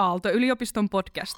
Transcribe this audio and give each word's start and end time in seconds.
Aalto-yliopiston 0.00 0.88
podcast. 0.88 1.34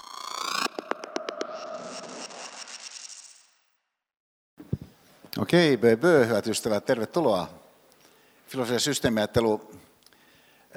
Okei, 5.38 5.76
BB, 5.76 6.04
hyvät 6.28 6.46
ystävät, 6.46 6.84
tervetuloa. 6.84 7.48
Filosofia 8.46 8.78
systeemiajattelu, 8.78 9.74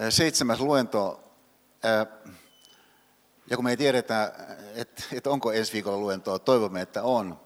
seitsemäs 0.09 0.59
luento. 0.59 1.23
Ja 3.50 3.55
kun 3.55 3.66
me 3.66 3.70
ei 3.70 3.77
tiedetä, 3.77 4.33
että, 4.75 5.04
että 5.13 5.29
onko 5.29 5.52
ensi 5.52 5.73
viikolla 5.73 5.97
luentoa, 5.97 6.39
toivomme, 6.39 6.81
että 6.81 7.04
on. 7.04 7.39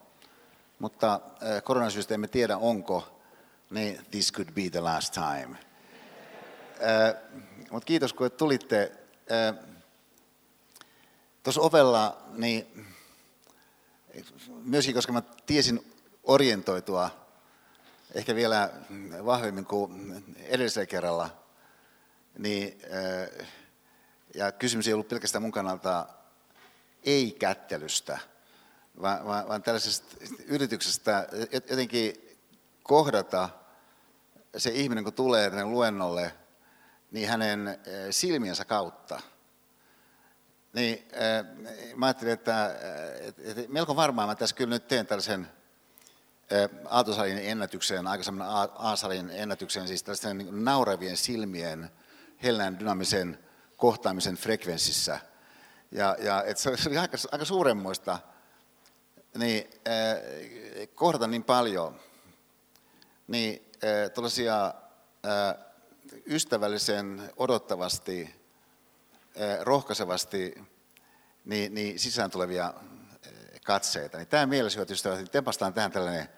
Mutta 0.79 1.19
koronasyistä 1.63 2.13
emme 2.13 2.27
tiedä, 2.27 2.57
onko, 2.57 3.21
niin 3.69 4.05
this 4.11 4.33
could 4.33 4.51
be 4.51 4.69
the 4.69 4.79
last 4.79 5.13
time. 5.13 5.57
Mutta 7.71 7.85
kiitos, 7.85 8.13
kun 8.13 8.31
tulitte. 8.31 8.91
Tuossa 11.43 11.61
ovella, 11.61 12.23
niin 12.32 12.86
myöskin 14.64 14.95
koska 14.95 15.14
mä 15.14 15.21
tiesin 15.45 15.93
orientoitua 16.23 17.09
ehkä 18.14 18.36
vielä 18.36 18.69
vahvemmin 19.25 19.65
kuin 19.65 20.23
edellisellä 20.37 20.86
kerralla, 20.86 21.29
niin, 22.37 22.81
ja 24.36 24.51
kysymys 24.51 24.87
ei 24.87 24.93
ollut 24.93 25.07
pelkästään 25.07 25.41
mun 25.41 25.51
kannalta 25.51 26.07
ei-kättelystä, 27.04 28.19
vaan, 29.01 29.25
vaan, 29.25 29.47
vaan 29.47 29.64
tällaisesta 29.64 30.17
yrityksestä 30.45 31.28
jotenkin 31.69 32.38
kohdata 32.83 33.50
se 34.58 34.69
ihminen, 34.69 35.03
kun 35.03 35.14
tulee 35.14 35.50
tänne 35.50 35.66
luennolle, 35.66 36.33
niin 37.11 37.30
hänen 37.30 37.80
silmiensä 38.11 38.66
kautta– 38.66 39.22
niin 40.73 41.08
äh, 41.14 41.45
mä 41.95 42.05
ajattelin, 42.05 42.33
että, 42.33 42.75
että 43.39 43.61
melko 43.67 43.95
varmaan 43.95 44.28
mä 44.30 44.36
tässä 44.36 44.56
kyllä 44.56 44.70
nyt 44.70 44.88
teen 44.88 45.08
tällaisen 45.08 45.48
äh, 46.53 46.70
Aaltosalin 46.86 47.38
ennätykseen, 47.38 48.08
aikaisemmin 48.08 48.45
A-salin 48.75 49.30
ennätykseen, 49.30 49.88
siis 49.88 50.03
tällaisten 50.03 50.38
niin 50.38 50.66
nauravien 50.66 51.17
silmien 51.17 51.90
hellän 52.44 52.80
dynaamisen 52.80 53.40
kohtaamisen 53.78 54.36
frekvenssissä. 54.36 55.20
Ja, 55.92 56.16
ja 56.20 56.44
että 56.44 56.62
se 56.64 56.90
oli 56.90 56.97
aika, 56.97 57.17
aika 57.31 57.45
suuremmoista 57.45 58.20
niin, 59.38 59.70
äh, 59.88 60.88
kohdata 60.95 61.28
niin 61.28 61.44
paljon 61.44 62.00
niin 63.28 63.72
äh, 63.84 64.12
tuollaisia 64.14 64.66
äh, 64.66 65.66
ystävällisen 66.28 67.34
odottavasti 67.38 68.39
rohkaisevasti 69.62 70.56
niin, 71.45 71.73
niin 71.73 72.00
sisään 72.00 72.32
tulevia 72.32 72.73
eh, 73.26 73.62
katseita. 73.66 74.18
Niin 74.18 74.28
tämä 74.28 74.46
mielessä, 74.46 74.86
niin 75.16 75.30
tempastaan 75.30 75.73
tähän 75.73 75.92
tällainen 75.92 76.30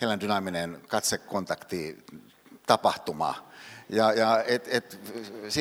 Helen 0.00 0.20
dynaaminen 0.20 0.82
katsekontakti 0.88 2.04
tapahtuma. 2.66 3.50
Ja, 3.88 4.12
ja 4.12 4.42
et, 4.46 4.68
et, 4.68 5.00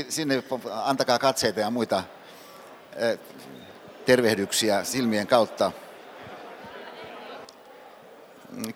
sinne 0.09 0.43
antakaa 0.71 1.19
katseita 1.19 1.59
ja 1.59 1.69
muita 1.69 2.03
eh, 2.95 3.19
tervehdyksiä 4.05 4.83
silmien 4.83 5.27
kautta. 5.27 5.71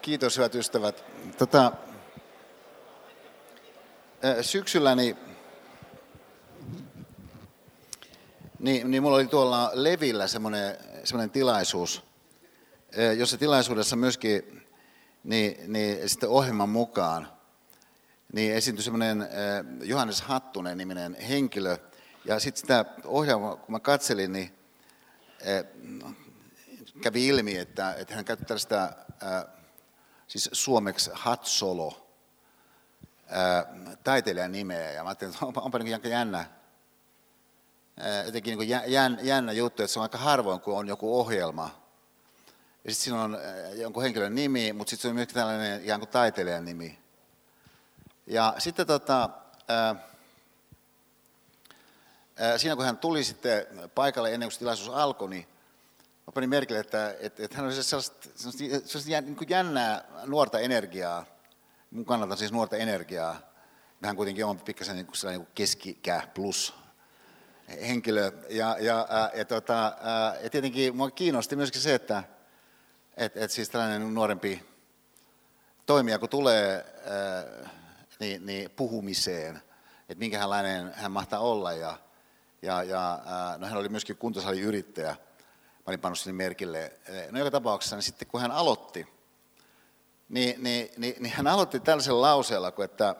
Kiitos 0.02 0.38
hyvät 0.38 0.56
ystävät. 0.56 1.04
Tota, 1.38 1.72
syksyllä 4.42 4.96
niin 8.59 8.91
Niin, 8.91 9.03
mulla 9.03 9.16
oli 9.16 9.27
tuolla 9.27 9.72
Levillä 9.73 10.27
semmoinen, 10.27 10.77
semmoinen 11.03 11.30
tilaisuus, 11.30 12.03
jossa 13.17 13.38
tilaisuudessa 13.38 13.95
myöskin 13.95 14.67
niin, 15.23 15.73
niin 15.73 16.09
sitten 16.09 16.30
ohjelman 16.30 16.69
mukaan 16.69 17.28
niin 18.34 18.53
esiintyi 18.53 18.84
semmoinen 18.84 19.28
Johannes 19.81 20.22
Hattunen 20.22 20.78
niminen 20.78 21.16
henkilö. 21.16 21.78
Ja 22.25 22.40
sitten 22.40 22.62
sitä 22.62 22.85
ohjelmaa, 23.06 23.56
kun 23.56 23.72
mä 23.72 23.79
katselin, 23.79 24.31
niin 24.31 24.57
kävi 27.01 27.28
ilmi, 27.28 27.57
että, 27.57 27.94
että 27.94 28.16
hän 28.16 28.25
käytti 28.25 28.46
tällaista 28.46 28.91
siis 30.28 30.50
suomeksi 30.51 31.12
Hatsolo 31.13 32.07
taiteilijan 34.03 34.51
nimeä. 34.51 34.91
Ja 34.91 35.03
mä 35.03 35.09
ajattelin, 35.09 35.34
että 35.34 35.46
onpa, 35.46 35.62
onpa 35.62 35.79
niin 35.79 36.00
jännä, 36.03 36.56
jotenkin 38.25 38.58
niin 38.58 38.58
kuin 38.58 39.28
jännä 39.28 39.52
juttu, 39.52 39.84
että 39.84 39.94
se 39.94 40.00
on 40.00 40.03
aika 40.03 40.18
harvoin, 40.18 40.62
kun 40.62 40.78
on 40.78 40.88
joku 40.88 41.19
ohjelma. 41.19 41.88
Ja 42.84 42.94
sitten 42.94 43.03
siinä 43.03 43.24
on 43.24 43.38
jonkun 43.75 44.03
henkilön 44.03 44.35
nimi, 44.35 44.74
mutta 44.74 44.90
sitten 44.90 45.02
se 45.02 45.08
on 45.08 45.16
myös 45.16 45.28
tällainen 45.28 45.84
ikään 45.84 46.00
kuin 46.00 46.09
taiteilijan 46.09 46.66
nimi. 46.66 47.00
Ja 48.28 48.56
sitten 48.58 48.88
tota, 48.88 49.30
siinä 52.58 52.75
kun 52.75 52.85
hän 52.85 52.97
tuli 52.97 53.24
sitten 53.24 53.66
paikalle 53.96 54.34
ennen 54.34 54.50
kuin 54.50 54.59
tilaisuus 54.59 54.97
alkoi, 54.97 55.29
niin 55.29 55.47
mä 56.28 56.31
panin 56.34 56.50
merkille, 56.50 56.79
että, 56.79 57.16
että, 57.19 57.44
että 57.44 57.58
hän 57.58 57.66
oli 57.66 57.84
sellaista, 57.84 58.29
sellaista, 58.35 59.22
niin 59.22 59.35
kuin 59.35 59.50
jännää 59.50 60.03
nuorta 60.25 60.59
energiaa, 60.59 61.25
mun 61.91 62.06
kannalta 62.06 62.35
siis 62.35 62.52
nuorta 62.52 62.78
energiaa. 62.78 63.40
Hän 64.03 64.16
kuitenkin 64.16 64.46
on 64.46 64.59
pikkasen 64.59 64.96
niin 64.96 65.06
kuin, 65.06 65.31
niin 65.31 65.47
keskikä 65.56 66.28
plus 66.34 66.74
henkilö. 67.67 68.31
Ja, 68.50 68.78
ja, 68.79 69.07
ja, 69.35 69.45
tota, 69.45 69.97
ja 70.44 70.50
tietenkin 70.50 70.94
minua 70.94 71.11
kiinnosti 71.11 71.55
myöskin 71.55 71.81
se, 71.81 71.95
että 71.95 72.23
et, 73.17 73.38
et 73.38 73.51
siis 73.51 73.69
tällainen 73.69 74.13
nuorempi 74.13 74.66
toimija, 75.85 76.19
kun 76.19 76.29
tulee 76.29 76.85
niin, 78.19 78.45
niin 78.45 78.72
puhumiseen, 78.72 79.61
että 80.09 80.19
minkälainen 80.19 80.94
hän 80.94 81.11
mahtaa 81.11 81.39
olla. 81.39 81.73
Ja, 81.73 81.97
ja, 82.61 82.83
ja 82.83 83.19
no 83.57 83.67
hän 83.67 83.78
oli 83.78 83.89
myöskin 83.89 84.17
kuntosaliyrittäjä. 84.17 85.11
Mä 85.11 85.84
olin 85.88 85.99
pannut 85.99 86.19
sinne 86.19 86.44
merkille. 86.44 86.94
No 87.31 87.39
joka 87.39 87.51
tapauksessa, 87.51 87.95
niin 87.95 88.03
sitten 88.03 88.28
kun 88.28 88.41
hän 88.41 88.51
aloitti, 88.51 89.07
niin, 90.29 90.63
niin, 90.63 90.89
niin, 90.97 91.16
niin 91.19 91.34
hän 91.34 91.47
aloitti 91.47 91.79
tällaisella 91.79 92.22
lauseella, 92.22 92.73
että 92.84 93.16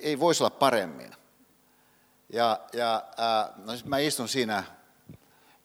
ei 0.00 0.20
voisi 0.20 0.42
olla 0.42 0.50
paremmin. 0.50 1.14
Ja, 2.34 2.60
ja 2.72 3.04
äh, 3.18 3.50
no 3.56 3.72
mä 3.84 3.98
istun 3.98 4.28
siinä 4.28 4.64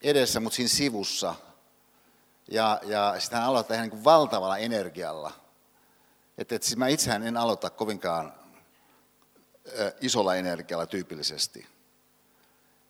edessä, 0.02 0.40
mutta 0.40 0.56
siinä 0.56 0.68
sivussa. 0.68 1.34
Ja, 2.50 2.80
ja 2.82 3.14
sitten 3.18 3.38
hän 3.38 3.48
aloittaa 3.48 3.74
ihan 3.74 3.84
niin 3.84 3.90
kuin 3.90 4.04
valtavalla 4.04 4.58
energialla. 4.58 5.32
Että 6.38 6.54
et 6.54 6.62
siis 6.62 6.76
mä 6.76 6.88
itsehän 6.88 7.22
en 7.22 7.36
aloita 7.36 7.70
kovinkaan 7.70 8.26
äh, 8.26 9.92
isolla 10.00 10.34
energialla 10.34 10.86
tyypillisesti. 10.86 11.66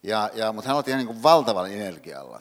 Ja, 0.03 0.31
ja, 0.35 0.53
mutta 0.53 0.69
hän 0.69 0.73
aloitti 0.73 0.91
ihan 0.91 0.99
niin 0.99 1.15
kuin 1.15 1.23
valtavalla 1.23 1.69
energialla, 1.69 2.41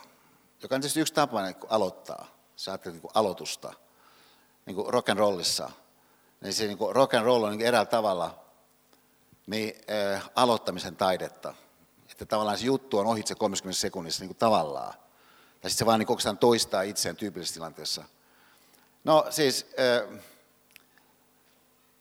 joka 0.61 0.75
on 0.75 0.81
tietysti 0.81 0.99
yksi 0.99 1.13
tapa 1.13 1.41
niin 1.41 1.55
aloittaa. 1.69 2.27
Sä 2.55 2.71
ajattelet 2.71 2.93
niin 2.93 3.01
kuin 3.01 3.11
aloitusta, 3.13 3.73
niin 4.65 4.75
kuin 4.75 4.93
rock 4.93 5.09
and 5.09 5.19
rollissa. 5.19 5.71
Niin 6.41 6.53
se 6.53 6.67
niin 6.67 6.77
kuin 6.77 6.95
rock 6.95 7.13
and 7.13 7.25
roll 7.25 7.43
on 7.43 7.51
niin 7.51 7.67
eräällä 7.67 7.89
tavalla 7.89 8.48
niin 9.49 9.75
äh, 10.13 10.29
aloittamisen 10.35 10.95
taidetta. 10.95 11.53
Että 12.11 12.25
tavallaan 12.25 12.57
se 12.57 12.65
juttu 12.65 12.97
on 12.97 13.05
ohitse 13.05 13.35
30 13.35 13.79
sekunnissa 13.79 14.21
niin 14.21 14.29
kuin 14.29 14.37
tavallaan. 14.37 14.93
Tai 14.93 15.71
sitten 15.71 15.77
se 15.77 15.85
vaan 15.85 15.99
niin 15.99 16.37
toistaa 16.39 16.81
itseään 16.81 17.15
tyypillisessä 17.15 17.53
tilanteessa. 17.53 18.03
No 19.03 19.25
siis, 19.29 19.65
äh, 19.79 20.19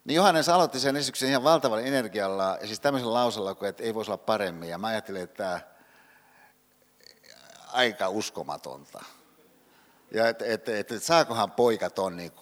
niin 0.04 0.16
Johannes 0.16 0.48
aloitti 0.48 0.80
sen 0.80 0.96
esityksen 0.96 1.28
ihan 1.28 1.44
valtavalla 1.44 1.82
energialla, 1.82 2.58
ja 2.60 2.66
siis 2.66 2.80
tämmöisellä 2.80 3.14
lausella, 3.14 3.56
että 3.68 3.82
ei 3.82 3.94
voisi 3.94 4.10
olla 4.10 4.18
paremmin. 4.18 4.68
Ja 4.68 4.78
mä 4.78 4.86
ajattelin, 4.86 5.22
että 5.22 5.60
aika 7.72 8.08
uskomatonta. 8.08 9.04
Ja 10.10 10.28
että 10.28 10.44
et, 10.44 10.68
et, 10.68 10.92
et, 10.92 11.02
saakohan 11.02 11.50
poika 11.50 11.90
ton 11.90 12.16
niin 12.16 12.32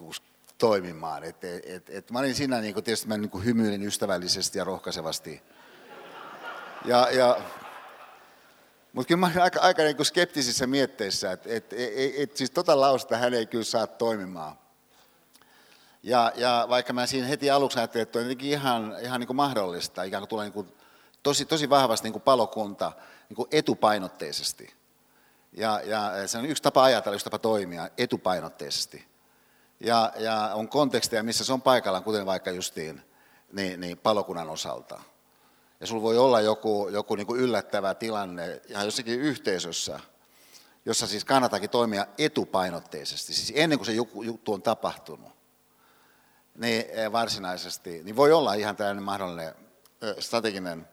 toimimaan. 0.57 1.23
Et, 1.23 1.43
et, 1.43 1.89
et, 1.89 2.11
mä 2.11 2.19
olin 2.19 2.35
siinä, 2.35 2.61
niin 2.61 2.73
kuin, 2.73 2.83
tietysti 2.83 3.07
mä 3.07 3.17
niin 3.17 3.29
kuin 3.29 3.45
hymyilin 3.45 3.83
ystävällisesti 3.83 4.57
ja 4.57 4.63
rohkaisevasti. 4.63 5.41
Ja, 6.85 7.07
ja, 7.11 7.37
mutta 8.93 9.07
kyllä 9.07 9.19
mä 9.19 9.27
olin 9.27 9.41
aika, 9.41 9.59
aika 9.59 9.83
niin 9.83 10.05
skeptisissä 10.05 10.67
mietteissä, 10.67 11.31
että 11.31 11.49
et, 11.49 11.73
et, 11.73 12.13
et, 12.17 12.37
siis 12.37 12.51
tota 12.51 12.79
lausta 12.79 13.17
hän 13.17 13.33
ei 13.33 13.45
kyllä 13.45 13.63
saa 13.63 13.87
toimimaan. 13.87 14.59
Ja, 16.03 16.31
ja 16.35 16.65
vaikka 16.69 16.93
mä 16.93 17.05
siinä 17.05 17.27
heti 17.27 17.49
aluksi 17.49 17.79
ajattelin, 17.79 18.03
että 18.03 18.19
on 18.19 18.25
jotenkin 18.25 18.49
ihan, 18.49 18.95
ihan 19.01 19.19
niin 19.19 19.27
kuin 19.27 19.37
mahdollista, 19.37 20.03
ikään 20.03 20.21
kuin 20.21 20.29
tulee 20.29 20.49
niin 20.49 20.73
tosi, 21.23 21.45
tosi 21.45 21.69
vahvasti 21.69 22.05
niin 22.05 22.13
kuin 22.13 22.23
palokunta 22.23 22.91
niin 23.29 23.35
kuin 23.35 23.47
etupainotteisesti. 23.51 24.73
Ja, 25.53 25.81
ja 25.85 26.27
se 26.27 26.37
on 26.37 26.45
yksi 26.45 26.63
tapa 26.63 26.83
ajatella, 26.83 27.15
yksi 27.15 27.23
tapa 27.23 27.39
toimia 27.39 27.89
etupainotteisesti 27.97 29.05
ja, 29.79 30.13
ja 30.17 30.51
on 30.53 30.69
konteksteja, 30.69 31.23
missä 31.23 31.43
se 31.43 31.53
on 31.53 31.61
paikallaan, 31.61 32.03
kuten 32.03 32.25
vaikka 32.25 32.51
justiin 32.51 33.01
niin, 33.51 33.79
niin 33.79 33.97
palokunnan 33.97 34.49
osalta. 34.49 35.01
ja 35.79 35.87
sulla 35.87 36.01
voi 36.01 36.17
olla 36.17 36.41
joku, 36.41 36.89
joku 36.91 37.15
niin 37.15 37.27
kuin 37.27 37.39
yllättävä 37.39 37.93
tilanne 37.93 38.61
ihan 38.67 38.85
jossakin 38.85 39.19
yhteisössä, 39.19 39.99
jossa 40.85 41.07
siis 41.07 41.25
kannatakin 41.25 41.69
toimia 41.69 42.07
etupainotteisesti, 42.17 43.33
siis 43.33 43.53
ennen 43.55 43.79
kuin 43.79 43.85
se 43.85 43.93
juttu 44.25 44.53
on 44.53 44.61
tapahtunut, 44.61 45.31
niin 46.55 46.85
eh, 46.89 47.11
varsinaisesti, 47.11 48.03
niin 48.03 48.15
voi 48.15 48.33
olla 48.33 48.53
ihan 48.53 48.75
tällainen 48.75 49.03
mahdollinen 49.03 49.55
strateginen 50.19 50.87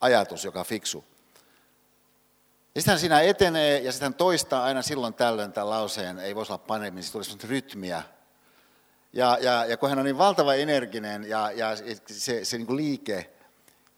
ajatus, 0.00 0.44
joka 0.44 0.60
on 0.60 0.66
fiksu. 0.66 1.04
Ja 2.74 2.80
sitten 2.80 2.98
siinä 2.98 3.20
etenee 3.20 3.78
ja 3.78 3.92
sitten 3.92 4.14
toistaa 4.14 4.64
aina 4.64 4.82
silloin 4.82 5.14
tällöin 5.14 5.52
tämän 5.52 5.70
lauseen, 5.70 6.18
ei 6.18 6.34
voisi 6.34 6.52
olla 6.52 6.64
paremmin, 6.66 7.02
siis 7.02 7.12
tulee 7.12 7.50
rytmiä. 7.50 8.02
Ja, 9.12 9.38
ja, 9.40 9.64
ja 9.64 9.76
kun 9.76 9.88
hän 9.88 9.98
on 9.98 10.04
niin 10.04 10.18
valtava 10.18 10.54
energinen 10.54 11.28
ja, 11.28 11.50
ja 11.50 11.68
se, 12.06 12.44
se 12.44 12.58
niin 12.58 12.76
liike, 12.76 13.30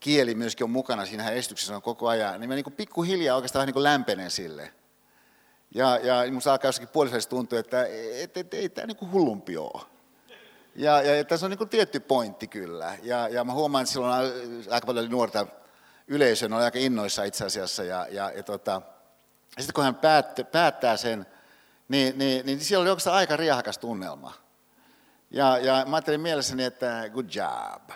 kieli 0.01 0.35
myöskin 0.35 0.65
on 0.65 0.71
mukana 0.71 1.07
siinä 1.07 1.31
esityksessä 1.31 1.77
on 1.77 1.83
koko 1.83 2.09
ajan, 2.09 2.41
niin 2.41 2.49
mä 2.49 2.55
niin 2.55 2.73
pikkuhiljaa 2.77 3.37
oikeastaan 3.37 3.61
vähän 3.61 3.75
niin 3.75 3.83
lämpenen 3.83 4.31
sille. 4.31 4.73
Ja, 5.75 5.99
ja 6.03 6.23
minusta 6.25 6.53
alkaa 6.53 6.69
jossakin 6.69 6.89
puolisäisesti 6.89 7.31
tuntua, 7.31 7.59
että 7.59 7.87
et, 8.21 8.37
et, 8.37 8.55
ei 8.55 8.69
tämä 8.69 8.87
niin 8.87 9.13
hullumpi 9.13 9.57
ole. 9.57 9.83
Ja, 10.77 11.03
ja, 11.03 11.17
ja 11.17 11.25
tässä 11.25 11.47
on 11.47 11.51
niin 11.51 11.69
tietty 11.69 12.01
pointti 12.01 12.47
kyllä. 12.47 12.99
Ja, 13.03 13.29
ja 13.29 13.45
mä 13.45 13.53
huomaan, 13.53 13.83
että 13.83 13.93
silloin 13.93 14.33
aika 14.71 14.87
paljon 14.87 15.11
nuorta 15.11 15.47
yleisöä, 16.07 16.49
ne 16.49 16.57
oli 16.57 16.65
aika 16.65 16.79
innoissa 16.79 17.25
itse 17.25 17.45
asiassa. 17.45 17.85
Ja, 17.85 18.07
ja, 18.11 18.31
ja, 18.31 18.43
tota, 18.43 18.83
ja 19.57 19.63
sitten 19.63 19.75
kun 19.75 19.85
hän 19.85 19.95
päätt, 19.95 20.41
päättää 20.53 20.97
sen, 20.97 21.27
niin, 21.89 22.19
niin, 22.19 22.47
niin 22.47 22.61
siellä 22.61 22.83
oli 22.83 22.91
oikeastaan 22.91 23.17
aika 23.17 23.37
riahakas 23.37 23.79
tunnelma. 23.79 24.42
Ja, 25.33 25.59
ja 25.59 25.85
mä 25.87 25.97
ajattelin 25.97 26.21
mielessäni, 26.21 26.65
että 26.65 27.11
good 27.13 27.27
job. 27.35 27.91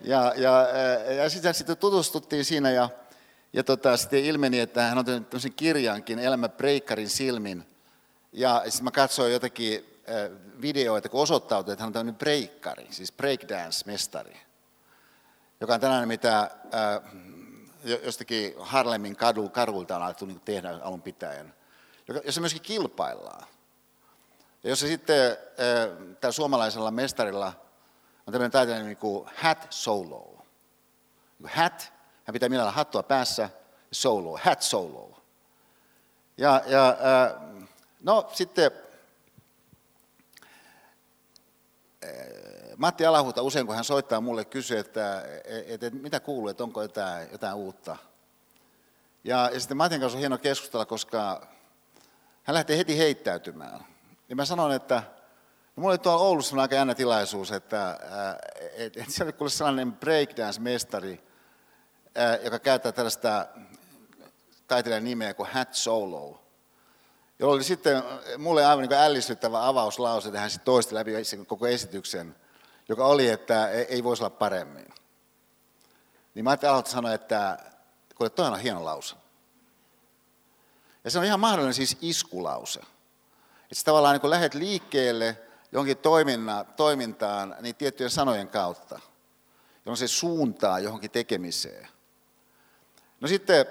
Ja, 0.00 0.32
ja, 0.36 0.68
ja 1.16 1.30
sitten, 1.30 1.54
sitten 1.54 1.76
tutustuttiin 1.76 2.44
siinä 2.44 2.70
ja, 2.70 2.88
ja 3.52 3.64
tota, 3.64 3.96
sitten 3.96 4.24
ilmeni, 4.24 4.60
että 4.60 4.82
hän 4.82 4.98
on 4.98 5.04
tehnyt 5.04 5.30
tämmöisen 5.30 5.52
kirjankin, 5.52 6.18
Elämä 6.18 6.48
Breikarin 6.48 7.08
silmin. 7.08 7.66
Ja 8.32 8.62
sitten 8.64 8.84
mä 8.84 8.90
katsoin 8.90 9.32
jotakin 9.32 10.00
videoita, 10.60 11.08
kun 11.08 11.22
osoittautui, 11.22 11.72
että 11.72 11.82
hän 11.82 11.88
on 11.88 11.92
tämmöinen 11.92 12.18
breikkari, 12.18 12.86
siis 12.90 13.12
breakdance-mestari, 13.12 14.36
joka 15.60 15.74
on 15.74 15.80
tällainen, 15.80 16.08
mitä 16.08 16.50
jostakin 18.02 18.54
Harlemin 18.58 19.16
kadu, 19.16 19.48
kadulta 19.48 19.96
on 19.96 20.02
alettu 20.02 20.26
niin 20.26 20.40
tehdä 20.40 20.70
alun 20.82 21.02
pitäen, 21.02 21.54
jossa 22.24 22.40
myöskin 22.40 22.62
kilpaillaan. 22.62 23.46
Ja 24.64 24.70
jos 24.70 24.80
se 24.80 24.86
sitten 24.86 25.36
tällä 26.20 26.32
suomalaisella 26.32 26.90
mestarilla 26.90 27.46
on 28.26 28.32
tämmöinen 28.32 28.50
taiteellinen 28.50 28.86
niin 28.86 28.96
kuin 28.96 29.28
hat 29.42 29.66
solo. 29.70 30.46
Hat, 31.44 31.92
hän 32.24 32.32
pitää 32.32 32.48
mielellä 32.48 32.70
hattua 32.70 33.02
päässä, 33.02 33.50
solo, 33.92 34.38
hat 34.44 34.62
solo. 34.62 35.20
Ja, 36.36 36.62
ja 36.66 36.96
no 38.00 38.30
sitten 38.32 38.70
Matti 42.76 43.06
Alahuta 43.06 43.42
usein, 43.42 43.66
kun 43.66 43.74
hän 43.74 43.84
soittaa 43.84 44.20
mulle, 44.20 44.44
kysyy, 44.44 44.78
että, 44.78 45.22
että, 45.44 45.86
että 45.86 45.98
mitä 45.98 46.20
kuuluu, 46.20 46.48
että 46.48 46.64
onko 46.64 46.82
jotain, 46.82 47.28
jotain 47.32 47.54
uutta. 47.54 47.96
Ja, 49.24 49.50
ja 49.52 49.60
sitten 49.60 49.76
Matin 49.76 50.00
kanssa 50.00 50.16
on 50.16 50.20
hieno 50.20 50.38
keskustella, 50.38 50.86
koska 50.86 51.46
hän 52.42 52.54
lähtee 52.54 52.78
heti 52.78 52.98
heittäytymään. 52.98 53.93
Ja 54.28 54.36
mä 54.36 54.44
sanon, 54.44 54.72
että 54.72 55.02
no, 55.76 55.80
mulla 55.80 55.92
oli 55.92 55.98
tuolla 55.98 56.22
Oulussa 56.22 56.56
aika 56.56 56.74
jännä 56.74 56.94
tilaisuus, 56.94 57.52
että 57.52 57.98
että 58.76 59.00
että 59.00 59.12
se 59.12 59.24
oli 59.40 59.50
sellainen 59.50 59.92
breakdance-mestari, 59.92 61.20
joka 62.44 62.58
käyttää 62.58 62.92
tällaista 62.92 63.46
taiteilijan 64.68 65.04
nimeä 65.04 65.34
kuin 65.34 65.48
Hat 65.52 65.74
Solo 65.74 66.44
jolla 67.38 67.54
oli 67.54 67.64
sitten 67.64 68.02
mulle 68.38 68.66
aivan 68.66 68.88
niin 68.88 69.00
ällistyttävä 69.00 69.68
avauslause, 69.68 70.28
että 70.28 70.40
hän 70.40 70.50
sitten 70.50 70.64
toisti 70.64 70.94
läpi 70.94 71.12
koko 71.46 71.66
esityksen, 71.66 72.36
joka 72.88 73.06
oli, 73.06 73.28
että 73.28 73.68
ei 73.70 74.04
voisi 74.04 74.22
olla 74.22 74.30
paremmin. 74.30 74.86
Niin 76.34 76.44
mä 76.44 76.50
ajattelin 76.50 76.86
sanoa, 76.86 77.12
että 77.12 77.58
kuule, 78.14 78.30
toi 78.30 78.46
on 78.46 78.58
hieno 78.58 78.84
lause. 78.84 79.16
Ja 81.04 81.10
se 81.10 81.18
on 81.18 81.24
ihan 81.24 81.40
mahdollinen 81.40 81.74
siis 81.74 81.96
iskulause. 82.00 82.80
Sä 83.74 83.84
tavallaan 83.84 84.20
niin 84.22 84.30
lähdet 84.30 84.54
liikkeelle 84.54 85.38
jonkin 85.72 85.96
toimintaan 86.76 87.56
niin 87.60 87.74
tiettyjen 87.74 88.10
sanojen 88.10 88.48
kautta, 88.48 89.00
jolloin 89.84 89.96
se 89.96 90.08
suuntaa 90.08 90.78
johonkin 90.78 91.10
tekemiseen. 91.10 91.88
No 93.20 93.28
sitten 93.28 93.66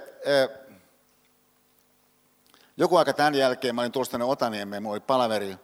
joku 2.78 2.96
aika 2.96 3.14
tämän 3.14 3.36
jälkeen 3.36 3.76
mä 3.76 3.82
olin 3.82 3.92
tulossa 3.92 4.12
tänne 4.12 4.26
Otaniemeen, 4.26 4.84
mulla 4.84 4.94
oli 4.94 5.00
palaveri 5.00 5.58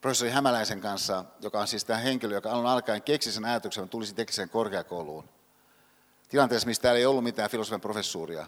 professori 0.00 0.30
Hämäläisen 0.30 0.80
kanssa, 0.80 1.24
joka 1.40 1.60
on 1.60 1.68
siis 1.68 1.84
tämä 1.84 1.98
henkilö, 1.98 2.34
joka 2.34 2.50
alun 2.50 2.66
alkaen 2.66 3.02
keksi 3.02 3.32
sen 3.32 3.44
ajatuksen, 3.44 3.84
että 3.84 3.90
tulisi 3.90 4.14
tekniseen 4.14 4.48
korkeakouluun. 4.48 5.28
Tilanteessa, 6.28 6.66
missä 6.66 6.82
täällä 6.82 6.98
ei 6.98 7.06
ollut 7.06 7.24
mitään 7.24 7.50
filosofian 7.50 7.80
professuuria. 7.80 8.46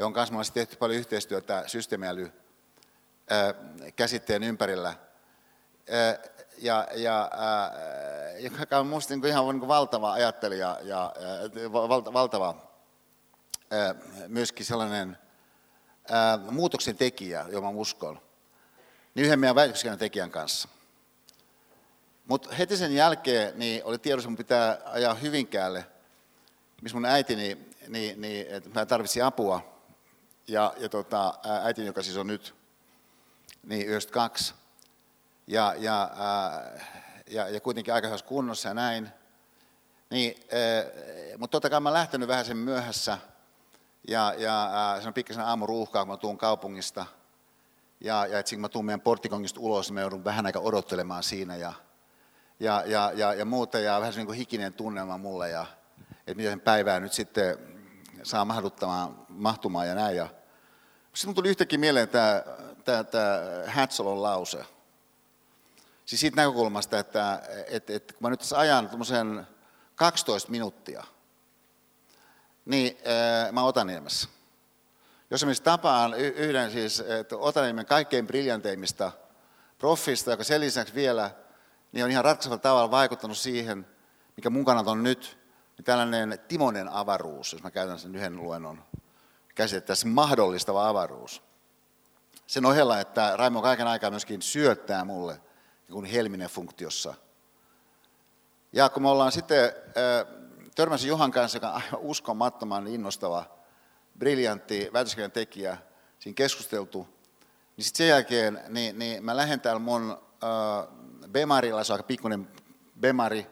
On 0.00 0.12
kanssa 0.12 0.54
tehty 0.54 0.76
paljon 0.76 0.98
yhteistyötä 0.98 1.64
systeemiäly 1.66 2.32
käsitteen 3.96 4.42
ympärillä. 4.42 4.94
Ja, 6.58 6.88
ja, 6.94 7.30
joka 8.40 8.78
on 8.78 8.86
minusta 8.86 9.14
niin 9.14 9.26
ihan 9.26 9.48
niin 9.48 9.68
valtava 9.68 10.12
ajattelija 10.12 10.78
ja 10.82 11.12
valtava 12.12 12.54
myöskin 14.28 14.66
sellainen 14.66 15.18
muutoksen 16.50 16.96
tekijä, 16.96 17.46
johon 17.48 17.74
mä 17.74 17.80
uskon, 17.80 18.20
niin 19.14 19.26
yhden 19.26 19.40
meidän 19.40 19.54
väitöskirjan 19.54 19.98
tekijän 19.98 20.30
kanssa. 20.30 20.68
Mutta 22.26 22.54
heti 22.54 22.76
sen 22.76 22.94
jälkeen 22.94 23.58
niin 23.58 23.84
oli 23.84 23.98
tiedossa, 23.98 24.30
että 24.30 24.36
pitää 24.36 24.78
ajaa 24.84 25.14
Hyvinkäälle, 25.14 25.86
missä 26.82 26.96
mun 26.96 27.04
äitini, 27.04 27.58
niin, 27.88 28.20
niin, 28.20 28.46
että 28.48 28.70
mä 28.74 28.86
tarvitsin 28.86 29.24
apua. 29.24 29.72
Ja, 30.48 30.74
ja 30.76 30.88
tota, 30.88 31.34
äitini, 31.62 31.86
joka 31.86 32.02
siis 32.02 32.16
on 32.16 32.26
nyt 32.26 32.54
niin 33.62 33.86
92, 33.86 34.54
ja, 35.46 35.74
ja, 35.78 36.10
ää, 36.16 36.80
ja, 37.30 37.48
ja 37.48 37.60
kuitenkin 37.60 37.94
aika 37.94 38.06
hyvässä 38.06 38.26
kunnossa 38.26 38.68
ja 38.68 38.74
näin. 38.74 39.08
Niin, 40.10 40.34
mutta 41.38 41.52
totta 41.52 41.70
kai 41.70 41.80
mä 41.80 41.92
lähtenyt 41.92 42.28
vähän 42.28 42.44
sen 42.44 42.56
myöhässä– 42.56 43.18
ja, 44.08 44.34
ja 44.38 44.92
äh, 44.94 45.02
se 45.02 45.08
on 45.08 45.14
pikkasen 45.14 45.44
aamuruuhkaa, 45.44 46.04
kun 46.04 46.14
mä 46.14 46.16
tuun 46.16 46.38
kaupungista. 46.38 47.06
Ja, 48.00 48.26
ja 48.26 48.38
että 48.38 48.56
mä 48.56 48.68
tuun 48.68 48.84
meidän 48.84 49.00
porttikongista 49.00 49.60
ulos, 49.60 49.88
niin 49.88 49.94
mä 49.94 50.00
joudun 50.00 50.24
vähän 50.24 50.46
aika 50.46 50.58
odottelemaan 50.58 51.22
siinä 51.22 51.56
ja, 51.56 51.72
ja, 52.60 52.82
ja, 52.86 53.12
ja, 53.14 53.34
ja 53.34 53.44
muuta. 53.44 53.78
Ja 53.78 54.00
vähän 54.00 54.14
niin 54.16 54.26
kuin 54.26 54.38
hikinen 54.38 54.72
tunnelma 54.72 55.18
mulle, 55.18 55.50
ja, 55.50 55.66
että 56.26 56.34
miten 56.34 56.60
päivää 56.60 57.00
nyt 57.00 57.12
sitten 57.12 57.58
saa 58.22 58.44
mahduttamaan, 58.44 59.26
mahtumaan 59.28 59.88
ja 59.88 59.94
näin. 59.94 60.16
Ja, 60.16 60.28
sitten 61.14 61.34
tuli 61.34 61.48
yhtäkkiä 61.48 61.78
mieleen 61.78 62.08
tämä, 62.08 62.42
tämä, 62.84 63.04
tämä 63.04 63.40
Hatsolon 63.66 64.22
lause. 64.22 64.64
Siis 66.04 66.20
siitä 66.20 66.36
näkökulmasta, 66.36 66.98
että, 66.98 67.42
että, 67.68 67.92
että 67.92 68.14
kun 68.14 68.22
mä 68.22 68.30
nyt 68.30 68.40
tässä 68.40 68.58
ajan 68.58 68.90
12 69.94 70.50
minuuttia, 70.50 71.04
niin 72.64 72.98
äh, 73.46 73.52
mä 73.52 73.64
Otaniemessä. 73.64 74.28
Jos 75.30 75.38
esimerkiksi 75.38 75.62
tapaan 75.62 76.14
yhden 76.14 76.70
siis 76.70 77.02
Otaniemen 77.38 77.86
kaikkein 77.86 78.26
briljanteimmista 78.26 79.12
proffista, 79.78 80.30
joka 80.30 80.44
sen 80.44 80.60
lisäksi 80.60 80.94
vielä 80.94 81.30
niin 81.92 82.04
on 82.04 82.10
ihan 82.10 82.24
ratkaisevalla 82.24 82.62
tavalla 82.62 82.90
vaikuttanut 82.90 83.38
siihen, 83.38 83.86
mikä 84.36 84.50
mun 84.50 84.64
kannalta 84.64 84.90
on 84.90 85.02
nyt, 85.02 85.38
niin 85.76 85.84
tällainen 85.84 86.38
Timonen 86.48 86.88
avaruus, 86.88 87.52
jos 87.52 87.62
mä 87.62 87.70
käytän 87.70 87.98
sen 87.98 88.16
yhden 88.16 88.36
luennon 88.36 88.84
käsitteessä, 89.54 90.08
mahdollistava 90.08 90.88
avaruus. 90.88 91.42
Sen 92.52 92.66
ohella, 92.66 93.00
että 93.00 93.36
Raimo 93.36 93.62
kaiken 93.62 93.86
aikaa 93.86 94.10
myöskin 94.10 94.42
syöttää 94.42 95.04
mulle 95.04 95.40
niin 95.88 96.04
helminen 96.04 96.48
funktiossa. 96.48 97.14
Ja 98.72 98.88
kun 98.88 99.02
me 99.02 99.08
ollaan 99.08 99.32
sitten 99.32 99.72
törmäsin 100.74 101.08
Juhan 101.08 101.30
kanssa, 101.30 101.56
joka 101.56 101.68
on 101.68 101.74
aivan 101.74 102.00
uskomattoman 102.00 102.86
innostava, 102.86 103.44
briljantti 104.18 104.90
väitöskirjan 104.92 105.32
tekijä, 105.32 105.76
siinä 106.18 106.34
keskusteltu. 106.34 107.08
Niin 107.76 107.84
sitten 107.84 107.98
sen 107.98 108.08
jälkeen 108.08 108.60
niin, 108.68 108.98
niin 108.98 109.24
mä 109.24 109.36
lähden 109.36 109.60
täällä 109.60 109.78
mun 109.78 110.18
äh, 110.44 111.28
Bemarilla, 111.28 111.84
se 111.84 111.92
on 111.92 111.94
aika 111.94 112.06
pikkuinen 112.06 112.48
Bemari, 113.00 113.46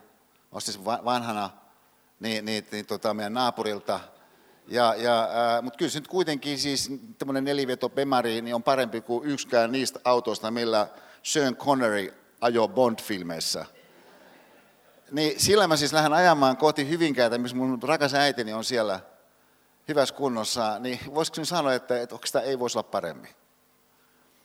ostin 0.52 0.75
sen 0.75 0.85
vanhana, 0.85 1.50
niin, 2.21 2.45
niin, 2.45 2.66
niin 2.73 2.87
tota, 2.87 3.14
meidän 3.14 3.35
naapurilta. 3.35 4.00
Ja, 4.70 4.94
ja, 4.94 5.22
äh, 5.22 5.62
Mutta 5.62 5.76
kyllä 5.76 5.90
se 5.90 5.98
nyt 5.98 6.08
kuitenkin 6.08 6.58
siis 6.58 6.92
tämmöinen 7.18 7.44
neliveto 7.44 7.88
Bemari 7.88 8.42
niin 8.42 8.54
on 8.54 8.62
parempi 8.62 9.00
kuin 9.00 9.28
yksikään 9.28 9.72
niistä 9.72 10.00
autoista, 10.04 10.50
millä 10.50 10.88
Sean 11.22 11.56
Connery 11.56 12.14
ajoi 12.40 12.68
Bond-filmeissä– 12.68 13.66
niin 15.10 15.40
sillä 15.40 15.68
mä 15.68 15.76
siis 15.76 15.92
lähden 15.92 16.12
ajamaan 16.12 16.56
koti 16.56 16.88
Hyvinkäätä, 16.88 17.38
missä 17.38 17.56
mun 17.56 17.82
rakas 17.82 18.14
äitini 18.14 18.52
on 18.52 18.64
siellä 18.64 19.00
hyvässä 19.88 20.14
kunnossa, 20.14 20.78
niin 20.78 21.00
voisiko 21.14 21.44
sanoa, 21.44 21.74
että, 21.74 22.00
että 22.00 22.18
sitä 22.24 22.40
ei 22.40 22.58
voisi 22.58 22.78
olla 22.78 22.88
paremmin? 22.90 23.30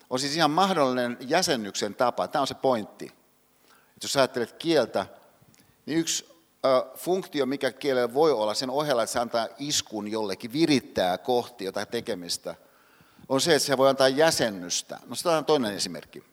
On 0.09 0.19
siis 0.19 0.35
ihan 0.35 0.51
mahdollinen 0.51 1.17
jäsennyksen 1.21 1.95
tapa. 1.95 2.27
Tämä 2.27 2.41
on 2.41 2.47
se 2.47 2.53
pointti. 2.53 3.05
Että 3.65 4.03
jos 4.03 4.17
ajattelet 4.17 4.51
kieltä, 4.51 5.05
niin 5.85 5.99
yksi 5.99 6.34
funktio, 6.95 7.45
mikä 7.45 7.71
kielellä 7.71 8.13
voi 8.13 8.31
olla 8.31 8.53
sen 8.53 8.69
ohella, 8.69 9.03
että 9.03 9.13
se 9.13 9.19
antaa 9.19 9.47
iskun 9.59 10.07
jollekin, 10.07 10.53
virittää 10.53 11.17
kohti 11.17 11.65
jotain 11.65 11.87
tekemistä, 11.87 12.55
on 13.29 13.41
se, 13.41 13.55
että 13.55 13.65
se 13.65 13.77
voi 13.77 13.89
antaa 13.89 14.07
jäsennystä. 14.07 14.99
No 15.07 15.15
sitä 15.15 15.37
on 15.37 15.45
toinen 15.45 15.75
esimerkki. 15.75 16.23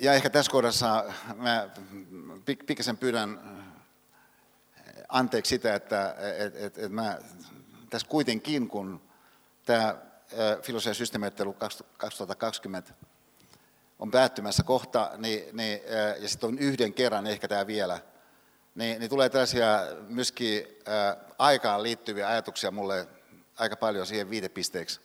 Ja 0.00 0.12
ehkä 0.12 0.30
tässä 0.30 0.52
kohdassa 0.52 1.04
mä 1.36 1.68
pikkasen 2.66 2.96
pyydän 2.96 3.40
anteeksi 5.08 5.48
sitä, 5.48 5.74
että 5.74 6.14
et, 6.38 6.56
et, 6.56 6.78
et 6.78 6.92
mä 6.92 7.18
tässä 7.90 8.08
kuitenkin, 8.08 8.68
kun 8.68 9.00
tämä 9.66 9.96
filosofia 10.62 10.94
systeemiajattelu 10.94 11.56
2020 11.96 12.94
on 13.98 14.10
päättymässä 14.10 14.62
kohta, 14.62 15.10
niin, 15.16 15.56
niin, 15.56 15.80
ja 16.20 16.28
sitten 16.28 16.48
on 16.48 16.58
yhden 16.58 16.94
kerran 16.94 17.26
ehkä 17.26 17.48
tämä 17.48 17.66
vielä, 17.66 18.00
niin, 18.74 19.00
niin 19.00 19.10
tulee 19.10 19.28
tällaisia 19.28 19.78
myöskin 20.08 20.66
aikaan 21.38 21.82
liittyviä 21.82 22.28
ajatuksia 22.28 22.70
mulle 22.70 23.08
aika 23.56 23.76
paljon 23.76 24.06
siihen 24.06 24.30
viitepisteeksi. 24.30 25.00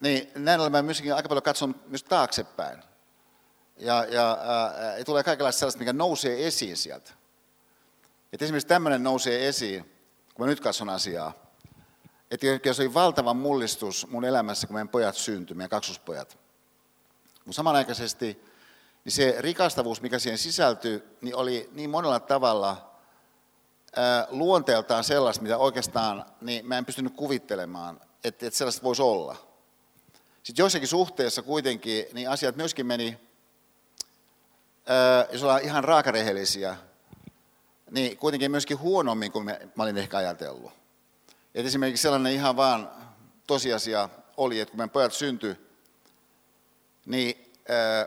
Niin 0.00 0.30
näin 0.34 0.60
ollen 0.60 0.84
myöskin 0.84 1.14
aika 1.14 1.28
paljon 1.28 1.42
katson 1.42 1.74
myös 1.86 2.04
taaksepäin. 2.04 2.82
Ja, 3.76 4.04
ja 4.04 4.38
ää, 4.40 5.04
tulee 5.04 5.22
kaikenlaista 5.22 5.58
sellaista, 5.58 5.78
mikä 5.78 5.92
nousee 5.92 6.46
esiin 6.46 6.76
sieltä. 6.76 7.10
Et 8.32 8.42
esimerkiksi 8.42 8.68
tämmöinen 8.68 9.02
nousee 9.02 9.48
esiin, 9.48 9.82
kun 10.34 10.44
mä 10.44 10.50
nyt 10.50 10.60
katson 10.60 10.88
asiaa, 10.88 11.32
että 12.30 12.72
se 12.72 12.82
oli 12.82 12.94
valtava 12.94 13.34
mullistus 13.34 14.06
mun 14.06 14.24
elämässä, 14.24 14.66
kun 14.66 14.74
meidän 14.74 14.88
pojat 14.88 15.14
syntyi, 15.14 15.56
meidän 15.56 15.70
kaksospojat. 15.70 16.38
Mutta 17.46 17.56
samanaikaisesti 17.56 18.44
niin 19.04 19.12
se 19.12 19.36
rikastavuus, 19.38 20.02
mikä 20.02 20.18
siihen 20.18 20.38
sisältyi, 20.38 21.02
niin 21.20 21.36
oli 21.36 21.70
niin 21.72 21.90
monella 21.90 22.20
tavalla 22.20 22.90
luonteeltaan 24.28 25.04
sellaista, 25.04 25.42
mitä 25.42 25.58
oikeastaan 25.58 26.24
niin 26.40 26.66
mä 26.66 26.78
en 26.78 26.86
pystynyt 26.86 27.16
kuvittelemaan, 27.16 28.00
että, 28.24 28.46
että 28.46 28.58
sellaista 28.58 28.82
voisi 28.82 29.02
olla. 29.02 29.36
Sitten 30.42 30.62
joissakin 30.62 30.88
suhteessa 30.88 31.42
kuitenkin 31.42 32.06
niin 32.12 32.30
asiat 32.30 32.56
myöskin 32.56 32.86
meni, 32.86 33.18
jos 35.32 35.42
ollaan 35.42 35.62
ihan 35.62 35.84
raakarehellisiä, 35.84 36.76
niin 37.90 38.16
kuitenkin 38.16 38.50
myöskin 38.50 38.78
huonommin 38.78 39.32
kuin 39.32 39.44
mä 39.44 39.82
olin 39.82 39.98
ehkä 39.98 40.16
ajatellut. 40.16 40.72
Et 41.54 41.66
esimerkiksi 41.66 42.02
sellainen 42.02 42.32
ihan 42.32 42.56
vaan 42.56 42.90
tosiasia 43.46 44.08
oli, 44.36 44.60
että 44.60 44.70
kun 44.70 44.78
meidän 44.78 44.90
pojat 44.90 45.12
syntyi, 45.12 45.65
niin 47.06 47.52
ää, 47.68 48.06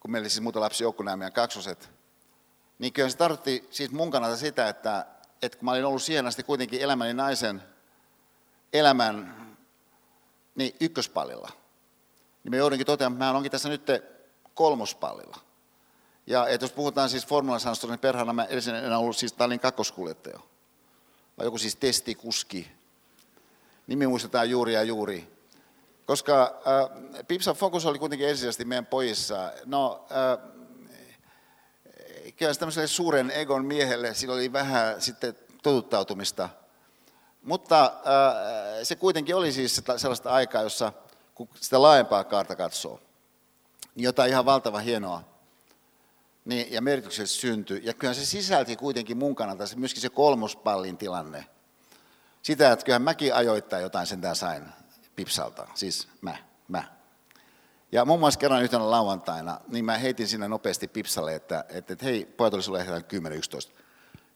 kun 0.00 0.10
meillä 0.10 0.24
oli 0.24 0.30
siis 0.30 0.42
muuta 0.42 0.60
lapsi 0.60 0.84
joukko 0.84 1.02
nämä 1.02 1.16
meidän 1.16 1.32
kaksoset, 1.32 1.90
niin 2.78 2.92
kyllä 2.92 3.08
se 3.08 3.16
tarkoitti 3.16 3.68
siis 3.70 3.90
mun 3.90 4.10
kannalta 4.10 4.36
sitä, 4.36 4.68
että, 4.68 5.06
että 5.42 5.58
kun 5.58 5.64
mä 5.64 5.70
olin 5.70 5.84
ollut 5.84 6.02
siihen 6.02 6.26
asti 6.26 6.42
kuitenkin 6.42 6.80
elämäni 6.80 7.14
naisen 7.14 7.62
elämän 8.72 9.36
niin 10.54 10.76
ykköspallilla, 10.80 11.50
niin 12.44 12.50
me 12.50 12.56
joudunkin 12.56 12.86
toteamaan, 12.86 13.16
että 13.16 13.24
mä 13.24 13.36
onkin 13.36 13.52
tässä 13.52 13.68
nyt 13.68 13.86
kolmospallilla. 14.54 15.36
Ja 16.26 16.48
että 16.48 16.64
jos 16.64 16.72
puhutaan 16.72 17.08
siis 17.08 17.26
formulasanosta, 17.26 17.86
niin 17.86 17.98
perhana 17.98 18.32
mä 18.32 18.44
edes 18.44 18.68
enää 18.68 18.98
ollut 18.98 19.16
siis 19.16 19.32
Tallin 19.32 19.60
kakkoskuljettaja. 19.60 20.40
Vai 21.38 21.46
joku 21.46 21.58
siis 21.58 21.76
testikuski. 21.76 22.72
Nimi 23.86 24.06
muistetaan 24.06 24.50
juuri 24.50 24.74
ja 24.74 24.82
juuri. 24.82 25.41
Koska 26.06 26.42
äh, 26.42 27.26
Pipsan 27.28 27.54
fokus 27.54 27.86
oli 27.86 27.98
kuitenkin 27.98 28.28
ensisijaisesti 28.28 28.64
meidän 28.64 28.86
pojissa. 28.86 29.52
No, 29.64 30.06
äh, 30.10 30.52
kyllä 32.36 32.54
tämmöiselle 32.54 32.86
suuren 32.86 33.30
egon 33.30 33.64
miehelle 33.64 34.14
sillä 34.14 34.34
oli 34.34 34.52
vähän 34.52 35.02
sitten 35.02 35.36
totuttautumista. 35.62 36.48
Mutta 37.42 37.84
äh, 37.84 37.92
se 38.82 38.96
kuitenkin 38.96 39.36
oli 39.36 39.52
siis 39.52 39.82
sellaista 39.96 40.30
aikaa, 40.30 40.62
jossa 40.62 40.92
kun 41.34 41.48
sitä 41.54 41.82
laajempaa 41.82 42.24
kaarta 42.24 42.56
katsoo, 42.56 43.00
niin 43.94 44.04
jotain 44.04 44.30
ihan 44.30 44.44
valtava 44.44 44.78
hienoa 44.78 45.22
niin, 46.44 46.72
ja 46.72 46.82
merkityksellisesti 46.82 47.40
syntyi. 47.40 47.80
Ja 47.84 47.94
kyllä 47.94 48.14
se 48.14 48.24
sisälti 48.24 48.76
kuitenkin 48.76 49.16
mun 49.16 49.34
kannalta 49.34 49.64
myöskin 49.76 50.02
se 50.02 50.08
kolmospallin 50.08 50.96
tilanne. 50.96 51.46
Sitä, 52.42 52.72
että 52.72 52.84
kyllähän 52.84 53.02
mäkin 53.02 53.34
ajoittain 53.34 53.82
jotain 53.82 54.06
sentään 54.06 54.36
sain 54.36 54.81
Pipsalta, 55.24 55.68
siis 55.74 56.08
mä, 56.20 56.36
mä. 56.68 56.84
Ja 57.92 58.04
muun 58.04 58.20
muassa 58.20 58.40
kerran 58.40 58.62
yhtenä 58.62 58.90
lauantaina, 58.90 59.60
niin 59.68 59.84
mä 59.84 59.98
heitin 59.98 60.28
sinne 60.28 60.48
nopeasti 60.48 60.88
Pipsalle, 60.88 61.34
että, 61.34 61.64
että, 61.68 61.92
että 61.92 62.04
hei, 62.04 62.24
pojat 62.24 62.54
olisi 62.54 62.70
ehkä 62.78 62.98
10-11. 62.98 63.72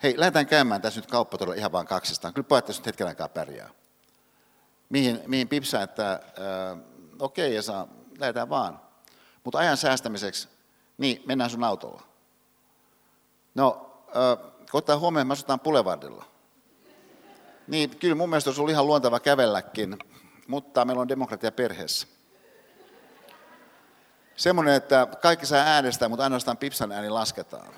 Hei, 0.02 0.14
lähdetään 0.16 0.46
käymään 0.46 0.82
tässä 0.82 1.00
nyt 1.00 1.10
kauppatodella 1.10 1.58
ihan 1.58 1.72
vaan 1.72 1.86
kaksistaan. 1.86 2.34
Kyllä 2.34 2.46
pojat 2.48 2.64
tässä 2.64 2.80
nyt 2.80 2.86
hetken 2.86 3.06
aikaa 3.06 3.28
pärjää. 3.28 3.70
Mihin, 4.88 5.20
mihin 5.26 5.48
Pipsa, 5.48 5.82
että 5.82 6.12
äh, 6.12 6.78
okei, 7.18 7.50
okay, 7.50 7.62
saa, 7.62 7.88
lähdetään 8.18 8.48
vaan. 8.48 8.80
Mutta 9.44 9.58
ajan 9.58 9.76
säästämiseksi, 9.76 10.48
niin 10.98 11.22
mennään 11.26 11.50
sun 11.50 11.64
autolla. 11.64 12.02
No, 13.54 13.90
äh, 14.08 14.52
kun 14.70 14.78
ottaa 14.78 14.98
huomioon, 14.98 15.22
että 15.22 15.28
me 15.28 15.32
asutaan 15.32 15.60
Boulevardilla. 15.60 16.24
Niin, 17.68 17.90
kyllä 17.98 18.14
mun 18.14 18.28
mielestä 18.28 18.50
olisi 18.50 18.60
ollut 18.60 18.72
ihan 18.72 18.86
luontava 18.86 19.20
kävelläkin, 19.20 19.98
mutta 20.46 20.84
meillä 20.84 21.00
on 21.00 21.08
demokratia 21.08 21.52
perheessä. 21.52 22.06
Semmoinen, 24.36 24.74
että 24.74 25.06
kaikki 25.22 25.46
saa 25.46 25.58
äänestää, 25.58 26.08
mutta 26.08 26.22
ainoastaan 26.22 26.56
Pipsan 26.56 26.92
ääni 26.92 27.10
lasketaan. 27.10 27.74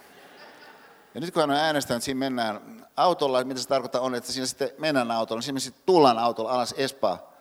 Ja 1.15 1.21
nyt 1.21 1.35
kun 1.35 1.41
hän 1.41 1.51
on 1.51 1.57
äänestänyt, 1.57 2.03
siinä 2.03 2.19
mennään 2.19 2.87
autolla, 2.97 3.45
mitä 3.45 3.61
se 3.61 3.69
tarkoittaa 3.69 4.01
on, 4.01 4.15
että 4.15 4.33
siinä 4.33 4.47
sitten 4.47 4.71
mennään 4.79 5.11
autolla, 5.11 5.43
siinä 5.43 5.61
sitten 5.61 5.83
tullaan 5.87 6.19
autolla 6.19 6.51
alas 6.51 6.75
Espaa, 6.77 7.33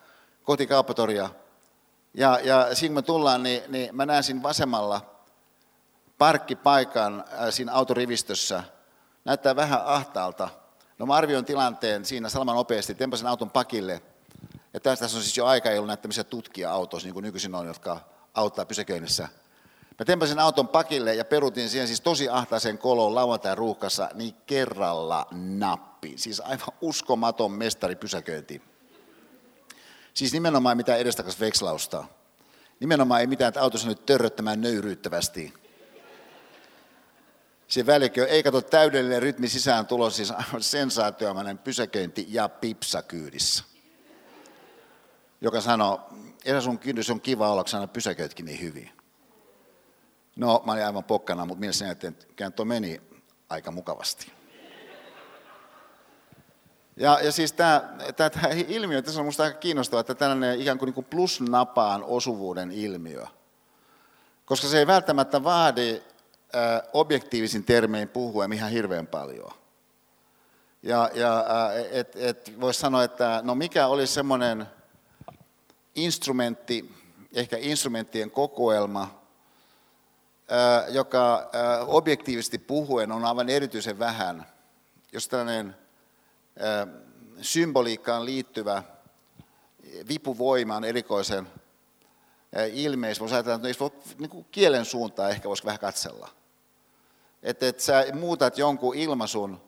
kohti 0.44 0.68
kauppatoria. 0.68 1.30
Ja, 2.14 2.40
ja 2.44 2.76
siinä 2.76 2.94
kun 2.94 2.98
me 2.98 3.02
tullaan, 3.02 3.44
niin, 3.44 3.64
niin 3.68 3.96
mä 3.96 4.06
näen 4.06 4.24
siinä 4.24 4.44
vasemmalla 4.44 5.02
parkkipaikan 6.18 7.24
äh, 7.34 7.50
siinä 7.50 7.74
autorivistössä. 7.74 8.64
Näyttää 9.26 9.56
vähän 9.56 9.82
ahtaalta. 9.86 10.50
No 10.98 11.06
mä 11.06 11.16
arvioin 11.16 11.46
tilanteen 11.46 12.06
siinä 12.06 12.30
salaman 12.30 12.56
nopeasti, 12.56 12.96
tempasin 12.96 13.28
auton 13.28 13.50
pakille. 13.50 14.02
Ja 14.78 14.82
tästä 14.82 15.06
on 15.06 15.10
siis 15.10 15.38
jo 15.38 15.46
aika, 15.46 15.70
ollut 15.70 15.88
näitä 15.88 16.02
tämmöisiä 16.02 16.24
tutkija-autossa, 16.24 17.06
niin 17.06 17.14
kuin 17.14 17.24
nykyisin 17.24 17.56
on, 17.56 17.68
jotka 17.68 18.00
auttaa 18.34 18.66
pysäköinnissä. 18.66 19.28
Mä 20.00 20.06
tempasin 20.06 20.40
auton 20.40 20.68
pakille 20.68 21.16
ja 21.16 21.26
perutin 21.26 21.70
siihen 21.70 21.88
siis 21.88 22.02
tosi 22.02 22.30
ahtaisen 22.30 22.78
koloon 22.78 23.16
lauantai 23.16 23.56
ruuhkassa, 23.56 24.10
niin 24.14 24.34
kerralla 24.46 25.28
nappi. 25.32 26.14
Siis 26.18 26.40
aivan 26.40 26.68
uskomaton 26.82 27.52
mestari 27.52 27.96
pysäköinti. 27.96 28.62
Siis 30.14 30.34
nimenomaan 30.34 30.74
ei 30.74 30.78
mitään 30.78 31.00
edestakas 31.00 31.40
vekslausta. 31.40 32.04
Nimenomaan 32.80 33.22
ei 33.22 33.28
mitään, 33.28 33.50
että 33.50 33.62
autossa 33.62 33.88
nyt 33.88 34.06
törröttämään 34.06 34.62
nöyryyttävästi. 34.62 35.54
Se 37.68 37.86
välikö 37.86 38.28
ei 38.28 38.44
kato 38.44 38.62
täydellinen 38.62 39.22
rytmi 39.22 39.48
sisään 39.48 39.88
tulos, 39.88 40.16
siis 40.16 40.34
sensaatiomainen 40.60 41.58
pysäköinti 41.58 42.26
ja 42.30 42.50
pipsa 42.50 43.02
kyydissä. 43.02 43.77
Joka 45.42 45.62
sanoo, 45.62 46.10
Esä 46.46 46.62
sun 46.62 46.80
kynnys 46.80 47.10
on 47.10 47.22
kiva 47.22 47.50
olla, 47.50 47.64
kun 47.64 47.90
pysäköitkin 47.90 48.46
niin 48.46 48.62
hyvin. 48.62 48.92
No, 50.36 50.64
mä 50.66 50.72
olin 50.72 50.86
aivan 50.86 51.04
pokkana, 51.04 51.46
mutta 51.46 51.60
minä 51.60 51.74
sen 51.74 51.90
että 51.90 52.52
tuo 52.56 52.66
meni 52.66 53.02
aika 53.50 53.72
mukavasti. 53.72 54.32
Ja, 56.98 57.20
ja 57.24 57.32
siis 57.32 57.52
tämä, 57.52 57.90
tämä, 58.16 58.30
tämä 58.30 58.48
ilmiö, 58.68 59.02
tässä 59.02 59.20
on 59.20 59.26
minusta 59.26 59.44
aika 59.44 59.58
kiinnostavaa, 59.58 60.02
että 60.02 60.16
tällainen 60.16 60.62
ikään 60.62 60.78
kuin, 60.78 60.88
niin 60.88 60.94
kuin 60.94 61.06
plusnapaan 61.06 62.04
osuvuuden 62.04 62.72
ilmiö. 62.72 63.26
Koska 64.46 64.68
se 64.68 64.80
ei 64.80 64.88
välttämättä 64.88 65.44
vaadi 65.44 66.02
äh, 66.56 66.82
objektiivisin 66.94 67.64
termein 67.64 68.10
puhuen 68.10 68.54
ihan 68.54 68.72
hirveän 68.72 69.08
paljon. 69.08 69.52
Ja, 70.84 71.10
ja 71.14 71.40
äh, 71.40 71.86
et, 71.92 72.16
et 72.16 72.54
voisi 72.62 72.80
sanoa, 72.80 73.04
että 73.04 73.42
no 73.44 73.56
mikä 73.56 73.88
olisi 73.88 74.14
semmoinen 74.14 74.68
instrumentti, 75.98 76.96
ehkä 77.34 77.58
instrumenttien 77.60 78.32
kokoelma, 78.32 79.22
joka 80.90 81.50
objektiivisesti 81.88 82.58
puhuen 82.58 83.12
on 83.12 83.26
aivan 83.26 83.50
erityisen 83.50 84.00
vähän, 84.00 84.46
jos 85.12 85.28
tällainen 85.28 85.76
symboliikkaan 87.42 88.26
liittyvä 88.26 88.84
vipuvoima 90.08 90.76
on 90.76 90.86
erikoisen 90.86 91.48
ilmeis, 92.74 93.20
voisi 93.20 93.36
ajatella, 93.36 93.70
että 93.70 93.84
no, 93.84 93.92
niin 94.18 94.46
kielen 94.52 94.86
suuntaan 94.86 95.32
ehkä 95.32 95.50
voisi 95.50 95.66
vähän 95.66 95.80
katsella. 95.80 96.30
Että 97.44 97.68
et 97.68 97.80
sä 97.80 98.06
muutat 98.14 98.58
jonkun 98.58 98.96
ilmaisun 98.96 99.62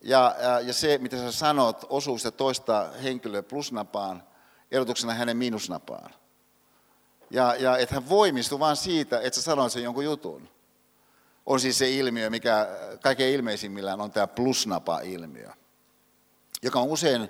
ja, 0.00 0.36
ja, 0.66 0.72
se, 0.72 0.98
mitä 0.98 1.16
sä 1.16 1.32
sanot, 1.32 1.86
osuu 1.88 2.18
se 2.18 2.30
toista 2.30 2.90
henkilöä 3.02 3.42
plusnapaan, 3.42 4.22
erotuksena 4.74 5.14
hänen 5.14 5.36
miinusnapaan. 5.36 6.14
Ja, 7.30 7.54
ja 7.54 7.78
että 7.78 7.94
hän 7.94 8.08
voimistuu 8.08 8.58
vain 8.58 8.76
siitä, 8.76 9.20
että 9.20 9.36
sä 9.36 9.42
sanoit 9.42 9.72
sen 9.72 9.82
jonkun 9.82 10.04
jutun. 10.04 10.48
On 11.46 11.60
siis 11.60 11.78
se 11.78 11.90
ilmiö, 11.90 12.30
mikä 12.30 12.68
kaikkein 13.02 13.34
ilmeisimmillään 13.34 14.00
on 14.00 14.10
tämä 14.10 14.26
plusnapa-ilmiö, 14.26 15.50
joka 16.62 16.80
on 16.80 16.88
usein, 16.88 17.28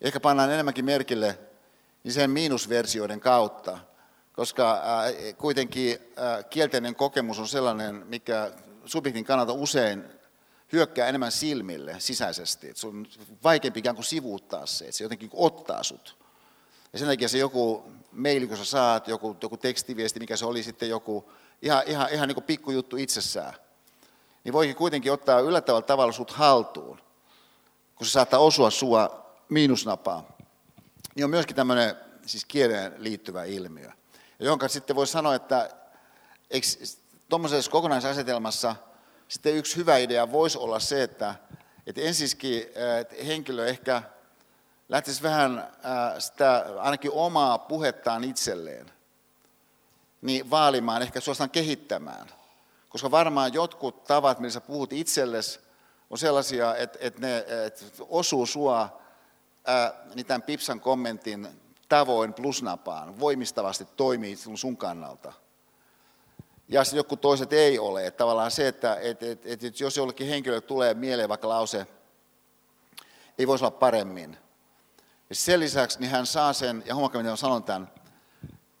ehkä 0.00 0.20
pannaan 0.20 0.52
enemmänkin 0.52 0.84
merkille, 0.84 1.38
niin 2.04 2.12
sen 2.12 2.30
miinusversioiden 2.30 3.20
kautta, 3.20 3.78
koska 4.32 4.72
äh, 4.72 5.36
kuitenkin 5.38 5.98
äh, 6.18 6.44
kielteinen 6.50 6.94
kokemus 6.94 7.38
on 7.38 7.48
sellainen, 7.48 8.06
mikä 8.06 8.52
subjektin 8.84 9.24
kannalta 9.24 9.52
usein 9.52 10.04
hyökkää 10.72 11.08
enemmän 11.08 11.32
silmille 11.32 11.96
sisäisesti. 11.98 12.68
Että 12.68 12.80
sun 12.80 12.96
on 12.96 13.06
vaikeampi 13.44 13.80
ikään 13.80 13.96
kuin 13.96 14.04
sivuuttaa 14.04 14.66
se, 14.66 14.84
että 14.84 14.96
se 14.96 15.04
jotenkin 15.04 15.30
ottaa 15.32 15.82
sut. 15.82 16.27
Ja 16.92 16.98
sen 16.98 17.08
takia 17.08 17.28
se 17.28 17.38
joku 17.38 17.92
maili, 18.12 18.46
kun 18.46 18.56
sä 18.56 18.64
saat, 18.64 19.08
joku, 19.08 19.36
joku 19.42 19.56
tekstiviesti, 19.56 20.20
mikä 20.20 20.36
se 20.36 20.46
oli 20.46 20.62
sitten 20.62 20.88
joku 20.88 21.32
ihan, 21.62 21.82
ihan, 21.86 22.08
ihan 22.12 22.28
niin 22.28 22.42
pikkujuttu 22.42 22.96
itsessään, 22.96 23.54
niin 24.44 24.52
voikin 24.52 24.76
kuitenkin 24.76 25.12
ottaa 25.12 25.40
yllättävällä 25.40 25.86
tavalla 25.86 26.12
sut 26.12 26.30
haltuun, 26.30 27.00
kun 27.94 28.06
se 28.06 28.10
saattaa 28.10 28.40
osua 28.40 28.70
sua 28.70 29.32
miinusnapaa. 29.48 30.36
Niin 31.14 31.24
on 31.24 31.30
myöskin 31.30 31.56
tämmöinen 31.56 31.96
siis 32.26 32.44
kieleen 32.44 32.94
liittyvä 32.98 33.44
ilmiö, 33.44 33.90
jonka 34.38 34.68
sitten 34.68 34.96
voi 34.96 35.06
sanoa, 35.06 35.34
että 35.34 35.70
tuommoisessa 37.28 37.70
kokonaisasetelmassa 37.70 38.76
sitten 39.28 39.54
yksi 39.54 39.76
hyvä 39.76 39.96
idea 39.96 40.32
voisi 40.32 40.58
olla 40.58 40.80
se, 40.80 41.02
että, 41.02 41.34
että 41.86 42.00
ensiskin 42.00 42.62
että 43.00 43.24
henkilö 43.26 43.66
ehkä 43.66 44.02
lähtisi 44.88 45.22
vähän 45.22 45.72
sitä 46.18 46.66
ainakin 46.78 47.10
omaa 47.14 47.58
puhettaan 47.58 48.24
itselleen, 48.24 48.90
niin 50.22 50.50
vaalimaan, 50.50 51.02
ehkä 51.02 51.20
suostaan 51.20 51.50
kehittämään. 51.50 52.26
Koska 52.88 53.10
varmaan 53.10 53.54
jotkut 53.54 54.04
tavat, 54.04 54.38
millä 54.38 54.52
sä 54.52 54.60
puhut 54.60 54.92
itsellesi, 54.92 55.60
on 56.10 56.18
sellaisia, 56.18 56.76
että, 56.76 56.98
että 57.00 57.20
ne 57.20 57.38
että 57.66 57.84
osuu 58.08 58.46
sua 58.46 59.00
ää, 59.66 59.92
niin 60.14 60.26
tämän 60.26 60.42
Pipsan 60.42 60.80
kommentin 60.80 61.48
tavoin 61.88 62.34
plusnapaan, 62.34 63.20
voimistavasti 63.20 63.84
toimii 63.96 64.36
sun 64.36 64.76
kannalta– 64.76 65.32
ja 66.68 66.84
sitten 66.84 66.96
joku 66.96 67.16
toiset 67.16 67.52
ei 67.52 67.78
ole. 67.78 68.06
Että 68.06 68.18
tavallaan 68.18 68.50
se, 68.50 68.68
että 68.68 68.96
et, 68.96 69.22
et, 69.22 69.46
et, 69.46 69.64
et 69.64 69.80
jos 69.80 69.96
jollekin 69.96 70.26
henkilölle 70.26 70.60
tulee 70.60 70.94
mieleen 70.94 71.28
vaikka 71.28 71.48
lause, 71.48 71.86
ei 73.38 73.46
voisi 73.46 73.64
olla 73.64 73.76
paremmin. 73.78 74.36
Ja 75.30 75.34
sen 75.34 75.60
lisäksi 75.60 76.00
niin 76.00 76.10
hän 76.10 76.26
saa 76.26 76.52
sen, 76.52 76.82
ja 76.86 76.94
huomakka 76.94 77.18
miten 77.18 77.36
sanon 77.36 77.64
tämän, 77.64 77.90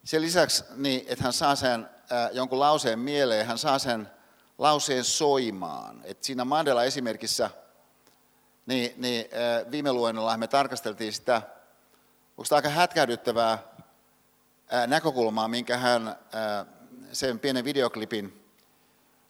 sen 0.04 0.22
lisäksi, 0.22 0.64
niin, 0.76 1.04
että 1.08 1.24
hän 1.24 1.32
saa 1.32 1.56
sen 1.56 1.88
äh, 2.12 2.30
jonkun 2.32 2.60
lauseen 2.60 2.98
mieleen, 2.98 3.46
hän 3.46 3.58
saa 3.58 3.78
sen 3.78 4.10
lauseen 4.58 5.04
soimaan. 5.04 6.00
Et 6.04 6.24
siinä 6.24 6.44
Mandela 6.44 6.84
esimerkissä, 6.84 7.50
niin, 8.66 8.94
niin 8.96 9.28
äh, 9.32 9.70
viime 9.70 9.92
luennolla 9.92 10.36
me 10.36 10.46
tarkasteltiin 10.46 11.12
sitä, 11.12 11.42
onko 12.36 12.48
tämä 12.48 12.56
aika 12.56 12.68
hätkähdyttävää 12.68 13.52
äh, 13.52 14.86
näkökulmaa, 14.86 15.48
minkä 15.48 15.76
hän 15.76 16.08
äh, 16.08 16.66
sen 17.12 17.38
pienen 17.38 17.64
videoklipin 17.64 18.44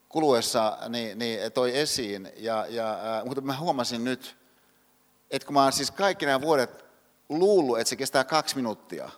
kuluessa 0.09 0.79
niin, 0.89 1.19
niin 1.19 1.53
toi 1.53 1.79
esiin. 1.79 2.33
Ja, 2.37 2.67
ja, 2.69 2.93
äh, 2.93 3.25
mutta 3.25 3.41
mä 3.41 3.57
huomasin 3.57 4.05
nyt, 4.05 4.37
että 5.31 5.47
kun 5.47 5.55
mä 5.55 5.63
oon 5.63 5.73
siis 5.73 5.91
kaikki 5.91 6.27
nämä 6.27 6.41
vuodet 6.41 6.88
luullut, 7.29 7.79
että 7.79 7.89
se 7.89 7.97
kestää 7.97 8.25
kaksi 8.25 8.57
minuuttia, 8.57 9.11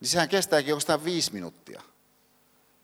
niin 0.00 0.08
sehän 0.08 0.28
kestääkin 0.28 0.70
jostain 0.70 1.04
viisi 1.04 1.32
minuuttia. 1.32 1.82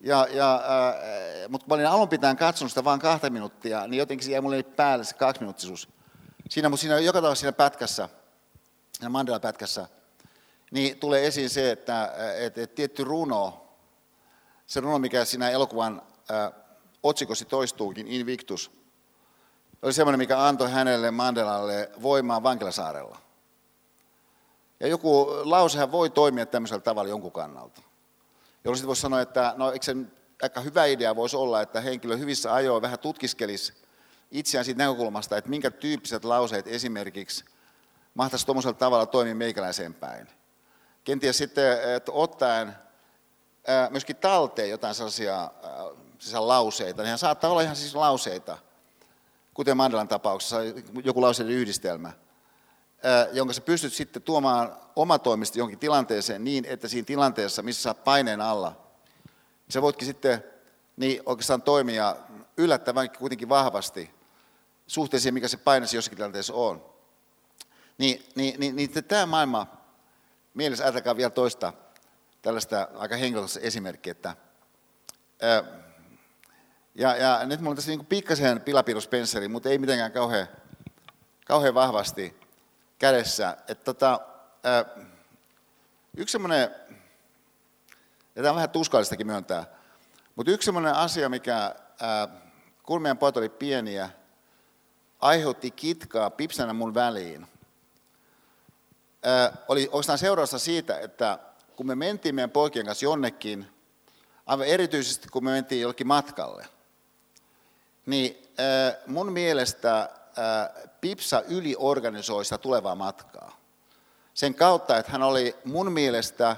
Ja, 0.00 0.26
ja, 0.30 0.54
äh, 0.54 1.48
mutta 1.48 1.64
kun 1.64 1.72
mä 1.72 1.74
olin 1.74 1.86
alun 1.86 2.08
pitäen 2.08 2.36
katsonut 2.36 2.70
sitä 2.70 2.84
vain 2.84 3.00
kahta 3.00 3.30
minuuttia, 3.30 3.86
niin 3.86 3.98
jotenkin 3.98 4.24
se 4.24 4.30
jäi 4.30 4.40
mulle 4.40 4.62
päälle 4.62 5.04
se 5.04 5.14
kaksiminuuttisuus. 5.14 5.88
Siinä, 6.48 6.68
mutta 6.68 6.80
siinä 6.80 6.98
joka 6.98 7.18
tavalla 7.18 7.34
siinä 7.34 7.52
pätkässä, 7.52 8.08
siinä 8.92 9.08
Mandela-pätkässä, 9.08 9.88
niin 10.70 10.98
tulee 10.98 11.26
esiin 11.26 11.50
se, 11.50 11.70
että, 11.70 12.12
että, 12.36 12.62
että 12.62 12.76
tietty 12.76 13.04
runo, 13.04 13.66
se 14.66 14.80
runo, 14.80 14.98
mikä 14.98 15.24
siinä 15.24 15.50
elokuvan 15.50 16.02
äh, 16.30 16.52
otsikossa 17.02 17.44
toistuukin, 17.44 18.08
Invictus, 18.08 18.70
oli 19.82 19.92
semmoinen, 19.92 20.18
mikä 20.18 20.46
antoi 20.46 20.70
hänelle 20.70 21.10
Mandelalle 21.10 21.90
voimaa 22.02 22.42
vankilasaarella. 22.42 23.25
Ja 24.80 24.88
joku 24.88 25.26
lausehan 25.44 25.92
voi 25.92 26.10
toimia 26.10 26.46
tämmöisellä 26.46 26.82
tavalla 26.82 27.10
jonkun 27.10 27.32
kannalta. 27.32 27.82
Jolloin 28.64 28.76
sitten 28.76 28.88
voisi 28.88 29.02
sanoa, 29.02 29.20
että 29.20 29.54
no 29.56 29.72
eikö 29.72 29.84
se 29.84 29.96
aika 30.42 30.60
hyvä 30.60 30.84
idea 30.84 31.16
voisi 31.16 31.36
olla, 31.36 31.60
että 31.60 31.80
henkilö 31.80 32.16
hyvissä 32.16 32.54
ajoin 32.54 32.82
vähän 32.82 32.98
tutkiskelisi 32.98 33.72
itseään 34.30 34.64
siitä 34.64 34.78
näkökulmasta, 34.78 35.36
että 35.36 35.50
minkä 35.50 35.70
tyyppiset 35.70 36.24
lauseet 36.24 36.66
esimerkiksi 36.66 37.44
mahtaisi 38.14 38.46
tuommoisella 38.46 38.78
tavalla 38.78 39.06
toimia 39.06 39.34
meikäläiseen 39.34 39.94
päin. 39.94 40.28
Kenties 41.04 41.38
sitten, 41.38 41.94
että 41.94 42.12
ottaen 42.12 42.72
myöskin 43.90 44.16
talteen 44.16 44.70
jotain 44.70 44.94
sellaisia 44.94 45.50
siis 46.18 46.34
lauseita. 46.34 47.02
Nehän 47.02 47.18
saattaa 47.18 47.50
olla 47.50 47.62
ihan 47.62 47.76
siis 47.76 47.94
lauseita, 47.94 48.58
kuten 49.54 49.76
Mandelan 49.76 50.08
tapauksessa, 50.08 50.56
joku 51.04 51.20
lauseiden 51.20 51.54
yhdistelmä, 51.54 52.12
jonka 53.32 53.52
sä 53.52 53.60
pystyt 53.60 53.92
sitten 53.92 54.22
tuomaan 54.22 54.76
omatoimisesti 54.96 55.58
jonkin 55.58 55.78
tilanteeseen 55.78 56.44
niin, 56.44 56.64
että 56.64 56.88
siinä 56.88 57.06
tilanteessa, 57.06 57.62
missä 57.62 57.82
sä 57.82 57.94
paineen 57.94 58.40
alla, 58.40 58.86
sä 59.68 59.82
voitkin 59.82 60.06
sitten 60.06 60.44
niin 60.96 61.22
oikeastaan 61.26 61.62
toimia 61.62 62.16
yllättävän 62.56 63.10
kuitenkin 63.10 63.48
vahvasti 63.48 64.10
suhteeseen, 64.86 65.34
mikä 65.34 65.48
se 65.48 65.56
painesi 65.56 65.96
jossakin 65.96 66.16
tilanteessa 66.16 66.54
on. 66.54 66.84
Niin, 67.98 68.26
niin, 68.34 68.60
niin, 68.60 68.76
niin 68.76 69.04
tämä 69.08 69.26
maailma, 69.26 69.66
mielessä 70.54 70.84
ajatelkaa 70.84 71.16
vielä 71.16 71.30
toista 71.30 71.72
tällaista 72.42 72.88
aika 72.94 73.16
henkilökohtaista 73.16 73.66
esimerkkiä, 73.66 74.10
että 74.10 74.36
ja, 76.94 77.16
ja 77.16 77.46
nyt 77.46 77.60
mulla 77.60 77.70
on 77.70 77.76
tässä 77.76 77.90
niin 77.90 78.06
pikkasen 78.06 78.60
pilapiirrospenseri, 78.60 79.48
mutta 79.48 79.68
ei 79.68 79.78
mitenkään 79.78 80.12
kauhean, 80.12 80.48
kauhean 81.46 81.74
vahvasti 81.74 82.45
kädessä. 82.98 83.56
Että 83.68 83.84
tota, 83.84 84.20
yksi 86.16 86.32
semmoinen, 86.32 86.70
ja 88.34 88.42
tämä 88.42 88.50
on 88.50 88.56
vähän 88.56 88.70
tuskallistakin 88.70 89.26
myöntää, 89.26 89.64
mutta 90.36 90.52
yksi 90.52 90.64
semmoinen 90.66 90.94
asia, 90.94 91.28
mikä 91.28 91.74
kun 92.82 93.02
meidän 93.02 93.18
pojat 93.18 93.36
oli 93.36 93.48
pieniä, 93.48 94.10
aiheutti 95.20 95.70
kitkaa 95.70 96.30
pipsänä 96.30 96.72
mun 96.72 96.94
väliin, 96.94 97.46
oli 99.68 99.88
oikeastaan 99.92 100.18
seurausta 100.18 100.58
siitä, 100.58 100.98
että 100.98 101.38
kun 101.76 101.86
me 101.86 101.94
mentiin 101.94 102.34
meidän 102.34 102.50
poikien 102.50 102.86
kanssa 102.86 103.04
jonnekin, 103.04 103.66
aivan 104.46 104.66
erityisesti 104.66 105.28
kun 105.28 105.44
me 105.44 105.50
mentiin 105.50 105.80
jollekin 105.80 106.06
matkalle, 106.06 106.66
niin 108.06 108.48
mun 109.06 109.32
mielestä 109.32 110.10
Pipsa 111.00 111.42
yliorganisoi 111.48 112.44
sitä 112.44 112.58
tulevaa 112.58 112.94
matkaa. 112.94 113.56
Sen 114.34 114.54
kautta, 114.54 114.96
että 114.96 115.12
hän 115.12 115.22
oli 115.22 115.56
mun 115.64 115.92
mielestä 115.92 116.56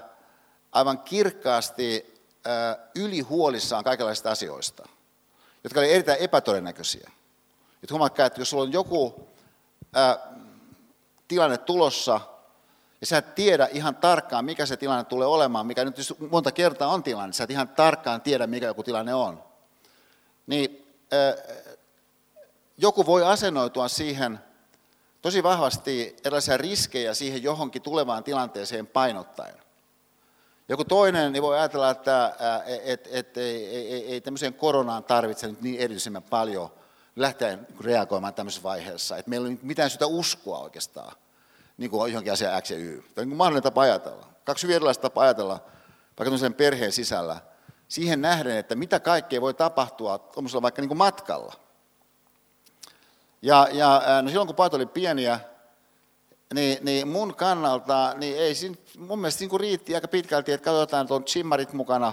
aivan 0.73 0.99
kirkkaasti 0.99 2.21
ylihuolissaan 2.95 3.85
kaikenlaisista 3.85 4.31
asioista, 4.31 4.89
jotka 5.65 5.81
olivat 5.81 5.95
erittäin 5.95 6.21
epätodennäköisiä. 6.21 7.11
Että 7.83 7.95
huomatkaa, 7.95 8.27
että 8.27 8.41
jos 8.41 8.51
sulla 8.51 8.63
on 8.63 8.73
joku 8.73 9.29
tilanne 11.29 11.59
tulossa, 11.59 12.21
ja 13.01 13.07
sä 13.07 13.19
et 13.19 13.35
tiedä 13.35 13.69
ihan 13.73 13.97
tarkkaan, 13.97 14.45
mikä 14.45 14.67
se 14.67 14.77
tilanne 14.77 15.05
tulee 15.05 15.27
olemaan, 15.27 15.67
mikä 15.67 15.85
nyt 15.85 15.97
monta 16.31 16.53
kertaa 16.53 16.89
on 16.89 17.03
tilanne, 17.03 17.33
sä 17.33 17.45
et 17.45 17.51
ihan 17.51 17.69
tarkkaan 17.69 18.21
tiedä, 18.21 18.47
mikä 18.47 18.67
joku 18.67 18.83
tilanne 18.83 19.15
on. 19.15 19.43
Niin 20.47 20.87
joku 22.79 23.07
voi 23.07 23.25
asennoitua 23.25 23.89
siihen 23.89 24.41
tosi 25.23 25.43
vahvasti 25.43 26.17
erilaisia 26.25 26.57
riskejä 26.57 27.15
siihen 27.15 27.43
johonkin 27.43 27.83
tulevaan 27.83 28.25
tilanteeseen 28.25 28.87
painottaen. 28.87 29.55
Joku 30.69 30.85
toinen 30.85 31.33
niin 31.33 31.43
voi 31.43 31.59
ajatella, 31.59 31.91
että 31.91 32.35
et, 32.85 33.09
et, 33.13 33.37
ei, 33.37 33.67
ei, 33.67 34.13
ei 34.13 34.21
tämmöiseen 34.21 34.55
koronaan 34.55 35.05
tarvitse 35.05 35.47
nyt 35.47 35.61
niin 35.61 35.81
erityisemmän 35.81 36.23
paljon 36.23 36.71
lähteä 37.17 37.59
reagoimaan 37.81 38.35
tämmöisessä 38.35 38.63
vaiheessa. 38.63 39.17
Että 39.17 39.31
meillä 39.31 39.49
ei 39.49 39.53
ole 39.53 39.59
mitään 39.63 39.91
syytä 39.91 40.07
uskoa 40.07 40.59
oikeastaan 40.59 41.17
niin 41.77 41.91
kuin 41.91 42.13
johonkin 42.13 42.33
asiaan 42.33 42.63
X 42.63 42.71
ja 42.71 42.77
Y. 42.77 43.03
Tämä 43.03 43.23
on 43.23 43.29
niin 43.29 43.37
mahdollinen 43.37 43.63
tapa 43.63 43.81
ajatella. 43.81 44.27
Kaksi 44.45 44.63
hyvin 44.63 44.77
erilaista 44.77 45.03
tapaa 45.03 45.25
ajatella, 45.25 45.61
vaikka 46.19 46.39
sen 46.39 46.55
perheen 46.55 46.93
sisällä, 46.93 47.41
siihen 47.89 48.21
nähden, 48.21 48.57
että 48.57 48.75
mitä 48.75 49.01
kaikkea 49.01 49.41
voi 49.41 49.55
tapahtua 49.55 50.19
tuollaisella 50.19 50.63
vaikka 50.63 50.83
niin 50.83 50.89
kuin 50.89 50.99
matkalla. 50.99 51.68
Ja, 53.43 53.69
ja 53.73 54.03
no 54.23 54.29
silloin 54.29 54.47
kun 54.47 54.57
pojat 54.57 54.75
oli 54.75 54.87
pieniä, 54.87 55.41
niin, 56.55 56.79
niin 56.83 57.09
mun 57.09 57.35
kannalta, 57.35 58.15
niin 58.17 58.37
ei 58.37 58.55
siinä, 58.55 58.77
mun 58.99 59.19
mielestä 59.19 59.45
niin 59.45 59.61
riitti 59.61 59.95
aika 59.95 60.09
pitkälti, 60.09 60.53
että 60.53 60.65
katsotaan 60.65 61.07
tuon 61.07 61.25
chimmarit 61.25 61.73
mukana 61.73 62.13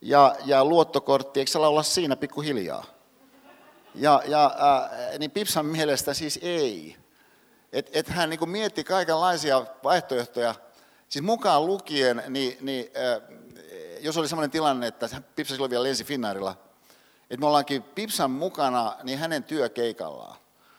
ja, 0.00 0.36
ja 0.44 0.64
luottokortti, 0.64 1.40
eikö 1.40 1.50
se 1.50 1.58
olla 1.58 1.82
siinä 1.82 2.16
pikkuhiljaa? 2.16 2.84
Ja, 3.94 4.22
ja 4.26 4.44
äh, 4.44 5.18
niin 5.18 5.30
Pipsan 5.30 5.66
mielestä 5.66 6.14
siis 6.14 6.38
ei. 6.42 6.96
Että 7.72 7.90
et 7.94 8.08
hän 8.08 8.30
niin 8.30 8.50
mietti 8.50 8.84
kaikenlaisia 8.84 9.66
vaihtoehtoja, 9.84 10.54
siis 11.08 11.24
mukaan 11.24 11.66
lukien, 11.66 12.22
niin, 12.28 12.58
niin 12.60 12.90
äh, 12.96 13.38
jos 14.00 14.16
oli 14.16 14.28
sellainen 14.28 14.50
tilanne, 14.50 14.86
että 14.86 15.08
Pipsa 15.36 15.54
silloin 15.54 15.70
vielä 15.70 15.84
lensi 15.84 16.04
Finnairilla, 16.04 16.56
että 17.32 17.40
me 17.40 17.46
ollaankin 17.46 17.82
Pipsan 17.82 18.30
mukana 18.30 18.96
niin 19.02 19.18
hänen 19.18 19.44
työkeikallaan, 19.44 20.36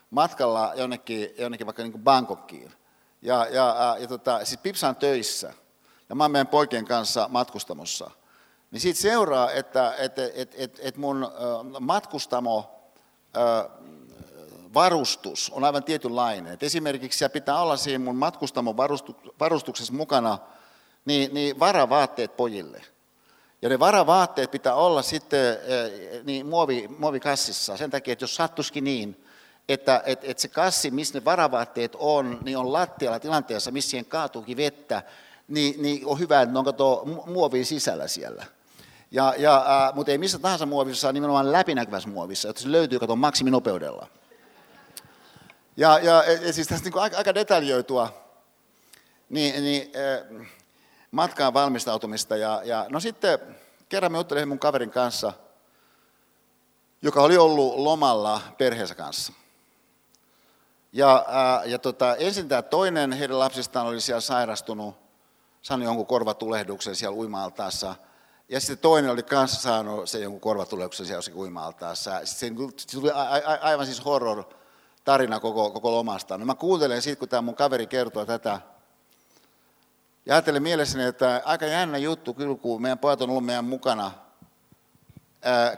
matkalla 0.10 0.74
jonnekin, 0.76 1.30
jonnekin 1.38 1.68
vaikka 1.68 1.84
niin 1.84 2.04
Bangkokiin. 2.04 2.74
Ja, 3.22 3.46
ja, 3.46 3.98
ja 4.00 4.08
tota, 4.08 4.46
siis 4.46 4.60
Pipsa 4.60 4.88
on 4.88 4.96
töissä, 4.96 5.54
ja 6.10 6.16
mä 6.16 6.24
oon 6.24 6.32
meidän 6.32 6.48
poikien 6.48 6.86
kanssa 6.86 7.28
matkustamossa. 7.32 8.12
Niin 8.72 8.82
siitä 8.82 9.00
seuraa, 9.00 9.52
että 9.52 9.96
et, 9.98 10.20
et, 10.20 10.56
et, 10.58 10.80
et 10.82 10.98
mun 10.98 11.32
matkustamo 11.80 12.72
varustus 14.74 15.52
on 15.56 15.64
aivan 15.64 15.84
tietynlainen. 15.84 16.54
Et 16.54 16.64
esimerkiksi 16.64 17.18
siellä 17.18 17.34
pitää 17.34 17.62
olla 17.62 17.78
siinä 17.78 18.04
mun 18.04 18.16
matkustamon 18.16 18.78
varustuksessa 19.40 19.94
mukana 19.94 20.38
niin, 21.06 21.34
niin 21.34 21.60
varavaatteet 21.60 22.38
pojille. 22.38 22.82
Ja 23.64 23.70
ne 23.70 23.80
varavaatteet 23.80 24.52
pitää 24.52 24.76
olla 24.76 25.02
sitten 25.02 25.58
niin 26.24 26.46
muovi, 26.46 26.88
muovikassissa 26.98 27.78
sen 27.78 27.92
takia, 27.92 28.12
että 28.12 28.24
jos 28.24 28.36
sattuskin 28.36 28.84
niin, 28.84 29.26
että 29.70 30.04
et, 30.06 30.20
et 30.24 30.40
se 30.40 30.48
kassi, 30.48 30.92
missä 30.92 31.20
ne 31.20 31.26
varavaatteet 31.26 31.96
on, 32.00 32.40
niin 32.44 32.58
on 32.58 32.74
lattialla 32.74 33.20
tilanteessa, 33.20 33.72
missä 33.72 33.90
siihen 33.90 34.06
kaatuukin 34.06 34.58
vettä, 34.58 35.04
niin, 35.48 35.82
niin 35.82 36.06
on 36.06 36.20
hyvä, 36.20 36.42
että 36.42 36.54
ne 36.54 36.60
on 36.60 36.66
kato 36.66 37.04
muovi 37.26 37.66
sisällä 37.66 38.08
siellä. 38.08 38.46
Ja, 39.12 39.34
ja, 39.38 39.58
äh, 39.58 39.96
mutta 39.96 40.12
ei 40.12 40.18
missä 40.18 40.40
tahansa 40.40 40.66
muovissa, 40.66 41.12
nimenomaan 41.12 41.52
läpinäkyvässä 41.52 42.10
muovissa, 42.10 42.50
että 42.50 42.62
se 42.62 42.72
löytyy 42.72 43.00
kato 43.00 43.16
maksiminopeudella. 43.16 44.08
Ja, 45.78 46.00
ja 46.00 46.24
ja 46.24 46.54
siis 46.54 46.68
tässä 46.68 46.86
niin 46.86 47.00
aika, 47.00 47.18
aika 47.18 47.36
detaljoitua 47.36 48.14
niin, 49.30 49.64
niin, 49.64 49.92
äh, 49.96 50.48
matkaan 51.14 51.54
valmistautumista. 51.54 52.38
Ja, 52.38 52.62
ja, 52.64 52.86
no 52.90 53.00
sitten 53.00 53.40
kerran 53.90 54.12
me 54.12 54.18
juttelin 54.18 54.48
mun 54.48 54.60
kaverin 54.60 54.90
kanssa, 54.90 55.34
joka 57.02 57.22
oli 57.22 57.38
ollut 57.38 57.76
lomalla 57.76 58.42
perheensä 58.58 58.96
kanssa. 58.96 59.34
Ja, 60.94 61.26
ää, 61.28 61.64
ja 61.66 61.80
tota, 61.80 62.16
ensin 62.16 62.48
tämä 62.50 62.62
toinen 62.62 63.12
heidän 63.12 63.40
lapsistaan 63.40 63.88
oli 63.88 64.02
siellä 64.02 64.22
sairastunut, 64.22 64.96
saanut 65.62 65.86
jonkun 65.86 66.06
korvatulehduksen 66.06 66.96
siellä 66.96 67.18
uima-altaassa. 67.18 67.96
Ja 68.50 68.60
sitten 68.60 68.78
toinen 68.78 69.12
oli 69.12 69.24
kanssa 69.24 69.62
saanut 69.62 70.10
se 70.10 70.20
jonkun 70.20 70.42
korvatulehduksen 70.42 71.06
siellä 71.06 71.36
uima-altaassa. 71.36 72.22
Se 72.24 72.52
tuli 72.92 73.12
aivan 73.62 73.86
siis 73.86 74.06
horror 74.06 74.44
tarina 75.04 75.40
koko, 75.40 75.72
koko 75.72 75.92
lomasta. 75.92 76.38
No 76.38 76.46
mä 76.46 76.56
kuuntelen 76.56 77.02
sitten, 77.02 77.20
kun 77.20 77.30
tämä 77.30 77.42
mun 77.42 77.56
kaveri 77.56 77.88
kertoo 77.88 78.26
tätä. 78.26 78.60
Ja 80.26 80.34
ajattelen 80.36 80.64
mielessäni, 80.64 81.04
että 81.04 81.42
aika 81.46 81.66
jännä 81.66 81.98
juttu 81.98 82.34
kyllä, 82.34 82.56
kun 82.56 82.82
meidän 82.82 83.00
pojat 83.00 83.22
on 83.22 83.30
ollut 83.30 83.46
meidän 83.46 83.66
mukana 83.66 84.12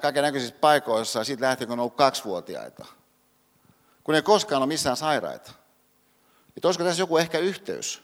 kaiken 0.02 0.24
näköisissä 0.24 0.56
paikoissa, 0.62 1.24
siitä 1.24 1.46
lähtien 1.46 1.68
kun 1.68 1.74
on 1.74 1.80
ollut 1.80 1.96
kaksivuotiaita 1.96 2.86
kun 4.06 4.16
ei 4.16 4.22
koskaan 4.22 4.62
ole 4.62 4.68
missään 4.68 4.98
sairaita. 4.98 5.52
Että 6.58 6.68
olisiko 6.68 6.84
tässä 6.84 7.02
joku 7.02 7.18
ehkä 7.18 7.40
yhteys? 7.40 8.04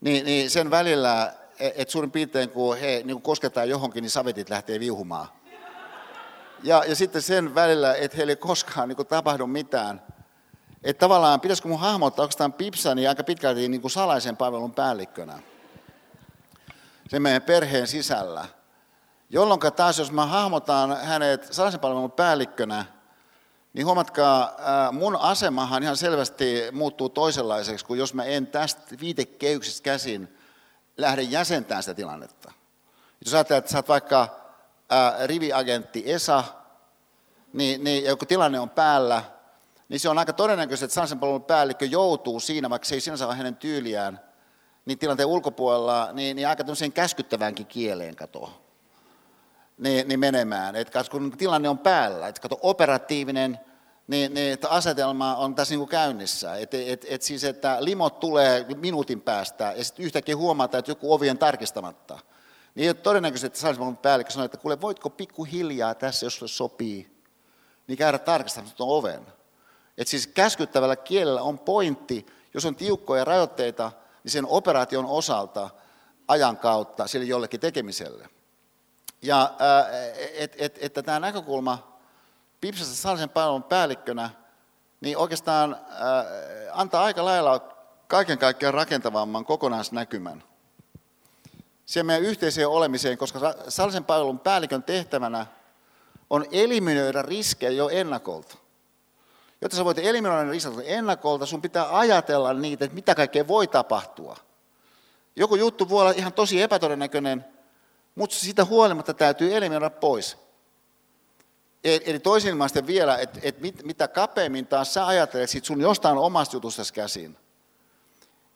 Niin, 0.00 0.24
niin 0.24 0.50
sen 0.50 0.70
välillä, 0.70 1.34
e, 1.58 1.70
että 1.74 1.92
suurin 1.92 2.10
piirtein 2.10 2.50
kun 2.50 2.76
he 2.76 3.02
niin 3.04 3.14
kun 3.14 3.22
kosketaan 3.22 3.68
johonkin, 3.68 4.02
niin 4.02 4.10
savetit 4.10 4.50
lähtee 4.50 4.80
viuhumaan. 4.80 5.28
Ja, 6.62 6.84
ja 6.86 6.96
sitten 6.96 7.22
sen 7.22 7.54
välillä, 7.54 7.94
että 7.94 8.16
heille 8.16 8.32
ei 8.32 8.36
koskaan 8.36 8.88
niin 8.88 9.06
tapahdu 9.06 9.46
mitään. 9.46 10.02
Että 10.82 11.00
tavallaan, 11.00 11.40
pitäisikö 11.40 11.68
mun 11.68 11.80
hahmottaa, 11.80 12.22
onko 12.22 12.34
tämä 12.38 12.50
Pipsa 12.50 12.94
niin 12.94 13.08
aika 13.08 13.24
pitkälti 13.24 13.68
niin 13.68 13.80
kuin 13.80 13.90
salaisen 13.90 14.36
palvelun 14.36 14.72
päällikkönä. 14.74 15.38
Sen 17.08 17.22
meidän 17.22 17.42
perheen 17.42 17.86
sisällä. 17.86 18.44
Jolloin 19.30 19.60
taas, 19.76 19.98
jos 19.98 20.12
mä 20.12 20.26
hahmotan 20.26 20.96
hänet 20.96 21.52
salaisen 21.52 21.80
palvelun 21.80 22.10
päällikkönä, 22.10 22.84
niin 23.72 23.86
huomatkaa, 23.86 24.56
mun 24.92 25.16
asemahan 25.16 25.82
ihan 25.82 25.96
selvästi 25.96 26.62
muuttuu 26.72 27.08
toisenlaiseksi 27.08 27.84
kuin 27.84 27.98
jos 27.98 28.14
mä 28.14 28.24
en 28.24 28.46
tästä 28.46 28.82
viitekehyksestä 29.00 29.84
käsin 29.84 30.38
lähde 30.96 31.22
jäsentämään 31.22 31.82
sitä 31.82 31.94
tilannetta. 31.94 32.52
Jos 33.24 33.34
ajattelee, 33.34 33.58
että 33.58 33.70
sä 33.70 33.78
oot 33.78 33.88
vaikka 33.88 34.28
riviagentti 35.26 36.12
Esa, 36.12 36.44
niin, 37.52 37.84
niin 37.84 38.04
ja 38.04 38.16
kun 38.16 38.28
tilanne 38.28 38.60
on 38.60 38.70
päällä, 38.70 39.22
niin 39.88 40.00
se 40.00 40.08
on 40.08 40.18
aika 40.18 40.32
todennäköistä, 40.32 40.84
että 40.84 40.94
sellaisen 40.94 41.18
palvelun 41.18 41.42
päällikkö 41.42 41.84
joutuu 41.84 42.40
siinä, 42.40 42.70
vaikka 42.70 42.88
se 42.88 42.94
ei 42.94 43.00
sinänsä 43.00 43.26
ole 43.26 43.34
hänen 43.34 43.56
tyyliään, 43.56 44.20
niin 44.84 44.98
tilanteen 44.98 45.28
ulkopuolella, 45.28 46.08
niin, 46.12 46.36
niin 46.36 46.48
aika 46.48 46.64
tämmöiseen 46.64 46.92
käskyttäväänkin 46.92 47.66
kieleen 47.66 48.16
katoa 48.16 48.68
niin, 49.78 50.08
niin 50.08 50.20
menemään. 50.20 50.76
Et 50.76 50.90
kun 51.10 51.32
tilanne 51.38 51.68
on 51.68 51.78
päällä, 51.78 52.28
että 52.28 52.40
kato 52.40 52.58
operatiivinen 52.62 53.58
niin, 54.06 54.34
niin 54.34 54.52
että 54.52 54.68
asetelma 54.68 55.36
on 55.36 55.54
tässä 55.54 55.72
niin 55.72 55.78
kuin 55.78 55.88
käynnissä. 55.88 56.56
Et, 56.56 56.74
et, 56.74 57.06
et 57.08 57.22
siis, 57.22 57.44
että 57.44 57.76
limot 57.80 58.20
tulee 58.20 58.66
minuutin 58.76 59.20
päästä 59.20 59.74
ja 59.76 59.84
sitten 59.84 60.04
yhtäkkiä 60.04 60.36
huomata, 60.36 60.78
että 60.78 60.90
joku 60.90 61.12
ovi 61.12 61.30
on 61.30 61.38
tarkistamatta. 61.38 62.18
Niin 62.74 62.82
ei 62.82 62.88
ole 62.88 62.94
todennäköisesti, 62.94 63.46
että 63.46 63.58
saisi 63.58 63.80
päällikkö 64.02 64.32
sanoa, 64.32 64.44
että 64.44 64.56
kuule, 64.56 64.80
voitko 64.80 65.10
pikkuhiljaa 65.10 65.94
tässä, 65.94 66.26
jos 66.26 66.36
sulle 66.36 66.52
sopii, 66.52 67.22
niin 67.86 67.98
käydä 67.98 68.18
tarkistamaan 68.18 68.74
tuon 68.76 68.98
oven. 68.98 69.37
Et 69.98 70.08
siis 70.08 70.26
käskyttävällä 70.26 70.96
kielellä 70.96 71.42
on 71.42 71.58
pointti, 71.58 72.26
jos 72.54 72.64
on 72.64 72.76
tiukkoja 72.76 73.24
rajoitteita, 73.24 73.92
niin 74.24 74.32
sen 74.32 74.46
operaation 74.46 75.06
osalta 75.06 75.70
ajan 76.28 76.56
kautta 76.56 77.06
sille 77.06 77.26
jollekin 77.26 77.60
tekemiselle. 77.60 78.28
Ja 79.22 79.54
että 80.34 80.54
et, 80.58 80.78
et, 80.82 80.98
et, 80.98 81.04
tämä 81.04 81.20
näkökulma 81.20 81.98
Pipsassa 82.60 82.94
sallisen 82.94 83.30
palvelun 83.30 83.62
päällikkönä, 83.62 84.30
niin 85.00 85.16
oikeastaan 85.16 85.76
antaa 86.72 87.04
aika 87.04 87.24
lailla 87.24 87.60
kaiken 88.08 88.38
kaikkiaan 88.38 88.74
rakentavamman 88.74 89.44
kokonaisnäkymän 89.44 90.42
siihen 91.88 92.06
meidän 92.06 92.24
yhteiseen 92.24 92.68
olemiseen, 92.68 93.18
koska 93.18 93.54
sallisen 93.68 94.04
palvelun 94.04 94.38
päällikön 94.38 94.82
tehtävänä 94.82 95.46
on 96.30 96.46
eliminoida 96.52 97.22
riskejä 97.22 97.70
jo 97.70 97.88
ennakolta. 97.88 98.56
Jotta 99.60 99.76
sä 99.76 99.84
voit 99.84 99.98
eliminoida 99.98 100.50
riskejä 100.50 100.82
ennakolta, 100.84 101.46
sun 101.46 101.62
pitää 101.62 101.98
ajatella 101.98 102.54
niitä, 102.54 102.84
että 102.84 102.94
mitä 102.94 103.14
kaikkea 103.14 103.48
voi 103.48 103.66
tapahtua. 103.66 104.36
Joku 105.36 105.56
juttu 105.56 105.88
voi 105.88 106.00
olla 106.00 106.14
ihan 106.16 106.32
tosi 106.32 106.62
epätodennäköinen, 106.62 107.44
mutta 108.14 108.36
sitä 108.36 108.64
huolimatta 108.64 109.14
täytyy 109.14 109.56
eliminoida 109.56 109.90
pois. 109.90 110.36
E, 111.84 111.98
eli 112.04 112.18
toisin 112.18 112.54
vielä, 112.86 113.16
että 113.16 113.40
et 113.42 113.60
mit, 113.60 113.82
mitä 113.82 114.08
kapeammin 114.08 114.66
taas 114.66 114.94
sä 114.94 115.06
ajattelet 115.06 115.50
sit 115.50 115.64
sun 115.64 115.80
jostain 115.80 116.18
omasta 116.18 116.56
jutusta 116.56 116.82
käsin, 116.94 117.36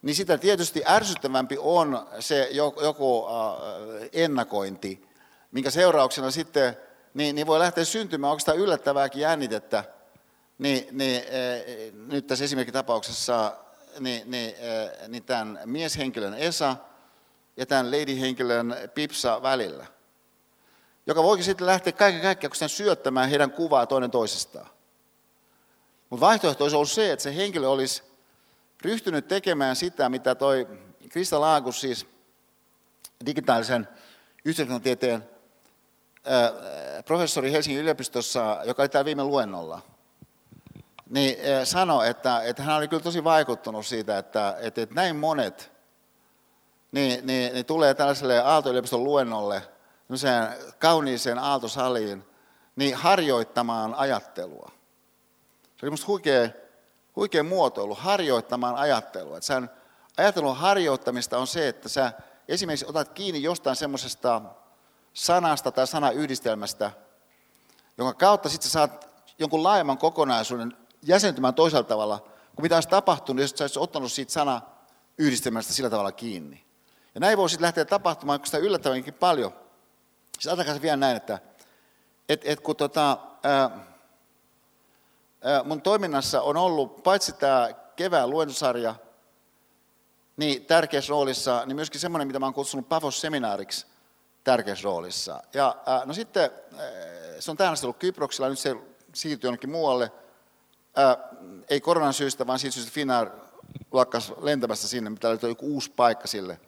niin 0.02 0.16
sitä 0.16 0.38
tietysti 0.38 0.82
ärsyttävämpi 0.86 1.56
on 1.60 2.06
se 2.20 2.48
joku 2.82 3.26
ennakointi, 4.12 5.08
minkä 5.52 5.70
seurauksena 5.70 6.30
sitten 6.30 6.76
niin, 7.14 7.34
niin 7.34 7.46
voi 7.46 7.58
lähteä 7.58 7.84
syntymään 7.84 8.30
oikeastaan 8.30 8.58
yllättävääkin 8.58 9.22
jännitettä. 9.22 9.84
Niin, 10.58 10.86
niin, 10.98 11.22
e, 11.22 11.90
nyt 11.92 12.26
tässä 12.26 12.44
esimerkkitapauksessa 12.44 13.56
niin, 14.00 14.30
niin, 14.30 14.54
e, 14.58 15.08
niin 15.08 15.24
tämän 15.24 15.60
mieshenkilön 15.64 16.34
Esa– 16.34 16.76
ja 17.56 17.66
tämän 17.66 17.90
lady-henkilön 17.90 18.76
Pipsa 18.94 19.42
välillä, 19.42 19.86
joka 21.06 21.22
voikin 21.22 21.44
sitten 21.44 21.66
lähteä 21.66 21.92
kaiken 21.92 22.22
kaikkiaan 22.22 22.68
syöttämään 22.68 23.30
heidän 23.30 23.50
kuvaa 23.50 23.86
toinen 23.86 24.10
toisestaan. 24.10 24.66
Mutta 26.10 26.26
vaihtoehto 26.26 26.64
olisi 26.64 26.76
ollut 26.76 26.90
se, 26.90 27.12
että 27.12 27.22
se 27.22 27.36
henkilö 27.36 27.68
olisi 27.68 28.02
ryhtynyt 28.82 29.28
tekemään 29.28 29.76
sitä, 29.76 30.08
mitä 30.08 30.34
toi 30.34 30.68
Krista 31.08 31.40
Laagus, 31.40 31.80
siis 31.80 32.06
digitaalisen 33.26 33.88
yhteiskuntatieteen 34.44 35.28
professori 37.04 37.52
Helsingin 37.52 37.82
yliopistossa, 37.82 38.60
joka 38.64 38.82
oli 38.82 38.88
täällä 38.88 39.04
viime 39.04 39.24
luennolla, 39.24 39.82
niin 41.12 41.36
sanoi, 41.66 42.08
että, 42.08 42.42
että 42.42 42.62
hän 42.62 42.76
oli 42.76 42.88
kyllä 42.88 43.02
tosi 43.02 43.24
vaikuttunut 43.24 43.86
siitä, 43.86 44.18
että, 44.18 44.56
että, 44.60 44.82
että 44.82 44.94
näin 44.94 45.16
monet 45.16 45.72
niin, 46.92 47.26
niin, 47.26 47.54
niin 47.54 47.66
tulee 47.66 47.94
tällaiselle 47.94 48.38
Aalto-yliopiston 48.38 49.04
luennolle, 49.04 49.62
kauniiseen 50.78 51.38
Aaltosaliin, 51.38 52.24
niin 52.76 52.94
harjoittamaan 52.94 53.94
ajattelua. 53.94 54.70
Se 55.62 55.86
oli 55.86 55.90
minusta 55.90 56.06
huikea, 56.06 56.48
huikea 57.16 57.42
muotoilu, 57.42 57.94
harjoittamaan 57.94 58.74
ajattelua. 58.74 59.36
Että 59.36 59.46
sen 59.46 59.70
ajattelun 60.16 60.56
harjoittamista 60.56 61.38
on 61.38 61.46
se, 61.46 61.68
että 61.68 61.88
sä 61.88 62.12
esimerkiksi 62.48 62.86
otat 62.88 63.08
kiinni 63.08 63.42
jostain 63.42 63.76
semmoisesta 63.76 64.42
sanasta 65.12 65.72
tai 65.72 65.86
sanayhdistelmästä, 65.86 66.90
jonka 67.98 68.14
kautta 68.14 68.48
sitten 68.48 68.70
saat 68.70 69.08
jonkun 69.38 69.62
laajemman 69.62 69.98
kokonaisuuden 69.98 70.76
jäsentymään 71.02 71.54
toisella 71.54 71.82
tavalla, 71.82 72.18
kuin 72.54 72.62
mitä 72.62 72.74
olisi 72.74 72.88
tapahtunut, 72.88 73.40
jos 73.40 73.50
sä 73.50 73.64
olisit 73.64 73.76
ottanut 73.76 74.12
siitä 74.12 74.32
sana 74.32 74.60
yhdistelmästä 75.18 75.72
sillä 75.72 75.90
tavalla 75.90 76.12
kiinni. 76.12 76.64
Ja 77.14 77.20
näin 77.20 77.38
voi 77.38 77.50
sitten 77.50 77.64
lähteä 77.64 77.84
tapahtumaan, 77.84 78.40
kun 78.40 78.46
sitä 78.46 78.58
yllättävänkin 78.58 79.14
paljon. 79.14 79.52
Siis 80.32 80.46
ajatelkaa 80.46 80.82
vielä 80.82 80.96
näin, 80.96 81.16
että 81.16 81.38
et, 82.28 82.40
et 82.44 82.60
kun 82.60 82.76
tota, 82.76 83.18
ää, 83.42 83.70
ää, 85.42 85.62
mun 85.64 85.82
toiminnassa 85.82 86.42
on 86.42 86.56
ollut 86.56 87.02
paitsi 87.02 87.32
tämä 87.32 87.68
kevään 87.96 88.30
luentosarja, 88.30 88.94
niin 90.36 90.66
tärkeässä 90.66 91.10
roolissa, 91.10 91.66
niin 91.66 91.76
myöskin 91.76 92.00
semmoinen, 92.00 92.26
mitä 92.26 92.38
mä 92.38 92.46
oon 92.46 92.54
kutsunut 92.54 92.88
Pavos-seminaariksi 92.88 93.86
tärkeässä 94.44 94.84
roolissa. 94.84 95.42
Ja 95.54 95.76
ää, 95.86 96.02
no 96.04 96.14
sitten 96.14 96.50
se 97.38 97.50
on 97.50 97.56
tähän 97.56 97.76
ollut 97.82 97.98
Kyproksella, 97.98 98.48
nyt 98.48 98.58
se 98.58 98.76
siirtyi 99.14 99.48
jonnekin 99.48 99.70
muualle. 99.70 100.12
Ää, 100.96 101.18
ei 101.68 101.80
koronan 101.80 102.12
syystä, 102.14 102.46
vaan 102.46 102.58
siitä 102.58 102.74
syystä 102.74 102.92
Finnair 102.92 103.30
lakkas 103.92 104.32
lentämästä 104.40 104.88
sinne, 104.88 105.10
mitä 105.10 105.28
oli 105.28 105.38
joku 105.42 105.66
uusi 105.66 105.90
paikka 105.90 106.26
sille. 106.26 106.60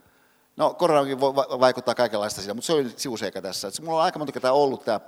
No 0.57 0.75
koronakin 0.75 1.21
voi 1.21 1.35
vaikuttaa 1.35 1.95
kaikenlaista 1.95 2.41
sillä, 2.41 2.55
mutta 2.55 2.67
se 2.67 2.73
oli 2.73 2.95
sivuseikka 2.97 3.43
tässä. 3.43 3.69
Et 3.69 3.81
mulla 3.81 3.99
on 3.99 4.05
aika 4.05 4.19
monta 4.19 4.33
kertaa 4.33 4.53
ollut 4.53 4.85
tämä, 4.85 5.01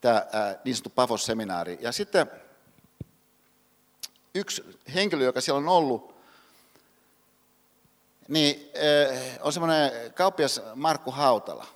tämä 0.00 0.26
ää, 0.32 0.56
niin 0.64 0.76
sanottu 0.76 0.90
Pafos-seminaari. 0.94 1.78
Ja 1.80 1.92
sitten 1.92 2.30
yksi 4.34 4.78
henkilö, 4.94 5.24
joka 5.24 5.40
siellä 5.40 5.58
on 5.58 5.68
ollut, 5.68 6.14
niin 8.28 8.70
on 9.40 9.52
semmoinen 9.52 10.12
kauppias 10.14 10.60
Markku 10.74 11.10
Hautala. 11.10 11.66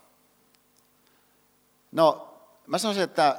No, 1.93 2.35
mä 2.67 2.79
sanoisin, 2.79 3.05
että 3.05 3.37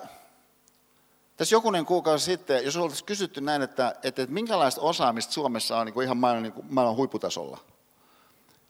tässä 1.37 1.55
jokunen 1.55 1.85
kuukausi 1.85 2.25
sitten, 2.25 2.65
jos 2.65 2.77
oltaisiin 2.77 3.05
kysytty 3.05 3.41
näin, 3.41 3.61
että, 3.61 3.95
että, 4.03 4.21
että 4.23 4.33
minkälaista 4.33 4.81
osaamista 4.81 5.33
Suomessa 5.33 5.77
on 5.77 5.85
niin 5.85 5.93
kuin 5.93 6.03
ihan 6.03 6.17
maailman, 6.17 6.43
niin 6.43 6.53
kuin 6.53 6.65
maailman 6.69 6.95
huipputasolla, 6.95 7.57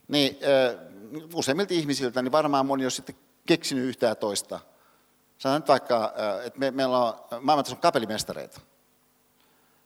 niin 0.08 0.40
äh, 0.44 0.88
useimmilta 1.34 1.74
ihmisiltä 1.74 2.22
niin 2.22 2.32
varmaan 2.32 2.66
moni 2.66 2.86
olisi 2.86 2.96
sitten 2.96 3.16
keksinyt 3.46 3.86
yhtään 3.86 4.18
toista. 4.18 4.60
Sanotaan 5.38 5.62
nyt 5.62 5.68
vaikka, 5.68 6.14
äh, 6.20 6.46
että 6.46 6.60
me, 6.60 6.72
meillä 6.72 7.00
on 7.00 7.14
maailmantason 7.30 7.78
kapelimestareita. 7.78 8.62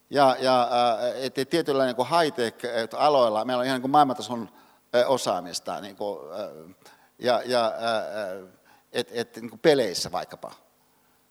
Ja, 0.09 0.35
ja 0.39 0.61
äh, 0.61 1.23
että 1.23 1.45
tietyllä 1.45 1.85
niin 1.85 1.95
high-tech-aloilla 1.95 3.45
meillä 3.45 3.61
on 3.61 3.65
ihan 3.65 3.81
niin 3.81 3.91
maailmantason 3.91 4.49
äh, 4.95 5.11
osaamista. 5.11 5.81
Niin 5.81 5.95
kuin, 5.95 6.19
äh, 6.31 6.75
ja 7.19 7.41
ja 7.45 7.65
äh, 7.65 8.49
et, 8.91 9.09
et, 9.11 9.35
niin 9.35 9.49
kuin 9.49 9.59
peleissä 9.59 10.11
vaikkapa. 10.11 10.51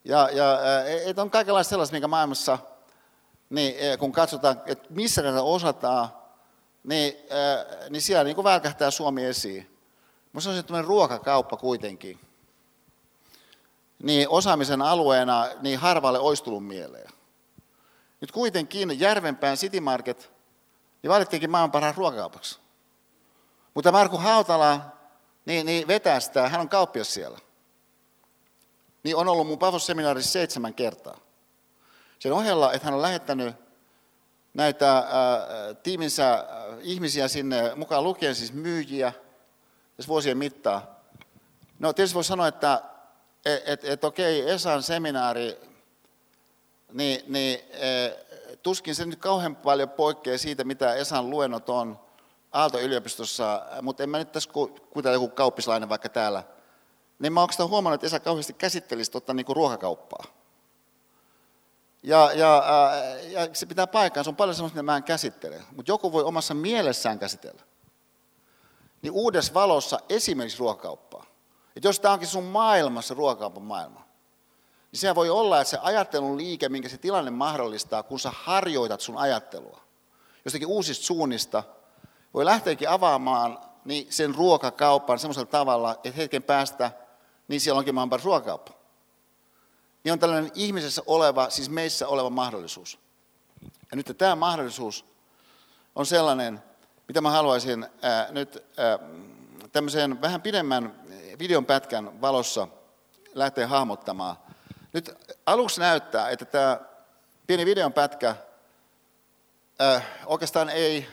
Ja, 0.05 0.29
ja 0.33 0.59
että 1.07 1.23
on 1.23 1.31
kaikenlaista 1.31 1.71
sellaista, 1.71 1.95
mikä 1.97 2.09
maailmassa, 2.09 2.59
niin 3.51 3.99
kun 3.99 4.13
katsotaan, 4.13 4.63
että 4.67 4.89
missä 4.91 5.23
näitä 5.23 5.43
osataan, 5.43 6.09
niin, 6.85 7.17
niin 7.91 8.03
siellä 8.03 8.25
niin 8.25 8.35
kuin 8.35 8.45
välkähtää 8.45 8.91
Suomi 8.91 9.25
esiin. 9.25 9.79
Minusta 10.33 10.51
on 10.51 10.57
se 10.57 10.83
ruokakauppa 10.83 11.57
kuitenkin. 11.57 12.21
Niin 14.03 14.29
osaamisen 14.29 14.83
alueena 14.83 15.49
niin 15.61 15.79
harvalle 15.79 16.19
olisi 16.19 16.45
tullut 16.45 16.67
mieleen. 16.67 17.11
Nyt 18.21 18.33
kuitenkin 18.33 19.01
Järvenpään 19.01 19.57
City 19.57 19.81
Market 19.81 20.33
niin 21.03 21.11
valittiinkin 21.11 21.51
maailman 21.51 21.73
parhaan 21.73 21.95
ruokakaupaksi. 21.95 22.59
Mutta 23.75 23.93
Marku 23.93 24.17
Hautala 24.17 24.81
niin, 25.47 25.67
niin 25.67 25.89
vetää 25.89 26.21
sitä, 26.21 26.49
hän 26.49 26.61
on 26.61 26.69
kauppias 26.69 27.15
siellä 27.15 27.39
niin 29.03 29.17
on 29.17 29.29
ollut 29.29 29.47
mun 29.47 29.59
Pavos-seminaarissa 29.59 30.33
seitsemän 30.33 30.75
kertaa. 30.75 31.17
Sen 32.19 32.33
ohella, 32.33 32.73
että 32.73 32.85
hän 32.85 32.95
on 32.95 33.03
lähettänyt 33.03 33.57
näitä 34.55 34.97
ää, 34.97 35.05
tiiminsä 35.83 36.33
ää, 36.33 36.45
ihmisiä 36.81 37.29
sinne, 37.29 37.75
mukaan 37.75 38.05
lukien 38.05 38.35
siis 38.35 38.53
myyjiä, 38.53 39.13
tässä 39.97 40.09
vuosien 40.09 40.39
mittaan. 40.39 40.83
No 41.79 41.93
tietysti 41.93 42.15
voi 42.15 42.25
sanoa, 42.25 42.49
että 42.49 42.83
et, 43.45 43.63
et, 43.67 43.85
et, 43.85 44.05
okei, 44.05 44.51
Esan 44.51 44.83
seminaari, 44.83 45.59
niin, 46.93 47.25
niin 47.29 47.61
e, 47.71 48.11
tuskin 48.63 48.95
se 48.95 49.07
nyt 49.07 49.19
kauhean 49.19 49.57
paljon 49.57 49.91
poikkeaa 49.91 50.39
siitä, 50.39 50.65
mitä 50.65 50.95
Esan 50.95 51.31
luennot 51.31 51.69
on 51.69 52.01
Aalto-yliopistossa, 52.53 53.63
mutta 53.83 54.03
en 54.03 54.11
mä 54.11 54.19
nyt 54.19 54.33
tässä, 54.33 54.51
kuten 54.91 55.13
joku 55.13 55.29
kauppislainen 55.29 55.89
vaikka 55.89 56.09
täällä, 56.09 56.43
niin 57.21 57.33
mä 57.33 57.41
oikeastaan 57.41 57.71
huomannut, 57.71 57.95
että 57.95 58.07
Esa 58.07 58.21
kauheasti 58.21 58.53
käsittelisi 58.53 59.11
tuota 59.11 59.35
niin 59.35 59.47
kuin 59.47 59.57
ruokakauppaa. 59.57 60.25
Ja, 62.03 62.33
ja, 62.33 62.63
ää, 62.67 63.19
ja 63.19 63.49
se 63.53 63.67
pitää 63.67 63.87
paikkaan, 63.87 64.25
se 64.25 64.31
on 64.31 64.37
paljon 64.37 64.55
sellaista, 64.55 64.75
mitä 64.75 64.83
mä 64.83 64.97
en 64.97 65.03
käsittele, 65.03 65.63
mutta 65.77 65.91
joku 65.91 66.13
voi 66.13 66.25
omassa 66.25 66.55
mielessään 66.55 67.19
käsitellä. 67.19 67.63
Niin 69.03 69.13
uudessa 69.13 69.55
valossa 69.55 69.99
esimerkiksi 70.09 70.59
ruokakauppaa. 70.59 71.27
Että 71.77 71.89
jos 71.89 72.01
tämä 72.01 72.15
onkin 72.15 72.29
sun 72.29 72.45
maailmassa 72.45 73.15
ruokakaupan 73.15 73.63
maailma, 73.63 74.05
niin 74.93 75.01
se 75.01 75.15
voi 75.15 75.31
olla, 75.31 75.61
että 75.61 75.71
se 75.71 75.79
ajattelun 75.83 76.37
liike, 76.37 76.69
minkä 76.69 76.89
se 76.89 76.99
tilanne 76.99 77.31
mahdollistaa, 77.31 78.03
kun 78.03 78.21
sä 78.21 78.31
harjoitat 78.35 79.01
sun 79.01 79.17
ajattelua, 79.17 79.81
jostakin 80.45 80.69
uusista 80.69 81.05
suunnista, 81.05 81.63
voi 82.35 82.45
lähteäkin 82.45 82.89
avaamaan 82.89 83.59
niin 83.85 84.13
sen 84.13 84.35
ruokakaupan 84.35 85.19
semmoisella 85.19 85.47
tavalla, 85.47 85.93
että 85.93 86.17
hetken 86.17 86.43
päästä 86.43 86.91
niin 87.51 87.61
siellä 87.61 87.79
onkin 87.79 87.95
maailman 87.95 88.21
ruokakauppa. 88.25 88.73
Niin 90.05 90.13
on 90.13 90.19
tällainen 90.19 90.51
ihmisessä 90.55 91.03
oleva, 91.07 91.51
siis 91.51 91.71
meissä 91.71 92.09
oleva 92.09 92.31
mahdollisuus. 92.31 92.99
Ja 93.63 93.97
nyt 93.97 94.15
tämä 94.19 94.37
mahdollisuus 94.37 95.05
on 95.95 96.07
sellainen, 96.07 96.63
mitä 97.09 97.21
mä 97.21 97.31
haluaisin 97.31 97.87
ää, 98.03 98.29
nyt 98.31 98.65
ää, 98.77 98.99
tämmöisen 99.73 100.21
vähän 100.21 100.43
pidemmän 100.43 100.95
videon 101.39 101.67
pätkän 101.67 102.21
valossa 102.21 102.69
lähteä 103.35 103.67
hahmottamaan. 103.67 104.37
Nyt 104.93 105.15
aluksi 105.47 105.81
näyttää, 105.81 106.31
että 106.31 106.45
tämä 106.45 106.81
pieni 107.47 107.67
videon 107.67 107.93
pätkä 107.93 108.37
ää, 109.79 110.03
oikeastaan 110.27 110.69
ei 110.69 111.09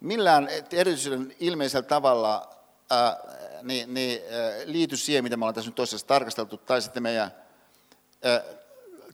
millään 0.00 0.48
erityisen 0.72 1.36
ilmeisellä 1.38 1.86
tavalla 1.86 2.50
ää, 2.90 3.29
niin, 3.62 3.94
niin 3.94 4.20
liity 4.64 4.96
siihen, 4.96 5.24
mitä 5.24 5.36
me 5.36 5.44
ollaan 5.44 5.54
tässä 5.54 5.68
nyt 5.68 5.74
toisessa 5.74 6.06
tarkasteltu, 6.06 6.56
tai 6.56 6.82
sitten 6.82 7.02
meidän 7.02 7.34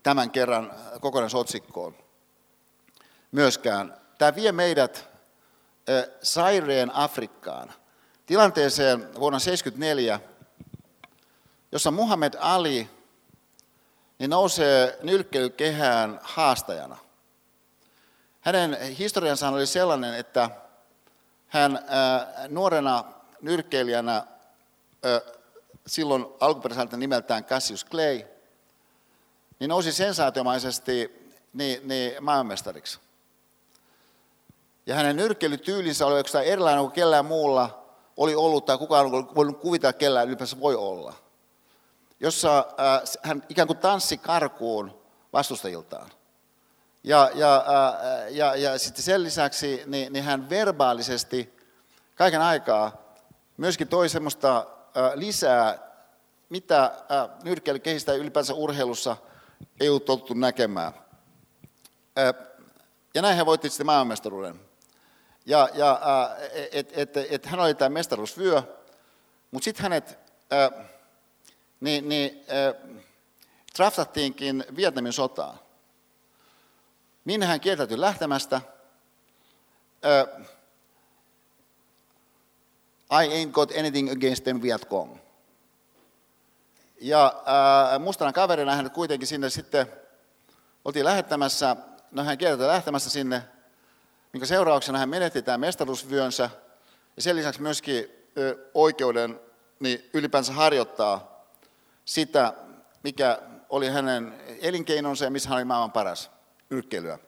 tämän 0.03 0.31
kerran 0.31 0.73
kokonaisotsikkoon 1.01 1.97
myöskään. 3.33 3.97
Tämä 4.19 4.35
vie 4.35 4.53
meidät 4.53 5.09
saireen 6.23 6.95
Afrikkaan, 6.95 7.73
tilanteeseen 8.27 8.99
vuonna 8.99 9.39
1974, 9.39 10.21
jossa 11.73 11.91
Muhammed 11.91 12.35
Ali 12.41 12.91
niin 14.19 14.31
nousee 14.31 14.99
nyrkkeilykehään 15.03 16.21
haastajana. 16.23 16.97
Hänen 18.41 18.79
historiansa 18.81 19.49
oli 19.49 19.67
sellainen, 19.67 20.15
että 20.15 20.51
hän 21.49 21.79
nuorena 22.49 23.05
nyrkkeilijänä 23.41 24.27
silloin 25.87 26.27
alkuperäiseltä 26.41 26.97
nimeltään 26.97 27.45
Cassius 27.45 27.87
Clay, 27.87 28.23
niin 29.61 29.69
nousi 29.69 29.93
sensaatiomaisesti 29.93 31.27
niin, 31.53 31.89
niin 31.89 32.25
maailmanmestariksi. 32.25 32.99
Ja 34.87 34.95
hänen 34.95 35.17
nyrkkeilytyylinsä 35.17 36.07
oli 36.07 36.15
oikeastaan 36.15 36.45
erilainen 36.45 36.81
kuin 36.81 36.93
kellään 36.93 37.25
muulla 37.25 37.87
oli 38.17 38.35
ollut 38.35 38.65
tai 38.65 38.79
kukaan 38.79 39.07
on 39.07 39.35
voinut 39.35 39.61
kuvitella, 39.61 39.93
kellään 39.93 40.29
ylipäänsä 40.29 40.61
voi 40.61 40.75
olla. 40.75 41.15
Jossa 42.21 42.59
äh, 42.59 43.03
hän 43.23 43.43
ikään 43.49 43.67
kuin 43.67 43.79
tanssi 43.79 44.19
karkuun 44.19 45.01
vastustajiltaan. 45.33 46.11
Ja, 47.05 47.31
ja, 47.35 47.57
äh, 47.57 48.33
ja, 48.33 48.57
ja 48.57 48.79
sitten 48.79 49.03
sen 49.03 49.23
lisäksi 49.23 49.83
niin, 49.87 50.13
niin 50.13 50.25
hän 50.25 50.51
verbaalisesti 50.51 51.57
kaiken 52.15 52.41
aikaa 52.41 52.93
myöskin 53.57 53.89
toi 53.89 54.09
semmoista 54.09 54.67
lisää, 55.15 55.79
mitä 56.49 56.93
nyrkkeilykehistä 57.45 58.13
ja 58.13 58.19
ylipäänsä 58.19 58.55
urheilussa 58.55 59.17
ei 59.81 59.89
ollut 59.89 60.05
totuttu 60.05 60.35
näkemään. 60.35 60.93
Ja 63.15 63.23
näin 63.23 63.37
he 63.37 63.47
voitti 63.47 63.69
sitten 63.69 63.87
maailmanmestaruuden. 63.87 64.61
Ja, 65.47 65.69
ja 65.75 66.01
että 66.73 66.95
et, 66.97 67.17
et, 67.17 67.33
et 67.33 67.47
hän 67.47 67.61
oli 67.61 67.75
tämä 67.75 67.89
mestaruusvyö, 67.89 68.63
mutta 69.51 69.65
sitten 69.65 69.83
hänet 69.83 70.19
äh, 70.53 70.87
niin, 71.81 72.09
niin, 72.09 72.45
äh, 72.51 72.99
draftattiinkin 73.77 74.65
Vietnamin 74.77 75.13
sotaan. 75.13 75.59
Minne 77.25 77.47
hän 77.47 77.61
kieltäytyi 77.61 78.01
lähtemästä. 78.01 78.57
Äh, 78.57 80.47
I 83.11 83.29
ain't 83.29 83.53
got 83.53 83.73
anything 83.79 84.11
against 84.11 84.45
them 84.45 84.63
Vietcong. 84.63 85.17
Ja 87.01 87.43
äh, 87.95 88.01
mustana 88.01 88.33
kaverina 88.33 88.75
hän 88.75 88.91
kuitenkin 88.91 89.29
sinne 89.29 89.51
sitten 89.51 89.87
oltiin 90.85 91.05
lähettämässä, 91.05 91.77
no 92.11 92.25
hän 92.25 92.39
kieltäytyi 92.39 92.67
lähtemässä 92.67 93.11
sinne, 93.11 93.43
minkä 94.33 94.47
seurauksena 94.47 94.99
hän 94.99 95.09
menetti 95.09 95.43
tämän 95.43 95.61
mestaruusvyönsä 95.61 96.51
ja 97.17 97.23
sen 97.23 97.37
lisäksi 97.37 97.63
myöskin 97.63 98.11
ö, 98.39 98.71
oikeuden 98.75 99.41
niin 99.81 100.11
ylipäänsä 100.15 100.53
harjoittaa 100.53 101.47
sitä, 102.05 102.53
mikä 103.03 103.39
oli 103.69 103.89
hänen 103.89 104.41
elinkeinonsa 104.61 105.25
ja 105.25 105.31
missä 105.31 105.49
hän 105.49 105.57
oli 105.57 105.65
maailman 105.65 105.93
paras, 105.93 106.31
yrkkeilyä. 106.71 107.19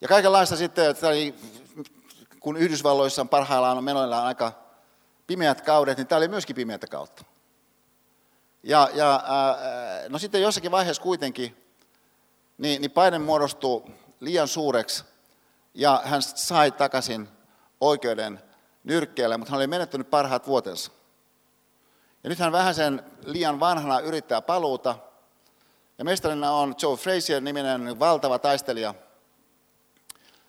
Ja 0.00 0.08
kaikenlaista 0.08 0.56
sitten, 0.56 0.90
että 0.90 1.00
kun 2.42 2.56
Yhdysvalloissa 2.56 3.22
on 3.22 3.28
parhaillaan 3.28 3.78
on 3.78 3.84
menoillaan 3.84 4.26
aika 4.26 4.52
pimeät 5.26 5.60
kaudet, 5.60 5.98
niin 5.98 6.06
tämä 6.06 6.16
oli 6.16 6.28
myöskin 6.28 6.56
pimeätä 6.56 6.86
kautta. 6.86 7.24
Ja, 8.62 8.88
ja 8.94 9.24
no 10.08 10.18
sitten 10.18 10.42
jossakin 10.42 10.70
vaiheessa 10.70 11.02
kuitenkin, 11.02 11.74
niin, 12.58 12.80
niin 12.80 12.90
paine 12.90 13.18
muodostui 13.18 13.84
liian 14.20 14.48
suureksi 14.48 15.04
ja 15.74 16.02
hän 16.04 16.22
sai 16.22 16.70
takaisin 16.70 17.28
oikeuden 17.80 18.42
nyrkkeelle, 18.84 19.36
mutta 19.36 19.50
hän 19.50 19.58
oli 19.58 19.66
menettänyt 19.66 20.10
parhaat 20.10 20.46
vuotensa. 20.46 20.92
Ja 22.24 22.30
nyt 22.30 22.38
hän 22.38 22.52
vähän 22.52 22.74
sen 22.74 23.02
liian 23.24 23.60
vanhana 23.60 24.00
yrittää 24.00 24.42
paluuta. 24.42 24.98
Ja 25.98 26.04
mestarina 26.04 26.52
on 26.52 26.74
Joe 26.82 26.96
Frazier 26.96 27.40
niminen 27.40 27.98
valtava 27.98 28.38
taistelija. 28.38 28.94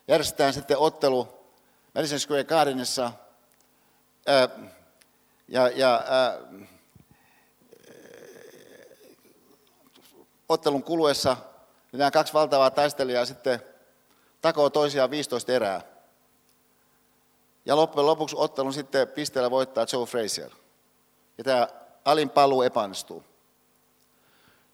Järjestetään 0.08 0.54
sitten 0.54 0.78
ottelu 0.78 1.43
Madison 1.94 2.20
Square 2.20 2.44
Gardenissa. 2.44 3.12
ja, 5.48 5.68
ja 5.68 6.04
ottelun 10.50 10.84
kuluessa 10.84 11.38
niin 11.92 12.00
nämä 12.00 12.12
kaksi 12.12 12.34
valtavaa 12.34 12.72
taistelijaa 12.72 13.26
sitten 13.26 13.64
takoo 14.42 14.70
toisiaan 14.70 15.12
15 15.12 15.52
erää. 15.52 15.82
Ja 17.66 17.76
loppujen 17.76 18.06
lopuksi 18.06 18.36
ottelun 18.40 18.74
sitten 18.74 19.08
pisteellä 19.08 19.52
voittaa 19.52 19.86
Joe 19.94 20.06
Frazier. 20.06 20.52
Ja 21.38 21.44
tämä 21.44 21.68
alin 22.06 22.30
paluu 22.30 22.62
epäonnistuu. 22.62 23.24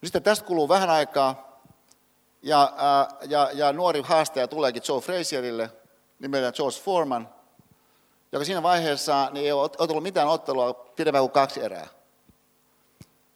Sitten 0.04 0.22
tästä 0.22 0.46
kuluu 0.46 0.68
vähän 0.68 0.90
aikaa, 0.90 1.60
ja, 2.42 2.72
ja, 3.28 3.50
ja 3.52 3.72
nuori 3.72 4.02
haastaja 4.02 4.48
tuleekin 4.48 4.82
Joe 4.88 5.00
Frazierille, 5.00 5.70
nimeltään 6.20 6.52
George 6.56 6.80
Foreman, 6.80 7.28
joka 8.32 8.44
siinä 8.44 8.62
vaiheessa 8.62 9.30
niin 9.32 9.46
ei 9.46 9.52
ole 9.52 9.68
tullut 9.68 10.02
mitään 10.02 10.28
ottelua 10.28 10.74
pidempään 10.74 11.22
kuin 11.22 11.32
kaksi 11.32 11.62
erää. 11.62 11.86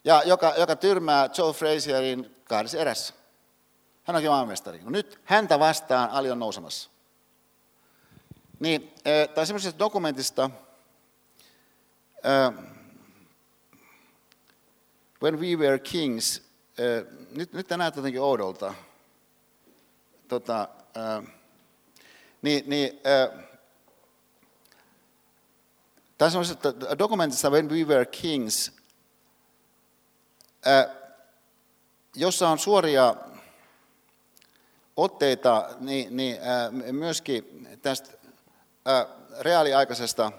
Ja 0.03 0.21
joka, 0.25 0.53
joka 0.57 0.75
tyrmää 0.75 1.29
Joe 1.37 1.53
Frazierin 1.53 2.35
kahdessa 2.43 2.77
erässä. 2.77 3.13
Hän 4.03 4.15
onkin 4.15 4.31
maailmanmestari. 4.31 4.81
No 4.83 4.89
nyt 4.89 5.19
häntä 5.23 5.59
vastaan 5.59 6.09
Ali 6.09 6.31
on 6.31 6.39
nousemassa. 6.39 6.89
Niin, 8.59 8.93
tai 9.35 9.45
semmoisesta 9.45 9.79
dokumentista, 9.79 10.49
uh, 12.15 12.63
When 15.23 15.39
We 15.39 15.55
Were 15.55 15.79
Kings, 15.79 16.37
uh, 16.39 17.27
nyt, 17.31 17.53
nyt 17.53 17.67
tämä 17.67 17.83
näyttää 17.83 17.99
jotenkin 17.99 18.21
oudolta. 18.21 18.73
Tota, 20.27 20.67
uh, 21.19 21.29
niin, 22.45 22.63
niin, 22.67 22.93
uh, 22.93 23.43
tässä 26.17 26.31
semmoisesta 26.31 26.99
dokumentista 26.99 27.49
When 27.49 27.69
We 27.69 27.83
Were 27.83 28.05
Kings, 28.05 28.71
uh, 30.65 30.95
jossa 32.15 32.49
on 32.49 32.59
suoria 32.59 33.15
otteita 34.97 35.69
niin, 35.79 36.17
niin, 36.17 36.37
ää, 36.41 36.71
myöskin 36.71 37.67
tästä 37.81 38.17
ää, 38.85 39.05
reaaliaikaisesta 39.39 40.31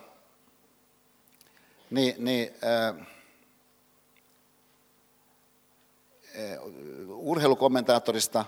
niin, 1.90 2.14
niin, 2.24 2.54
ää, 2.62 2.94
urheilukommentaattorista, 7.08 8.44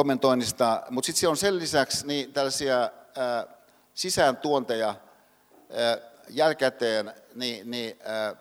kommentoinnista, 0.00 0.82
mutta 0.90 1.06
sitten 1.06 1.30
on 1.30 1.36
sen 1.36 1.58
lisäksi 1.58 2.06
niin 2.06 2.32
tällaisia 2.32 2.80
ää, 2.80 3.46
sisääntuonteja 3.94 4.88
ää, 4.88 5.98
jälkäteen, 6.28 7.12
niin, 7.34 7.70
niin 7.70 7.96
ää, 8.04 8.36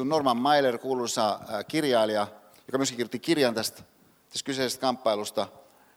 on 0.00 0.08
Norman 0.08 0.36
Mailer, 0.36 0.78
kuuluisa 0.78 1.40
ää, 1.48 1.64
kirjailija, 1.64 2.26
joka 2.66 2.78
myöskin 2.78 2.96
kirjoitti 2.96 3.18
kirjan 3.18 3.54
tästä, 3.54 3.82
tästä 4.30 4.46
kyseisestä 4.46 4.80
kamppailusta– 4.80 5.46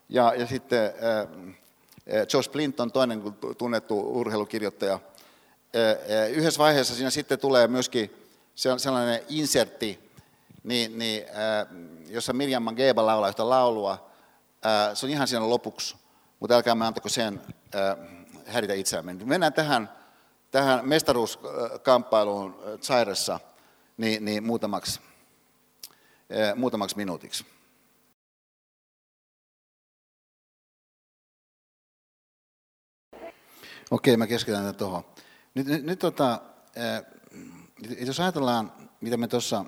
ja, 0.09 0.33
ja 0.37 0.47
sitten 0.47 0.85
äh, 0.85 2.27
Josh 2.33 2.51
Clinton, 2.51 2.91
toinen 2.91 3.35
tunnettu 3.57 3.99
urheilukirjoittaja. 4.19 4.99
Yhdessä 6.29 6.57
vaiheessa 6.57 6.95
siinä 6.95 7.09
sitten 7.09 7.39
tulee 7.39 7.67
myöskin 7.67 8.11
sellainen 8.77 9.21
insertti, 9.29 10.11
niin, 10.63 10.99
niin, 10.99 11.23
jossa 12.09 12.33
Mirjam 12.33 12.63
Mangeba 12.63 13.05
laulaa 13.05 13.29
yhtä 13.29 13.49
laulua. 13.49 14.14
Se 14.93 15.05
on 15.05 15.09
ihan 15.09 15.27
siinä 15.27 15.49
lopuksi, 15.49 15.95
mutta 16.39 16.55
älkää 16.55 16.75
me 16.75 16.85
antako 16.85 17.09
sen 17.09 17.41
häiritä 18.45 18.73
itseämme. 18.73 19.13
Mennään 19.13 19.53
tähän, 19.53 19.89
tähän 20.51 20.87
mestaruuskamppailuun 20.87 22.59
Zairessa 22.81 23.39
niin, 23.97 24.25
niin 24.25 24.43
muutamaksi, 24.43 24.99
muutamaksi 26.55 26.97
minuutiksi. 26.97 27.45
Okei, 33.91 34.17
mä 34.17 34.27
keskitän 34.27 34.75
tuohon. 34.75 35.05
Nyt, 35.53 35.67
nyt, 35.67 35.83
nyt 35.83 35.99
tota, 35.99 36.41
jos 37.99 38.19
ajatellaan, 38.19 38.71
mitä 39.01 39.17
me 39.17 39.27
tuossa 39.27 39.65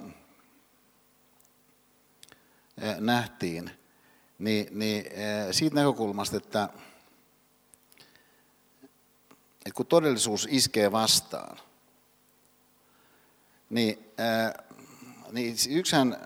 nähtiin, 3.00 3.72
niin, 4.40 4.68
niin 4.72 5.06
siitä 5.52 5.76
näkökulmasta, 5.76 6.38
että, 6.38 6.70
että 9.66 9.76
kun 9.76 9.86
todellisuus 9.86 10.48
iskee 10.52 10.92
vastaan, 10.92 11.60
niin, 13.70 14.14
niin 15.32 15.56
yksän, 15.70 16.18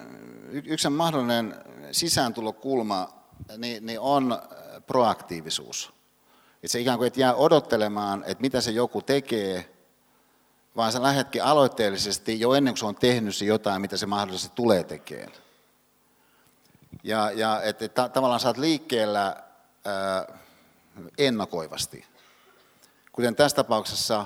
yksän 0.52 0.94
mahdollinen 0.94 1.56
sisääntulokulma 1.92 3.10
niin, 3.58 3.86
niin 3.86 4.00
on 4.00 4.42
proaktiivisuus. 4.88 5.94
Että 6.56 6.68
se 6.68 6.80
ikään 6.80 6.98
kuin 6.98 7.08
et 7.08 7.18
jää 7.18 7.36
odottelemaan, 7.36 8.24
että 8.28 8.42
mitä 8.42 8.62
se 8.62 8.72
joku 8.72 9.02
tekee, 9.02 9.74
vaan 10.76 10.92
sä 10.92 11.02
lähdetkin 11.02 11.44
aloitteellisesti 11.44 12.40
jo 12.40 12.54
ennen 12.54 12.74
kuin 12.74 12.80
se 12.80 12.86
on 12.86 12.96
tehnyt 12.96 13.36
se 13.36 13.46
jotain, 13.46 13.82
mitä 13.82 13.98
se 13.98 14.06
mahdollisesti 14.06 14.56
tulee 14.56 14.84
tekemään. 14.84 15.32
Ja, 17.04 17.32
ja 17.32 17.62
että 17.62 17.86
et, 17.86 17.94
tavallaan 18.14 18.40
saat 18.40 18.58
liikkeellä 18.58 19.44
ää, 19.86 20.38
ennakoivasti. 21.18 22.06
Kuten 23.12 23.36
tässä 23.36 23.56
tapauksessa 23.56 24.26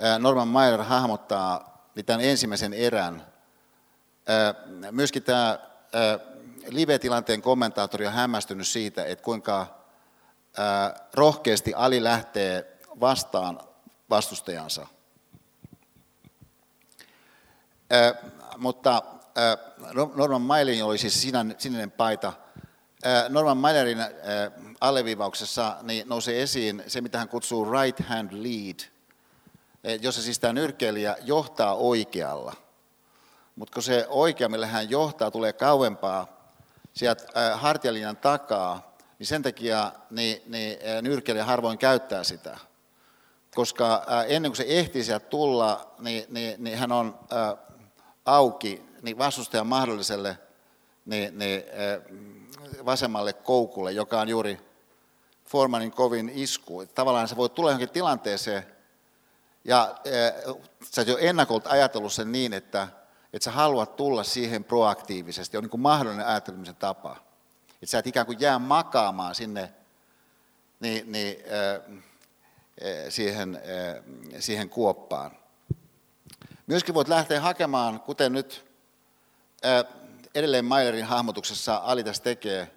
ää, 0.00 0.18
Norman 0.18 0.48
Mailer 0.48 0.82
hahmottaa 0.82 1.82
tämän 2.06 2.24
ensimmäisen 2.24 2.72
erän. 2.72 3.26
Ää, 4.26 4.54
myöskin 4.90 5.22
tämä 5.22 5.48
ää, 5.48 6.18
live-tilanteen 6.68 7.42
kommentaattori 7.42 8.06
on 8.06 8.12
hämmästynyt 8.12 8.66
siitä, 8.66 9.04
että 9.04 9.24
kuinka 9.24 9.82
rohkeasti 11.14 11.74
Ali 11.74 12.04
lähtee 12.04 12.78
vastaan 13.00 13.60
vastustajansa. 14.10 14.86
Mutta 18.56 19.02
Norman 20.14 20.42
Mailerin 20.42 20.84
oli 20.84 20.98
siis 20.98 21.28
sininen 21.58 21.90
paita. 21.90 22.32
Norman 23.28 23.56
Mailerin 23.56 23.98
alleviivauksessa 24.80 25.76
niin 25.82 26.08
nousee 26.08 26.42
esiin 26.42 26.82
se, 26.86 27.00
mitä 27.00 27.18
hän 27.18 27.28
kutsuu 27.28 27.70
right 27.70 28.06
hand 28.06 28.30
lead, 28.32 28.80
jossa 30.00 30.22
siis 30.22 30.38
tämä 30.38 30.52
nyrkkeilijä 30.52 31.16
johtaa 31.20 31.74
oikealla. 31.74 32.54
Mutta 33.56 33.74
kun 33.74 33.82
se 33.82 34.06
oikea, 34.08 34.48
millä 34.48 34.66
hän 34.66 34.90
johtaa, 34.90 35.30
tulee 35.30 35.52
kauempaa 35.52 36.52
sieltä 36.92 37.24
hartialinjan 37.56 38.16
takaa, 38.16 38.96
niin 39.18 39.26
sen 39.26 39.42
takia 39.42 39.92
niin, 40.10 40.42
niin 40.46 40.78
nyrkkeilijä 41.02 41.44
harvoin 41.44 41.78
käyttää 41.78 42.24
sitä. 42.24 42.58
Koska 43.54 44.04
ennen 44.28 44.50
kuin 44.50 44.56
se 44.56 44.64
ehtii 44.68 45.04
sieltä 45.04 45.26
tulla, 45.26 45.94
niin, 45.98 46.24
niin, 46.28 46.64
niin 46.64 46.78
hän 46.78 46.92
on 46.92 47.18
auki 48.24 48.91
niin 49.02 49.18
vastustajan 49.18 49.66
mahdolliselle 49.66 50.38
niin, 51.06 51.38
niin, 51.38 51.62
vasemmalle 52.84 53.32
koukulle, 53.32 53.92
joka 53.92 54.20
on 54.20 54.28
juuri 54.28 54.60
Formanin 55.46 55.92
kovin 55.92 56.32
isku. 56.34 56.86
Tavallaan 56.94 57.28
se 57.28 57.36
voi 57.36 57.50
tulla 57.50 57.70
johonkin 57.70 57.90
tilanteeseen, 57.90 58.66
ja 59.64 59.94
sä 60.90 61.00
oot 61.00 61.08
jo 61.08 61.18
ennakolta 61.18 61.70
ajatellut 61.70 62.12
sen 62.12 62.32
niin, 62.32 62.52
että, 62.52 62.88
että 63.32 63.44
sä 63.44 63.50
haluat 63.50 63.96
tulla 63.96 64.24
siihen 64.24 64.64
proaktiivisesti, 64.64 65.56
on 65.56 65.62
niin 65.62 65.70
kuin 65.70 65.80
mahdollinen 65.80 66.26
ajattelemisen 66.26 66.76
tapa. 66.76 67.16
Että 67.74 67.86
sä 67.86 67.98
et 67.98 68.06
ikään 68.06 68.26
kuin 68.26 68.40
jää 68.40 68.58
makaamaan 68.58 69.34
sinne 69.34 69.72
niin, 70.80 71.12
niin, 71.12 71.36
äh, 71.46 71.98
siihen, 73.08 73.60
siihen 74.38 74.68
kuoppaan. 74.70 75.30
Myöskin 76.66 76.94
voit 76.94 77.08
lähteä 77.08 77.40
hakemaan, 77.40 78.00
kuten 78.00 78.32
nyt 78.32 78.71
äh, 79.64 79.84
edelleen 80.34 80.64
Mailerin 80.64 81.04
hahmotuksessa 81.04 81.76
Alitas 81.76 82.20
tekee, 82.20 82.70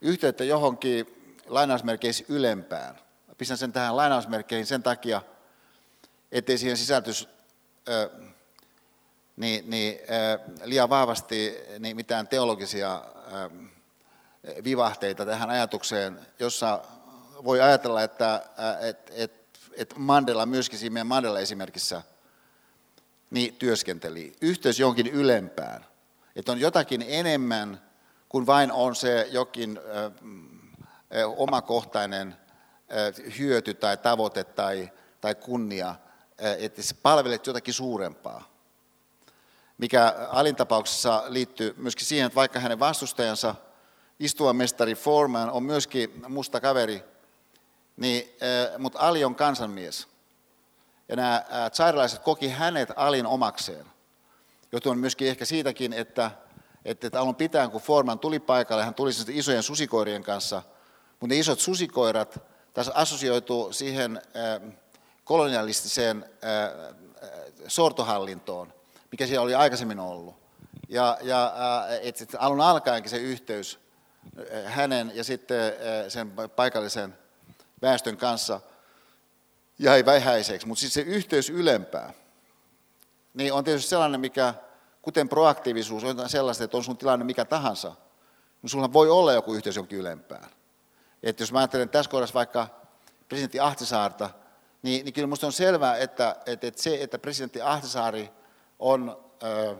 yhteyttä 0.00 0.44
johonkin 0.44 1.06
lainausmerkeissä 1.46 2.24
ylempään. 2.28 2.98
Pistän 3.38 3.58
sen 3.58 3.72
tähän 3.72 3.96
lainausmerkkeihin 3.96 4.66
sen 4.66 4.82
takia, 4.82 5.22
ettei 6.32 6.58
siihen 6.58 6.76
sisältys 6.76 7.28
niin, 9.36 9.70
niin, 9.70 9.98
liian 10.64 10.90
vahvasti 10.90 11.54
niin 11.78 11.96
mitään 11.96 12.28
teologisia 12.28 13.02
vivahteita 14.64 15.26
tähän 15.26 15.50
ajatukseen, 15.50 16.20
jossa 16.38 16.82
voi 17.44 17.60
ajatella, 17.60 18.02
että 18.02 18.42
et, 18.80 19.12
et, 19.14 19.32
et 19.72 19.94
Mandela 19.96 20.46
myöskin 20.46 20.78
siinä 20.78 20.92
meidän 20.92 21.06
Mandela-esimerkissä 21.06 22.02
niin 23.30 23.56
työskenteli. 23.56 24.32
Yhteys 24.40 24.80
jonkin 24.80 25.06
ylempään. 25.06 25.91
Että 26.36 26.52
on 26.52 26.60
jotakin 26.60 27.04
enemmän 27.08 27.80
kuin 28.28 28.46
vain 28.46 28.72
on 28.72 28.96
se 28.96 29.28
jokin 29.30 29.80
omakohtainen 31.36 32.36
hyöty 33.38 33.74
tai 33.74 33.96
tavoite 33.96 34.44
tai, 34.44 34.92
tai 35.20 35.34
kunnia, 35.34 35.94
että 36.58 36.82
se 36.82 36.94
palvelet 37.02 37.46
jotakin 37.46 37.74
suurempaa. 37.74 38.52
Mikä 39.78 40.14
alintapauksessa 40.28 41.24
liittyy 41.26 41.74
myöskin 41.76 42.06
siihen, 42.06 42.26
että 42.26 42.36
vaikka 42.36 42.60
hänen 42.60 42.78
vastustajansa– 42.78 43.54
istuva 44.22 44.52
mestari 44.52 44.94
Foreman 44.94 45.50
on 45.50 45.62
myöskin 45.62 46.24
musta 46.28 46.60
kaveri, 46.60 47.04
niin, 47.96 48.36
mutta 48.78 48.98
Ali 48.98 49.24
on 49.24 49.34
kansanmies. 49.34 50.08
Ja 51.08 51.16
nämä 51.16 51.44
tsarilaiset 51.72 52.22
koki 52.22 52.48
hänet 52.48 52.88
Alin 52.96 53.26
omakseen. 53.26 53.86
Johtuen 54.72 54.98
myöskin 54.98 55.28
ehkä 55.28 55.44
siitäkin, 55.44 55.92
että, 55.92 56.30
että, 56.84 57.06
että 57.06 57.20
alun 57.20 57.34
pitäen 57.34 57.70
kun 57.70 57.80
Foreman 57.80 58.18
tuli 58.18 58.40
paikalle, 58.40 58.84
hän 58.84 58.94
tuli 58.94 59.12
sitten 59.12 59.36
isojen 59.36 59.62
susikoirien 59.62 60.22
kanssa, 60.22 60.62
mutta 61.10 61.34
ne 61.34 61.38
isot 61.38 61.60
susikoirat 61.60 62.38
tässä 62.74 62.92
assosioituu 62.94 63.72
siihen 63.72 64.22
kolonialistiseen 65.24 66.24
sortohallintoon, 67.68 68.74
mikä 69.10 69.26
siellä 69.26 69.44
oli 69.44 69.54
aikaisemmin 69.54 70.00
ollut. 70.00 70.34
Ja, 70.88 71.18
ja 71.22 71.54
että 72.02 72.38
alun 72.38 72.60
alkaenkin 72.60 73.10
se 73.10 73.16
yhteys 73.16 73.78
hänen 74.64 75.12
ja 75.14 75.24
sitten 75.24 75.72
sen 76.08 76.32
paikallisen 76.56 77.18
väestön 77.82 78.16
kanssa 78.16 78.60
jäi 79.78 80.04
vähäiseksi. 80.04 80.66
Mutta 80.66 80.80
siis 80.80 80.94
se 80.94 81.00
yhteys 81.00 81.50
ylempää, 81.50 82.12
niin 83.34 83.52
on 83.52 83.64
tietysti 83.64 83.90
sellainen, 83.90 84.20
mikä, 84.20 84.54
kuten 85.02 85.28
proaktiivisuus, 85.28 86.04
on 86.04 86.28
sellaista, 86.28 86.64
että 86.64 86.76
on 86.76 86.84
sun 86.84 86.96
tilanne 86.96 87.24
mikä 87.24 87.44
tahansa, 87.44 87.94
niin 88.62 88.70
sulla 88.70 88.92
voi 88.92 89.10
olla 89.10 89.32
joku 89.32 89.54
yhteys 89.54 89.76
jonkin 89.76 89.98
ylempään. 89.98 90.50
Että 91.22 91.42
jos 91.42 91.52
mä 91.52 91.58
ajattelen 91.58 91.88
tässä 91.88 92.10
kohdassa 92.10 92.34
vaikka 92.34 92.68
presidentti 93.28 93.60
Ahtisaarta, 93.60 94.30
niin, 94.82 95.04
niin 95.04 95.12
kyllä 95.12 95.26
minusta 95.26 95.46
on 95.46 95.52
selvää, 95.52 95.96
että, 95.96 96.36
että, 96.46 96.66
että 96.66 96.82
se, 96.82 97.02
että 97.02 97.18
presidentti 97.18 97.62
Ahtisaari 97.62 98.30
on... 98.78 99.24
Ö, 99.42 99.76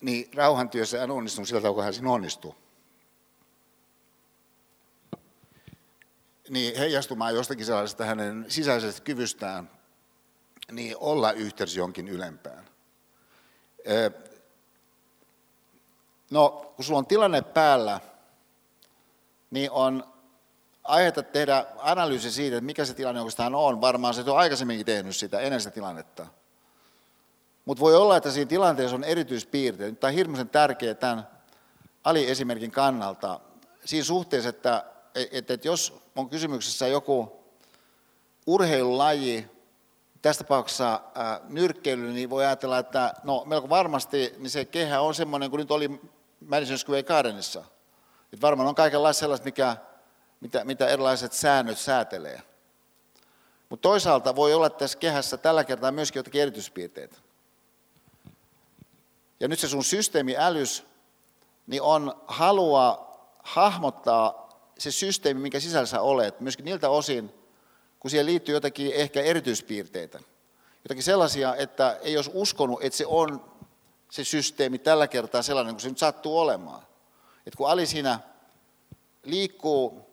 niin 0.00 0.30
rauhantyössä 0.34 1.00
hän 1.00 1.10
onnistunut 1.10 1.48
sillä 1.48 1.60
tavalla, 1.60 1.74
kun 1.74 1.84
hän 1.84 1.94
siinä 1.94 2.10
onnistuu. 2.10 2.63
Niin 6.48 6.78
heijastumaan 6.78 7.34
jostakin 7.34 7.66
sellaisesta 7.66 8.04
hänen 8.04 8.44
sisäisestä 8.48 9.00
kyvystään, 9.00 9.70
niin 10.72 10.96
olla 10.96 11.32
yhteydessä 11.32 11.80
jonkin 11.80 12.08
ylempään. 12.08 12.64
No, 16.30 16.72
kun 16.76 16.84
sulla 16.84 16.98
on 16.98 17.06
tilanne 17.06 17.42
päällä, 17.42 18.00
niin 19.50 19.70
on 19.70 20.14
aihetta 20.84 21.22
tehdä 21.22 21.66
analyysi 21.76 22.30
siitä, 22.30 22.56
että 22.56 22.66
mikä 22.66 22.84
se 22.84 22.94
tilanne 22.94 23.20
oikeastaan 23.20 23.54
on. 23.54 23.80
Varmaan 23.80 24.14
se 24.14 24.30
on 24.30 24.38
aikaisemminkin 24.38 24.86
tehnyt 24.86 25.16
sitä 25.16 25.40
ennen 25.40 25.60
sitä 25.60 25.74
tilannetta. 25.74 26.26
Mutta 27.64 27.80
voi 27.80 27.96
olla, 27.96 28.16
että 28.16 28.30
siinä 28.30 28.48
tilanteessa 28.48 28.96
on 28.96 29.04
erityispiirteitä. 29.04 30.00
Tämä 30.00 30.08
on 30.08 30.14
hirmuisen 30.14 30.48
tärkeä 30.48 30.94
tämän 30.94 31.28
Ali-esimerkin 32.04 32.70
kannalta. 32.70 33.40
Siinä 33.84 34.04
suhteessa, 34.04 34.48
että, 34.48 34.84
että, 35.14 35.54
että 35.54 35.68
jos 35.68 36.00
on 36.16 36.30
kysymyksessä 36.30 36.88
joku 36.88 37.44
urheilulaji, 38.46 39.46
tässä 40.22 40.44
tapauksessa 40.44 41.00
ää, 41.14 41.40
nyrkkeily, 41.48 42.12
niin 42.12 42.30
voi 42.30 42.44
ajatella, 42.44 42.78
että 42.78 43.14
no 43.24 43.44
melko 43.44 43.68
varmasti 43.68 44.34
niin 44.38 44.50
se 44.50 44.64
kehä 44.64 45.00
on 45.00 45.14
semmoinen 45.14 45.50
kuin 45.50 45.58
nyt 45.58 45.70
oli 45.70 46.00
Madison 46.40 46.78
Square 46.78 47.02
Gardenissa. 47.02 47.64
Että 48.32 48.46
varmaan 48.46 48.68
on 48.68 48.74
kaikenlaista 48.74 49.20
sellaista, 49.20 49.44
mikä, 49.44 49.76
mitä, 50.40 50.64
mitä 50.64 50.88
erilaiset 50.88 51.32
säännöt 51.32 51.78
säätelee. 51.78 52.42
Mutta 53.68 53.88
toisaalta 53.88 54.36
voi 54.36 54.54
olla 54.54 54.70
tässä 54.70 54.98
kehässä 54.98 55.36
tällä 55.36 55.64
kertaa 55.64 55.92
myöskin 55.92 56.18
jotakin 56.18 56.42
erityispiirteitä. 56.42 57.16
Ja 59.40 59.48
nyt 59.48 59.58
se 59.58 59.68
sun 59.68 59.84
systeemiälys 59.84 60.86
niin 61.66 61.82
on 61.82 62.22
halua 62.26 63.14
hahmottaa 63.42 64.43
se 64.84 64.90
systeemi, 64.90 65.40
minkä 65.40 65.60
sisällä 65.60 65.86
sä 65.86 66.00
olet, 66.00 66.40
myöskin 66.40 66.64
niiltä 66.64 66.88
osin, 66.88 67.34
kun 68.00 68.10
siihen 68.10 68.26
liittyy 68.26 68.54
jotakin 68.54 68.92
ehkä 68.92 69.20
erityispiirteitä. 69.22 70.20
Jotakin 70.84 71.02
sellaisia, 71.02 71.56
että 71.56 71.98
ei 72.02 72.16
olisi 72.16 72.30
uskonut, 72.34 72.84
että 72.84 72.96
se 72.96 73.06
on 73.06 73.44
se 74.10 74.24
systeemi 74.24 74.78
tällä 74.78 75.08
kertaa 75.08 75.42
sellainen, 75.42 75.74
kuin 75.74 75.82
se 75.82 75.88
nyt 75.88 75.98
sattuu 75.98 76.38
olemaan. 76.38 76.82
Että 77.46 77.56
kun 77.56 77.70
Ali 77.70 77.86
siinä 77.86 78.20
liikkuu, 79.22 80.10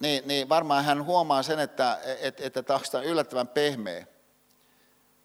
niin, 0.00 0.28
niin 0.28 0.48
varmaan 0.48 0.84
hän 0.84 1.04
huomaa 1.04 1.42
sen, 1.42 1.58
että, 1.58 1.98
että, 2.20 2.44
että 2.44 2.62
tämä 2.62 2.80
on 2.94 3.04
yllättävän 3.04 3.48
pehmeä. 3.48 4.06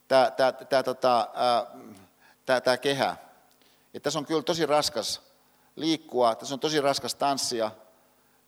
Tämä, 0.08 0.32
tämä, 0.32 0.52
tämä, 0.52 0.84
tota, 0.84 1.30
tämä, 2.46 2.62
tämä 2.62 2.78
kehä. 2.78 3.16
Ja 3.94 4.00
tässä 4.00 4.20
on 4.20 4.26
kyllä 4.26 4.42
tosi 4.42 4.66
raskas 4.66 5.22
liikkua, 5.76 6.36
tässä 6.36 6.56
on 6.56 6.60
tosi 6.60 6.82
raskas 6.82 7.16
tanssia, 7.16 7.72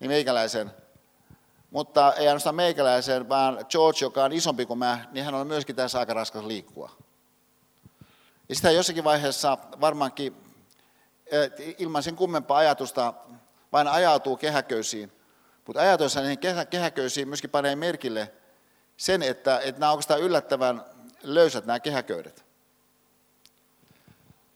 niin 0.00 0.10
meikäläisen. 0.10 0.70
Mutta 1.70 2.12
ei 2.12 2.26
ainoastaan 2.28 2.54
meikäläisen, 2.54 3.28
vaan 3.28 3.66
George, 3.68 3.98
joka 4.02 4.24
on 4.24 4.32
isompi 4.32 4.66
kuin 4.66 4.78
mä, 4.78 5.04
niin 5.12 5.24
hän 5.24 5.34
on 5.34 5.46
myöskin 5.46 5.76
tässä 5.76 5.98
aika 5.98 6.14
raskas 6.14 6.44
liikkua. 6.44 6.90
Ja 8.48 8.54
sitä 8.54 8.70
jossakin 8.70 9.04
vaiheessa 9.04 9.58
varmaankin 9.80 10.36
ilman 11.78 12.02
sen 12.02 12.16
kummempaa 12.16 12.58
ajatusta 12.58 13.14
vain 13.72 13.88
ajautuu 13.88 14.36
kehäköysiin. 14.36 15.12
Mutta 15.66 15.82
ajatuessa 15.82 16.20
niihin 16.20 16.38
kehäköysiin 16.70 17.28
myöskin 17.28 17.50
panee 17.50 17.76
merkille 17.76 18.32
sen, 18.96 19.22
että, 19.22 19.60
että 19.60 19.80
nämä 19.80 19.92
oikeastaan 19.92 20.20
yllättävän 20.20 20.84
löysät 21.22 21.66
nämä 21.66 21.80
kehäköydet 21.80 22.44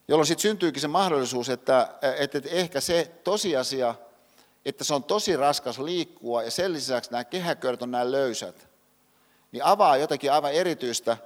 jolloin 0.09 0.26
sitten 0.26 0.43
syntyykin 0.43 0.80
se 0.80 0.89
mahdollisuus, 0.89 1.49
että, 1.49 1.89
että 2.18 2.41
ehkä 2.45 2.80
se 2.80 3.12
tosiasia, 3.24 3.95
että 4.69 4.85
se 4.85 4.95
on 4.95 5.05
tosi 5.05 5.37
raskas 5.37 5.79
liikkua 5.79 6.43
ja 6.43 6.51
sen 6.51 6.73
lisäksi 6.73 7.11
nämä 7.11 7.25
kehäköydet 7.25 7.83
on 7.83 7.91
näin 7.91 8.12
löysät, 8.12 8.69
niin 9.53 9.64
avaa 9.64 9.97
jotakin 9.97 10.33
aivan 10.33 10.53
erityistä, 10.53 11.16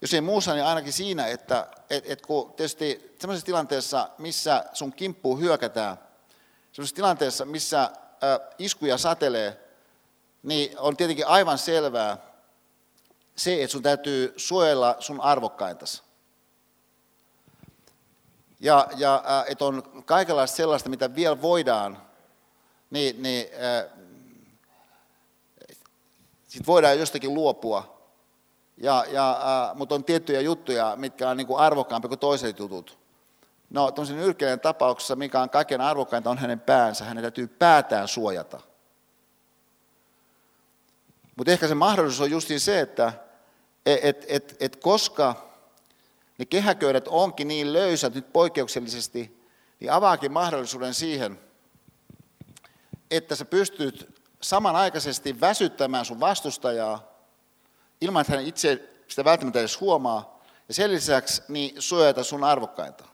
jos 0.00 0.14
ei 0.14 0.20
muussa, 0.20 0.54
niin 0.54 0.64
ainakin 0.64 0.92
siinä, 0.92 1.26
että 1.26 1.66
et, 1.90 2.10
et 2.10 2.22
kun 2.22 2.52
tietysti 2.52 3.14
sellaisessa 3.20 3.46
tilanteessa, 3.46 4.08
missä 4.18 4.64
sun 4.72 4.92
kimppuun 4.92 5.40
hyökätään, 5.40 5.98
sellaisessa 6.72 6.96
tilanteessa, 6.96 7.44
missä 7.44 7.82
ä, 7.82 7.90
iskuja 8.58 8.98
satelee, 8.98 9.60
niin 10.42 10.78
on 10.78 10.96
tietenkin 10.96 11.26
aivan 11.26 11.58
selvää 11.58 12.18
se, 13.36 13.62
että 13.62 13.72
sun 13.72 13.82
täytyy 13.82 14.34
suojella 14.36 14.96
sun 14.98 15.20
arvokkaintasi. 15.20 16.02
Ja, 18.60 18.88
ja 18.96 19.22
että 19.48 19.64
on 19.64 20.02
kaikenlaista 20.04 20.56
sellaista, 20.56 20.88
mitä 20.88 21.14
vielä 21.14 21.42
voidaan, 21.42 22.07
niin, 22.90 23.22
niin 23.22 23.46
sitten 26.48 26.66
voidaan 26.66 26.98
jostakin 26.98 27.34
luopua. 27.34 27.98
Ja, 28.76 29.04
ja, 29.10 29.40
mutta 29.74 29.94
on 29.94 30.04
tiettyjä 30.04 30.40
juttuja, 30.40 30.96
mitkä 30.96 31.28
on 31.28 31.36
niin 31.36 31.46
kuin 31.46 31.60
arvokkaampi 31.60 32.08
kuin 32.08 32.20
toiset 32.20 32.58
jutut. 32.58 32.98
No, 33.70 33.90
tuollaisen 33.90 34.16
nyrkkeilijän 34.16 34.60
tapauksessa, 34.60 35.16
mikä 35.16 35.40
on 35.40 35.50
kaiken 35.50 35.80
arvokkainta, 35.80 36.30
on 36.30 36.38
hänen 36.38 36.60
päänsä. 36.60 37.04
Hänen 37.04 37.22
täytyy 37.22 37.46
päätään 37.46 38.08
suojata. 38.08 38.60
Mutta 41.36 41.52
ehkä 41.52 41.68
se 41.68 41.74
mahdollisuus 41.74 42.20
on 42.20 42.30
justiin 42.30 42.60
se, 42.60 42.80
että 42.80 43.12
et, 43.86 44.04
et, 44.04 44.24
et, 44.28 44.56
et 44.60 44.76
koska 44.76 45.48
ne 46.38 46.44
kehäköydet 46.44 47.08
onkin 47.08 47.48
niin 47.48 47.72
löysät 47.72 48.14
nyt 48.14 48.32
poikkeuksellisesti, 48.32 49.44
niin 49.80 49.92
avaakin 49.92 50.32
mahdollisuuden 50.32 50.94
siihen, 50.94 51.40
että 53.10 53.36
sä 53.36 53.44
pystyt 53.44 54.22
samanaikaisesti 54.42 55.40
väsyttämään 55.40 56.04
sun 56.04 56.20
vastustajaa 56.20 57.18
ilman, 58.00 58.20
että 58.20 58.32
hän 58.32 58.46
itse 58.46 58.88
sitä 59.08 59.24
välttämättä 59.24 59.58
edes 59.58 59.80
huomaa, 59.80 60.38
ja 60.68 60.74
sen 60.74 60.92
lisäksi 60.92 61.42
niin 61.48 61.82
suojata 61.82 62.24
sun 62.24 62.44
arvokkainta. 62.44 63.04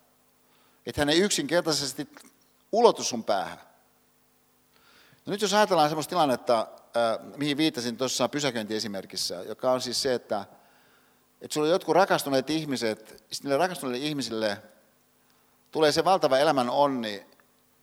Että 0.86 1.01
hän 1.01 1.09
ei 1.09 1.20
yksinkertaisesti 1.20 2.09
ulotu 2.72 3.05
sun 3.05 3.24
päähän. 3.24 3.59
No 5.26 5.30
nyt 5.30 5.40
jos 5.40 5.55
ajatellaan 5.55 5.88
sellaista 5.88 6.11
tilannetta, 6.11 6.68
mihin 7.36 7.57
viittasin 7.57 7.97
tuossa 7.97 8.28
pysäköintiesimerkissä, 8.28 9.34
joka 9.34 9.72
on 9.72 9.80
siis 9.80 10.03
se, 10.03 10.14
että, 10.14 10.45
että 11.40 11.55
sulla 11.55 11.66
on 11.66 11.72
jotkut 11.72 11.95
rakastuneet 11.95 12.51
ihmiset, 12.51 13.24
niille 13.42 13.57
rakastuneille 13.57 14.07
ihmisille 14.07 14.62
tulee 15.70 15.92
se 15.92 16.05
valtava 16.05 16.38
elämän 16.38 16.70
onni, 16.70 17.26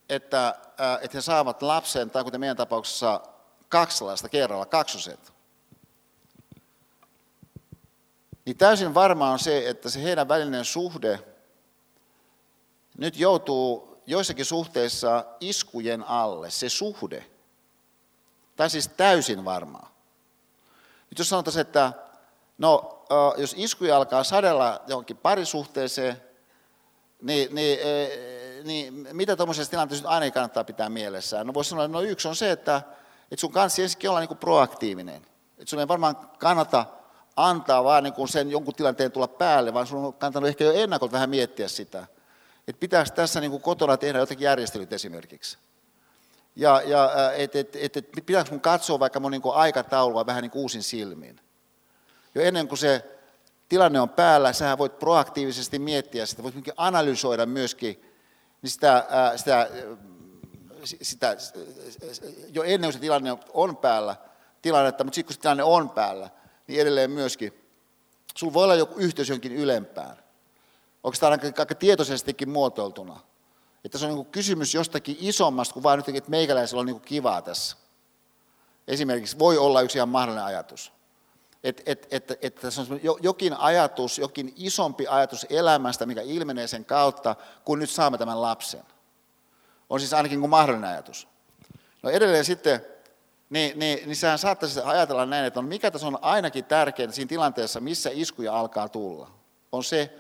että, 0.10 0.56
että 1.02 1.18
he 1.18 1.22
saavat 1.22 1.62
lapsen, 1.62 2.10
tai 2.10 2.24
kuten 2.24 2.40
meidän 2.40 2.58
tapauksessa 2.58 3.22
kaksi 3.70 4.04
lasta 4.04 4.30
kerralla, 4.30 4.66
kaksoset. 4.66 5.34
Niin 8.46 8.58
täysin 8.58 8.94
varmaa 8.94 9.32
on 9.32 9.40
se, 9.40 9.70
että 9.70 9.90
se 9.90 10.04
heidän 10.04 10.28
välinen 10.28 10.66
suhde 10.66 11.20
nyt 12.98 13.18
joutuu 13.18 14.02
joissakin 14.06 14.46
suhteissa 14.46 15.26
iskujen 15.40 16.04
alle, 16.04 16.50
se 16.50 16.70
suhde. 16.70 17.26
Tai 18.56 18.70
siis 18.70 18.88
täysin 18.88 19.46
varmaa. 19.46 19.92
Nyt 21.10 21.20
jos 21.20 21.30
sanotaan, 21.30 21.60
että 21.60 21.94
no, 22.58 23.04
jos 23.38 23.56
iskuja 23.58 23.98
alkaa 23.98 24.24
sadella 24.24 24.82
johonkin 24.88 25.18
parisuhteeseen, 25.18 26.22
niin, 27.22 27.56
niin, 27.56 27.80
niin 28.64 29.08
mitä 29.14 29.36
tuommoisessa 29.36 29.72
tilanteessa 29.72 30.10
aina 30.10 30.32
kannattaa 30.32 30.64
pitää 30.64 30.90
mielessään? 30.90 31.48
No 31.48 31.54
voisi 31.54 31.70
sanoa, 31.70 31.86
että 31.86 31.98
no 31.98 32.02
yksi 32.02 32.28
on 32.28 32.36
se, 32.36 32.52
että, 32.52 32.82
että 33.32 33.42
sun 33.42 33.52
kanssa 33.52 33.82
ensinnäkin 33.82 34.10
olla 34.10 34.20
niin 34.20 34.38
proaktiivinen. 34.38 35.22
Että 35.58 35.70
sun 35.70 35.80
ei 35.80 35.88
varmaan 35.88 36.16
kannata 36.16 36.86
antaa 37.36 37.84
vaan 37.84 38.04
niin 38.04 38.28
sen 38.28 38.52
jonkun 38.52 38.76
tilanteen 38.76 39.12
tulla 39.12 39.28
päälle, 39.28 39.74
vaan 39.74 39.88
sun 39.88 40.06
on 40.06 40.14
kannattanut 40.14 40.50
ehkä 40.50 40.64
jo 40.64 40.72
ennakolta 40.72 41.14
vähän 41.14 41.30
miettiä 41.30 41.68
sitä 41.68 42.08
että 42.68 42.80
pitäisi 42.80 43.14
tässä 43.14 43.40
niin 43.40 43.52
kuin 43.52 43.64
kotona 43.64 43.98
tehdä 43.98 44.20
jotakin 44.20 44.46
järjestelyt 44.46 44.94
esimerkiksi. 44.94 45.58
Ja, 46.56 46.82
ja 46.86 47.32
että 47.36 47.60
et, 47.60 47.76
et, 47.76 47.98
et, 47.98 48.10
pitääkö 48.26 48.52
mun 48.52 48.62
katsoa 48.62 49.00
vaikka 49.00 49.20
mun 49.20 49.32
niin 49.32 49.42
aikataulua 49.54 50.26
vähän 50.26 50.42
niin 50.42 50.52
uusin 50.56 50.84
silmiin. 50.84 51.40
Jo 52.36 52.42
ennen 52.42 52.68
kuin 52.68 52.80
se 52.80 53.20
tilanne 53.70 54.02
on 54.02 54.10
päällä, 54.10 54.54
sä 54.54 54.78
voit 54.78 55.00
proaktiivisesti 55.00 55.80
miettiä 55.80 56.26
sitä, 56.26 56.44
voit 56.44 56.56
analysoida 56.78 57.46
myöskin 57.46 58.06
niin 58.62 58.70
sitä, 58.70 59.08
sitä, 59.36 59.70
sitä, 61.00 61.38
jo 62.54 62.64
ennen 62.64 62.82
kuin 62.82 62.94
se 62.94 63.00
tilanne 63.00 63.38
on 63.54 63.78
päällä, 63.78 64.16
tilannetta, 64.62 65.04
mutta 65.04 65.16
sitten 65.16 65.28
kun 65.28 65.34
se 65.34 65.40
tilanne 65.40 65.64
on 65.64 65.90
päällä, 65.90 66.30
niin 66.68 66.82
edelleen 66.82 67.12
myöskin, 67.12 67.54
sulla 68.36 68.54
voi 68.54 68.64
olla 68.64 68.76
joku 68.76 69.00
yhteys 69.00 69.30
jonkin 69.30 69.52
ylempään. 69.52 70.18
Onko 71.04 71.18
tämä 71.20 71.38
aika 71.58 71.76
tietoisestikin 71.76 72.50
muotoiltuna? 72.50 73.20
Että 73.86 73.98
se 73.98 74.06
on 74.06 74.16
niin 74.16 74.26
kysymys 74.26 74.74
jostakin 74.74 75.18
isommasta 75.20 75.74
kuin 75.74 75.84
vain 75.84 75.98
nyt, 75.98 76.16
että 76.16 76.30
meikäläisellä 76.30 76.80
on 76.80 76.86
niin 76.86 77.02
kivaa 77.02 77.42
tässä. 77.42 77.78
Esimerkiksi 78.88 79.40
voi 79.40 79.58
olla 79.58 79.82
yksi 79.82 79.98
ihan 79.98 80.10
mahdollinen 80.10 80.46
ajatus. 80.46 80.94
Että 81.64 81.84
et, 81.86 82.08
et, 82.12 82.32
et, 82.42 82.60
on 82.92 83.00
jokin 83.22 83.54
ajatus, 83.54 84.18
jokin 84.18 84.54
isompi 84.56 85.08
ajatus 85.08 85.46
elämästä, 85.50 86.06
mikä 86.06 86.22
ilmenee 86.22 86.68
sen 86.68 86.86
kautta, 86.86 87.36
kun 87.66 87.80
nyt 87.80 87.90
saamme 87.90 88.18
tämän 88.18 88.42
lapsen. 88.42 88.84
On 89.90 90.00
siis 90.00 90.14
ainakin 90.14 90.40
kuin 90.40 90.50
mahdollinen 90.50 90.90
ajatus. 90.90 91.28
No 92.04 92.10
edelleen 92.10 92.46
sitten, 92.46 92.86
niin, 93.50 93.80
niin, 93.80 94.00
niin 94.06 94.16
sehän 94.16 94.40
saattaisi 94.40 94.80
ajatella 94.84 95.26
näin, 95.26 95.46
että 95.46 95.60
on, 95.60 95.66
mikä 95.66 95.92
tässä 95.92 96.08
on 96.08 96.20
ainakin 96.22 96.66
tärkeintä 96.66 97.16
siinä 97.16 97.30
tilanteessa, 97.30 97.80
missä 97.80 98.10
iskuja 98.14 98.60
alkaa 98.60 98.90
tulla, 98.90 99.32
on 99.72 99.84
se, 99.84 100.20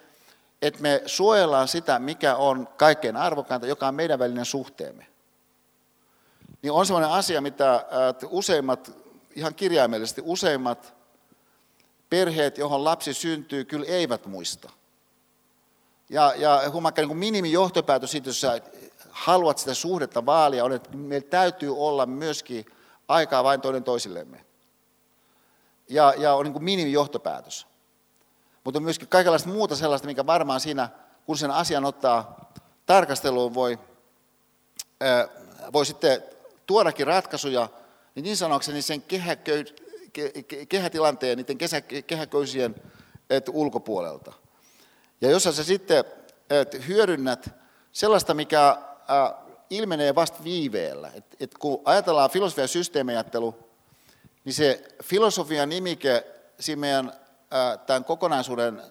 että 0.61 0.81
me 0.81 1.01
suojellaan 1.05 1.67
sitä, 1.67 1.99
mikä 1.99 2.35
on 2.35 2.67
kaikkein 2.77 3.17
arvokkainta, 3.17 3.67
joka 3.67 3.87
on 3.87 3.95
meidän 3.95 4.19
välinen 4.19 4.45
suhteemme. 4.45 5.07
Niin 6.61 6.71
on 6.71 6.85
sellainen 6.85 7.11
asia, 7.11 7.41
mitä 7.41 7.85
useimmat, 8.29 8.91
ihan 9.35 9.55
kirjaimellisesti 9.55 10.21
useimmat 10.25 11.00
perheet, 12.11 12.57
johon 12.57 12.83
lapsi 12.83 13.13
syntyy, 13.13 13.65
kyllä 13.65 13.85
eivät 13.85 14.25
muista. 14.25 14.69
Ja, 16.09 16.33
ja 16.35 16.61
huomakka, 16.71 17.01
niin 17.01 17.17
minimijohtopäätös 17.17 18.11
siitä, 18.11 18.29
jos 18.29 18.41
sä 18.41 18.61
haluat 19.09 19.57
sitä 19.57 19.73
suhdetta 19.73 20.25
vaalia, 20.25 20.65
on, 20.65 20.73
että 20.73 20.97
meillä 20.97 21.27
täytyy 21.29 21.77
olla 21.77 22.05
myöskin 22.05 22.65
aikaa 23.07 23.43
vain 23.43 23.61
toinen 23.61 23.83
toisillemme. 23.83 24.45
Ja, 25.89 26.13
ja 26.17 26.33
on 26.33 26.45
niin 26.45 26.63
minimijohtopäätös. 26.63 27.67
Mutta 28.63 28.77
on 28.77 28.83
myöskin 28.83 29.07
kaikenlaista 29.07 29.49
muuta 29.49 29.75
sellaista, 29.75 30.07
mikä 30.07 30.25
varmaan 30.25 30.59
siinä, 30.59 30.89
kun 31.25 31.37
sen 31.37 31.51
asian 31.51 31.85
ottaa 31.85 32.51
tarkasteluun, 32.85 33.53
voi, 33.53 33.79
ää, 35.01 35.27
voi 35.73 35.85
sitten 35.85 36.23
tuodakin 36.65 37.07
ratkaisuja, 37.07 37.69
niin 38.15 38.23
niin 38.23 38.37
sanokseni 38.37 38.81
sen 38.81 39.01
kehäköy, 39.01 39.63
ke, 39.63 39.80
kehätilanteen, 40.69 41.37
niiden 41.37 41.57
kesä, 41.57 41.81
kehäköysien 41.81 42.75
et, 43.29 43.49
ulkopuolelta. 43.49 44.33
Ja 45.21 45.31
jos 45.31 45.43
sä 45.43 45.63
sitten 45.63 46.03
et, 46.49 46.87
hyödynnät 46.87 47.49
sellaista, 47.91 48.33
mikä 48.33 48.77
ää, 49.07 49.33
ilmenee 49.69 50.15
vasta 50.15 50.43
viiveellä, 50.43 51.11
että 51.15 51.37
et 51.39 51.57
kun 51.57 51.81
ajatellaan 51.85 52.29
filosofia 52.29 52.63
ja 52.63 53.51
niin 54.45 54.53
se 54.53 54.83
filosofian 55.03 55.69
nimike 55.69 56.25
siinä 56.59 56.79
meidän 56.79 57.13
tämän 57.85 58.03
kokonaisuuden 58.03 58.81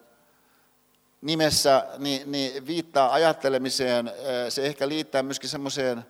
nimessä 1.20 1.86
niin, 1.98 2.32
niin 2.32 2.66
viittaa 2.66 3.12
ajattelemiseen, 3.12 4.12
se 4.48 4.66
ehkä 4.66 4.88
liittää 4.88 5.22
myöskin 5.22 5.48
semmoiseen, 5.50 6.04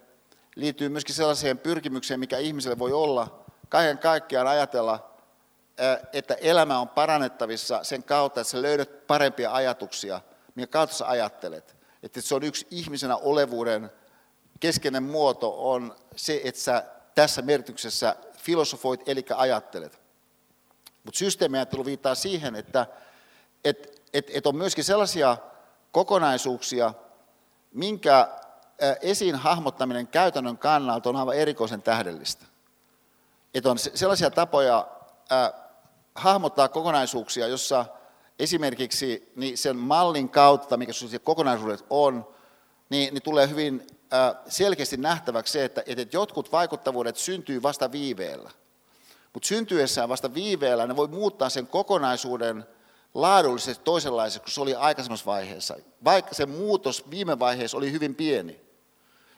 liittyy 0.56 0.88
myöskin 0.88 1.14
sellaiseen 1.14 1.58
pyrkimykseen, 1.58 2.20
mikä 2.20 2.38
ihmiselle 2.38 2.78
voi 2.78 2.92
olla, 2.92 3.39
kaiken 3.70 3.98
kaikkiaan 3.98 4.46
ajatella, 4.46 5.10
että 6.12 6.34
elämä 6.34 6.78
on 6.78 6.88
parannettavissa 6.88 7.84
sen 7.84 8.02
kautta, 8.02 8.40
että 8.40 8.50
sä 8.50 8.62
löydät 8.62 9.06
parempia 9.06 9.52
ajatuksia, 9.52 10.20
minkä 10.54 10.72
kautta 10.72 10.96
sä 10.96 11.08
ajattelet. 11.08 11.76
Että 12.02 12.20
se 12.20 12.34
on 12.34 12.42
yksi 12.42 12.66
ihmisenä 12.70 13.16
olevuuden 13.16 13.90
keskeinen 14.60 15.02
muoto 15.02 15.72
on 15.72 15.96
se, 16.16 16.40
että 16.44 16.60
sä 16.60 16.84
tässä 17.14 17.42
merkityksessä 17.42 18.16
filosofoit, 18.36 19.08
eli 19.08 19.24
ajattelet. 19.36 20.00
Mutta 21.04 21.18
systeemiajattelu 21.18 21.84
viittaa 21.84 22.14
siihen, 22.14 22.56
että 22.56 22.86
et, 23.64 24.02
et, 24.12 24.30
et 24.34 24.46
on 24.46 24.56
myöskin 24.56 24.84
sellaisia 24.84 25.36
kokonaisuuksia, 25.92 26.94
minkä 27.72 28.28
esiin 29.02 29.34
hahmottaminen 29.34 30.06
käytännön 30.06 30.58
kannalta 30.58 31.08
on 31.08 31.16
aivan 31.16 31.36
erikoisen 31.36 31.82
tähdellistä. 31.82 32.49
Että 33.54 33.70
on 33.70 33.78
sellaisia 33.78 34.30
tapoja 34.30 34.88
äh, 35.32 35.52
hahmottaa 36.14 36.68
kokonaisuuksia, 36.68 37.48
jossa 37.48 37.84
esimerkiksi 38.38 39.32
niin 39.36 39.58
sen 39.58 39.76
mallin 39.76 40.28
kautta, 40.28 40.76
mikä 40.76 40.92
kokonaisuudet 41.24 41.84
on, 41.90 42.26
niin, 42.90 43.14
niin 43.14 43.22
tulee 43.22 43.48
hyvin 43.48 43.86
äh, 44.12 44.36
selkeästi 44.48 44.96
nähtäväksi 44.96 45.52
se, 45.52 45.64
että, 45.64 45.82
että 45.86 46.16
jotkut 46.16 46.52
vaikuttavuudet 46.52 47.16
syntyy 47.16 47.62
vasta 47.62 47.92
viiveellä. 47.92 48.50
Mutta 49.32 49.46
syntyessään 49.46 50.08
vasta 50.08 50.34
viiveellä 50.34 50.86
ne 50.86 50.96
voi 50.96 51.08
muuttaa 51.08 51.48
sen 51.48 51.66
kokonaisuuden 51.66 52.64
laadullisesti 53.14 53.84
toisenlaiseksi 53.84 54.40
kuin 54.40 54.54
se 54.54 54.60
oli 54.60 54.74
aikaisemmassa 54.74 55.26
vaiheessa, 55.26 55.76
vaikka 56.04 56.34
se 56.34 56.46
muutos 56.46 57.10
viime 57.10 57.38
vaiheessa 57.38 57.76
oli 57.76 57.92
hyvin 57.92 58.14
pieni. 58.14 58.60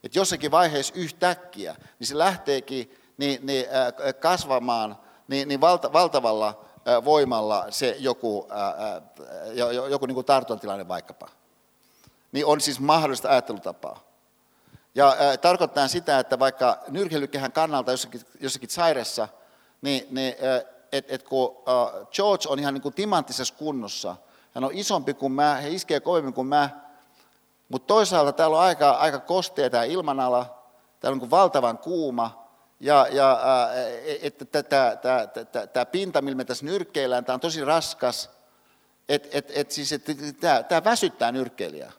Että 0.05 0.19
jossakin 0.19 0.51
vaiheessa 0.51 0.95
yhtäkkiä, 0.97 1.77
niin 1.99 2.07
se 2.07 2.19
lähteekin 2.19 2.99
niin, 3.19 3.47
niin, 3.47 3.67
kasvamaan 4.21 4.99
niin, 5.29 5.49
niin 5.49 5.61
valta, 5.61 5.93
valtavalla 5.93 6.65
voimalla 7.05 7.67
se 7.71 7.97
joku, 7.99 8.49
joku 9.91 10.07
niin 10.07 10.15
kuin 10.15 10.27
tartuntatilanne 10.27 10.89
vaikkapa. 10.89 11.29
niin 12.33 12.47
on 12.47 12.61
siis 12.61 12.81
mahdollista 12.81 13.29
ajattelutapaa. 13.29 14.01
Ja 14.95 15.17
ää, 15.19 15.37
tarkoittaa 15.37 15.89
sitä, 15.89 16.19
että 16.19 16.39
vaikka 16.39 16.79
nyrkeilykehän 16.89 17.53
kannalta 17.53 17.91
jossakin, 17.91 18.21
jossakin 18.41 18.71
sairessa, 18.71 19.29
niin, 19.83 20.07
niin 20.11 20.35
että 20.93 21.15
et 21.15 21.23
kun 21.23 21.57
ää, 21.67 22.07
George 22.13 22.49
on 22.49 22.59
ihan 22.59 22.75
niin 22.75 22.83
kuin 22.83 22.95
timanttisessa 22.95 23.55
kunnossa, 23.55 24.17
hän 24.55 24.65
on 24.65 24.71
isompi 24.75 25.15
kuin 25.15 25.33
mä, 25.33 25.55
he 25.55 25.69
iskee 25.71 26.01
kovemmin 26.01 26.35
kuin 26.35 26.47
mä, 26.47 26.71
mutta 27.69 27.87
toisaalta 27.87 28.33
täällä 28.33 28.57
on 28.57 28.63
aika, 28.63 28.91
aika 28.91 29.19
kostea 29.19 29.71
tämä 29.71 29.85
ilmanala, 29.85 30.59
täällä 31.01 31.15
on 31.15 31.19
niin 31.19 31.31
valtavan 31.31 31.79
kuuma, 31.79 32.42
ja, 32.83 33.07
ja 33.11 33.41
että 34.23 34.63
tämä 35.73 35.87
pinta, 35.87 36.23
millä 36.23 36.37
me 36.37 36.45
tässä 36.45 36.65
nyrkkeillään, 36.65 37.25
tämä 37.25 37.35
on 37.35 37.41
tosi 37.41 37.65
raskas, 37.65 38.31
että 39.09 39.29
et, 39.33 39.53
et, 39.55 39.71
siis, 39.71 39.93
et, 39.93 40.05
tämä 40.69 40.85
väsyttää 40.85 41.33
nyrkkeilijää. 41.33 41.93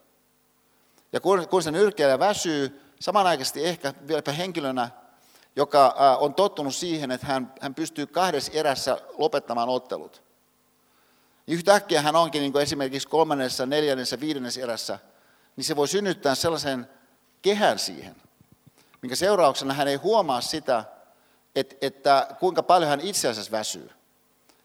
Ja 1.12 1.20
kun, 1.20 1.48
kun 1.48 1.62
se 1.62 1.70
nyrkkeilijä 1.70 2.18
väsyy, 2.18 2.80
samanaikaisesti 3.00 3.66
ehkä 3.66 3.94
vieläpä 4.08 4.32
henkilönä, 4.32 4.90
joka 5.56 5.94
on 6.20 6.34
tottunut 6.34 6.74
siihen, 6.74 7.10
että 7.10 7.26
hän, 7.26 7.52
hän 7.60 7.74
pystyy 7.74 8.06
kahdessa 8.06 8.52
erässä 8.52 8.98
lopettamaan 9.18 9.68
ottelut. 9.68 10.22
Niin 11.46 11.54
yhtäkkiä 11.54 12.02
hän 12.02 12.16
onkin 12.16 12.40
niin 12.40 12.52
kuin 12.52 12.62
esimerkiksi 12.62 13.08
kolmannessa, 13.08 13.66
neljännessä, 13.66 14.20
viidennessä 14.20 14.60
erässä, 14.60 14.98
niin 15.56 15.64
se 15.64 15.76
voi 15.76 15.88
synnyttää 15.88 16.34
sellaisen 16.34 16.88
kehän 17.42 17.78
siihen, 17.78 18.16
minkä 19.04 19.16
seurauksena 19.16 19.74
hän 19.74 19.88
ei 19.88 19.96
huomaa 19.96 20.40
sitä, 20.40 20.84
että, 21.54 21.76
että 21.80 22.28
kuinka 22.40 22.62
paljon 22.62 22.90
hän 22.90 23.00
itse 23.00 23.28
asiassa 23.28 23.52
väsyy. 23.52 23.90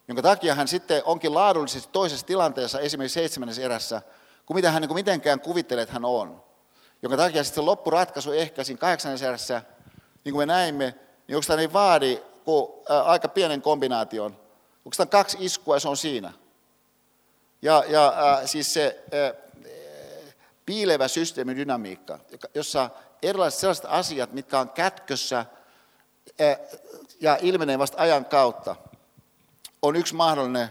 Jonka 0.07 0.21
takia 0.21 0.55
hän 0.55 0.67
sitten 0.67 1.01
onkin 1.05 1.33
laadullisesti 1.33 1.89
toisessa 1.91 2.25
tilanteessa, 2.25 2.79
esimerkiksi 2.79 3.13
seitsemännessä 3.13 3.61
erässä, 3.61 4.01
kuin 4.45 4.55
mitä 4.55 4.71
hän 4.71 4.81
niin 4.81 4.87
kuin 4.89 4.95
mitenkään 4.95 5.39
kuvittelee, 5.39 5.81
että 5.81 5.93
hän 5.93 6.05
on. 6.05 6.43
Jonka 7.01 7.17
takia 7.17 7.43
sitten 7.43 7.63
se 7.63 7.65
loppuratkaisu 7.65 8.31
ehkä 8.31 8.63
siinä 8.63 8.79
kahdeksannessa 8.79 9.25
erässä, 9.25 9.61
niin 10.25 10.33
kuin 10.33 10.41
me 10.41 10.45
näimme, 10.45 10.95
niin 11.27 11.35
oikeastaan 11.35 11.59
ei 11.59 11.73
vaadi 11.73 12.21
kuin 12.45 12.71
aika 13.05 13.27
pienen 13.27 13.61
kombinaation. 13.61 14.37
Oikeastaan 14.85 15.09
kaksi 15.09 15.37
iskua 15.39 15.75
ja 15.75 15.79
se 15.79 15.89
on 15.89 15.97
siinä. 15.97 16.33
Ja, 17.61 17.83
ja 17.87 18.07
äh, 18.07 18.45
siis 18.45 18.73
se 18.73 19.03
äh, 19.13 19.49
piilevä 20.65 21.07
systeemidynamiikka, 21.07 22.19
jossa 22.55 22.89
erilaiset 23.23 23.59
sellaiset 23.59 23.85
asiat, 23.87 24.33
mitkä 24.33 24.59
on 24.59 24.69
kätkössä 24.69 25.45
ja 27.21 27.37
ilmenee 27.41 27.79
vasta 27.79 28.01
ajan 28.01 28.25
kautta, 28.25 28.75
on 29.81 29.95
yksi 29.95 30.15
mahdollinen 30.15 30.69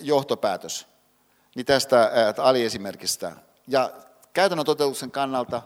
johtopäätös 0.00 0.86
niin 1.54 1.66
tästä 1.66 2.10
aliesimerkistä. 2.38 3.32
Ja 3.68 3.90
käytännön 4.32 4.66
toteutuksen 4.66 5.10
kannalta, 5.10 5.62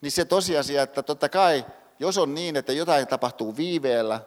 niin 0.00 0.12
se 0.12 0.24
tosiasia, 0.24 0.82
että 0.82 1.02
totta 1.02 1.28
kai, 1.28 1.64
jos 1.98 2.18
on 2.18 2.34
niin, 2.34 2.56
että 2.56 2.72
jotain 2.72 3.06
tapahtuu 3.06 3.56
viiveellä 3.56 4.20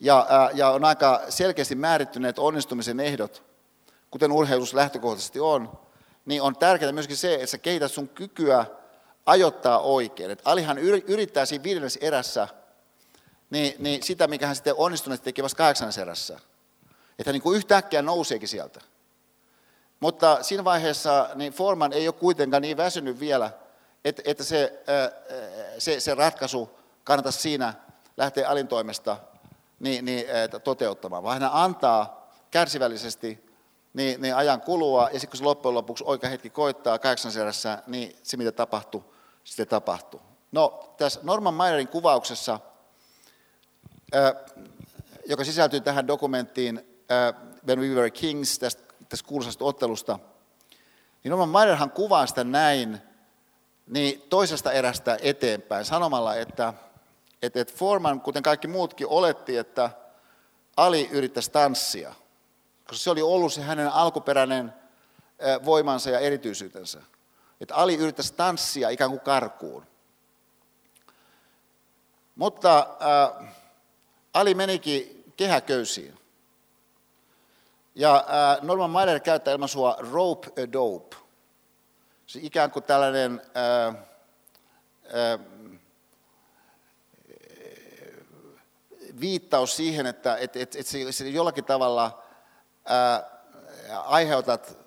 ja, 0.00 0.50
ja 0.54 0.70
on 0.70 0.84
aika 0.84 1.22
selkeästi 1.28 1.74
määrittyneet 1.74 2.38
onnistumisen 2.38 3.00
ehdot, 3.00 3.42
kuten 4.10 4.32
urheilus 4.32 4.74
lähtökohtaisesti 4.74 5.40
on, 5.40 5.78
niin 6.26 6.42
on 6.42 6.56
tärkeää 6.56 6.92
myöskin 6.92 7.16
se, 7.16 7.34
että 7.34 7.46
sä 7.46 7.58
kehität 7.58 7.92
sun 7.92 8.08
kykyä 8.08 8.66
ajoittaa 9.28 9.80
oikein. 9.80 10.30
Että 10.30 10.50
Alihan 10.50 10.78
yrittää 10.78 11.46
siinä 11.46 11.64
viidennessä 11.64 12.00
erässä 12.02 12.48
niin, 13.50 13.74
niin 13.78 14.02
sitä, 14.02 14.26
mikä 14.26 14.46
hän 14.46 14.56
sitten 14.56 14.74
onnistuneesti 14.76 15.24
teki 15.24 15.42
vasta 15.42 15.56
kahdeksannessa 15.56 16.00
erässä. 16.00 16.40
Että 17.18 17.30
hän 17.30 17.32
niin 17.32 17.42
kuin 17.42 17.56
yhtäkkiä 17.56 18.02
nouseekin 18.02 18.48
sieltä. 18.48 18.80
Mutta 20.00 20.42
siinä 20.42 20.64
vaiheessa 20.64 21.30
niin 21.34 21.52
Forman 21.52 21.92
ei 21.92 22.08
ole 22.08 22.14
kuitenkaan 22.14 22.62
niin 22.62 22.76
väsynyt 22.76 23.20
vielä, 23.20 23.50
että, 24.04 24.22
että 24.24 24.44
se, 24.44 24.82
se, 25.78 26.00
se 26.00 26.14
ratkaisu 26.14 26.70
kannattaisi 27.04 27.40
siinä 27.40 27.74
lähteä 28.16 28.48
alintoimesta 28.48 29.16
niin, 29.80 30.04
niin, 30.04 30.26
toteuttamaan, 30.64 31.22
vaan 31.22 31.42
hän 31.42 31.50
antaa 31.52 32.28
kärsivällisesti 32.50 33.48
niin, 33.94 34.22
niin 34.22 34.36
ajan 34.36 34.60
kulua, 34.60 35.02
ja 35.12 35.20
sitten 35.20 35.30
kun 35.30 35.38
se 35.38 35.44
loppujen 35.44 35.74
lopuksi 35.74 36.04
oikea 36.06 36.30
hetki 36.30 36.50
koittaa 36.50 36.98
kahdeksan 36.98 37.32
niin 37.86 38.16
se 38.22 38.36
mitä 38.36 38.52
tapahtuu, 38.52 39.14
sitten 39.48 39.68
tapahtuu. 39.68 40.20
No, 40.52 40.94
tässä 40.96 41.20
Norman 41.22 41.54
Mayerin 41.54 41.88
kuvauksessa, 41.88 42.60
joka 45.26 45.44
sisältyy 45.44 45.80
tähän 45.80 46.06
dokumenttiin 46.06 47.00
When 47.66 47.80
We 47.80 47.88
Were 47.88 48.10
Kings, 48.10 48.58
tästä, 48.58 48.82
tästä 49.08 49.28
kuuluisasta 49.28 49.64
ottelusta, 49.64 50.18
niin 51.24 51.30
Norman 51.30 51.48
Mayerhan 51.48 51.90
kuvaa 51.90 52.26
sitä 52.26 52.44
näin, 52.44 52.98
niin 53.86 54.22
toisesta 54.30 54.72
erästä 54.72 55.18
eteenpäin, 55.22 55.84
sanomalla, 55.84 56.34
että, 56.34 56.74
että, 57.42 57.60
että 57.60 57.74
Foreman, 57.76 58.20
kuten 58.20 58.42
kaikki 58.42 58.68
muutkin, 58.68 59.06
oletti, 59.06 59.56
että 59.56 59.90
Ali 60.76 61.08
yrittäisi 61.12 61.50
tanssia– 61.50 62.14
koska 62.88 63.02
se 63.02 63.10
oli 63.10 63.22
ollut 63.22 63.52
se 63.52 63.60
hänen 63.60 63.88
alkuperäinen 63.88 64.74
voimansa 65.64 66.10
ja 66.10 66.18
erityisyytensä. 66.18 67.02
Että 67.60 67.74
Ali 67.74 67.94
yrittäisi 67.94 68.34
tanssia 68.34 68.88
ikään 68.88 69.10
kuin 69.10 69.20
karkuun. 69.20 69.86
Mutta 72.36 72.78
äh, 72.78 73.54
Ali 74.34 74.54
menikin 74.54 75.24
kehäköysiin. 75.36 76.18
Ja 77.94 78.16
äh, 78.16 78.62
Norman 78.62 78.90
Mailer 78.90 79.20
käyttää 79.20 79.52
ilmaisua 79.52 79.96
rope 79.98 80.62
a 80.62 80.72
dope. 80.72 81.16
Se 82.26 82.38
ikään 82.42 82.70
kuin 82.70 82.82
tällainen 82.82 83.42
äh, 83.56 83.88
äh, 83.88 85.40
viittaus 89.20 89.76
siihen, 89.76 90.06
että 90.06 90.36
et, 90.36 90.56
et, 90.56 90.76
et 90.76 90.86
se, 90.86 91.12
se 91.12 91.28
jollakin 91.28 91.64
tavalla 91.64 92.22
aiheutat 94.04 94.78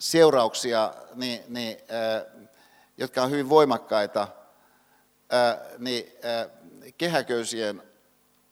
seurauksia, 0.00 0.94
niin, 1.14 1.42
niin, 1.48 1.76
jotka 2.96 3.22
on 3.22 3.30
hyvin 3.30 3.48
voimakkaita, 3.48 4.28
niin 5.78 6.12
kehäköysien 6.98 7.82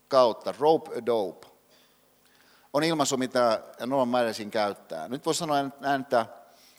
kautta, 0.09 0.55
rope 0.59 0.99
a 0.99 1.07
dope, 1.07 1.47
on 2.73 2.85
ilmaisu, 2.85 3.17
mitä 3.17 3.63
Norman 3.81 4.09
Mailesin 4.09 4.51
käyttää. 4.51 5.09
Nyt 5.09 5.27
voisi 5.27 5.39
sanoa 5.39 5.57
näin, 5.81 6.01
että 6.01 6.27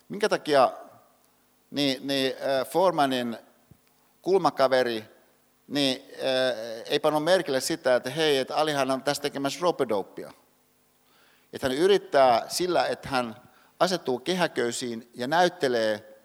minkä 0.10 0.30
takia 0.30 0.72
niin, 1.72 2.08
niin 2.08 2.34
Formanin 2.70 3.38
kulmakaveri 4.22 5.06
niin, 5.68 6.04
ei 6.86 7.00
pannut 7.00 7.24
merkille 7.24 7.60
sitä, 7.60 7.96
että 7.96 8.10
hei, 8.10 8.38
että 8.38 8.56
Alihan 8.56 8.92
on 8.92 9.04
tässä 9.04 9.24
tekemässä 9.24 9.60
rope 9.62 9.90
dopea. 9.90 10.32
Että 11.54 11.68
hän 11.68 11.78
yrittää 11.78 12.50
sillä, 12.50 12.88
että 12.88 13.10
hän 13.10 13.36
asettuu 13.80 14.20
kehäköysiin 14.20 15.10
ja 15.14 15.28
näyttelee 15.28 16.20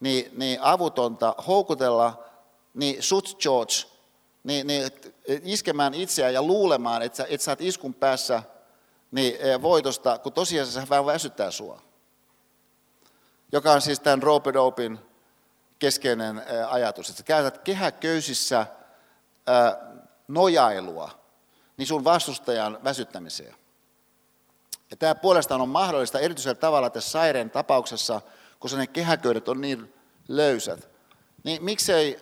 niin, 0.00 0.30
niin 0.36 0.58
avutonta, 0.62 1.34
houkutella 1.46 2.24
niin 2.74 3.02
Sut 3.02 3.36
George 3.40 3.74
niin, 4.44 4.66
niin, 4.66 4.90
iskemään 5.42 5.94
itseään 5.94 6.34
ja 6.34 6.42
luulemaan, 6.42 7.02
että 7.02 7.16
sä, 7.16 7.26
että 7.28 7.44
sä 7.44 7.50
oot 7.50 7.60
iskun 7.60 7.94
päässä 7.94 8.42
niin, 9.10 9.36
e, 9.40 9.62
voitosta, 9.62 10.18
kun 10.18 10.32
tosiasiassa 10.32 10.80
hän 10.80 10.88
vähän 10.88 11.06
väsyttää 11.06 11.50
sua. 11.50 11.82
Joka 13.52 13.72
on 13.72 13.82
siis 13.82 14.00
tämän 14.00 14.22
Ropedopin 14.22 14.98
keskeinen 15.78 16.38
e, 16.38 16.62
ajatus, 16.62 17.08
että 17.08 17.18
sä 17.18 17.24
käytät 17.24 17.58
kehäköysissä 17.58 18.66
nojailua 20.28 21.10
niin 21.76 21.86
sun 21.86 22.04
vastustajan 22.04 22.78
väsyttämiseen. 22.84 23.54
Ja 24.90 24.96
tämä 24.96 25.14
puolestaan 25.14 25.60
on 25.60 25.68
mahdollista 25.68 26.20
erityisellä 26.20 26.54
tavalla 26.54 26.90
tässä 26.90 27.10
saireen 27.10 27.50
tapauksessa, 27.50 28.20
koska 28.58 28.78
ne 28.78 28.86
kehäköydet 28.86 29.48
on 29.48 29.60
niin 29.60 29.94
löysät. 30.28 30.88
Niin 31.44 31.64
miksei 31.64 32.20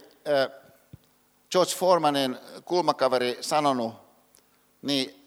George 1.51 1.75
Foremanin 1.77 2.39
kulmakaveri 2.65 3.39
sanonut 3.41 3.95
niin 4.83 5.25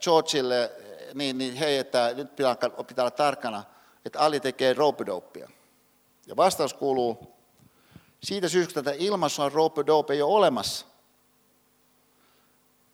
Georgeille, 0.00 0.72
niin, 1.14 1.38
niin 1.38 1.54
hei, 1.54 1.78
että 1.78 2.12
nyt 2.14 2.36
pitää, 2.36 2.56
pitää 2.86 3.02
olla 3.02 3.10
tarkkana, 3.10 3.64
että 4.04 4.20
Ali 4.20 4.40
tekee 4.40 4.72
rope 4.72 5.04
Ja 6.26 6.36
vastaus 6.36 6.74
kuuluu, 6.74 7.36
siitä 8.22 8.48
syystä, 8.48 8.80
että 8.80 8.92
ilmaisua 8.98 9.48
rope 9.48 10.14
ei 10.14 10.22
ole 10.22 10.36
olemassa. 10.36 10.86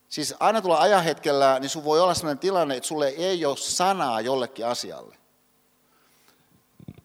Siis 0.09 0.35
aina 0.41 0.63
tulla 0.63 0.79
ajanhetkellä, 0.79 1.59
niin 1.61 1.71
sun 1.71 1.85
voi 1.85 2.01
olla 2.01 2.15
sellainen 2.15 2.39
tilanne, 2.39 2.77
että 2.77 2.87
sulle 2.87 3.09
ei 3.09 3.45
ole 3.45 3.57
sanaa 3.57 4.21
jollekin 4.21 4.67
asialle. 4.67 5.17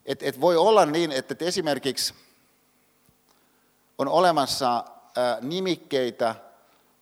Et, 0.06 0.24
et 0.24 0.42
voi 0.42 0.58
olla 0.58 0.86
niin, 0.86 1.12
että 1.12 1.32
et 1.32 1.42
esimerkiksi 1.42 2.14
on 3.98 4.08
olemassa 4.08 4.84
ää, 5.18 5.38
nimikkeitä 5.42 6.36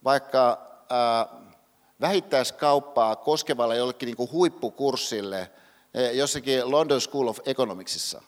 vaikka 0.03 0.61
ää, 0.89 1.27
vähittäiskauppaa 2.01 3.15
koskevalle 3.15 3.77
jollekin 3.77 4.05
niin 4.05 4.31
huippukurssille 4.31 5.51
jossakin 6.13 6.71
London 6.71 7.01
School 7.01 7.27
of 7.27 7.39
Economicsissa. 7.45 8.21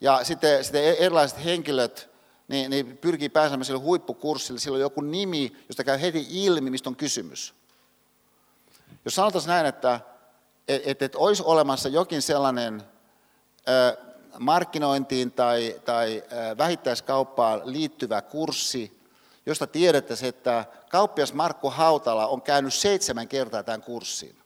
Ja 0.00 0.24
sitten, 0.24 0.64
sitten 0.64 0.84
e- 0.84 0.96
erilaiset 0.98 1.44
henkilöt 1.44 2.11
niin, 2.52 2.70
niin 2.70 2.98
pyrkii 2.98 3.28
pääsemään 3.28 3.64
sille 3.64 3.80
huippukurssille. 3.80 4.60
Sillä 4.60 4.74
on 4.74 4.80
joku 4.80 5.00
nimi, 5.00 5.56
josta 5.68 5.84
käy 5.84 6.00
heti 6.00 6.26
ilmi, 6.30 6.70
mistä 6.70 6.90
on 6.90 6.96
kysymys. 6.96 7.54
Jos 9.04 9.14
sanotaan 9.14 9.44
näin, 9.46 9.66
että 9.66 10.00
et, 10.68 10.82
et, 10.84 11.02
et 11.02 11.14
olisi 11.14 11.42
olemassa 11.46 11.88
jokin 11.88 12.22
sellainen 12.22 12.82
ö, 13.68 13.96
markkinointiin 14.38 15.32
tai, 15.32 15.80
tai 15.84 16.22
ö, 16.32 16.58
vähittäiskauppaan 16.58 17.60
liittyvä 17.64 18.22
kurssi, 18.22 19.00
josta 19.46 19.66
tiedettäisiin, 19.66 20.28
että 20.28 20.64
kauppias 20.90 21.32
Markku 21.32 21.70
Hautala 21.70 22.26
on 22.26 22.42
käynyt 22.42 22.74
seitsemän 22.74 23.28
kertaa 23.28 23.62
tämän 23.62 23.82
kurssin. 23.82 24.36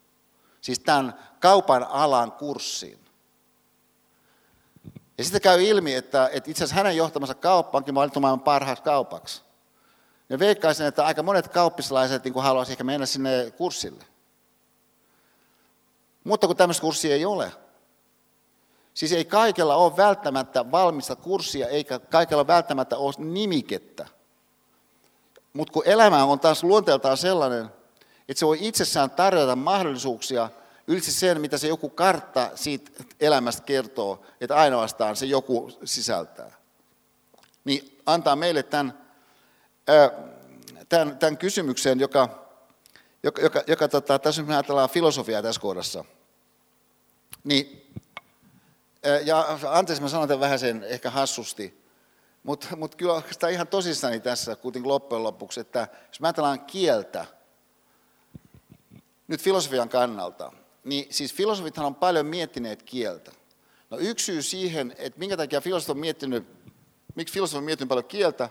Siis 0.61 0.79
tämän 0.79 1.15
kaupan 1.41 1.85
alan 1.85 2.33
kurssin. 2.33 3.06
Ja 5.19 5.25
sitten 5.25 5.41
käy 5.41 5.63
ilmi, 5.63 5.95
että, 5.95 6.31
että 6.33 6.51
itse 6.51 6.65
asiassa 6.65 6.77
hänen 6.77 6.97
johtamansa 6.97 7.35
kauppa 7.35 7.79
onkin 7.79 7.95
valittu 7.95 8.21
maailman 8.21 8.45
parhaaksi 8.45 8.83
kaupaksi. 8.85 9.43
Ja 10.29 10.39
veikkaisin, 10.39 10.87
että 10.87 11.07
aika 11.07 11.23
monet 11.23 11.49
kauppislaiset 11.49 12.25
niin 12.25 12.35
haluaisivat 12.35 12.73
ehkä 12.73 12.85
mennä 12.85 13.07
sinne 13.07 13.51
kurssille. 13.57 14.05
Mutta 16.25 16.47
kun 16.47 16.57
tämmöistä 16.57 16.81
kurssia 16.81 17.15
ei 17.15 17.25
ole, 17.25 17.53
siis 18.95 19.13
ei 19.13 19.25
kaikella 19.25 19.77
ole 19.77 19.97
välttämättä 19.97 20.71
valmista 20.71 21.17
kurssia, 21.17 21.69
eikä 21.69 21.99
kaikella 21.99 22.47
välttämättä 22.47 22.97
ole 22.97 23.15
nimikettä. 23.19 24.07
Mutta 25.53 25.73
kun 25.73 25.83
elämä 25.87 26.25
on 26.25 26.41
taas 26.41 26.65
luonteeltaan 26.65 27.17
sellainen, 27.17 27.71
että 28.29 28.39
se 28.39 28.47
voi 28.47 28.59
itsessään 28.61 29.11
tarjota 29.11 29.57
mahdollisuuksia 29.57 30.51
ylitse 30.87 31.13
sen, 31.13 31.41
mitä 31.41 31.59
se 31.59 31.69
joku 31.69 31.89
kartta 31.89 32.51
siitä 32.55 33.05
elämästä 33.21 33.63
kertoo, 33.63 34.27
että 34.41 34.57
ainoastaan 34.57 35.17
se 35.17 35.27
joku 35.27 35.79
sisältää. 35.85 36.53
Niin 37.65 38.01
antaa 38.07 38.37
meille 38.37 38.63
tämän, 38.63 38.99
tämän, 40.89 41.19
tämän 41.19 41.39
kysymyksen, 41.39 42.01
joka, 42.01 42.49
joka, 43.23 43.43
joka, 43.43 43.63
joka 43.67 43.89
tota, 43.89 44.19
tässä 44.19 44.43
me 44.43 44.55
ajatellaan 44.55 44.91
filosofiaa 44.91 45.43
tässä 45.43 45.61
kohdassa. 45.61 46.05
Niin, 47.45 47.93
ja 49.25 49.59
anteeksi, 49.69 50.03
mä 50.03 50.09
sanon 50.09 50.29
tämän 50.29 50.41
vähän 50.41 50.59
sen 50.59 50.85
ehkä 50.85 51.11
hassusti, 51.11 51.87
mutta 52.43 52.77
mut 52.77 52.95
kyllä 52.95 53.23
sitä 53.31 53.49
ihan 53.49 53.69
tosissani 53.69 54.21
tässä 54.21 54.57
kuitenkin 54.57 54.89
loppujen 54.89 55.23
lopuksi, 55.23 55.61
että 55.61 55.89
jos 56.09 56.21
mä 56.21 56.27
ajatellaan 56.27 56.61
kieltä, 56.61 57.25
nyt 59.29 59.43
filosofian 59.43 59.89
kannalta, 59.89 60.53
niin 60.87 61.07
siis 61.11 61.35
filosofithan 61.35 61.87
on 61.87 61.95
paljon 61.95 62.27
miettineet 62.27 62.83
kieltä. 62.83 63.33
No 63.91 63.99
yksi 63.99 64.25
syy 64.25 64.43
siihen, 64.43 64.95
että 64.99 65.19
minkä 65.19 65.37
takia 65.37 65.61
filosofit 65.61 65.91
on 65.91 65.99
miettinyt, 65.99 66.47
miksi 67.15 67.35
filosofit 67.35 67.59
on 67.59 67.65
miettinyt 67.65 67.89
paljon 67.89 68.05
kieltä, 68.05 68.49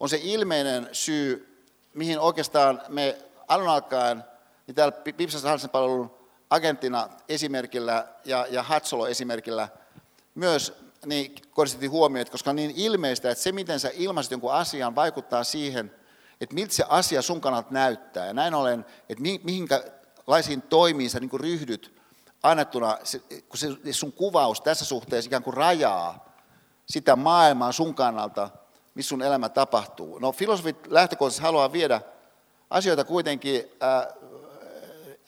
on 0.00 0.08
se 0.08 0.20
ilmeinen 0.22 0.88
syy, 0.92 1.58
mihin 1.94 2.18
oikeastaan 2.18 2.82
me 2.88 3.18
alun 3.48 3.68
alkaen, 3.68 4.24
niin 4.66 4.74
täällä 4.74 4.92
Pipsassa 5.16 5.48
Hansen 5.48 5.70
palvelun 5.70 6.10
agentina 6.50 7.08
esimerkillä 7.28 8.06
ja, 8.24 8.46
ja 8.50 8.62
Hatsolo 8.62 9.06
esimerkillä 9.06 9.68
myös 10.34 10.72
niin 11.06 11.34
kohdistettiin 11.50 11.90
huomioon, 11.90 12.26
koska 12.30 12.50
on 12.50 12.56
niin 12.56 12.72
ilmeistä, 12.76 13.30
että 13.30 13.44
se 13.44 13.52
miten 13.52 13.80
sä 13.80 13.90
ilmaisit 13.94 14.32
jonkun 14.32 14.52
asian 14.52 14.94
vaikuttaa 14.94 15.44
siihen, 15.44 15.94
että 16.40 16.54
miltä 16.54 16.74
se 16.74 16.84
asia 16.88 17.22
sun 17.22 17.40
kannalta 17.40 17.68
näyttää. 17.70 18.26
Ja 18.26 18.32
näin 18.32 18.54
ollen, 18.54 18.86
että 19.08 19.22
mihinkälaisiin 20.26 20.62
toimiin 20.62 21.10
sä 21.10 21.20
niin 21.20 21.40
ryhdyt 21.40 22.00
annettuna, 22.42 22.98
kun 23.48 23.58
se 23.58 23.68
sun 23.92 24.12
kuvaus 24.12 24.60
tässä 24.60 24.84
suhteessa 24.84 25.28
ikään 25.28 25.42
kuin 25.42 25.54
rajaa 25.54 26.34
sitä 26.86 27.16
maailmaa 27.16 27.72
sun 27.72 27.94
kannalta, 27.94 28.50
missä 28.94 29.08
sun 29.08 29.22
elämä 29.22 29.48
tapahtuu. 29.48 30.18
No 30.18 30.32
filosofit 30.32 30.86
lähtökohtaisesti 30.86 31.42
haluaa 31.42 31.72
viedä 31.72 32.00
asioita 32.70 33.04
kuitenkin 33.04 33.64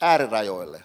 äärirajoille. 0.01 0.83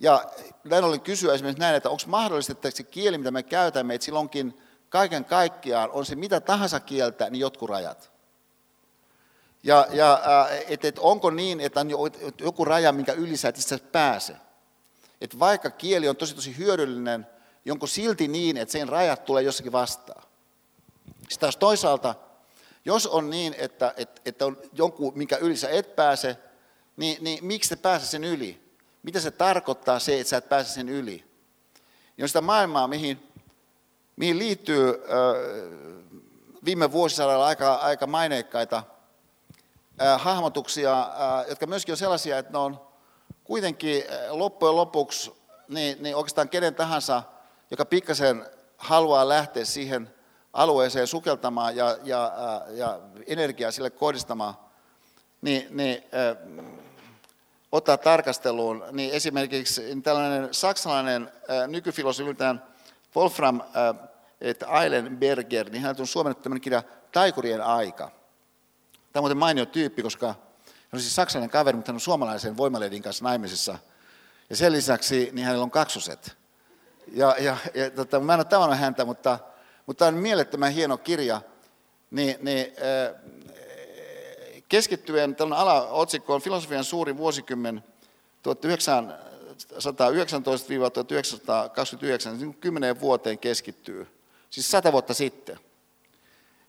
Ja 0.00 0.24
näin 0.64 0.84
ollen 0.84 1.00
kysyä 1.00 1.34
esimerkiksi 1.34 1.60
näin, 1.60 1.74
että 1.74 1.90
onko 1.90 2.02
mahdollista, 2.06 2.52
että 2.52 2.70
se 2.70 2.82
kieli, 2.82 3.18
mitä 3.18 3.30
me 3.30 3.42
käytämme, 3.42 3.94
että 3.94 4.04
silloinkin 4.04 4.60
kaiken 4.88 5.24
kaikkiaan 5.24 5.90
on 5.90 6.06
se 6.06 6.16
mitä 6.16 6.40
tahansa 6.40 6.80
kieltä, 6.80 7.30
niin 7.30 7.40
jotkut 7.40 7.70
rajat. 7.70 8.15
Ja, 9.66 9.86
ja 9.90 10.20
että 10.68 10.88
et 10.88 10.98
onko 10.98 11.30
niin, 11.30 11.60
että 11.60 11.80
on 11.80 11.90
joku 12.40 12.64
raja, 12.64 12.92
minkä 12.92 13.12
yli 13.12 13.36
sä 13.36 13.48
et 13.48 13.58
itse 13.58 13.78
pääse. 13.78 14.36
Että 15.20 15.38
vaikka 15.38 15.70
kieli 15.70 16.08
on 16.08 16.16
tosi 16.16 16.34
tosi 16.34 16.58
hyödyllinen, 16.58 17.26
niin 17.64 17.72
onko 17.72 17.86
silti 17.86 18.28
niin, 18.28 18.56
että 18.56 18.72
sen 18.72 18.88
rajat 18.88 19.24
tulee 19.24 19.42
jossakin 19.42 19.72
vastaan. 19.72 20.22
Sitten 21.12 21.38
taas 21.40 21.56
toisaalta, 21.56 22.14
jos 22.84 23.06
on 23.06 23.30
niin, 23.30 23.54
että, 23.58 23.94
että, 23.96 24.22
että 24.24 24.46
on 24.46 24.58
jonkun, 24.72 25.12
minkä 25.18 25.36
yli 25.36 25.56
sä 25.56 25.68
et 25.68 25.96
pääse, 25.96 26.36
niin, 26.96 27.24
niin 27.24 27.44
miksi 27.44 27.68
te 27.68 27.76
pääse 27.76 28.06
sen 28.06 28.24
yli? 28.24 28.60
Mitä 29.02 29.20
se 29.20 29.30
tarkoittaa 29.30 29.98
se, 29.98 30.20
että 30.20 30.30
sä 30.30 30.36
et 30.36 30.48
pääse 30.48 30.72
sen 30.72 30.88
yli? 30.88 31.24
Ja 32.18 32.24
on 32.24 32.28
sitä 32.28 32.40
maailmaa, 32.40 32.88
mihin, 32.88 33.28
mihin 34.16 34.38
liittyy 34.38 34.88
äh, 34.88 34.96
viime 36.64 36.92
vuosisadalla 36.92 37.46
aika, 37.46 37.74
aika 37.74 38.06
maineikkaita 38.06 38.76
äh, 38.76 38.95
hahmotuksia, 40.18 41.08
jotka 41.48 41.66
myöskin 41.66 41.92
on 41.92 41.96
sellaisia, 41.96 42.38
että 42.38 42.52
ne 42.52 42.58
on 42.58 42.80
kuitenkin 43.44 44.04
loppujen 44.30 44.76
lopuksi 44.76 45.32
niin, 45.68 46.02
niin 46.02 46.16
oikeastaan 46.16 46.48
kenen 46.48 46.74
tahansa, 46.74 47.22
joka 47.70 47.84
pikkasen 47.84 48.46
haluaa 48.78 49.28
lähteä 49.28 49.64
siihen 49.64 50.14
alueeseen 50.52 51.06
sukeltamaan 51.06 51.76
ja, 51.76 51.98
ja, 52.02 52.32
ja 52.70 53.00
energiaa 53.26 53.70
sille 53.70 53.90
kohdistamaan, 53.90 54.54
niin, 55.42 55.66
niin 55.70 56.04
ottaa 57.72 57.96
tarkasteluun, 57.96 58.84
niin 58.92 59.12
esimerkiksi 59.12 60.00
tällainen 60.02 60.54
saksalainen 60.54 61.32
äh, 61.50 61.68
nykyfilosofi 61.68 62.36
Wolfram 63.16 63.60
Eilenberger, 64.82 65.70
niin 65.70 65.82
hän 65.82 65.96
on 65.98 66.06
suomennettu 66.06 66.42
tämmöinen 66.42 66.60
kirja 66.60 66.82
Taikurien 67.12 67.62
aika. 67.62 68.10
Tämä 69.16 69.20
on 69.20 69.24
muuten 69.24 69.38
mainio 69.38 69.66
tyyppi, 69.66 70.02
koska 70.02 70.26
hän 70.26 70.36
on 70.92 71.00
siis 71.00 71.14
saksalainen 71.14 71.50
kaveri, 71.50 71.76
mutta 71.76 71.92
hän 71.92 71.96
on 71.96 72.00
suomalaisen 72.00 72.56
voimaledin 72.56 73.02
kanssa 73.02 73.24
naimisissa. 73.24 73.78
Ja 74.50 74.56
sen 74.56 74.72
lisäksi 74.72 75.30
niin 75.32 75.44
hänellä 75.44 75.62
on 75.62 75.70
kaksoset. 75.70 76.36
Ja, 77.12 77.36
ja, 77.38 77.56
ja 77.74 77.90
tota, 77.90 78.20
mä 78.20 78.34
en 78.34 78.40
ole 78.40 78.44
tavannut 78.44 78.78
häntä, 78.78 79.04
mutta, 79.04 79.38
mutta 79.86 79.98
tämä 79.98 80.16
on 80.16 80.22
mielettömän 80.22 80.72
hieno 80.72 80.98
kirja. 80.98 81.40
Niin, 82.10 82.36
niin, 82.42 82.66
äh, 82.66 82.72
keskittyen 84.68 85.36
tällainen 85.36 85.68
alaotsikko 85.68 86.34
on 86.34 86.42
filosofian 86.42 86.84
suuri 86.84 87.16
vuosikymmen 87.16 87.84
1919-1929, 88.48 88.50
niin 92.38 92.54
kymmenen 92.54 93.00
vuoteen 93.00 93.38
keskittyy, 93.38 94.06
siis 94.50 94.70
sata 94.70 94.92
vuotta 94.92 95.14
sitten 95.14 95.58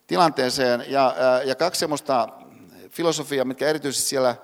tilanteeseen. 0.08 0.84
Ja, 0.88 1.14
ja 1.44 1.54
kaksi 1.54 1.78
sellaista 1.78 2.28
filosofiaa, 2.90 3.44
mitkä 3.44 3.68
erityisesti 3.68 4.08
siellä 4.08 4.36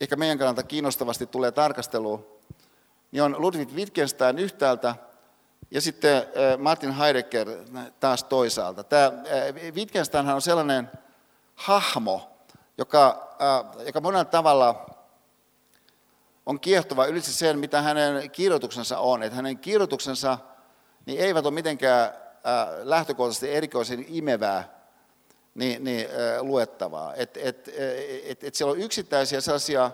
ehkä 0.00 0.16
meidän 0.16 0.38
kannalta 0.38 0.62
kiinnostavasti 0.62 1.26
tulee 1.26 1.52
tarkasteluun, 1.52 2.26
niin 3.12 3.22
on 3.22 3.36
Ludwig 3.38 3.72
Wittgenstein 3.72 4.38
yhtäältä 4.38 4.94
ja 5.70 5.80
sitten 5.80 6.22
Martin 6.58 6.92
Heidegger 6.92 7.48
taas 8.00 8.24
toisaalta. 8.24 8.84
Tämä 8.84 9.12
Wittgenstein 9.74 10.28
on 10.28 10.42
sellainen 10.42 10.90
hahmo, 11.54 12.30
joka, 12.78 13.28
äh, 13.42 13.86
joka 13.86 14.00
monella 14.00 14.24
tavalla 14.24 14.86
on 16.46 16.60
kiehtova 16.60 17.06
ylitse 17.06 17.32
sen, 17.32 17.58
mitä 17.58 17.82
hänen 17.82 18.30
kirjoituksensa 18.30 18.98
on. 18.98 19.22
Että 19.22 19.36
hänen 19.36 19.58
kirjoituksensa 19.58 20.38
niin 21.06 21.20
eivät 21.20 21.46
ole 21.46 21.54
mitenkään 21.54 22.04
äh, 22.04 22.12
lähtökohtaisesti 22.82 23.54
erikoisen 23.54 24.04
imevää 24.08 24.77
niin, 25.58 25.84
niin, 25.84 26.08
luettavaa. 26.40 27.14
Et, 27.14 27.36
et, 27.36 27.70
et, 28.24 28.44
et 28.44 28.54
siellä 28.54 28.72
on 28.72 28.80
yksittäisiä 28.80 29.40
sellaisia 29.40 29.90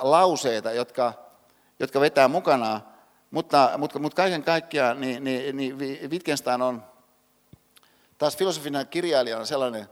lauseita, 0.00 0.72
jotka, 0.72 1.12
jotka 1.78 2.00
vetää 2.00 2.28
mukana, 2.28 2.80
mutta, 3.30 3.70
mutta, 3.78 3.98
mutta 3.98 4.16
kaiken 4.16 4.42
kaikkiaan 4.42 5.00
niin, 5.00 5.24
niin, 5.24 5.56
niin 5.56 5.78
Wittgenstein 6.10 6.62
on 6.62 6.84
taas 8.18 8.36
filosofinen 8.36 8.86
kirjailija 8.86 9.38
on 9.38 9.46
sellainen, 9.46 9.88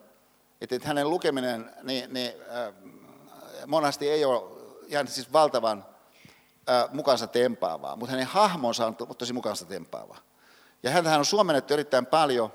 että, 0.61 0.77
että 0.77 0.89
hänen 0.89 1.11
lukeminen 1.11 1.71
niin, 1.83 2.13
niin, 2.15 2.33
äh, 2.57 2.75
monasti 3.67 4.11
ei 4.11 4.25
ole 4.25 4.43
ihan 4.87 5.09
siis 5.09 5.33
valtavan 5.33 5.87
äh, 6.69 6.93
mukansa 6.93 7.27
tempaavaa, 7.27 7.97
mutta 7.97 8.11
hänen 8.11 8.27
hahmonsa 8.27 8.87
on 8.87 8.97
tosi 8.97 9.33
mukansa 9.33 9.65
tempaavaa. 9.65 10.19
Ja 10.83 10.91
häntä 10.91 11.19
on 11.19 11.25
suomennettu 11.25 11.75
erittäin 11.75 12.07
paljon. 12.07 12.55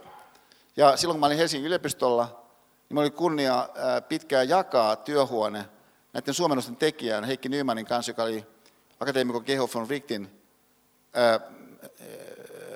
Ja 0.78 0.98
silloin 0.98 1.16
kun 1.16 1.20
mä 1.20 1.26
olin 1.26 1.38
Helsingin 1.38 1.68
yliopistolla, 1.68 2.24
niin 2.24 2.34
minulla 2.90 3.02
oli 3.02 3.12
kunnia 3.12 3.70
pitkään 4.10 4.50
jakaa 4.50 4.96
työhuone 4.96 5.66
näiden 6.14 6.34
suomennosten 6.34 6.76
tekijän 6.76 7.24
Heikki 7.24 7.50
Nymanin 7.50 7.86
kanssa, 7.86 8.10
joka 8.10 8.24
oli 8.24 8.46
akateemikon 9.00 9.44
Keho 9.44 9.70
von 9.74 9.90
Richtin 9.90 10.42
äh, 11.18 11.42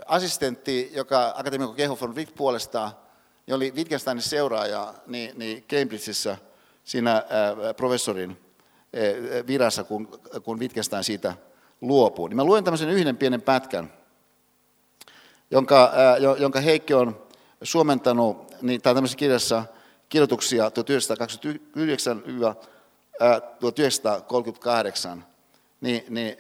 assistentti, 0.06 0.92
joka 0.94 1.34
akateemikko 1.36 1.74
Keho 1.74 1.98
von 2.02 2.16
Witt 2.16 2.36
puolestaan, 2.36 2.92
niin 3.48 3.56
oli 3.56 3.74
Wittgensteinin 3.76 4.22
seuraaja 4.22 4.94
niin, 5.08 5.40
niin 5.40 5.64
Cambridgeissa 5.64 6.38
siinä 6.84 7.12
ää, 7.12 7.74
professorin 7.74 8.30
ää, 8.30 9.48
virassa, 9.48 9.84
kun, 9.84 10.20
kun 10.44 10.60
Wittgenstein 10.60 11.04
siitä 11.04 11.36
luopuu. 11.82 12.28
Niin 12.28 12.38
mä 12.38 12.44
luen 12.44 12.64
tämmöisen 12.64 12.90
yhden 12.90 13.18
pienen 13.18 13.42
pätkän, 13.42 13.94
jonka, 15.52 15.92
ää, 15.96 16.18
jonka 16.18 16.60
Heikki 16.60 16.94
on 16.94 17.25
suomentanut, 17.64 18.62
niin, 18.62 18.82
tai 18.82 18.94
tämmöisessä 18.94 19.18
kirjassa 19.18 19.66
kirjoituksia 20.10 20.70
1929-1938 20.70 20.72
niin, 25.82 26.04
niin, 26.10 26.38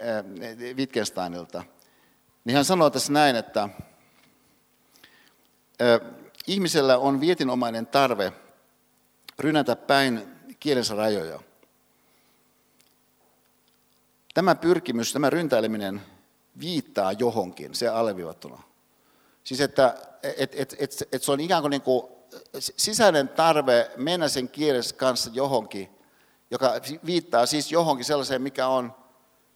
Wittgensteinilta. 0.75 1.63
Niin 2.45 2.55
hän 2.55 2.65
sanoo 2.65 2.89
tässä 2.89 3.13
näin, 3.13 3.35
että 3.35 3.69
ihmisellä 6.47 6.97
on 6.97 7.21
vietinomainen 7.21 7.87
tarve 7.87 8.33
rynätä 9.39 9.75
päin 9.75 10.35
kielensä 10.59 10.95
rajoja. 10.95 11.39
Tämä 14.33 14.55
pyrkimys, 14.55 15.13
tämä 15.13 15.29
ryntäileminen 15.29 16.01
viittaa 16.59 17.11
johonkin, 17.11 17.75
se 17.75 17.87
alleviivattuna. 17.87 18.63
Siis 19.43 19.61
että 19.61 19.95
et, 20.37 20.55
et, 20.55 20.75
et, 20.79 21.07
et 21.11 21.23
se 21.23 21.31
on 21.31 21.39
ikään 21.39 21.61
kuin, 21.61 21.69
niin 21.69 21.81
kuin 21.81 22.07
sisäinen 22.59 23.29
tarve 23.29 23.91
mennä 23.97 24.27
sen 24.27 24.49
kielen 24.49 24.83
kanssa 24.97 25.31
johonkin, 25.33 25.89
joka 26.51 26.73
viittaa 27.05 27.45
siis 27.45 27.71
johonkin 27.71 28.05
sellaiseen, 28.05 28.41
mikä 28.41 28.67
on 28.67 28.93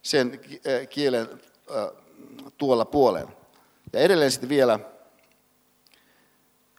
sen 0.02 0.40
kielen 0.90 1.28
tuolla 2.58 2.84
puolen. 2.84 3.28
Ja 3.92 4.00
edelleen 4.00 4.30
sitten 4.30 4.48
vielä, 4.48 4.80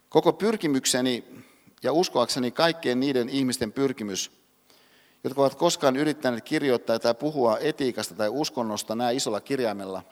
koko 0.08 0.32
pyrkimykseni 0.32 1.24
ja 1.82 1.92
uskoakseni 1.92 2.50
kaikkien 2.50 3.00
niiden 3.00 3.28
ihmisten 3.28 3.72
pyrkimys, 3.72 4.30
jotka 5.24 5.40
ovat 5.40 5.54
koskaan 5.54 5.96
yrittäneet 5.96 6.44
kirjoittaa 6.44 6.98
tai 6.98 7.14
puhua 7.14 7.58
etiikasta 7.58 8.14
tai 8.14 8.28
uskonnosta 8.28 8.94
näin 8.94 9.16
isolla 9.16 9.40
kirjaimella, 9.40 10.02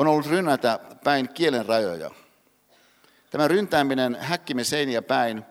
on 0.00 0.06
ollut 0.06 0.26
rynnätä 0.26 0.78
päin 1.04 1.28
kielen 1.28 1.66
rajoja. 1.66 2.10
Tämä 3.30 3.48
ryntääminen 3.48 4.14
häkkimme 4.20 4.64
seiniä 4.64 5.02
päin 5.02 5.44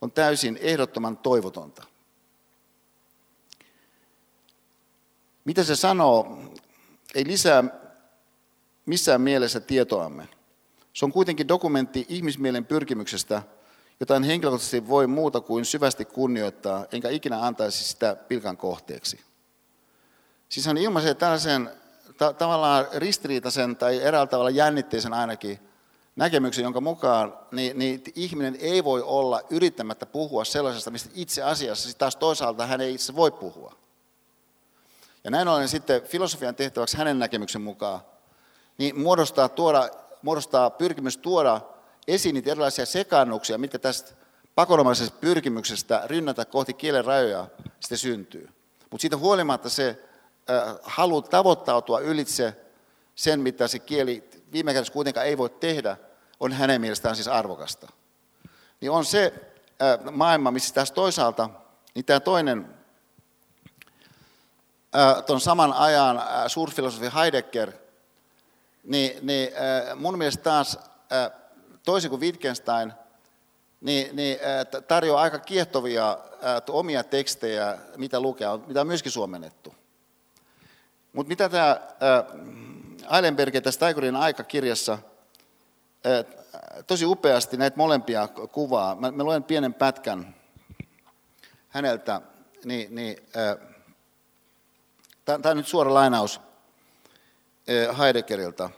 on 0.00 0.12
täysin 0.12 0.58
ehdottoman 0.60 1.16
toivotonta. 1.16 1.84
Mitä 5.44 5.64
se 5.64 5.76
sanoo, 5.76 6.38
ei 7.14 7.26
lisää 7.26 7.64
missään 8.86 9.20
mielessä 9.20 9.60
tietoamme. 9.60 10.28
Se 10.92 11.04
on 11.04 11.12
kuitenkin 11.12 11.48
dokumentti 11.48 12.06
ihmismielen 12.08 12.66
pyrkimyksestä, 12.66 13.42
jota 14.00 14.16
en 14.16 14.22
henkilökohtaisesti 14.22 14.88
voi 14.88 15.06
muuta 15.06 15.40
kuin 15.40 15.64
syvästi 15.64 16.04
kunnioittaa, 16.04 16.86
enkä 16.92 17.08
ikinä 17.08 17.46
antaisi 17.46 17.84
sitä 17.84 18.16
pilkan 18.16 18.56
kohteeksi. 18.56 19.20
Siis 20.48 20.66
hän 20.66 20.76
ilmaisee 20.76 21.14
tällaisen 21.14 21.70
ta- 22.20 22.32
tavallaan 22.32 22.86
ristiriitaisen 22.94 23.76
tai 23.76 24.02
eräällä 24.02 24.26
tavalla 24.26 24.50
jännitteisen 24.50 25.12
ainakin 25.12 25.58
näkemyksen, 26.16 26.62
jonka 26.62 26.80
mukaan 26.80 27.38
niin, 27.52 27.78
niin 27.78 28.02
ihminen 28.14 28.56
ei 28.60 28.84
voi 28.84 29.02
olla 29.02 29.40
yrittämättä 29.50 30.06
puhua 30.06 30.44
sellaisesta, 30.44 30.90
mistä 30.90 31.10
itse 31.14 31.42
asiassa 31.42 31.98
taas 31.98 32.16
toisaalta 32.16 32.66
hän 32.66 32.80
ei 32.80 32.94
itse 32.94 33.16
voi 33.16 33.30
puhua. 33.30 33.74
Ja 35.24 35.30
näin 35.30 35.48
ollen 35.48 35.68
sitten 35.68 36.02
filosofian 36.02 36.54
tehtäväksi 36.54 36.96
hänen 36.96 37.18
näkemyksen 37.18 37.62
mukaan, 37.62 38.00
niin 38.78 39.00
muodostaa, 39.00 39.48
tuoda, 39.48 39.88
muodostaa 40.22 40.70
pyrkimys 40.70 41.16
tuoda 41.16 41.60
esiin 42.08 42.34
niitä 42.34 42.50
erilaisia 42.50 42.86
sekaannuksia, 42.86 43.58
mitkä 43.58 43.78
tästä 43.78 44.12
pakonomaisesta 44.54 45.16
pyrkimyksestä 45.20 46.02
rynnätä 46.06 46.44
kohti 46.44 46.74
kielen 46.74 47.04
rajoja 47.04 47.46
sitten 47.80 47.98
syntyy. 47.98 48.48
Mutta 48.90 49.02
siitä 49.02 49.16
huolimatta 49.16 49.68
se 49.68 50.09
halu 50.82 51.22
tavoittautua 51.22 52.00
ylitse 52.00 52.56
sen, 53.14 53.40
mitä 53.40 53.68
se 53.68 53.78
kieli 53.78 54.30
viime 54.52 54.74
kädessä 54.74 54.92
kuitenkaan 54.92 55.26
ei 55.26 55.38
voi 55.38 55.50
tehdä, 55.50 55.96
on 56.40 56.52
hänen 56.52 56.80
mielestään 56.80 57.16
siis 57.16 57.28
arvokasta. 57.28 57.88
Niin 58.80 58.90
on 58.90 59.04
se 59.04 59.34
maailma, 60.10 60.50
missä 60.50 60.74
tässä 60.74 60.94
toisaalta, 60.94 61.50
niin 61.94 62.04
tämä 62.04 62.20
toinen 62.20 62.74
tuon 65.26 65.40
saman 65.40 65.72
ajan 65.72 66.22
suurfilosofi 66.46 67.10
Heidegger, 67.14 67.72
niin, 68.84 69.26
niin 69.26 69.52
mun 69.96 70.18
mielestä 70.18 70.42
taas 70.42 70.78
toisin 71.84 72.10
kuin 72.10 72.20
Wittgenstein, 72.20 72.92
niin, 73.80 74.16
niin 74.16 74.38
tarjoaa 74.88 75.22
aika 75.22 75.38
kiehtovia 75.38 76.18
omia 76.68 77.04
tekstejä, 77.04 77.78
mitä 77.96 78.20
lukea, 78.20 78.58
mitä 78.66 78.80
on 78.80 78.86
myöskin 78.86 79.12
suomennettu. 79.12 79.74
Mutta 81.12 81.28
mitä 81.28 81.48
tämä 81.48 81.80
Eilenberg 83.16 83.54
tässä 83.62 83.80
Taikurin 83.80 84.16
aikakirjassa 84.16 84.98
tosi 86.86 87.04
upeasti 87.04 87.56
näitä 87.56 87.76
molempia 87.76 88.28
kuvaa. 88.28 88.94
Mä, 88.94 89.10
mä 89.10 89.24
luen 89.24 89.44
pienen 89.44 89.74
pätkän 89.74 90.34
häneltä, 91.68 92.20
niin, 92.64 92.94
niin 92.94 93.16
Tämä 95.38 95.50
on 95.50 95.56
nyt 95.56 95.66
suora 95.66 95.94
lainaus 95.94 96.40
Heideggerilta. 97.98 98.70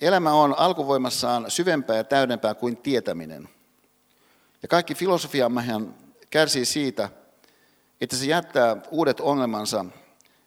Elämä 0.00 0.32
on 0.32 0.58
alkuvoimassaan 0.58 1.50
syvempää 1.50 1.96
ja 1.96 2.04
täydempää 2.04 2.54
kuin 2.54 2.76
tietäminen. 2.76 3.48
Ja 4.62 4.68
kaikki 4.68 4.94
filosofiammehan 4.94 5.94
kärsii 6.30 6.64
siitä, 6.64 7.08
että 8.00 8.16
se 8.16 8.26
jättää 8.26 8.76
uudet 8.90 9.20
ongelmansa 9.20 9.84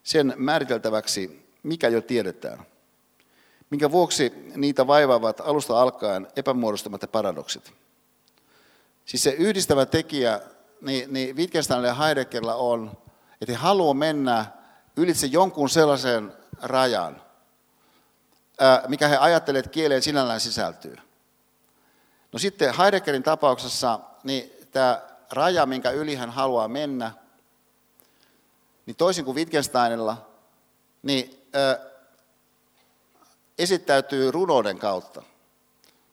sen 0.08 0.34
määriteltäväksi, 0.38 1.50
mikä 1.64 1.88
jo 1.88 2.02
tiedetään. 2.02 2.66
Minkä 3.70 3.92
vuoksi 3.92 4.34
niitä 4.56 4.88
vaivaavat 4.88 5.42
alusta 5.42 5.82
alkaen 5.82 6.28
epämuodostamat 6.36 7.02
ja 7.02 7.08
paradoksit. 7.08 7.74
Siis 9.06 9.24
se 9.24 9.30
yhdistävä 9.30 9.86
tekijä 9.86 10.42
niin, 10.82 11.14
niin 11.14 11.36
Wittgensteinilla 11.36 11.88
ja 11.88 11.94
Heideggerillä 11.94 12.56
on, 12.56 12.92
että 13.42 13.52
he 13.52 13.58
haluavat 13.58 13.98
mennä 13.98 14.46
ylitse 14.98 15.28
jonkun 15.28 15.70
sellaisen 15.70 16.34
rajan, 16.62 17.22
mikä 18.88 19.08
he 19.08 19.18
ajattelevat, 19.18 19.66
että 19.66 19.74
kieleen 19.74 20.02
sinällään 20.02 20.40
sisältyy. 20.40 20.96
No 22.32 22.40
sitten 22.40 22.74
Heideggerin 22.78 23.24
tapauksessa 23.24 24.00
niin 24.24 24.52
tämä 24.72 25.02
raja, 25.32 25.66
minkä 25.66 25.92
yli 25.92 26.16
hän 26.16 26.30
haluaa 26.30 26.68
mennä, 26.68 27.12
niin 28.88 28.96
toisin 28.96 29.26
kuin 29.26 29.36
Wittgensteinilla, 29.36 30.30
niin 31.04 31.48
ö, 31.56 31.80
esittäytyy 33.58 34.32
runouden 34.32 34.80
kautta. 34.80 35.24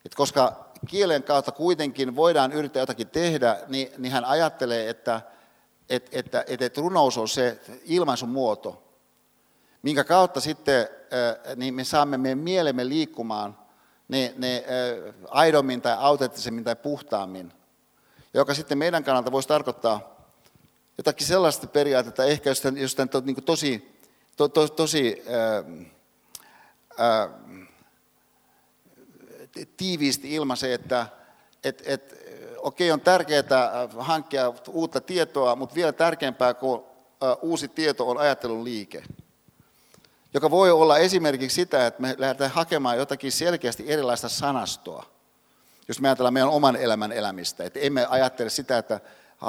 Et 0.05 0.14
koska 0.14 0.64
kielen 0.89 1.22
kautta 1.22 1.53
kuitenkin 1.53 2.16
voidaan 2.16 2.53
yrittää 2.53 2.83
jotakin 2.83 3.09
tehdä, 3.09 3.59
niin, 3.68 3.89
niin 3.99 4.12
hän 4.12 4.25
ajattelee, 4.25 4.91
että 4.91 5.20
että, 5.89 6.18
että, 6.18 6.45
että, 6.47 6.64
että 6.66 6.81
runous 6.81 7.18
on 7.18 7.29
se 7.29 7.61
ilmaisun 7.85 8.29
muoto, 8.29 8.83
minkä 9.83 10.05
kautta 10.05 10.41
sitten 10.41 10.89
niin 11.57 11.75
me 11.75 11.85
saamme 11.85 12.18
meidän 12.18 12.39
mielemme 12.39 12.89
liikkumaan 12.89 13.59
ne, 14.09 14.35
ne 14.37 14.64
aidommin 15.29 15.83
tai 15.83 15.97
autenttisemmin 15.99 16.64
tai 16.64 16.77
puhtaammin, 16.77 17.53
joka 18.35 18.55
sitten 18.55 18.79
meidän 18.79 19.05
kannalta 19.05 19.33
voisi 19.33 19.49
tarkoittaa 19.49 20.14
jotakin 20.99 21.26
sellaista 21.26 21.66
periaatetta, 21.66 22.24
ehkä 22.24 22.51
jos 22.51 22.61
tämän, 22.61 22.80
jos 22.80 22.95
tämän 22.95 23.09
to, 23.09 23.20
niin 23.20 23.45
tosi, 23.45 24.01
to, 24.36 24.49
to, 24.49 24.68
tosi 24.68 25.22
ää, 25.28 25.64
ää, 26.99 27.28
tiiviisti 29.76 30.34
ilmaisee, 30.34 30.74
että 30.74 31.07
et, 31.64 31.82
et, 31.86 32.24
okei, 32.59 32.92
on 32.92 33.01
tärkeää 33.01 33.88
hankkia 33.99 34.53
uutta 34.68 35.01
tietoa, 35.01 35.57
mutta 35.57 35.74
vielä 35.74 35.92
tärkeämpää 35.92 36.55
kuin 36.55 36.82
uusi 37.42 37.68
tieto 37.68 38.09
on 38.09 38.18
ajattelun 38.18 38.64
liike, 38.64 39.05
joka 40.34 40.51
voi 40.51 40.70
olla 40.70 40.99
esimerkiksi 40.99 41.55
sitä, 41.55 41.86
että 41.86 42.03
me 42.03 42.14
lähdetään 42.18 42.51
hakemaan 42.51 42.97
jotakin 42.97 43.32
selkeästi 43.32 43.92
erilaista 43.92 44.28
sanastoa, 44.28 45.07
jos 45.88 46.01
me 46.01 46.09
ajatellaan 46.09 46.34
meidän 46.34 46.49
oman 46.49 46.76
elämän 46.76 47.12
elämistä. 47.12 47.64
Että 47.64 47.80
emme 47.80 48.07
ajattele 48.07 48.51
sitä, 48.51 48.78
että 48.78 49.01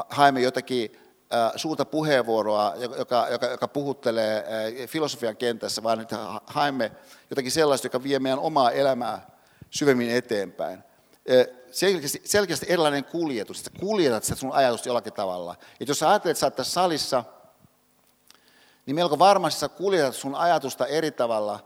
haemme 0.10 0.42
jotakin 0.42 1.05
suurta 1.56 1.86
puheenvuoroa, 1.86 2.74
joka, 2.98 3.28
joka, 3.32 3.46
joka 3.46 3.68
puhuttelee 3.68 4.46
filosofian 4.88 5.38
kentässä, 5.38 5.84
vaan 5.84 6.02
että 6.02 6.18
haemme 6.46 6.92
jotakin 7.30 7.52
sellaista, 7.52 7.86
joka 7.86 8.04
vie 8.04 8.20
meidän 8.20 8.40
omaa 8.40 8.72
elämää 8.72 9.28
syvemmin 9.70 10.10
eteenpäin 10.10 10.84
selkeästi, 11.72 12.22
selkeästi 12.26 12.66
erilainen 12.70 13.04
kuljetus, 13.04 13.58
että 13.58 13.80
kuljetat 13.80 14.24
sitä 14.24 14.40
sun 14.40 14.52
ajatusta 14.52 14.90
jollakin 14.90 15.14
tavalla. 15.14 15.56
Että 15.80 15.92
jos 15.92 16.00
sä 16.00 16.10
ajattelet, 16.10 16.44
että 16.44 16.64
sä 16.64 16.72
salissa, 16.72 17.24
niin 18.86 18.96
melko 18.96 19.20
varmasti 19.20 19.60
sä 19.60 19.70
kuljetat 19.70 20.16
sun 20.16 20.36
ajatusta 20.36 20.88
eri 20.88 21.12
tavalla 21.12 21.60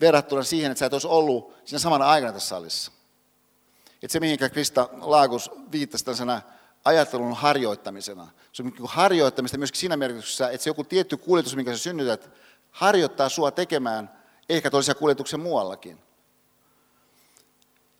verrattuna 0.00 0.42
siihen, 0.42 0.70
että 0.70 0.78
sä 0.78 0.86
et 0.86 0.92
olisi 0.92 1.06
ollut 1.06 1.54
siinä 1.64 1.78
samana 1.78 2.08
aikana 2.08 2.32
tässä 2.32 2.48
salissa. 2.48 2.92
Että 4.02 4.12
se, 4.12 4.20
mihinkä 4.20 4.48
Krista 4.48 4.88
Laagus 5.00 5.50
viittasi 5.72 6.04
tällaisena 6.04 6.42
ajattelun 6.84 7.36
harjoittamisena. 7.36 8.28
Se 8.52 8.62
on 8.62 8.68
niin 8.68 8.88
harjoittamista 8.88 9.58
myöskin 9.58 9.80
siinä 9.80 9.96
merkityksessä, 9.96 10.50
että 10.50 10.64
se 10.64 10.70
joku 10.70 10.84
tietty 10.84 11.16
kuljetus, 11.16 11.56
minkä 11.56 11.72
sä 11.72 11.78
synnytät, 11.78 12.30
harjoittaa 12.70 13.28
sua 13.28 13.50
tekemään 13.50 14.10
ehkä 14.48 14.70
toisia 14.70 14.94
kuljetuksen 14.94 15.40
muuallakin. 15.40 16.00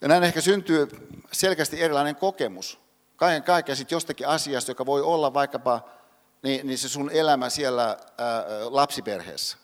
Ja 0.00 0.08
näin 0.08 0.22
ehkä 0.22 0.40
syntyy 0.40 0.88
selkeästi 1.32 1.82
erilainen 1.82 2.16
kokemus. 2.16 2.78
Kaiken 3.16 3.42
kaikkiaan 3.42 3.76
sitten 3.76 3.96
jostakin 3.96 4.28
asiasta, 4.28 4.70
joka 4.70 4.86
voi 4.86 5.02
olla 5.02 5.34
vaikkapa 5.34 5.88
niin, 6.42 6.66
niin 6.66 6.78
se 6.78 6.88
sun 6.88 7.10
elämä 7.10 7.50
siellä 7.50 7.84
ää, 7.84 8.44
lapsiperheessä. 8.64 9.56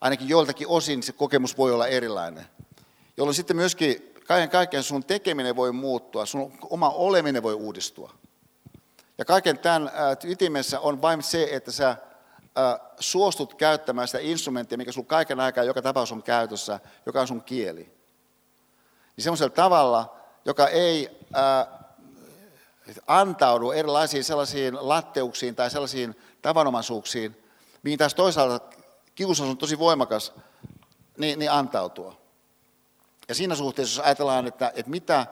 Ainakin 0.00 0.28
joiltakin 0.28 0.68
osin 0.68 1.02
se 1.02 1.12
kokemus 1.12 1.58
voi 1.58 1.72
olla 1.72 1.86
erilainen. 1.86 2.46
Jolloin 3.16 3.34
sitten 3.34 3.56
myöskin 3.56 4.11
kaiken 4.32 4.50
kaikkiaan 4.50 4.84
sun 4.84 5.04
tekeminen 5.04 5.56
voi 5.56 5.72
muuttua, 5.72 6.26
sun 6.26 6.52
oma 6.70 6.90
oleminen 6.90 7.42
voi 7.42 7.54
uudistua. 7.54 8.12
Ja 9.18 9.24
kaiken 9.24 9.58
tämän 9.58 9.90
ytimessä 10.24 10.80
on 10.80 11.02
vain 11.02 11.22
se, 11.22 11.48
että 11.50 11.72
sä 11.72 11.96
suostut 13.00 13.54
käyttämään 13.54 14.08
sitä 14.08 14.18
instrumenttia, 14.20 14.78
mikä 14.78 14.92
sun 14.92 15.06
kaiken 15.06 15.40
aikaa 15.40 15.64
joka 15.64 15.82
tapaus 15.82 16.12
on 16.12 16.22
käytössä, 16.22 16.80
joka 17.06 17.20
on 17.20 17.28
sun 17.28 17.42
kieli. 17.42 17.82
Niin 19.16 19.24
semmoisella 19.24 19.54
tavalla, 19.54 20.16
joka 20.44 20.68
ei 20.68 21.20
antaudu 23.06 23.70
erilaisiin 23.70 24.24
sellaisiin 24.24 24.88
latteuksiin 24.88 25.54
tai 25.54 25.70
sellaisiin 25.70 26.16
tavanomaisuuksiin, 26.42 27.44
mihin 27.82 27.98
taas 27.98 28.14
toisaalta 28.14 28.76
kiusaus 29.14 29.50
on 29.50 29.58
tosi 29.58 29.78
voimakas, 29.78 30.32
niin, 31.18 31.38
niin 31.38 31.50
antautua. 31.50 32.21
Ja 33.28 33.34
siinä 33.34 33.54
suhteessa, 33.54 34.00
jos 34.00 34.06
ajatellaan, 34.06 34.46
että, 34.46 34.72
että 34.74 34.90
mitä 34.90 35.26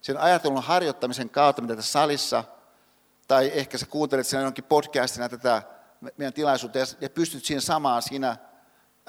sen 0.00 0.16
ajattelun 0.16 0.62
harjoittamisen 0.62 1.30
kautta, 1.30 1.62
mitä 1.62 1.76
tässä 1.76 1.92
salissa, 1.92 2.44
tai 3.28 3.50
ehkä 3.54 3.78
sä 3.78 3.86
kuuntelet 3.86 4.26
sen 4.26 4.42
jonkin 4.42 4.64
podcastina 4.64 5.28
tätä 5.28 5.62
meidän 6.16 6.32
tilaisuutta, 6.32 6.78
ja 6.78 7.10
pystyt 7.10 7.44
siinä 7.44 7.60
samaan 7.60 8.02
siinä, 8.02 8.30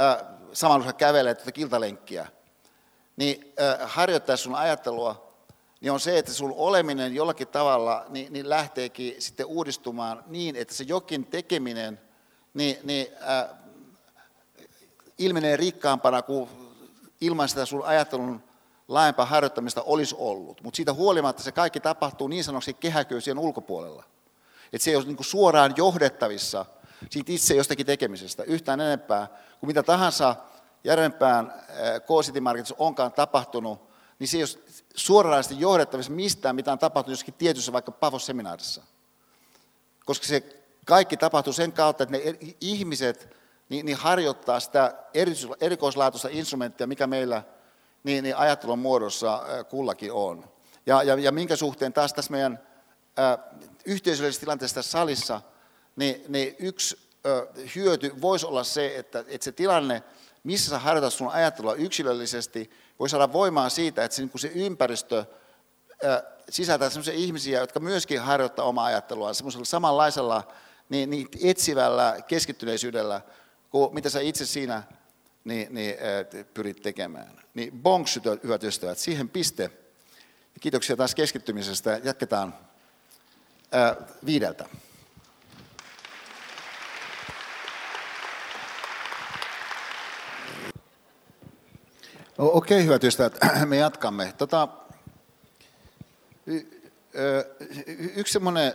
äh, 0.02 0.18
samalla 0.54 0.86
kun 0.86 0.94
kävelet 0.94 1.38
tätä 1.38 1.52
kiltalenkkiä, 1.52 2.28
niin 3.16 3.54
äh, 3.62 3.92
harjoittaa 3.92 4.38
sun 4.38 4.56
ajattelua, 4.56 5.36
niin 5.82 5.92
on 5.92 6.00
se, 6.00 6.18
että 6.18 6.34
sun 6.34 6.54
oleminen 6.58 7.16
jollakin 7.16 7.48
tavalla 7.48 8.06
niin, 8.10 8.34
niin 8.34 8.50
lähteekin 8.50 9.16
sitten 9.20 9.46
uudistumaan 9.46 10.24
niin, 10.28 10.56
että 10.56 10.74
se 10.74 10.84
jokin 10.88 11.26
tekeminen 11.26 12.02
niin, 12.54 12.78
niin, 12.84 13.08
äh, 13.30 13.58
ilmenee 15.18 15.58
rikkaampana 15.58 16.22
kuin 16.22 16.50
ilman 17.22 17.50
sitä 17.50 17.66
sun 17.66 17.86
ajattelun 17.86 18.44
laajempaa 18.88 19.26
harjoittamista 19.26 19.82
olisi 19.82 20.16
ollut. 20.18 20.62
Mutta 20.62 20.76
siitä 20.76 20.94
huolimatta 20.94 21.44
se 21.44 21.52
kaikki 21.52 21.80
tapahtuu 21.80 22.28
niin 22.28 22.44
sanoksi 22.44 22.74
kehäköysien 22.74 23.40
ulkopuolella. 23.40 24.04
Että 24.74 24.84
se 24.84 24.92
ei 24.92 24.96
ole 24.96 25.06
niin 25.06 25.18
suoraan 25.22 25.74
johdettavissa 25.78 26.66
siitä 27.10 27.32
itse 27.32 27.56
jostakin 27.56 27.86
tekemisestä 27.86 28.44
yhtään 28.44 28.82
enempää 28.82 29.28
kuin 29.60 29.68
mitä 29.68 29.84
tahansa 29.84 30.36
K-City 32.06 32.40
Marketissa 32.40 32.76
onkaan 32.78 33.14
tapahtunut, 33.14 33.90
niin 34.20 34.28
se 34.28 34.38
ei 34.38 34.44
ole 34.44 34.84
suoranaisesti 34.96 35.60
johdettavissa 35.60 36.12
mistään, 36.12 36.56
mitä 36.56 36.72
on 36.72 36.80
tapahtunut 36.80 37.14
jossakin 37.14 37.34
tietyssä 37.34 37.74
vaikka 37.74 37.92
Pavos-seminaarissa. 37.92 38.84
Koska 40.06 40.26
se 40.26 40.64
kaikki 40.86 41.18
tapahtuu 41.18 41.54
sen 41.54 41.72
kautta, 41.72 42.04
että 42.04 42.18
ne 42.18 42.38
ihmiset 42.62 43.36
niin, 43.70 43.86
niin 43.86 43.98
harjoittaa 43.98 44.60
sitä 44.60 44.94
erikoislaatuista 45.62 46.30
instrumenttia, 46.32 46.88
mikä 46.88 47.08
meillä 47.08 47.44
niin, 48.04 48.24
niin 48.24 48.36
ajattelun 48.36 48.80
muodossa 48.80 49.44
kullakin 49.70 50.12
on. 50.12 50.50
Ja, 50.86 51.04
ja, 51.04 51.16
ja 51.16 51.32
minkä 51.32 51.56
suhteen 51.56 51.94
taas 51.94 52.14
tässä 52.14 52.32
meidän 52.32 52.60
ä, 53.20 53.38
yhteisöllisessä 53.86 54.40
tilanteessa 54.40 54.76
tässä 54.76 54.92
salissa, 54.92 55.42
niin, 55.96 56.26
niin 56.28 56.56
yksi 56.60 57.10
ä, 57.26 57.30
hyöty 57.76 58.22
voisi 58.22 58.46
olla 58.46 58.64
se, 58.64 58.96
että, 58.96 59.24
että 59.28 59.46
se 59.46 59.52
tilanne, 59.52 60.04
missä 60.44 60.70
sä 60.70 60.80
harjoitat 60.80 61.14
sun 61.14 61.32
ajattelua 61.32 61.74
yksilöllisesti, 61.74 62.72
voi 63.00 63.10
saada 63.10 63.34
voimaa 63.34 63.70
siitä, 63.70 64.04
että 64.04 64.16
se, 64.16 64.22
niin 64.22 64.40
se 64.40 64.52
ympäristö 64.56 65.26
ä, 66.06 66.24
sisältää 66.50 66.90
sellaisia 66.90 67.14
ihmisiä, 67.14 67.60
jotka 67.60 67.80
myöskin 67.80 68.22
harjoittaa 68.22 68.66
omaa 68.66 68.86
ajattelua 68.86 69.34
semmoisella 69.34 69.66
samanlaisella 69.66 70.48
niin, 70.90 71.10
niin 71.10 71.28
etsivällä 71.44 72.18
keskittyneisyydellä, 72.28 73.22
kuin 73.76 73.94
mitä 73.94 74.10
sä 74.10 74.20
itse 74.20 74.46
siinä 74.46 74.84
niin, 75.44 75.74
niin, 75.74 75.96
pyrit 76.54 76.82
tekemään. 76.82 77.42
Niin 77.54 77.72
bonks, 77.82 78.20
hyvät 78.44 78.64
ystävät, 78.64 78.98
siihen 78.98 79.30
piste. 79.30 79.72
Kiitoksia 80.62 80.96
taas 80.96 81.16
keskittymisestä. 81.16 82.02
Jatketaan 82.04 82.56
ää, 83.72 83.96
viideltä. 84.26 84.66
No, 92.38 92.46
okei, 92.46 92.78
okay, 92.78 92.86
hyvät 92.86 93.04
ystävät, 93.04 93.38
me 93.66 93.78
jatkamme. 93.78 94.34
Tota, 94.38 94.68
y, 96.48 96.58
y, 96.58 98.12
yksi 98.16 98.34
semmoinen 98.34 98.74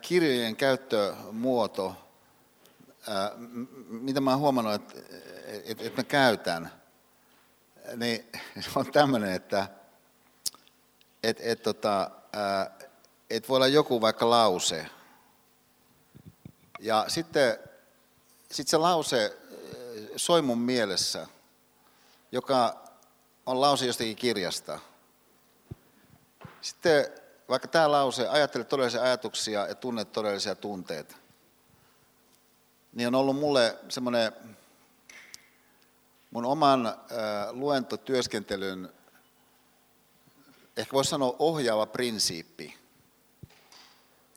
kirjojen 0.00 0.56
käyttömuoto, 0.56 2.05
mitä 3.88 4.20
mä 4.20 4.30
oon 4.30 4.40
huomannut, 4.40 4.74
että, 4.74 4.94
että, 5.64 5.84
että 5.84 6.00
mä 6.00 6.04
käytän, 6.04 6.72
niin 7.96 8.30
on 8.74 8.92
tämmöinen, 8.92 9.32
että 9.32 9.68
että, 11.22 11.42
että, 11.46 11.62
tota, 11.64 12.10
että 13.30 13.48
voi 13.48 13.56
olla 13.56 13.66
joku 13.66 14.00
vaikka 14.00 14.30
lause. 14.30 14.86
Ja 16.80 17.04
sitten 17.08 17.58
sitten 18.50 18.70
se 18.70 18.76
lause 18.76 19.38
soi 20.16 20.42
mun 20.42 20.58
mielessä, 20.58 21.26
joka 22.32 22.84
on 23.46 23.60
lause 23.60 23.86
jostakin 23.86 24.16
kirjasta. 24.16 24.78
Sitten 26.60 27.06
vaikka 27.48 27.68
tämä 27.68 27.90
lause, 27.90 28.28
ajattele 28.28 28.64
todellisia 28.64 29.02
ajatuksia 29.02 29.66
ja 29.66 29.74
tunne 29.74 30.04
todellisia 30.04 30.54
tunteita 30.54 31.16
niin 32.96 33.06
on 33.06 33.14
ollut 33.14 33.36
mulle 33.36 33.78
semmoinen 33.88 34.32
mun 36.30 36.44
oman 36.44 36.94
luentotyöskentelyn, 37.50 38.92
ehkä 40.76 40.92
voisi 40.92 41.10
sanoa 41.10 41.36
ohjaava 41.38 41.86
prinsiippi, 41.86 42.78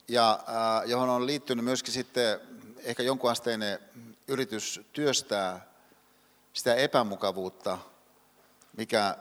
ja 0.07 0.39
johon 0.86 1.10
on 1.10 1.26
liittynyt 1.26 1.66
myöskin 1.66 1.93
sitten 1.93 2.39
ehkä 2.78 3.03
jonkun 3.03 3.32
asteinen 3.32 3.80
yritys 4.28 4.82
työstää 4.93 5.68
sitä 6.53 6.76
epämukavuutta, 6.76 7.78
mikä 8.78 9.18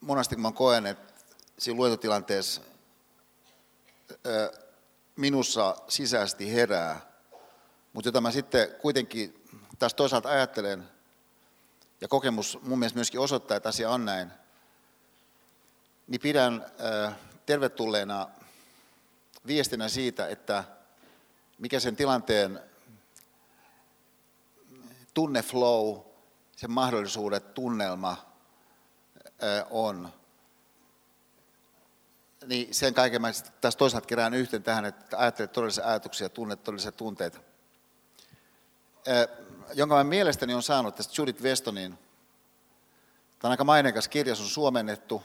monasti 0.00 0.34
kun 0.34 0.42
mä 0.42 0.52
koen, 0.52 0.86
että 0.86 1.14
siinä 1.58 1.76
luentotilanteessa 1.76 2.60
minussa 5.16 5.76
sisäisesti 5.88 6.52
herää, 6.52 7.07
mutta 7.92 8.08
jota 8.08 8.20
mä 8.20 8.30
sitten 8.30 8.68
kuitenkin 8.80 9.44
taas 9.78 9.94
toisaalta 9.94 10.28
ajattelen, 10.28 10.88
ja 12.00 12.08
kokemus 12.08 12.58
mun 12.62 12.78
mielestä 12.78 12.96
myöskin 12.96 13.20
osoittaa, 13.20 13.56
että 13.56 13.68
asia 13.68 13.90
on 13.90 14.04
näin, 14.04 14.30
niin 16.06 16.20
pidän 16.20 16.66
tervetulleena 17.46 18.28
viestinä 19.46 19.88
siitä, 19.88 20.28
että 20.28 20.64
mikä 21.58 21.80
sen 21.80 21.96
tilanteen 21.96 22.60
tunneflow, 25.14 25.98
sen 26.56 26.70
mahdollisuudet, 26.70 27.54
tunnelma 27.54 28.16
on. 29.70 30.12
Niin 32.46 32.74
sen 32.74 32.94
kaiken 32.94 33.20
mä 33.20 33.28
taas 33.60 33.76
toisaalta 33.76 34.06
kerään 34.06 34.34
yhteen 34.34 34.62
tähän, 34.62 34.84
että 34.84 35.18
ajattelet 35.18 35.52
todellisia 35.52 35.86
ajatuksia, 35.86 36.28
tunnet 36.28 36.64
todellisia 36.64 36.92
tunteita 36.92 37.40
jonka 39.74 39.94
mä 39.94 40.04
mielestäni 40.04 40.54
on 40.54 40.62
saanut 40.62 40.94
tästä 40.94 41.14
Judith 41.18 41.42
Westonin. 41.42 41.98
Tämä 43.38 43.48
on 43.48 43.50
aika 43.50 43.64
maineikas 43.64 44.08
kirja, 44.08 44.34
se 44.34 44.42
on 44.42 44.48
suomennettu. 44.48 45.22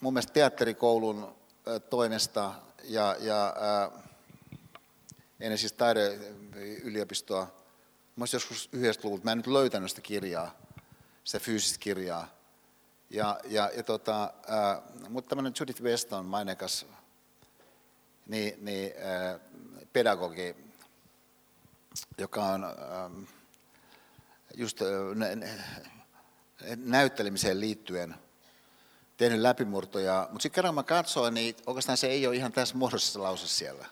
Mun 0.00 0.12
mielestä 0.12 0.32
teatterikoulun 0.32 1.34
toimesta 1.90 2.54
ja, 2.84 3.16
ja 3.20 3.54
ennen 5.40 5.58
siis 5.58 5.72
taideyliopistoa. 5.72 7.46
Mä 8.16 8.24
joskus 8.32 8.68
yhdestä 8.72 9.04
luvulta, 9.04 9.24
mä 9.24 9.32
en 9.32 9.38
nyt 9.38 9.46
löytänyt 9.46 9.90
sitä 9.90 10.00
kirjaa, 10.02 10.54
sitä 11.24 11.44
fyysistä 11.44 11.78
kirjaa. 11.78 12.28
Ja, 13.10 13.40
ja, 13.44 13.70
ja 13.76 13.82
tota, 13.82 14.32
mutta 15.08 15.28
tämmöinen 15.28 15.52
Judith 15.60 15.82
Weston, 15.82 16.26
maineikas 16.26 16.86
niin, 18.30 18.64
niin 18.64 18.92
äh, 18.96 19.40
pedagogi, 19.92 20.56
joka 22.18 22.44
on 22.44 22.64
äh, 22.64 22.70
just 24.56 24.78
äh, 24.82 25.50
näyttelemiseen 26.76 27.60
liittyen 27.60 28.14
tehnyt 29.16 29.40
läpimurtoja, 29.40 30.28
mutta 30.30 30.42
sitten 30.42 30.54
kerran 30.54 30.74
mä 30.74 30.82
katsoin, 30.82 31.34
niin 31.34 31.56
oikeastaan 31.66 31.98
se 31.98 32.06
ei 32.06 32.26
ole 32.26 32.36
ihan 32.36 32.52
tässä 32.52 32.76
muodossa 32.76 33.12
se 33.12 33.18
lause 33.18 33.48
siellä. 33.48 33.86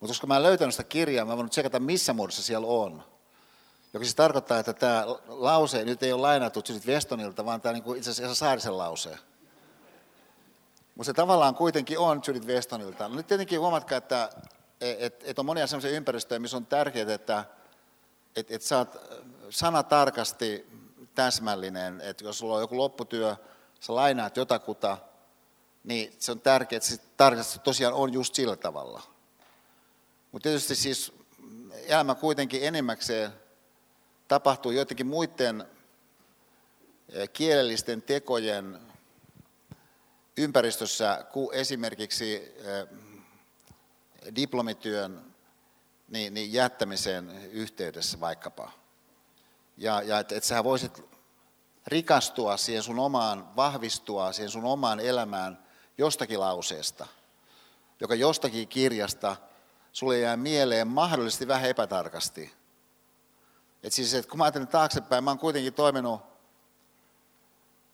Mutta 0.00 0.10
koska 0.10 0.26
mä 0.26 0.36
en 0.36 0.42
löytänyt 0.42 0.74
sitä 0.74 0.84
kirjaa, 0.84 1.24
mä 1.24 1.36
voin 1.36 1.50
tsekata 1.50 1.80
missä 1.80 2.12
muodossa 2.12 2.42
siellä 2.42 2.66
on. 2.66 3.04
Joka 3.92 4.04
siis 4.04 4.14
tarkoittaa, 4.14 4.58
että 4.58 4.72
tämä 4.72 5.06
lause 5.26 5.84
nyt 5.84 6.02
ei 6.02 6.12
ole 6.12 6.20
lainattu 6.20 6.62
Judith 6.68 6.86
Westonilta, 6.86 7.44
vaan 7.44 7.60
tämä 7.60 7.76
on 7.76 7.82
niin 7.82 7.96
itse 7.96 8.10
asiassa 8.10 8.34
Saarisen 8.34 8.78
lause. 8.78 9.18
Mutta 10.94 11.06
se 11.06 11.12
tavallaan 11.12 11.54
kuitenkin 11.54 11.98
on 11.98 12.22
Judith 12.26 12.46
Westonilta. 12.46 13.08
No 13.08 13.14
nyt 13.14 13.26
tietenkin 13.26 13.60
huomatkaa, 13.60 13.98
että 13.98 14.30
et, 14.80 15.24
et 15.26 15.38
on 15.38 15.46
monia 15.46 15.66
sellaisia 15.66 15.90
ympäristöjä, 15.90 16.38
missä 16.38 16.56
on 16.56 16.66
tärkeää, 16.66 17.14
että 17.14 17.44
et, 18.36 18.50
et 18.50 18.62
sä 18.62 18.78
oot 18.78 18.96
sanatarkasti 19.50 20.66
täsmällinen, 21.14 22.00
että 22.00 22.24
jos 22.24 22.38
sulla 22.38 22.54
on 22.54 22.60
joku 22.60 22.78
lopputyö, 22.78 23.36
sä 23.80 23.94
lainaat 23.94 24.36
jotakuta, 24.36 24.98
niin 25.84 26.12
se 26.18 26.32
on 26.32 26.40
tärkeää, 26.40 26.76
että 26.76 26.88
se 26.88 27.00
tarkasti 27.16 27.58
tosiaan 27.58 27.94
on 27.94 28.12
just 28.12 28.34
sillä 28.34 28.56
tavalla. 28.56 29.02
Mutta 30.32 30.48
tietysti 30.48 30.74
siis 30.74 31.12
elämä 31.86 32.14
kuitenkin 32.14 32.64
enimmäkseen 32.64 33.30
tapahtuu 34.28 34.72
jotenkin 34.72 35.06
muiden 35.06 35.64
eh, 37.08 37.30
kielellisten 37.32 38.02
tekojen 38.02 38.80
ympäristössä 40.36 41.24
kuin 41.32 41.54
esimerkiksi 41.54 42.54
eh, 42.56 42.86
diplomityön 44.36 45.34
niin, 46.08 46.34
niin 46.34 46.52
jättämisen 46.52 47.30
yhteydessä 47.52 48.20
vaikkapa. 48.20 48.70
Ja, 49.76 50.02
ja 50.02 50.18
että 50.18 50.34
et 50.34 50.44
sä 50.44 50.64
voisit 50.64 51.02
rikastua 51.86 52.56
siihen 52.56 52.82
sun 52.82 52.98
omaan, 52.98 53.56
vahvistua 53.56 54.32
siihen 54.32 54.50
sun 54.50 54.64
omaan 54.64 55.00
elämään 55.00 55.64
jostakin 55.98 56.40
lauseesta, 56.40 57.06
joka 58.00 58.14
jostakin 58.14 58.68
kirjasta 58.68 59.36
sulle 59.92 60.18
jää 60.18 60.36
mieleen 60.36 60.88
mahdollisesti 60.88 61.48
vähän 61.48 61.70
epätarkasti. 61.70 62.52
Et 63.82 63.92
siis, 63.92 64.14
et 64.14 64.26
kun 64.26 64.38
mä 64.38 64.44
ajattelen 64.44 64.68
taaksepäin, 64.68 65.24
mä 65.24 65.30
oon 65.30 65.38
kuitenkin 65.38 65.74
toiminut 65.74 66.20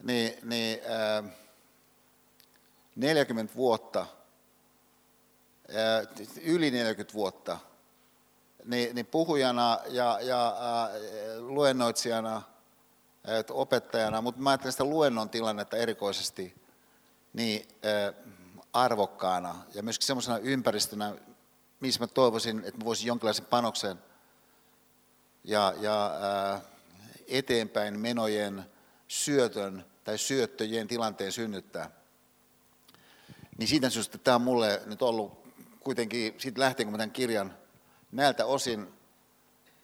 niin, 0.02 0.38
niin, 0.42 0.80
äh, 0.84 1.32
40 3.00 3.54
vuotta, 3.54 4.06
yli 6.42 6.70
40 6.70 7.14
vuotta, 7.14 7.58
niin, 8.64 8.94
niin 8.94 9.06
puhujana 9.06 9.78
ja, 9.88 10.18
ja 10.22 10.56
luennoitsijana– 11.38 12.42
opettajana, 13.50 14.20
mutta 14.20 14.40
mä 14.40 14.50
ajattelen 14.50 14.72
sitä 14.72 14.84
luennon 14.84 15.30
tilannetta 15.30 15.76
erikoisesti 15.76 16.54
niin 17.32 17.68
arvokkaana 18.72 19.54
ja 19.74 19.82
myöskin 19.82 20.06
semmoisena 20.06 20.38
ympäristönä, 20.38 21.14
missä 21.80 22.00
mä 22.00 22.06
toivoisin, 22.06 22.58
että 22.58 22.78
mä 22.78 22.84
voisin 22.84 23.06
jonkinlaisen 23.06 23.46
panoksen 23.46 23.98
ja, 25.44 25.74
ja 25.80 26.20
eteenpäin 27.28 28.00
menojen 28.00 28.64
syötön 29.08 29.86
tai 30.04 30.18
syöttöjen 30.18 30.88
tilanteen 30.88 31.32
synnyttää. 31.32 31.90
Niin 33.60 33.68
siitä 33.68 33.90
syystä 33.90 34.18
tämä 34.18 34.34
on 34.34 34.42
mulle 34.42 34.82
nyt 34.86 35.02
ollut 35.02 35.44
kuitenkin, 35.80 36.34
siitä 36.38 36.60
lähtien 36.60 36.86
kun 36.86 36.92
mä 36.92 36.98
tämän 36.98 37.10
kirjan 37.10 37.54
näiltä 38.12 38.46
osin, 38.46 38.94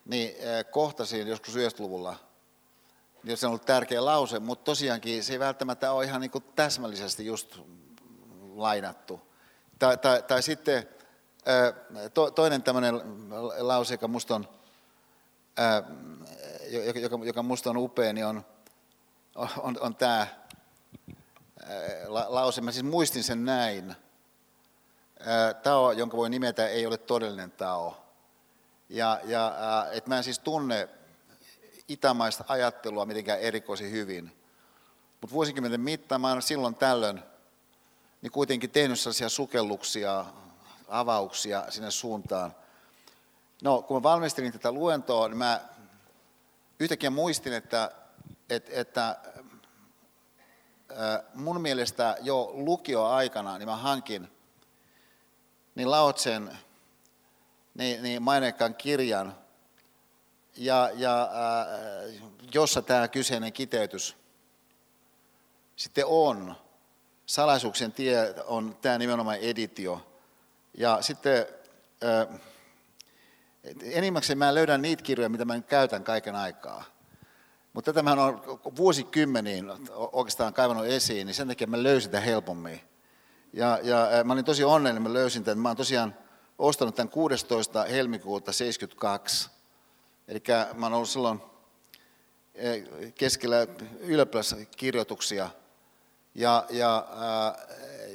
niin 0.04 0.34
kohtasin 0.70 1.28
joskus 1.28 1.54
90-luvulla 1.54 2.16
niin 3.22 3.36
se 3.36 3.46
on 3.46 3.50
ollut 3.50 3.66
tärkeä 3.66 4.04
lause, 4.04 4.38
mutta 4.38 4.64
tosiaankin 4.64 5.24
se 5.24 5.32
ei 5.32 5.38
välttämättä 5.38 5.92
ole 5.92 6.04
ihan 6.04 6.20
niin 6.20 6.30
kuin 6.30 6.44
täsmällisesti 6.56 7.26
just 7.26 7.58
lainattu. 8.54 9.20
Tai, 9.78 9.96
tai, 9.96 10.22
tai 10.22 10.42
sitten 10.42 10.88
to, 12.14 12.30
toinen 12.30 12.62
tämmöinen 12.62 13.00
lause, 13.58 13.94
joka 13.94 14.08
musta 14.08 14.34
on, 14.34 14.48
joka, 17.00 17.24
joka 17.24 17.42
musta 17.42 17.70
on 17.70 17.76
upea, 17.76 18.12
niin 18.12 18.26
on, 18.26 18.44
on, 19.58 19.76
on 19.80 19.96
tämä 19.96 20.26
lause. 22.06 22.60
Mä 22.60 22.72
siis 22.72 22.84
muistin 22.84 23.24
sen 23.24 23.44
näin. 23.44 23.96
Tao, 25.62 25.92
jonka 25.92 26.16
voi 26.16 26.30
nimetä, 26.30 26.68
ei 26.68 26.86
ole 26.86 26.98
todellinen 26.98 27.50
tao. 27.50 28.04
Ja, 28.88 29.20
ja 29.24 29.56
että 29.92 30.10
mä 30.10 30.16
en 30.16 30.24
siis 30.24 30.38
tunne 30.38 30.88
itämaista 31.88 32.44
ajattelua 32.48 33.06
mitenkään 33.06 33.40
erikoisin 33.40 33.90
hyvin. 33.90 34.36
Mutta 35.20 35.34
vuosikymmenten 35.34 35.80
mittaan 35.80 36.20
mä 36.20 36.40
silloin 36.40 36.74
tällöin 36.74 37.22
niin 38.22 38.32
kuitenkin 38.32 38.70
tehnyt 38.70 39.00
sellaisia 39.00 39.28
sukelluksia, 39.28 40.24
avauksia 40.88 41.64
sinne 41.68 41.90
suuntaan. 41.90 42.54
No, 43.62 43.82
kun 43.82 43.96
mä 43.96 44.02
valmistelin 44.02 44.52
tätä 44.52 44.72
luentoa, 44.72 45.28
niin 45.28 45.38
mä 45.38 45.60
yhtäkkiä 46.80 47.10
muistin, 47.10 47.52
että, 47.52 47.90
että, 48.50 48.70
että 48.72 49.16
mun 51.34 51.60
mielestä 51.60 52.16
jo 52.22 52.50
lukioaikana 52.54 53.58
niin 53.58 53.68
mä 53.68 53.76
hankin 53.76 54.28
niin 55.74 55.90
Laotsen 55.90 56.58
niin, 57.74 58.02
niin 58.02 58.22
maineikkaan 58.22 58.74
kirjan, 58.74 59.34
ja, 60.56 60.90
ja 60.94 61.22
äh, 61.22 62.22
jossa 62.54 62.82
tämä 62.82 63.08
kyseinen 63.08 63.52
kiteytys 63.52 64.16
sitten 65.76 66.06
on. 66.06 66.56
Salaisuuksien 67.26 67.92
tie 67.92 68.34
on 68.46 68.76
tämä 68.82 68.98
nimenomaan 68.98 69.36
editio. 69.36 70.06
Ja 70.74 71.02
sitten 71.02 71.46
äh, 72.04 72.40
enimmäkseen 73.82 74.38
mä 74.38 74.54
löydän 74.54 74.82
niitä 74.82 75.02
kirjoja, 75.02 75.28
mitä 75.28 75.44
mä 75.44 75.60
käytän 75.60 76.04
kaiken 76.04 76.34
aikaa. 76.34 76.84
Mutta 77.76 77.92
tätä 77.92 78.02
mä 78.02 78.12
olen 78.12 78.40
vuosikymmeniin 78.76 79.72
oikeastaan 80.12 80.54
kaivannut 80.54 80.86
esiin, 80.86 81.26
niin 81.26 81.34
sen 81.34 81.48
takia 81.48 81.66
mä 81.66 81.82
löysin 81.82 82.10
tämän 82.10 82.24
helpommin. 82.24 82.80
Ja, 83.52 83.78
ja 83.82 84.24
mä 84.24 84.32
olin 84.32 84.44
tosi 84.44 84.64
onnellinen, 84.64 85.02
mä 85.02 85.12
löysin 85.12 85.44
tämän. 85.44 85.58
Mä 85.58 85.68
olen 85.68 85.76
tosiaan 85.76 86.14
ostanut 86.58 86.94
tämän 86.94 87.08
16. 87.08 87.84
helmikuuta 87.84 88.52
72 88.52 89.50
Eli 90.28 90.42
mä 90.74 90.86
oon 90.86 90.94
ollut 90.94 91.08
silloin 91.08 91.40
keskellä 93.14 93.66
ylioppilaskirjoituksia. 93.98 95.50
Ja, 96.34 96.66
ja 96.70 97.06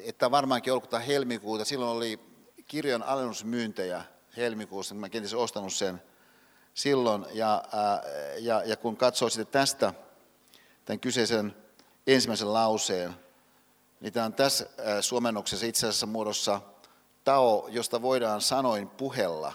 että 0.04 0.32
varmaankin 0.32 0.74
ollut 0.74 1.08
helmikuuta, 1.08 1.66
silloin 1.66 1.98
oli 1.98 2.20
kirjan 2.68 3.04
alennusmyyntejä 3.04 4.04
helmikuussa, 4.38 4.96
niin 4.96 5.00
mä 5.00 5.10
kenties 5.10 5.34
ostanut 5.34 5.74
sen 5.74 6.02
silloin. 6.82 7.26
Ja, 7.34 7.64
ja, 8.40 8.64
ja 8.66 8.78
kun 8.78 8.98
katsoo 8.98 9.30
sitten 9.30 9.48
tästä 9.48 9.94
tämän 10.86 11.00
kyseisen 11.00 11.56
ensimmäisen 12.08 12.54
lauseen, 12.54 13.16
niin 14.00 14.14
tämä 14.14 14.26
on 14.26 14.34
tässä 14.34 14.66
suomennoksessa 15.02 15.66
itse 15.66 15.88
asiassa 15.88 16.06
muodossa 16.06 16.62
tao, 17.24 17.68
josta 17.70 18.02
voidaan 18.02 18.42
sanoin 18.42 18.90
puhella, 18.90 19.54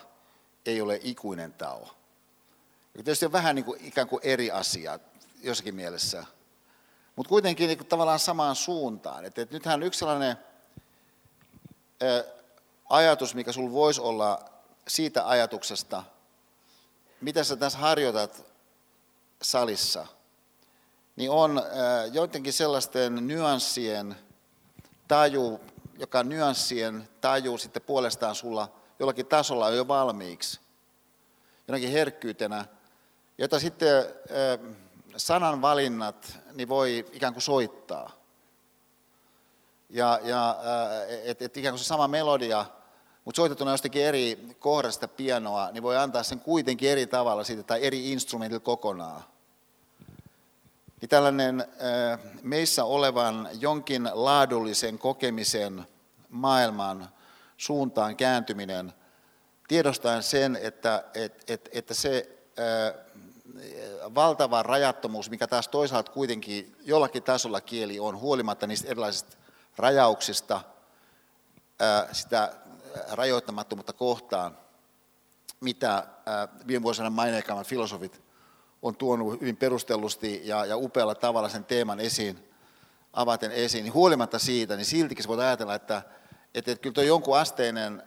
ei 0.67 0.81
ole 0.81 1.01
ikuinen 1.03 1.53
tao. 1.53 1.81
Joka 2.95 3.05
tietysti 3.05 3.27
on 3.27 3.33
vähän 3.33 3.55
niin 3.55 3.65
kuin, 3.65 3.85
ikään 3.85 4.09
kuin 4.09 4.21
eri 4.25 4.51
asia 4.51 4.99
jossakin 5.43 5.75
mielessä, 5.75 6.25
mutta 7.17 7.29
kuitenkin 7.29 7.67
niin 7.69 7.79
kuin 7.79 7.89
tavallaan 7.89 8.19
samaan 8.19 8.57
suuntaan. 8.57 9.25
Että, 9.25 9.43
että 9.43 9.55
nythän 9.55 9.83
yksi 9.83 9.99
sellainen 9.99 10.37
ä, 12.03 12.25
ajatus, 12.89 13.35
mikä 13.35 13.53
sinulla 13.53 13.73
voisi 13.73 14.01
olla 14.01 14.45
siitä 14.89 15.29
ajatuksesta, 15.29 16.03
mitä 17.21 17.45
sä 17.45 17.57
tässä 17.57 17.79
harjoitat 17.79 18.47
salissa, 19.43 20.07
niin 21.17 21.31
on 21.31 21.59
ä, 21.59 21.63
joidenkin 22.13 22.53
sellaisten 22.53 23.27
nyanssien 23.27 24.17
taju, 25.09 25.61
joka 25.99 26.23
nyanssien 26.23 27.09
taju 27.21 27.59
sitten 27.59 27.83
puolestaan 27.83 28.35
sulla 28.35 28.73
jollakin 28.99 29.27
tasolla 29.27 29.67
on 29.67 29.77
jo 29.77 29.89
valmiiksi. 29.89 30.61
Jonakin 31.69 31.91
herkkyytenä 31.93 32.65
jota 33.39 33.61
sitten 33.61 34.05
sananvalinnat 35.17 36.39
niin 36.53 36.69
voi 36.69 37.07
ikään 37.13 37.33
kuin 37.33 37.43
soittaa. 37.43 38.11
Ja, 39.91 40.21
ja 40.23 40.57
että 41.25 41.45
et 41.45 41.57
ikään 41.57 41.73
kuin 41.73 41.79
se 41.79 41.85
sama 41.85 42.09
melodia, 42.09 42.65
mutta 43.27 43.37
soitettuna 43.37 43.71
jostakin 43.71 44.05
eri 44.05 44.55
kohdasta 44.59 45.09
pianoa, 45.09 45.71
niin 45.71 45.83
voi 45.83 45.97
antaa 45.97 46.23
sen 46.23 46.41
kuitenkin 46.41 46.91
eri 46.91 47.07
tavalla 47.07 47.45
siitä 47.45 47.63
tai 47.63 47.85
eri 47.85 48.13
instrumentilla 48.13 48.61
kokonaan. 48.61 49.25
Niin 51.01 51.09
tällainen 51.09 51.65
meissä 52.43 52.85
olevan 52.85 53.49
jonkin 53.61 54.11
laadullisen 54.13 54.99
kokemisen 54.99 55.87
maailman 56.29 57.09
suuntaan 57.57 58.17
kääntyminen, 58.17 58.93
tiedostaen 59.69 60.23
sen, 60.23 60.59
että, 60.63 61.05
että, 61.15 61.53
että, 61.53 61.71
että 61.73 61.95
se 61.95 62.39
valtava 64.15 64.63
rajattomuus, 64.63 65.31
mikä 65.31 65.47
taas 65.47 65.69
toisaalta 65.69 66.13
kuitenkin 66.13 66.77
jollakin 66.85 67.23
tasolla 67.23 67.61
kieli 67.61 68.01
on, 68.01 68.19
huolimatta 68.19 68.67
niistä 68.67 68.89
erilaisista 68.89 69.37
rajauksista, 69.77 70.61
sitä 72.13 72.53
rajoittamattomuutta 73.11 73.93
kohtaan, 73.93 74.59
mitä 75.61 76.07
viime 76.67 76.83
vuosina 76.83 77.11
maineikkaammat 77.11 77.67
filosofit 77.67 78.23
on 78.83 78.97
tuonut 78.97 79.41
hyvin 79.41 79.57
perustellusti 79.57 80.41
ja, 80.45 80.65
ja 80.65 80.77
upealla 80.77 81.15
tavalla 81.15 81.49
sen 81.49 81.65
teeman 81.65 82.01
esiin, 82.01 82.49
avaten 83.13 83.53
esiin, 83.53 83.85
niin 83.85 83.95
huolimatta 83.95 84.39
siitä, 84.39 84.77
niin 84.77 84.85
siltikin 84.85 85.23
se 85.23 85.29
voi 85.29 85.45
ajatella, 85.45 85.75
että, 85.75 86.03
että, 86.55 86.73
että 86.73 86.83
kyllä 86.83 86.95
tuo 86.95 87.03
jonkun 87.03 87.39
asteinen 87.39 88.03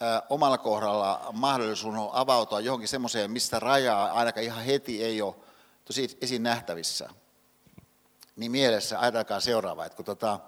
ää, 0.00 0.22
omalla 0.30 0.58
kohdalla 0.58 1.28
mahdollisuus 1.32 1.94
on 1.94 2.10
avautua 2.12 2.60
johonkin 2.60 2.88
semmoiseen, 2.88 3.30
mistä 3.30 3.60
rajaa 3.60 4.12
ainakaan 4.12 4.44
ihan 4.44 4.64
heti 4.64 5.04
ei 5.04 5.22
ole 5.22 5.34
tosi 5.84 6.18
esiin 6.20 6.42
nähtävissä. 6.42 7.08
Niin 8.36 8.50
mielessä 8.50 9.00
ajatelkaa 9.00 9.40
seuraava, 9.40 9.84
että 9.84 9.96
kun 9.96 10.04
tota, 10.04 10.40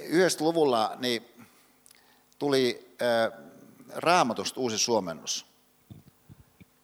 ää, 0.00 0.06
90-luvulla 0.06 0.96
niin 0.98 1.46
tuli 2.38 2.94
ää, 3.00 3.30
raamatusta 3.94 4.60
uusi 4.60 4.78
suomennus. 4.78 5.46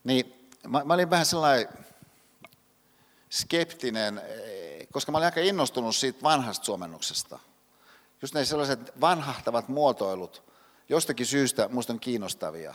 Niin 0.05 0.51
mä, 0.69 0.85
mä 0.85 0.95
olin 0.95 1.11
vähän 1.11 1.27
sellainen 1.27 1.69
skeptinen, 3.31 4.23
koska 4.93 5.13
mä 5.13 5.19
olin 5.19 5.25
aika 5.27 5.41
innostunut 5.41 5.97
siitä 5.97 6.23
vanhasta 6.23 6.65
suomennuksesta. 6.65 7.39
Just 8.23 8.35
ne 8.35 8.45
sellaiset 8.45 9.01
vanhahtavat 9.01 9.69
muotoilut, 9.69 10.43
jostakin 10.89 11.27
syystä 11.27 11.69
musta 11.69 11.93
on 11.93 12.01
kiinnostavia. 12.01 12.75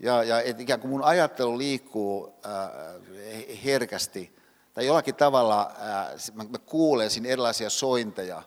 Ja, 0.00 0.22
ja 0.22 0.40
et 0.40 0.60
ikään 0.60 0.80
kuin 0.80 0.90
mun 0.90 1.04
ajattelu 1.04 1.58
liikkuu 1.58 2.34
äh, 2.46 3.62
herkästi, 3.64 4.36
tai 4.74 4.86
jollakin 4.86 5.14
tavalla 5.14 5.60
äh, 5.60 6.34
mä, 6.34 6.44
mä 6.44 6.58
kuulen 6.58 7.10
siinä 7.10 7.28
erilaisia 7.28 7.70
sointeja, 7.70 8.42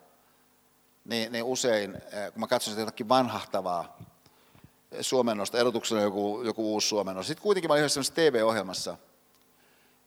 niin, 1.05 1.31
niin 1.31 1.43
usein, 1.43 1.95
äh, 1.95 2.31
kun 2.33 2.39
mä 2.39 2.47
katson 2.47 2.71
sitä 2.71 2.81
jotakin 2.81 3.09
vanhahtavaa, 3.09 3.97
suomennosta, 5.01 5.57
erotuksena 5.57 6.01
joku, 6.01 6.41
joku 6.45 6.73
uusi 6.73 6.87
suomennos. 6.87 7.27
Sitten 7.27 7.43
kuitenkin 7.43 7.69
mä 7.69 7.73
olin 7.73 7.81
yhdessä 7.81 8.13
TV-ohjelmassa. 8.13 8.97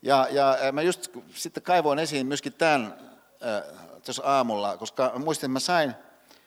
Ja, 0.03 0.27
ja 0.31 0.57
mä 0.73 0.83
just 0.83 1.09
sitten 1.35 1.63
kaivoin 1.63 1.99
esiin 1.99 2.27
myöskin 2.27 2.53
tämän 2.53 2.95
tuossa 4.05 4.23
aamulla, 4.25 4.77
koska 4.77 5.13
muistin, 5.19 5.47
että 5.47 5.53
mä 5.53 5.61
sain 5.61 5.95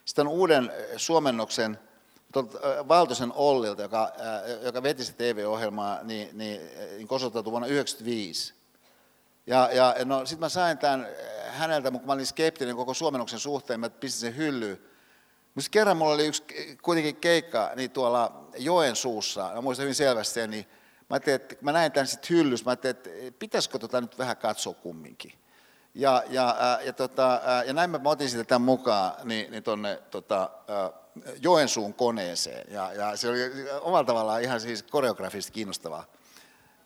sitten 0.06 0.28
uuden 0.28 0.72
suomennoksen 0.98 1.80
Valtosen 2.88 3.34
Ollilta, 3.36 3.82
joka, 3.82 4.12
joka 4.62 4.84
veti 4.84 5.04
TV-ohjelmaa, 5.18 6.04
niin, 6.04 6.30
niin, 6.38 6.62
niin 6.98 7.08
osoittautui 7.10 7.52
vuonna 7.52 7.68
1995. 7.68 8.61
Ja, 9.52 9.70
ja 9.72 9.96
no, 10.06 10.26
sitten 10.26 10.40
mä 10.40 10.50
sain 10.50 10.78
tämän 10.78 11.08
häneltä, 11.48 11.92
mutta 11.92 12.08
mä 12.08 12.14
olin 12.14 12.26
skeptinen 12.26 12.76
koko 12.76 12.94
suomennoksen 12.94 13.40
suhteen, 13.40 13.80
mä 13.80 13.90
pistin 13.90 14.20
sen 14.20 14.38
hyllyyn. 14.38 14.80
Mutta 15.56 15.70
kerran 15.72 15.98
mulla 15.98 16.14
oli 16.14 16.28
yksi 16.28 16.44
kuitenkin 16.82 17.16
keikka 17.16 17.72
niin 17.76 17.92
tuolla 17.92 18.48
joen 18.58 18.96
suussa, 18.96 19.52
mä 19.56 19.62
muistan 19.62 19.84
hyvin 19.84 19.96
selvästi 19.96 20.34
sen, 20.34 20.50
niin 20.50 20.66
mä, 21.10 21.16
että 21.16 21.56
mä 21.62 21.72
näin 21.72 21.92
tämän 21.92 22.08
sitten 22.08 22.38
hyllyssä, 22.38 22.66
mä 22.66 22.70
ajattelin, 22.70 22.96
että 22.96 23.40
pitäisikö 23.40 23.80
tota 23.80 24.02
nyt 24.02 24.18
vähän 24.18 24.38
katsoa 24.38 24.74
kumminkin. 24.74 25.34
Ja, 25.96 26.24
ja, 26.30 26.80
ja, 26.86 26.94
tota, 26.94 27.42
ja 27.66 27.74
näin 27.74 27.90
mä 27.90 28.00
otin 28.06 28.30
sitten 28.30 28.48
tämän 28.48 28.62
mukaan 28.62 29.14
niin, 29.24 29.52
niin 29.52 29.64
tuonne 29.64 30.02
tota, 30.12 30.50
Joensuun 31.42 31.94
koneeseen. 31.94 32.74
Ja, 32.74 32.94
ja 32.94 33.18
se 33.18 33.30
oli 33.30 33.40
omalla 33.82 34.04
tavallaan 34.04 34.42
ihan 34.42 34.62
siis 34.62 34.84
koreografisesti 34.84 35.52
kiinnostava 35.52 36.04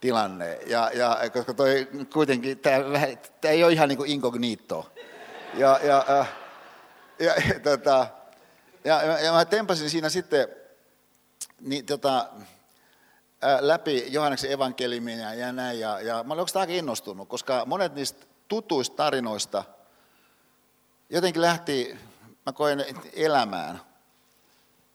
tilanne. 0.01 0.59
Ja, 0.65 0.91
ja 0.93 1.17
koska 1.33 1.53
toi 1.53 1.87
kuitenkin, 2.13 2.59
tämä, 2.59 3.07
ei 3.43 3.63
ole 3.63 3.73
ihan 3.73 3.89
niin 3.89 3.97
kuin 3.97 4.11
incognito. 4.11 4.91
Ja, 5.53 5.79
ja, 5.83 6.05
ja, 6.07 6.25
ja, 7.19 7.33
ja 7.35 7.59
tota, 7.59 8.07
ja, 8.83 9.01
ja 9.03 9.31
mä 9.31 9.45
tempasin 9.45 9.89
siinä 9.89 10.09
sitten 10.09 10.47
niin, 11.61 11.85
tota, 11.85 12.29
läpi 13.59 14.05
Johanneksen 14.09 14.51
evankeliumia 14.51 15.33
ja 15.33 15.51
näin. 15.51 15.79
Ja, 15.79 16.01
ja 16.01 16.23
mä 16.23 16.33
olin 16.33 16.39
oikeastaan 16.39 16.61
aika 16.61 16.73
innostunut, 16.73 17.29
koska 17.29 17.63
monet 17.65 17.95
niistä 17.95 18.25
tutuista 18.47 18.95
tarinoista 18.95 19.63
jotenkin 21.09 21.41
lähti, 21.41 21.97
mä 22.45 22.53
koen, 22.53 22.85
elämään. 23.13 23.81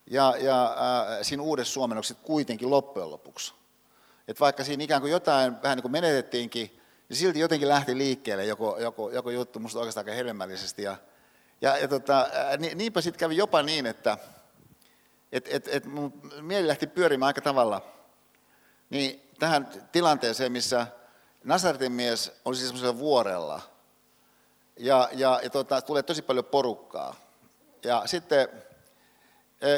Ja, 0.06 0.34
ja 0.40 0.64
äh, 0.64 1.18
siinä 1.22 1.42
uudessa 1.42 1.72
suomennoksessa 1.72 2.22
kuitenkin 2.24 2.70
loppujen 2.70 3.10
lopuksi. 3.10 3.54
Et 4.30 4.40
vaikka 4.40 4.64
siinä 4.64 4.84
ikään 4.84 5.00
kuin 5.00 5.12
jotain 5.12 5.62
vähän 5.62 5.76
niin 5.76 5.82
kuin 5.82 5.92
menetettiinkin, 5.92 6.80
niin 7.08 7.16
silti 7.16 7.40
jotenkin 7.40 7.68
lähti 7.68 7.98
liikkeelle 7.98 8.44
joku, 8.44 8.76
joku, 8.78 9.10
joku 9.10 9.30
juttu 9.30 9.58
musta 9.58 9.78
oikeastaan 9.78 10.06
aika 10.06 10.16
hedelmällisesti. 10.16 10.82
Ja, 10.82 10.96
ja, 11.60 11.76
ja 11.78 11.88
tota, 11.88 12.28
niinpä 12.74 13.00
sitten 13.00 13.18
kävi 13.20 13.36
jopa 13.36 13.62
niin, 13.62 13.86
että 13.86 14.18
et, 15.32 15.48
et, 15.50 15.68
et 15.68 15.84
mun 15.84 16.20
mieli 16.40 16.68
lähti 16.68 16.86
pyörimään 16.86 17.26
aika 17.26 17.40
tavalla 17.40 17.82
niin 18.90 19.30
tähän 19.38 19.68
tilanteeseen, 19.92 20.52
missä 20.52 20.86
Nasaretin 21.44 21.92
mies 21.92 22.32
oli 22.44 22.56
siis 22.56 22.68
semmoisella 22.68 22.98
vuorella 22.98 23.62
ja, 24.76 25.08
ja, 25.12 25.40
ja 25.42 25.50
tota, 25.50 25.82
tulee 25.82 26.02
tosi 26.02 26.22
paljon 26.22 26.44
porukkaa. 26.44 27.14
Ja 27.84 28.02
sitten 28.06 28.48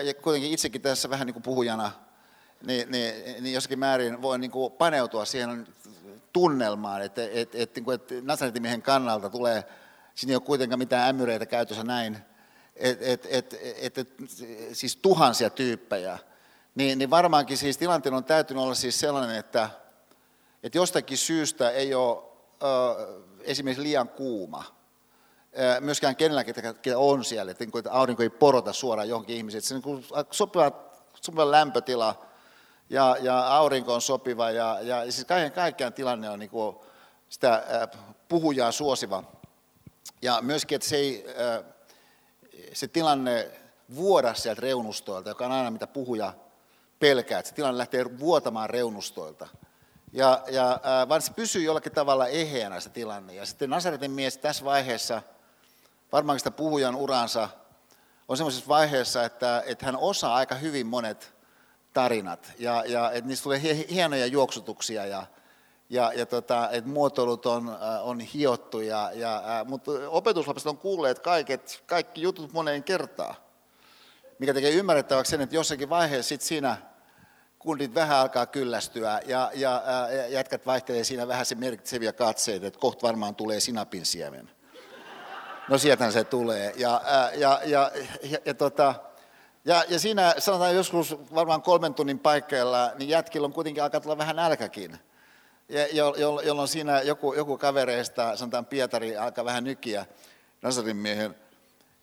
ja 0.04 0.14
kuitenkin 0.14 0.52
itsekin 0.52 0.82
tässä 0.82 1.10
vähän 1.10 1.26
niin 1.26 1.34
kuin 1.34 1.42
puhujana, 1.42 1.92
niin, 2.66 2.90
niin, 2.90 3.42
niin 3.42 3.54
jossakin 3.54 3.78
määrin 3.78 4.22
voi 4.22 4.38
niin 4.38 4.50
kuin 4.50 4.72
paneutua 4.72 5.24
siihen 5.24 5.66
tunnelmaan, 6.32 7.02
että, 7.02 7.22
että, 7.22 7.58
että, 7.58 7.80
että, 7.80 7.94
että 7.94 8.14
Nasaretin 8.22 8.62
miehen 8.62 8.82
kannalta 8.82 9.30
tulee 9.30 9.64
siinä 10.14 10.30
ei 10.30 10.36
ole 10.36 10.42
kuitenkaan 10.42 10.78
mitään 10.78 11.08
ämyreitä 11.08 11.46
käytössä 11.46 11.84
näin, 11.84 12.18
että 12.76 13.04
et, 13.06 13.26
et, 13.30 13.56
et, 13.80 13.98
et, 13.98 14.08
siis 14.72 14.96
tuhansia 14.96 15.50
tyyppejä, 15.50 16.18
niin, 16.74 16.98
niin 16.98 17.10
varmaankin 17.10 17.56
siis 17.56 17.78
tilanteen 17.78 18.14
on 18.14 18.24
täytynyt 18.24 18.62
olla 18.62 18.74
siis 18.74 19.00
sellainen, 19.00 19.36
että, 19.36 19.70
että 20.62 20.78
jostakin 20.78 21.18
syystä 21.18 21.70
ei 21.70 21.94
ole 21.94 22.18
ö, 22.62 23.22
esimerkiksi 23.40 23.82
liian 23.82 24.08
kuuma, 24.08 24.64
myöskään 25.80 26.16
kenelläkin, 26.16 26.54
ketä 26.82 26.98
on 26.98 27.24
siellä, 27.24 27.52
että, 27.52 27.64
niin 27.64 27.78
että 27.78 27.92
aurinko 27.92 28.22
ei 28.22 28.30
porota 28.30 28.72
suoraan 28.72 29.08
johonkin 29.08 29.36
ihmiseen, 29.36 29.58
että 29.58 29.68
se 29.68 29.74
niin 29.74 30.04
sopiva, 30.30 30.72
sopiva 31.20 31.50
lämpötila 31.50 32.24
ja, 32.92 33.16
ja 33.20 33.46
aurinko 33.46 33.94
on 33.94 34.02
sopiva 34.02 34.50
ja, 34.50 34.78
ja 34.82 35.02
siis 35.12 35.24
kaiken 35.24 35.52
kaikkiaan 35.52 35.92
tilanne 35.92 36.30
on 36.30 36.38
niin 36.38 36.50
kuin 36.50 36.76
sitä 37.28 37.64
puhujaa 38.28 38.72
suosiva. 38.72 39.24
Ja 40.22 40.38
myöskin, 40.42 40.76
että 40.76 40.88
se, 40.88 40.96
ei, 40.96 41.26
se 42.72 42.88
tilanne 42.88 43.50
vuoda 43.94 44.34
sieltä 44.34 44.60
reunustoilta, 44.60 45.30
joka 45.30 45.46
on 45.46 45.52
aina 45.52 45.70
mitä 45.70 45.86
puhuja 45.86 46.34
pelkää, 46.98 47.38
että 47.38 47.48
se 47.48 47.54
tilanne 47.54 47.78
lähtee 47.78 48.18
vuotamaan 48.18 48.70
reunustoilta. 48.70 49.48
Ja, 50.12 50.42
ja 50.50 50.80
vaan 51.08 51.22
se 51.22 51.32
pysyy 51.32 51.62
jollakin 51.62 51.92
tavalla 51.92 52.26
eheänä 52.26 52.80
se 52.80 52.90
tilanne. 52.90 53.34
Ja 53.34 53.46
sitten 53.46 53.70
Nasaretin 53.70 54.10
mies 54.10 54.38
tässä 54.38 54.64
vaiheessa, 54.64 55.22
varmaan 56.12 56.38
sitä 56.38 56.50
puhujan 56.50 56.96
uransa, 56.96 57.48
on 58.28 58.36
semmoisessa 58.36 58.68
vaiheessa, 58.68 59.24
että, 59.24 59.62
että 59.66 59.86
hän 59.86 59.96
osaa 59.96 60.34
aika 60.34 60.54
hyvin 60.54 60.86
monet 60.86 61.41
tarinat. 61.92 62.52
Ja, 62.58 62.84
ja 62.86 63.10
että 63.10 63.28
niistä 63.28 63.44
tulee 63.44 63.60
hienoja 63.90 64.26
juoksutuksia 64.26 65.06
ja, 65.06 65.26
ja, 65.90 66.12
ja 66.16 66.26
tota, 66.26 66.70
että 66.70 66.90
muotoilut 66.90 67.46
on, 67.46 67.68
äh, 67.68 68.08
on 68.08 68.20
hiottu, 68.20 68.80
ja, 68.80 69.10
ja, 69.14 69.36
äh, 69.36 69.66
mutta 69.66 69.90
opetuslapset 70.08 70.66
on 70.66 70.78
kuulleet 70.78 71.18
kaiket, 71.18 71.82
kaikki 71.86 72.22
jutut 72.22 72.52
moneen 72.52 72.84
kertaan, 72.84 73.34
mikä 74.38 74.54
tekee 74.54 74.70
ymmärrettäväksi 74.70 75.30
sen, 75.30 75.40
että 75.40 75.56
jossakin 75.56 75.90
vaiheessa 75.90 76.28
sit 76.28 76.40
siinä 76.40 76.76
kundit 77.58 77.94
vähän 77.94 78.18
alkaa 78.18 78.46
kyllästyä 78.46 79.20
ja, 79.26 79.50
ja 79.54 79.74
äh, 79.76 80.30
jätkät 80.30 80.66
vaihtelee 80.66 81.04
siinä 81.04 81.28
vähän 81.28 81.46
se 81.46 81.54
merkitseviä 81.54 82.12
katseita, 82.12 82.66
että 82.66 82.80
kohta 82.80 83.06
varmaan 83.06 83.34
tulee 83.34 83.60
sinapin 83.60 84.06
siemen. 84.06 84.50
No 85.68 85.78
sieltä 85.78 86.10
se 86.10 86.24
tulee. 86.24 86.72
Ja, 86.76 87.02
äh, 87.06 87.38
ja, 87.38 87.60
ja, 87.64 87.90
ja, 88.22 88.38
ja, 88.44 88.54
tota, 88.54 88.94
ja, 89.64 89.84
ja 89.88 89.98
siinä 89.98 90.34
sanotaan 90.38 90.74
joskus 90.74 91.16
varmaan 91.34 91.62
kolmen 91.62 91.94
tunnin 91.94 92.18
paikkeilla, 92.18 92.92
niin 92.98 93.08
jätkillä 93.08 93.44
on 93.44 93.52
kuitenkin 93.52 93.82
alkaa 93.82 94.00
tulla 94.00 94.18
vähän 94.18 94.36
nälkäkin 94.36 94.98
jo, 95.92 96.14
jo, 96.16 96.40
jolloin 96.40 96.68
siinä 96.68 97.00
joku, 97.00 97.34
joku 97.34 97.58
kavereista, 97.58 98.36
sanotaan 98.36 98.66
Pietari, 98.66 99.16
alkaa 99.16 99.44
vähän 99.44 99.64
nykiä 99.64 100.06
Nasarin 100.62 100.96
miehen, 100.96 101.34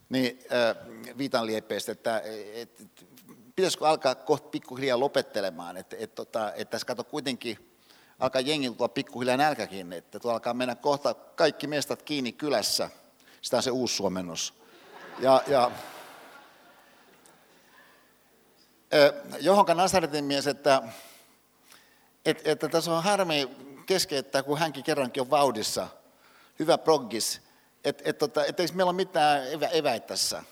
niin 0.10 0.40
äh, 0.53 0.76
viitan 1.18 1.45
lieppeistä, 1.45 1.91
että 1.91 2.19
et, 2.19 2.81
et, 2.81 3.06
pitäisikö 3.56 3.88
alkaa 3.88 4.15
kohta 4.15 4.49
pikkuhiljaa 4.49 4.99
lopettelemaan, 4.99 5.77
että 5.77 5.95
et, 5.99 6.15
tota, 6.15 6.53
et 6.53 6.69
tässä 6.69 6.88
kato 6.88 7.03
kuitenkin 7.03 7.76
alkaa 8.19 8.41
jengi 8.41 8.69
tulla 8.69 8.90
pikkuhiljaa 8.90 9.38
nälkäkin, 9.38 9.94
että 9.94 10.19
tuolla 10.19 10.36
alkaa 10.36 10.53
mennä 10.53 10.76
kohta 10.76 11.14
kaikki 11.14 11.68
mestat 11.68 12.03
kiinni 12.03 12.31
kylässä, 12.31 12.90
Sitä 13.41 13.57
on 13.57 13.64
se 13.64 13.72
uusi 13.72 13.95
suomennos. 13.95 14.53
Ja, 15.19 15.44
ja 15.48 15.72
johonka 19.40 19.74
Nasaretin 19.74 20.26
mies, 20.26 20.48
että, 20.48 20.82
että, 22.26 22.52
että 22.52 22.70
tässä 22.70 22.91
on 22.91 23.03
harmi 23.03 23.49
keskeyttää, 23.86 24.44
kun 24.44 24.60
hänkin 24.60 24.84
kerrankin 24.84 25.22
on 25.22 25.30
vauhdissa. 25.30 25.88
Hyvä 26.60 26.78
proggis. 26.78 27.41
Että 27.84 28.03
et, 28.06 28.18
tota, 28.18 28.45
et 28.45 28.60
eikö 28.60 28.74
meillä 28.74 28.90
ole 28.90 28.95
mitään 28.95 29.48
evä, 29.53 29.68
eväitä 29.68 30.07
tässä. 30.07 30.44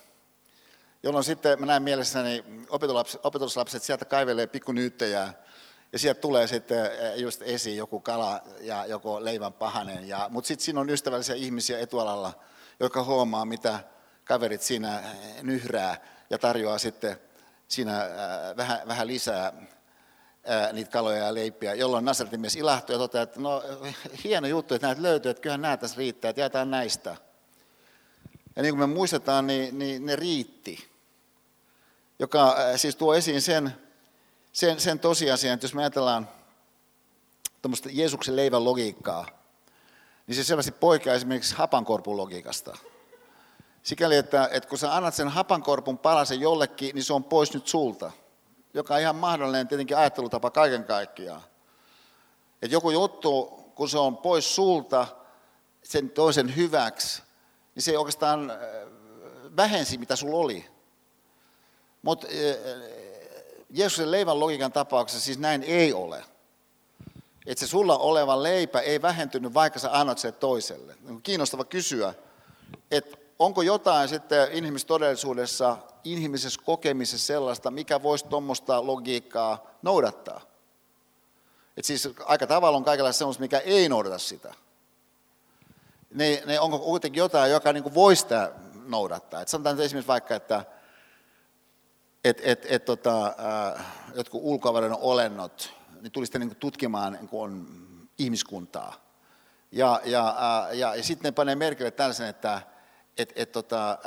Jolloin 1.02 1.24
sitten 1.24 1.60
mä 1.60 1.66
näen 1.66 1.82
mielessäni 1.82 2.44
opetuslapset 3.22 3.82
sieltä 3.82 4.04
kaivelee 4.04 4.46
pikkunyyttejä 4.46 5.32
ja 5.92 5.98
sieltä 5.98 6.20
tulee 6.20 6.46
sitten 6.46 6.90
just 7.16 7.42
esiin 7.42 7.76
joku 7.76 8.00
kala 8.00 8.40
ja 8.60 8.86
joku 8.86 9.24
leivän 9.24 9.52
pahanen. 9.52 10.08
Ja, 10.08 10.26
mutta 10.30 10.48
sitten 10.48 10.64
siinä 10.64 10.80
on 10.80 10.90
ystävällisiä 10.90 11.34
ihmisiä 11.34 11.78
etualalla, 11.78 12.32
jotka 12.80 13.04
huomaa, 13.04 13.44
mitä 13.44 13.80
kaverit 14.24 14.62
siinä 14.62 15.02
nyhrää 15.42 15.96
ja 16.30 16.38
tarjoaa 16.38 16.78
sitten 16.78 17.20
siinä 17.68 18.08
vähän, 18.56 18.88
vähän 18.88 19.06
lisää 19.06 19.52
niitä 20.72 20.90
kaloja 20.90 21.24
ja 21.24 21.34
leipiä, 21.34 21.74
jolloin 21.74 22.04
Nasaretin 22.04 22.40
mies 22.40 22.56
ilahtuu 22.56 22.92
ja 22.92 22.98
toteaa, 22.98 23.22
että 23.22 23.40
no 23.40 23.62
hieno 24.24 24.46
juttu, 24.46 24.74
että 24.74 24.86
näitä 24.86 25.02
löytyy, 25.02 25.30
että 25.30 25.40
kyllähän 25.40 25.62
nämä 25.62 25.76
tässä 25.76 25.98
riittää, 25.98 26.28
että 26.28 26.40
jaetaan 26.40 26.70
näistä. 26.70 27.16
Ja 28.56 28.62
niin 28.62 28.76
kuin 28.76 28.88
me 28.88 28.94
muistetaan, 28.94 29.46
niin, 29.46 29.78
niin 29.78 30.06
ne 30.06 30.16
riitti, 30.16 30.88
joka 32.18 32.56
siis 32.76 32.96
tuo 32.96 33.14
esiin 33.14 33.42
sen, 33.42 33.72
sen, 34.52 34.80
sen 34.80 34.98
tosiasian, 34.98 35.54
että 35.54 35.64
jos 35.64 35.74
me 35.74 35.82
ajatellaan 35.82 36.28
tuommoista 37.62 37.88
Jeesuksen 37.92 38.36
leivän 38.36 38.64
logiikkaa, 38.64 39.26
niin 40.26 40.36
se 40.36 40.44
selvästi 40.44 40.72
poikkeaa 40.72 41.16
esimerkiksi 41.16 41.54
hapankorpun 41.54 42.16
logiikasta. 42.16 42.76
Sikäli, 43.82 44.16
että, 44.16 44.48
että 44.52 44.68
kun 44.68 44.78
sä 44.78 44.96
annat 44.96 45.14
sen 45.14 45.28
hapankorpun 45.28 45.98
palasen 45.98 46.40
jollekin, 46.40 46.94
niin 46.94 47.04
se 47.04 47.12
on 47.12 47.24
pois 47.24 47.54
nyt 47.54 47.66
sulta. 47.66 48.12
Joka 48.74 48.94
on 48.94 49.00
ihan 49.00 49.16
mahdollinen 49.16 49.68
tietenkin 49.68 49.96
ajattelutapa 49.96 50.50
kaiken 50.50 50.84
kaikkiaan. 50.84 51.42
Että 52.62 52.74
joku 52.74 52.90
juttu, 52.90 53.44
kun 53.74 53.88
se 53.88 53.98
on 53.98 54.16
pois 54.16 54.54
sulta 54.54 55.06
sen 55.82 56.10
toisen 56.10 56.56
hyväksi, 56.56 57.22
niin 57.74 57.82
se 57.82 57.98
oikeastaan 57.98 58.50
äh, 58.50 58.56
vähensi, 59.56 59.98
mitä 59.98 60.16
sulla 60.16 60.36
oli. 60.36 60.66
Mutta 62.02 62.26
äh, 62.26 62.34
Jeesuksen 63.70 64.10
leivän 64.10 64.40
logiikan 64.40 64.72
tapauksessa 64.72 65.24
siis 65.24 65.38
näin 65.38 65.62
ei 65.62 65.92
ole. 65.92 66.24
Että 67.46 67.60
se 67.60 67.70
sulla 67.70 67.98
oleva 67.98 68.42
leipä 68.42 68.80
ei 68.80 69.02
vähentynyt, 69.02 69.54
vaikka 69.54 69.78
sä 69.78 69.90
annat 69.92 70.18
sen 70.18 70.34
toiselle. 70.34 70.96
Kiinnostava 71.22 71.64
kysyä, 71.64 72.14
että 72.90 73.16
onko 73.38 73.62
jotain 73.62 74.08
sitten 74.08 74.48
inhimillisessä 74.52 74.88
todellisuudessa, 74.88 75.76
inhimillisessä 76.04 76.60
kokemisessa 76.64 77.26
sellaista, 77.26 77.70
mikä 77.70 78.02
voisi 78.02 78.26
tuommoista 78.26 78.86
logiikkaa 78.86 79.66
noudattaa? 79.82 80.40
Et 81.76 81.84
siis 81.84 82.08
aika 82.24 82.46
tavalla 82.46 82.76
on 82.76 82.84
kaikenlaista 82.84 83.18
sellaista, 83.18 83.40
mikä 83.40 83.58
ei 83.58 83.88
noudata 83.88 84.18
sitä. 84.18 84.54
Ne, 86.14 86.42
ne 86.46 86.60
onko 86.60 86.78
kuitenkin 86.78 87.18
jotain, 87.18 87.52
joka 87.52 87.72
niin 87.72 87.94
voisi 87.94 88.22
sitä 88.22 88.52
noudattaa? 88.86 89.40
Et 89.40 89.48
sanotaan 89.48 89.80
esimerkiksi 89.80 90.08
vaikka, 90.08 90.34
että 90.34 90.64
et, 92.24 92.40
et, 92.44 92.66
et, 92.68 92.84
tota, 92.84 93.26
äh, 93.26 93.86
jotkut 94.14 94.40
ulkoavaruuden 94.44 94.98
olennot 95.00 95.70
niin 96.00 96.12
tulisi 96.12 96.38
niin 96.38 96.56
tutkimaan 96.56 97.12
niin 97.12 97.28
on 97.32 97.66
ihmiskuntaa. 98.18 98.94
Ja, 99.72 100.00
ja, 100.04 100.28
äh, 100.28 100.76
ja, 100.76 100.94
ja 100.94 101.02
sitten 101.02 101.28
ne 101.28 101.32
panee 101.32 101.54
merkille 101.54 101.90
tällaisen, 101.90 102.28
että 102.28 102.62
et, 103.18 103.32
et, 103.36 103.52
tota, 103.52 103.98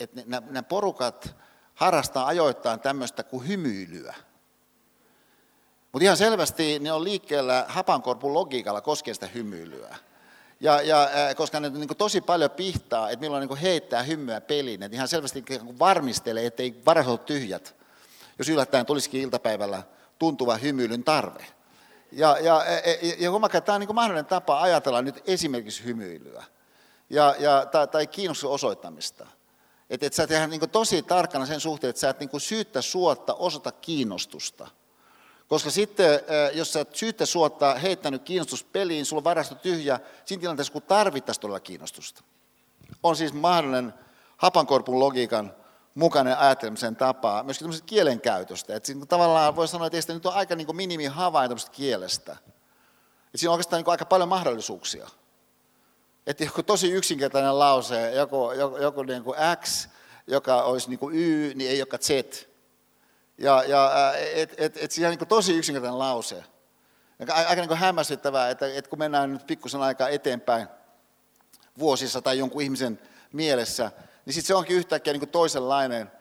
et 0.00 0.10
nämä 0.26 0.62
porukat 0.62 1.34
harrastaa 1.74 2.26
ajoittain 2.26 2.80
tämmöistä 2.80 3.22
kuin 3.22 3.48
hymyilyä. 3.48 4.14
Mutta 5.92 6.04
ihan 6.04 6.16
selvästi 6.16 6.78
ne 6.78 6.92
on 6.92 7.04
liikkeellä 7.04 7.64
hapankorpun 7.68 8.34
logiikalla 8.34 8.80
koskien 8.80 9.14
sitä 9.14 9.26
hymyilyä. 9.26 9.96
Ja, 10.60 10.82
ja, 10.82 11.08
koska 11.36 11.60
ne 11.60 11.70
niin 11.70 11.88
tosi 11.88 12.20
paljon 12.20 12.50
pihtaa, 12.50 13.10
että 13.10 13.20
milloin 13.20 13.48
niin 13.48 13.58
heittää 13.58 14.02
hymyä 14.02 14.40
peliin, 14.40 14.82
että 14.82 14.96
ihan 14.96 15.08
selvästi 15.08 15.44
varmistelee, 15.78 16.46
ettei 16.46 16.82
varat 16.86 17.06
ole 17.06 17.18
tyhjät, 17.18 17.74
jos 18.38 18.48
yllättäen 18.48 18.86
tulisikin 18.86 19.20
iltapäivällä 19.20 19.82
tuntuva 20.18 20.56
hymyilyn 20.56 21.04
tarve. 21.04 21.46
Ja, 22.12 22.38
ja, 22.38 22.64
ja, 23.02 23.14
ja 23.18 23.30
huomakaa, 23.30 23.58
että 23.58 23.66
tämä 23.66 23.74
on 23.74 23.80
niin 23.80 23.94
mahdollinen 23.94 24.26
tapa 24.26 24.60
ajatella 24.60 25.02
nyt 25.02 25.22
esimerkiksi 25.26 25.84
hymyilyä 25.84 26.44
ja, 27.10 27.34
ja, 27.38 27.66
tai, 27.66 27.88
tai 27.88 28.06
kiinnostuksen 28.06 28.54
osoittamista. 28.54 29.26
Että 29.90 30.06
et 30.06 30.12
sä 30.12 30.26
tehdään 30.26 30.50
niin 30.50 30.70
tosi 30.70 31.02
tarkkana 31.02 31.46
sen 31.46 31.60
suhteen, 31.60 31.88
että 31.88 32.00
sä 32.00 32.10
et 32.10 32.20
niin 32.20 32.40
syyttä 32.40 32.82
suotta 32.82 33.34
osoita 33.34 33.72
kiinnostusta. 33.72 34.68
Koska 35.48 35.70
sitten, 35.70 36.20
jos 36.52 36.72
sä 36.72 36.86
syyttä 36.92 37.26
suotta 37.26 37.74
heittänyt 37.74 38.22
kiinnostus 38.22 38.64
peliin, 38.64 39.06
sulla 39.06 39.20
on 39.20 39.24
varasto 39.24 39.54
tyhjä, 39.54 40.00
siinä 40.24 40.40
tilanteessa 40.40 40.72
kun 40.72 40.82
tarvittaisiin 40.82 41.40
todella 41.40 41.60
kiinnostusta. 41.60 42.22
On 43.02 43.16
siis 43.16 43.32
mahdollinen 43.32 43.94
hapankorpun 44.36 44.98
logiikan 44.98 45.54
mukainen 45.94 46.38
ajattelemisen 46.38 46.96
tapa, 46.96 47.42
myöskin 47.42 47.64
tämmöisestä 47.64 47.86
kielenkäytöstä. 47.86 48.76
Että 48.76 48.86
siinä 48.86 49.06
tavallaan 49.06 49.56
voi 49.56 49.68
sanoa, 49.68 49.86
että 49.92 50.14
nyt 50.14 50.26
on 50.26 50.34
aika 50.34 50.56
niin 50.56 50.76
minimi 50.76 51.06
havainto 51.06 51.56
kielestä. 51.72 52.32
Että 52.32 53.38
siinä 53.38 53.50
on 53.50 53.54
oikeastaan 53.54 53.82
niin 53.82 53.90
aika 53.90 54.04
paljon 54.04 54.28
mahdollisuuksia. 54.28 55.08
Että 56.26 56.44
joku 56.44 56.62
tosi 56.62 56.92
yksinkertainen 56.92 57.58
lause, 57.58 58.10
joku, 58.10 58.52
joku, 58.52 58.76
joku 58.76 59.02
niin 59.02 59.24
kuin 59.24 59.38
X, 59.62 59.88
joka 60.26 60.62
olisi 60.62 60.88
niin 60.88 60.98
kuin 60.98 61.14
Y, 61.14 61.54
niin 61.54 61.70
ei 61.70 61.78
joka 61.78 61.98
Z. 61.98 62.10
Ja, 63.38 63.64
ja 63.66 64.12
et, 64.34 64.54
et, 64.56 64.76
et 64.76 64.90
siinä 64.90 65.08
on 65.08 65.16
niin 65.18 65.28
tosi 65.28 65.56
yksinkertainen 65.56 65.98
lause. 65.98 66.44
Aika 67.48 67.66
niin 67.66 67.78
hämmästyttävää, 67.78 68.50
että, 68.50 68.66
että 68.66 68.90
kun 68.90 68.98
mennään 68.98 69.32
nyt 69.32 69.46
pikkusen 69.46 69.82
aikaa 69.82 70.08
eteenpäin 70.08 70.68
vuosissa 71.78 72.22
tai 72.22 72.38
jonkun 72.38 72.62
ihmisen 72.62 73.00
mielessä, 73.32 73.90
niin 74.26 74.34
sitten 74.34 74.46
se 74.46 74.54
onkin 74.54 74.76
yhtäkkiä 74.76 75.12
niin 75.12 75.28
toisenlainen, 75.28 76.12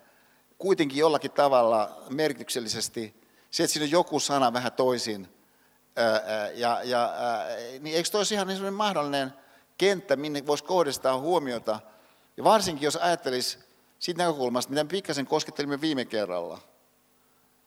kuitenkin 0.57 0.97
jollakin 0.97 1.31
tavalla 1.31 2.03
merkityksellisesti. 2.09 3.23
Se, 3.51 3.63
että 3.63 3.73
siinä 3.73 3.83
on 3.83 3.91
joku 3.91 4.19
sana 4.19 4.53
vähän 4.53 4.71
toisin, 4.71 5.27
ja, 6.53 6.83
ja, 6.83 7.13
niin 7.79 7.95
eikö 7.95 8.09
toisi 8.09 8.33
ihan 8.33 8.47
niin 8.47 8.73
mahdollinen 8.73 9.33
kenttä, 9.83 10.15
minne 10.15 10.45
voisi 10.47 10.63
kohdistaa 10.63 11.19
huomiota. 11.19 11.79
Ja 12.37 12.43
varsinkin, 12.43 12.85
jos 12.85 12.95
ajattelisi 12.95 13.59
siitä 13.99 14.23
näkökulmasta, 14.23 14.69
mitä 14.69 14.85
pikkasen 14.85 15.25
koskettelimme 15.25 15.81
viime 15.81 16.05
kerralla, 16.05 16.59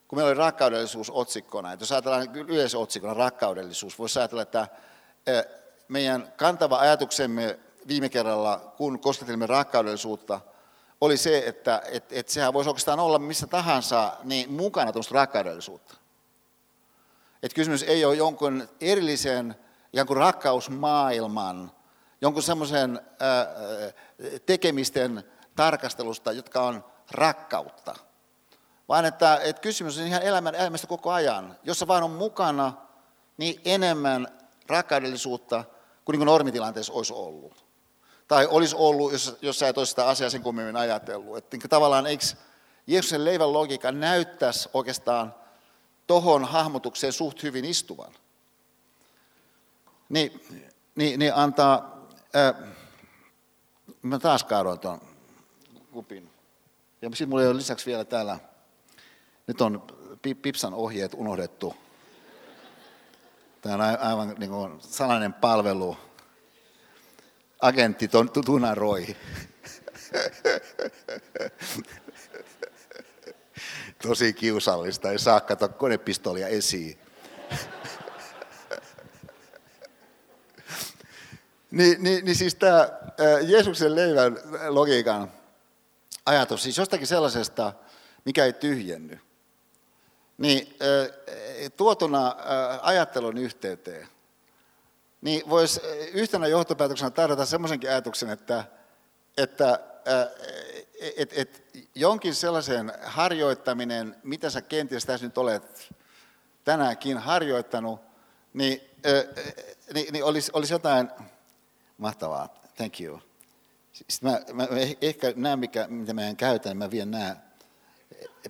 kun 0.09 0.19
meillä 0.19 0.29
oli 0.29 0.39
rakkaudellisuus 0.39 1.11
otsikkona. 1.11 1.73
Että 1.73 1.83
jos 1.83 1.93
ajatellaan 1.93 2.37
yleisotsikkona 2.37 3.15
rakkaudellisuus, 3.15 3.99
voisi 3.99 4.19
ajatella, 4.19 4.43
että 4.43 4.69
meidän 5.89 6.33
kantava 6.37 6.79
ajatuksemme 6.79 7.59
viime 7.89 8.09
kerralla, 8.09 8.75
kun 8.77 8.99
koskettelimme 8.99 9.47
rakkaudellisuutta, 9.47 10.41
oli 11.01 11.17
se, 11.17 11.43
että 11.47 11.83
et, 11.91 12.13
et 12.13 12.29
sehän 12.29 12.53
voisi 12.53 12.71
oikeastaan 12.71 13.01
olla 13.01 13.19
missä 13.19 13.47
tahansa 13.47 14.17
niin 14.25 14.53
mukana 14.53 14.93
tuosta 14.93 15.15
rakkaudellisuutta. 15.15 15.95
Et 17.43 17.55
kysymys 17.55 17.83
ei 17.83 18.05
ole 18.05 18.15
jonkun 18.15 18.69
erillisen 18.81 19.57
jonkun 19.93 20.17
rakkausmaailman 20.17 21.73
jonkun 22.21 22.43
semmoisen 22.43 23.01
tekemisten 24.47 25.25
tarkastelusta, 25.57 26.33
jotka 26.33 26.63
on 26.63 26.85
rakkautta. 27.11 27.95
Vaan 28.89 29.05
että, 29.05 29.41
että 29.43 29.63
kysymys 29.63 29.99
on 29.99 30.07
ihan 30.07 30.23
elämän, 30.23 30.55
elämästä 30.55 30.87
koko 30.87 31.13
ajan. 31.13 31.57
Jossa 31.65 31.87
vaan 31.87 32.03
on 32.03 32.11
mukana, 32.11 32.73
niin 33.37 33.61
enemmän 33.65 34.29
rakkaudellisuutta 34.67 35.65
kuin, 36.05 36.15
niin 36.15 36.19
kuin 36.19 36.27
normitilanteessa 36.27 36.93
olisi 36.93 37.13
ollut. 37.13 37.65
Tai 38.29 38.47
olisi 38.51 38.77
ollut, 38.79 39.13
jos, 39.13 39.37
jos 39.43 39.59
sä 39.59 39.69
et 39.69 39.79
olisi 39.79 39.91
sitä 39.91 40.09
asiaa 40.09 40.31
sen 40.31 40.43
kummemmin 40.43 40.77
ajatellut. 40.77 41.37
Että 41.37 41.57
niin 41.57 41.71
tavallaan 41.71 42.07
eikö 42.07 42.25
Jeesuksen 42.87 43.25
leivän 43.25 43.53
logiikka 43.53 43.93
näyttäisi 43.93 44.69
oikeastaan 44.75 45.35
tohon 46.07 46.45
hahmotukseen 46.45 47.13
suht 47.13 47.43
hyvin 47.43 47.65
istuvan. 47.65 48.13
Niin, 50.09 50.41
niin, 50.95 51.19
niin 51.19 51.35
antaa 51.35 51.96
Äh, 52.37 52.55
mä 54.03 54.19
taas 54.19 54.45
kaadoin 54.45 54.79
tuon 54.79 55.01
kupin. 55.93 56.31
Ja 57.03 57.09
sitten 57.11 57.29
mulla 57.29 57.49
on 57.49 57.57
lisäksi 57.57 57.87
vielä 57.87 58.05
täällä, 58.05 58.39
nyt 59.47 59.61
on 59.61 59.87
Pipsan 60.43 60.75
ohjeet 60.75 61.15
unohdettu. 61.15 61.77
Tämä 63.61 63.75
on 63.75 63.81
aivan 63.81 64.35
niin 64.39 64.51
kuin 64.51 64.81
salainen 64.81 65.33
palvelu. 65.33 65.97
Agentti 67.61 68.11
Tunaroi. 68.45 69.07
Tosi 74.03 74.33
kiusallista, 74.33 75.11
ei 75.11 75.19
saa 75.19 75.41
katsoa 75.41 75.69
konepistolia 75.69 76.49
esiin. 76.49 76.99
Niin, 81.77 82.03
niin, 82.03 82.25
niin 82.25 82.37
siis 82.37 82.55
tämä, 82.55 82.89
Jeesuksen 83.47 83.95
leivän 83.95 84.39
logiikan 84.69 85.33
ajatus, 86.27 86.63
siis 86.63 86.79
jostakin 86.79 87.07
sellaisesta, 87.07 87.73
mikä 88.25 88.45
ei 88.45 88.53
tyhjenny, 88.53 89.21
niin 90.39 90.77
tuotuna 91.77 92.37
ajattelun 92.83 93.39
yhteyteen, 93.39 94.09
niin 95.21 95.51
voisi 95.51 95.81
yhtenä 96.13 96.47
johtopäätöksenä 96.47 97.11
tarjota 97.11 97.47
semmoisenkin 97.47 97.91
ajatuksen, 97.91 98.31
että, 98.31 98.65
että 99.37 99.81
et, 101.17 101.33
et, 101.33 101.63
jonkin 101.95 102.35
sellaisen 102.35 102.93
harjoittaminen, 103.03 104.17
mitä 104.23 104.51
sä 104.51 104.63
kenties 104.63 105.07
tässä 105.07 105.27
nyt 105.27 105.39
olet 105.39 105.95
tänäänkin 106.65 107.19
harjoittanut, 107.19 108.01
niin, 108.53 108.81
niin, 109.95 110.13
niin 110.13 110.25
olisi, 110.25 110.51
olisi 110.55 110.75
jotain 110.75 111.11
mahtavaa. 111.99 112.49
Thank 112.77 113.01
you. 113.01 113.21
Sitten 113.93 114.31
mä, 114.31 114.41
mä 114.53 114.69
ehkä 115.01 115.33
näen, 115.37 115.59
mikä, 115.59 115.87
mitä 115.89 116.15
mä 116.15 116.23
en 116.23 116.37
käytä, 116.37 116.69
niin 116.69 116.79
mä 116.79 116.91
vien 116.91 117.11
nämä 117.11 117.37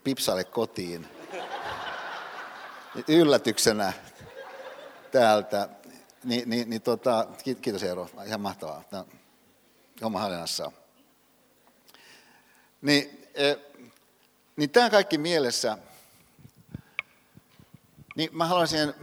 Pipsalle 0.05 0.45
kotiin 0.45 1.09
yllätyksenä 3.09 3.93
täältä. 5.13 5.69
Ni, 6.25 6.43
niin, 6.47 6.71
niin 6.71 6.83
tota, 6.83 7.27
kiitos 7.61 7.83
Eero, 7.83 8.09
ihan 8.27 8.41
mahtavaa. 8.41 8.83
Tämä 8.91 9.05
homma 10.03 10.21
hallinnassa. 10.21 10.73
Niin, 12.83 13.29
eh, 13.35 13.57
niin 14.57 14.71
tämä 14.71 14.91
kaikki 14.91 15.19
mielessä, 15.19 15.79
niin 18.17 18.31
mä 18.33 18.47
haluaisin, 18.47 18.95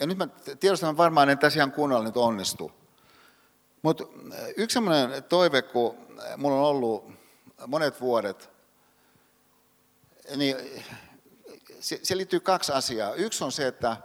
ja 0.00 0.06
nyt 0.06 0.18
mä 0.18 0.26
tiedostan 0.60 0.96
varmaan, 0.96 1.30
että 1.30 1.40
tässä 1.40 1.58
ihan 1.58 1.72
kunnolla 1.72 2.04
nyt 2.04 2.16
onnistu. 2.16 2.79
Mutta 3.82 4.04
eh, 4.34 4.54
yksi 4.56 4.74
sellainen 4.74 5.24
toive, 5.24 5.62
kun 5.62 5.96
mulla 6.36 6.56
on 6.56 6.64
ollut 6.64 7.12
monet 7.66 8.00
vuodet, 8.00 8.50
niin 10.36 10.56
se, 11.80 12.00
se 12.02 12.16
liittyy 12.16 12.40
kaksi 12.40 12.72
asiaa. 12.72 13.14
Yksi 13.14 13.44
on 13.44 13.52
se, 13.52 13.66
että, 13.66 13.96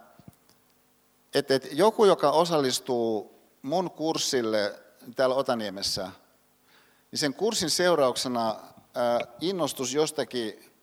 että, 1.34 1.56
että 1.56 1.68
joku, 1.72 2.06
joka 2.06 2.32
osallistuu 2.32 3.36
mun 3.62 3.92
kurssille 3.92 4.80
täällä 5.16 5.36
Otaniemessä, 5.36 6.12
niin 7.12 7.20
sen 7.20 7.34
kurssin 7.34 7.70
seurauksena 7.70 8.56
innostus 9.42 9.94
jostakin 9.94 10.74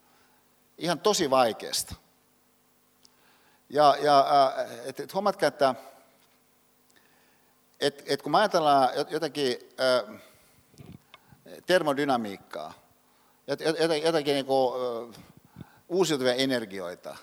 ihan 0.78 1.00
tosi 1.00 1.30
vaikeasta. 1.30 1.94
Ja, 3.70 3.96
ja 4.00 4.26
et, 4.84 5.00
et 5.00 5.14
huomatkaa, 5.14 5.46
että 5.46 5.74
et, 7.82 8.02
et 8.06 8.22
kun 8.22 8.34
ajatellaan 8.34 8.88
jotakin 9.10 9.56
ä, 9.80 10.12
termodynamiikkaa, 11.66 12.72
jotakin, 13.46 14.02
jotakin 14.02 14.34
niin 14.34 14.46
kuin, 14.46 14.74
uusiutuvia 15.88 16.34
energioita, 16.34 17.16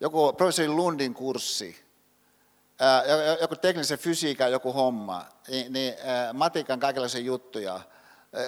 joku 0.00 0.32
professori 0.32 0.68
Lundin 0.68 1.14
kurssi, 1.14 1.84
ää, 2.80 3.02
joku 3.40 3.56
teknisen 3.56 3.98
fysiikan 3.98 4.52
joku 4.52 4.72
homma, 4.72 5.26
niin, 5.48 5.72
niin 5.72 5.94
ää, 6.04 6.32
matikan 6.32 6.80
kaikenlaisia 6.80 7.20
juttuja– 7.20 7.80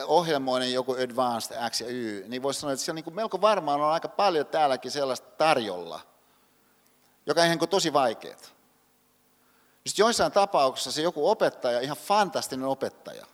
ohjelmoinen 0.06 0.72
joku 0.72 0.92
Advanced 0.92 1.70
X 1.70 1.80
ja 1.80 1.86
Y, 1.88 2.24
niin 2.28 2.42
voisi 2.42 2.60
sanoa, 2.60 2.72
että 2.72 2.84
siellä 2.84 3.02
niin 3.06 3.14
melko 3.14 3.40
varmaan 3.40 3.80
on 3.80 3.92
aika 3.92 4.08
paljon 4.08 4.46
täälläkin 4.46 4.90
sellaista 4.90 5.28
tarjolla, 5.38 6.00
joka 7.26 7.42
on 7.42 7.48
niin 7.48 7.68
tosi 7.68 7.92
vaikeaa. 7.92 8.36
Sitten 9.86 10.02
joissain 10.02 10.32
tapauksissa 10.32 10.92
se 10.92 11.02
joku 11.02 11.30
opettaja, 11.30 11.80
ihan 11.80 11.96
fantastinen 11.96 12.66
opettaja. 12.66 13.26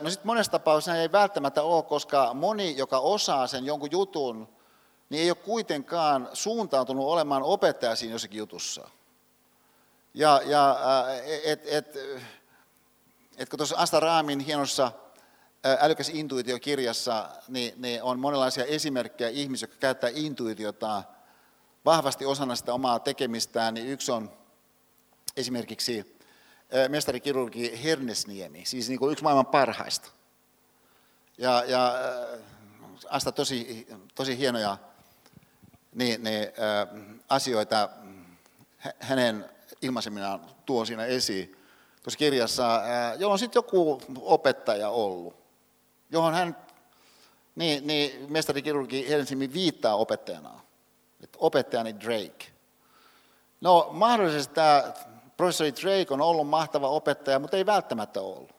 No 0.00 0.10
sitten 0.10 0.26
monessa 0.26 0.52
tapauksessa 0.52 0.96
ei 0.96 1.12
välttämättä 1.12 1.62
ole, 1.62 1.82
koska 1.82 2.34
moni, 2.34 2.76
joka 2.76 2.98
osaa 2.98 3.46
sen 3.46 3.66
jonkun 3.66 3.90
jutun, 3.90 4.48
niin 5.10 5.22
ei 5.22 5.30
ole 5.30 5.36
kuitenkaan 5.36 6.28
suuntautunut 6.32 7.06
olemaan 7.06 7.42
opettaja 7.42 7.96
siinä 7.96 8.14
jossakin 8.14 8.38
jutussa. 8.38 8.88
Ja, 10.14 10.40
ja 10.44 10.78
et, 11.44 11.62
et, 11.66 11.96
että 13.36 13.50
kun 13.50 13.56
tuossa 13.56 13.76
Asta 13.78 14.00
Raamin 14.00 14.40
hienossa 14.40 14.92
älykäs 15.80 16.08
intuitio-kirjassa 16.08 17.28
niin, 17.48 17.74
niin 17.76 18.02
on 18.02 18.18
monenlaisia 18.18 18.64
esimerkkejä 18.64 19.30
ihmisiä, 19.30 19.66
jotka 19.66 19.80
käyttää 19.80 20.10
intuitiota 20.14 21.02
vahvasti 21.84 22.26
osana 22.26 22.56
sitä 22.56 22.74
omaa 22.74 22.98
tekemistään, 22.98 23.74
niin 23.74 23.86
yksi 23.86 24.12
on 24.12 24.43
esimerkiksi 25.36 26.16
mestarikirurgi 26.88 27.82
Hernesniemi, 27.84 28.64
siis 28.64 28.88
niin 28.88 28.98
kuin 28.98 29.12
yksi 29.12 29.24
maailman 29.24 29.46
parhaista. 29.46 30.10
Ja, 31.38 31.64
ja 31.66 31.94
Asta 33.10 33.32
tosi, 33.32 33.86
tosi 34.14 34.38
hienoja 34.38 34.78
niin, 35.94 36.24
niin, 36.24 36.48
asioita 37.28 37.88
hänen 39.00 39.44
ilmaiseminaan 39.82 40.40
tuo 40.66 40.84
siinä 40.84 41.04
esiin 41.04 41.56
tuossa 42.02 42.18
kirjassa, 42.18 42.82
jolla 43.18 43.32
on 43.32 43.38
sitten 43.38 43.58
joku 43.58 44.02
opettaja 44.20 44.88
ollut, 44.88 45.36
johon 46.10 46.34
hän, 46.34 46.56
niin, 47.54 47.86
niin 47.86 48.32
mestarikirurgi 48.32 49.08
Helsingin 49.08 49.52
viittaa 49.52 49.96
opettajana, 49.96 50.60
että 51.22 51.38
opettajani 51.40 52.00
Drake. 52.00 52.46
No 53.60 53.88
mahdollisesti 53.92 54.54
tämä 54.54 54.94
professori 55.36 55.72
Drake 55.72 56.14
on 56.14 56.20
ollut 56.20 56.48
mahtava 56.48 56.88
opettaja, 56.88 57.38
mutta 57.38 57.56
ei 57.56 57.66
välttämättä 57.66 58.20
ollut. 58.20 58.54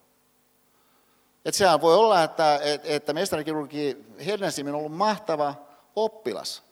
Että 1.45 1.57
sehän 1.57 1.81
voi 1.81 1.95
olla, 1.95 2.23
että, 2.23 2.59
että 2.83 3.13
mestarikirurgi 3.13 4.05
Helsingin 4.25 4.73
on 4.73 4.79
ollut 4.79 4.97
mahtava 4.97 5.55
oppilas. 5.95 6.63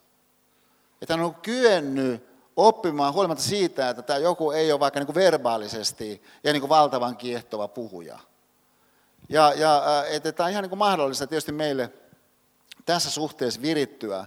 Että 1.02 1.14
hän 1.14 1.26
on 1.26 1.36
kyennyt 1.36 2.28
oppimaan 2.56 3.14
huolimatta 3.14 3.44
siitä, 3.44 3.90
että 3.90 4.02
tämä 4.02 4.20
joku 4.20 4.52
ei 4.52 4.72
ole 4.72 4.80
vaikka 4.80 5.00
niin 5.00 5.06
kuin 5.06 5.16
verbaalisesti 5.16 6.24
ja 6.44 6.54
niin 6.54 6.62
kuin 6.62 6.70
valtavan 6.70 7.18
kiehtova 7.18 7.68
puhuja. 7.68 8.20
Ja, 9.30 9.54
ja 9.56 9.84
että 10.10 10.32
tämä 10.32 10.46
on 10.46 10.52
ihan 10.52 10.64
niin 10.64 10.70
kuin 10.70 10.80
mahdollista 10.80 11.28
tietysti 11.28 11.52
meille 11.52 11.94
tässä 12.86 13.10
suhteessa 13.10 13.62
virittyä 13.62 14.26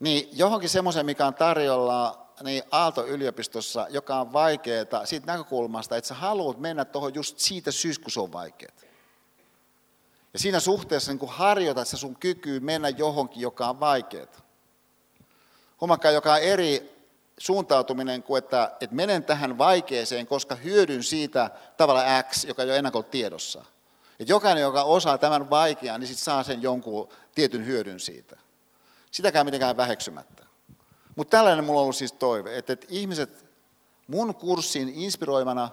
niin 0.00 0.28
johonkin 0.32 0.68
semmoiseen, 0.68 1.06
mikä 1.06 1.26
on 1.26 1.34
tarjolla 1.34 2.23
niin 2.42 2.62
Aalto-yliopistossa, 2.70 3.86
joka 3.90 4.20
on 4.20 4.32
vaikeaa 4.32 5.06
siitä 5.06 5.26
näkökulmasta, 5.26 5.96
että 5.96 6.08
sä 6.08 6.14
haluat 6.14 6.58
mennä 6.58 6.84
tuohon 6.84 7.14
just 7.14 7.38
siitä 7.38 7.70
syystä, 7.70 8.02
kun 8.02 8.12
se 8.12 8.20
on 8.20 8.32
vaikeaa. 8.32 8.72
Ja 10.32 10.38
siinä 10.38 10.60
suhteessa 10.60 11.12
niin 11.12 11.28
harjoitat 11.28 11.88
sä 11.88 11.96
sun 11.96 12.16
kykyy 12.16 12.60
mennä 12.60 12.88
johonkin, 12.88 13.42
joka 13.42 13.68
on 13.68 13.80
vaikeaa. 13.80 14.26
Huomakaa, 15.80 16.10
joka 16.10 16.32
on 16.32 16.40
eri 16.40 16.94
suuntautuminen 17.38 18.22
kuin, 18.22 18.38
että, 18.38 18.72
että 18.80 18.96
menen 18.96 19.24
tähän 19.24 19.58
vaikeeseen, 19.58 20.26
koska 20.26 20.54
hyödyn 20.54 21.02
siitä 21.02 21.50
tavalla 21.76 22.22
X, 22.22 22.44
joka 22.44 22.62
ei 22.62 22.68
ole 22.68 22.78
ennakolta 22.78 23.10
tiedossa. 23.10 23.64
Että 24.20 24.32
jokainen, 24.32 24.62
joka 24.62 24.82
osaa 24.82 25.18
tämän 25.18 25.50
vaikean, 25.50 26.00
niin 26.00 26.08
sit 26.08 26.18
saa 26.18 26.42
sen 26.42 26.62
jonkun 26.62 27.08
tietyn 27.34 27.66
hyödyn 27.66 28.00
siitä. 28.00 28.36
Sitäkään 29.10 29.46
mitenkään 29.46 29.76
väheksymättä. 29.76 30.33
Mutta 31.16 31.36
tällainen 31.36 31.64
mulla 31.64 31.80
on 31.80 31.82
ollut 31.82 31.96
siis 31.96 32.12
toive, 32.12 32.58
että, 32.58 32.72
että 32.72 32.86
ihmiset 32.90 33.46
mun 34.06 34.34
kurssin 34.34 34.88
inspiroimana 34.88 35.70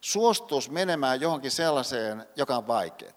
suostuisi 0.00 0.70
menemään 0.70 1.20
johonkin 1.20 1.50
sellaiseen, 1.50 2.26
joka 2.36 2.56
on 2.56 2.66
vaikeaa. 2.66 3.12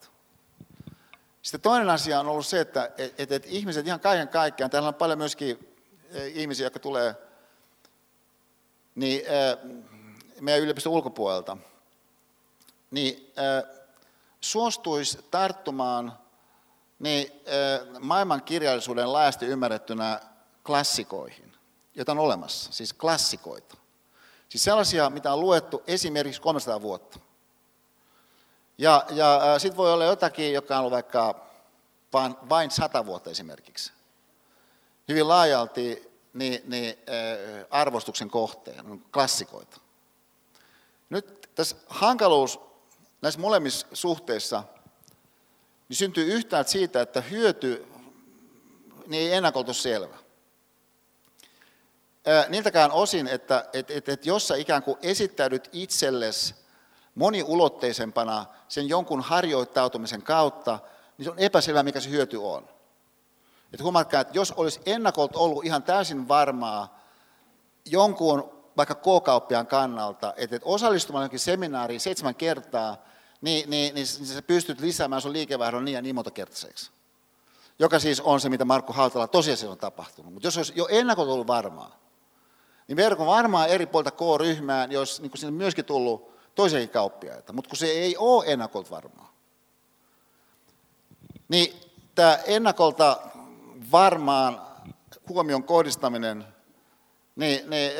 Sitten 1.41 1.61
toinen 1.61 1.89
asia 1.89 2.19
on 2.19 2.27
ollut 2.27 2.45
se, 2.45 2.59
että, 2.59 2.91
että, 2.97 3.35
että 3.35 3.47
ihmiset 3.51 3.87
ihan 3.87 3.99
kaiken 3.99 4.27
kaikkiaan, 4.27 4.69
täällä 4.69 4.87
on 4.87 4.93
paljon 4.93 5.17
myöskin 5.17 5.77
ihmisiä, 6.33 6.65
jotka 6.65 6.79
tulee 6.79 7.15
niin, 8.95 9.21
meidän 10.41 10.63
yliopiston 10.63 10.93
ulkopuolelta, 10.93 11.57
niin 12.91 13.33
suostuisi 14.41 15.19
tarttumaan 15.31 16.17
niin, 16.99 17.31
maailman 17.99 18.43
kirjallisuuden 18.43 19.13
laajasti 19.13 19.45
ymmärrettynä 19.45 20.19
klassikoihin, 20.69 21.53
joita 21.95 22.11
on 22.11 22.19
olemassa, 22.19 22.71
siis 22.71 22.93
klassikoita. 22.93 23.77
Siis 24.49 24.63
sellaisia, 24.63 25.09
mitä 25.09 25.33
on 25.33 25.39
luettu 25.39 25.83
esimerkiksi 25.87 26.41
300 26.41 26.81
vuotta. 26.81 27.19
Ja, 28.77 29.05
ja 29.09 29.59
sitten 29.59 29.77
voi 29.77 29.93
olla 29.93 30.05
jotakin, 30.05 30.53
joka 30.53 30.75
on 30.75 30.79
ollut 30.79 30.91
vaikka 30.91 31.45
vain, 32.13 32.35
vain 32.49 32.71
100 32.71 33.05
vuotta 33.05 33.29
esimerkiksi 33.29 33.91
hyvin 35.07 35.27
laajalti 35.27 36.11
niin, 36.33 36.61
niin, 36.65 36.95
arvostuksen 37.69 38.29
kohteen, 38.29 39.03
klassikoita. 39.13 39.79
Nyt 41.09 41.49
tässä 41.55 41.75
hankaluus 41.87 42.59
näissä 43.21 43.39
molemmissa 43.39 43.87
suhteissa 43.93 44.63
niin 45.89 45.97
syntyy 45.97 46.33
yhtäältä 46.33 46.71
siitä, 46.71 47.01
että 47.01 47.21
hyöty 47.21 47.87
niin 49.07 49.21
ei 49.23 49.33
ennakoltu 49.33 49.73
selvä. 49.73 50.28
Niiltäkään 52.49 52.91
osin, 52.91 53.27
että, 53.27 53.65
että, 53.73 53.93
että, 53.93 54.11
että 54.11 54.29
jos 54.29 54.47
sä 54.47 54.55
ikään 54.55 54.83
kuin 54.83 54.97
esittäydyt 55.01 55.69
itsellesi 55.71 56.55
moniulotteisempana 57.15 58.45
sen 58.67 58.89
jonkun 58.89 59.21
harjoittautumisen 59.21 60.21
kautta, 60.21 60.79
niin 61.17 61.23
se 61.23 61.31
on 61.31 61.39
epäselvää, 61.39 61.83
mikä 61.83 61.99
se 61.99 62.09
hyöty 62.09 62.37
on. 62.37 62.69
Että 63.73 63.83
huomatkaa, 63.83 64.21
että 64.21 64.37
jos 64.37 64.51
olisi 64.51 64.79
ennakolta 64.85 65.39
ollut 65.39 65.65
ihan 65.65 65.83
täysin 65.83 66.27
varmaa 66.27 66.99
jonkun 67.85 68.59
vaikka 68.77 68.95
K-kauppiaan 68.95 69.67
kannalta, 69.67 70.33
että 70.37 70.59
osallistumalla 70.61 71.23
johonkin 71.23 71.39
seminaariin 71.39 71.99
seitsemän 71.99 72.35
kertaa, 72.35 72.97
niin, 73.41 73.69
niin, 73.69 73.95
niin 73.95 74.07
sä 74.07 74.41
pystyt 74.41 74.79
lisäämään 74.79 75.21
sun 75.21 75.33
liikevaihdon 75.33 75.85
niin 75.85 75.95
ja 75.95 76.01
niin 76.01 76.15
monta 76.15 76.31
kertaiseksi. 76.31 76.91
Joka 77.79 77.99
siis 77.99 78.21
on 78.21 78.41
se, 78.41 78.49
mitä 78.49 78.65
Markku 78.65 78.93
Hautala 78.93 79.27
tosiasiassa 79.27 79.71
on 79.71 79.77
tapahtunut. 79.77 80.33
Mutta 80.33 80.47
jos 80.47 80.57
olisi 80.57 80.73
jo 80.75 80.87
ennakolta 80.89 81.31
ollut 81.31 81.47
varmaa, 81.47 81.99
niin 82.89 82.97
verkon 82.97 83.27
varmaan 83.27 83.69
eri 83.69 83.85
puolta 83.85 84.11
K-ryhmään, 84.11 84.91
jos 84.91 85.21
niin 85.21 85.31
sinne 85.35 85.51
myöskin 85.51 85.85
tullut 85.85 86.39
toisiakin 86.55 86.89
kauppiaita, 86.89 87.53
mutta 87.53 87.69
kun 87.69 87.77
se 87.77 87.85
ei 87.85 88.17
ole 88.17 88.43
ennakolta 88.47 88.89
varmaa. 88.89 89.33
Niin 91.47 91.81
tämä 92.15 92.39
ennakolta 92.45 93.17
varmaan 93.91 94.61
huomion 95.29 95.63
kohdistaminen, 95.63 96.45
niin, 97.35 97.69
niin 97.69 97.91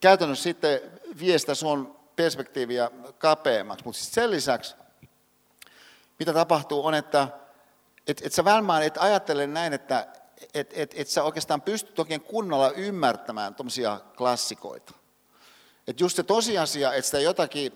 käytännössä 0.00 0.42
sitten 0.42 0.80
vie 1.20 1.38
sitä 1.38 1.54
sun 1.54 1.96
perspektiiviä 2.16 2.90
kapeammaksi. 3.18 3.84
Mutta 3.84 4.00
sen 4.00 4.30
lisäksi, 4.30 4.74
mitä 6.18 6.32
tapahtuu, 6.32 6.86
on, 6.86 6.94
että 6.94 7.28
et, 8.06 8.22
et 8.24 8.32
sä 8.32 8.44
varmaan 8.44 8.82
et 8.82 8.98
ajattele 8.98 9.46
näin, 9.46 9.72
että 9.72 10.06
et, 10.54 10.70
et, 10.74 10.94
et 10.96 11.08
sä 11.08 11.22
oikeastaan 11.22 11.62
pystyt 11.62 11.98
oikein 11.98 12.20
kunnolla 12.20 12.70
ymmärtämään 12.70 13.54
tuommoisia 13.54 14.00
klassikoita. 14.16 14.92
Et 15.86 16.00
just 16.00 16.16
se 16.16 16.22
tosiasia, 16.22 16.92
että 16.92 17.06
sitä 17.06 17.20
jotakin 17.20 17.72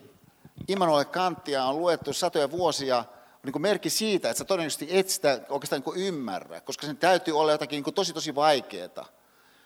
Immanuel 0.68 1.04
Kanttia 1.04 1.64
on 1.64 1.78
luettu 1.78 2.12
satoja 2.12 2.50
vuosia, 2.50 2.98
on 2.98 3.52
niin 3.52 3.62
merkki 3.62 3.90
siitä, 3.90 4.30
että 4.30 4.38
sä 4.38 4.44
todennäköisesti 4.44 4.88
et 4.90 5.08
sitä 5.08 5.40
oikeastaan 5.48 5.82
niin 5.86 6.06
ymmärrä, 6.06 6.60
koska 6.60 6.86
sen 6.86 6.96
täytyy 6.96 7.38
olla 7.38 7.52
jotakin 7.52 7.82
niin 7.82 7.94
tosi 7.94 8.12
tosi 8.12 8.34
vaikeaa. 8.34 9.06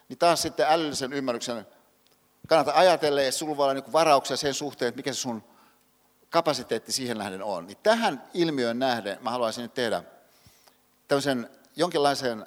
Niin 0.09 0.19
taas 0.19 0.43
sitten 0.43 0.67
älyllisen 0.69 1.13
ymmärryksen 1.13 1.67
kannata 2.47 2.73
ajatella, 2.75 3.21
että 3.21 3.39
sulla 3.39 3.57
voi 3.57 3.65
olla 3.65 3.75
niin 3.75 3.93
varauksia 3.93 4.37
sen 4.37 4.55
suhteen, 4.55 4.89
että 4.89 4.97
mikä 4.97 5.13
se 5.13 5.21
sun 5.21 5.45
kapasiteetti 6.31 6.93
siihen 6.93 7.19
nähden 7.19 7.43
on. 7.43 7.67
Niin 7.67 7.79
tähän 7.83 8.23
ilmiöön 8.35 8.79
nähden 8.79 9.19
mä 9.21 9.31
haluaisin 9.31 9.63
nyt 9.63 9.75
tehdä 9.75 10.03
tämmöisen 11.09 11.51
jonkinlaisen 11.79 12.47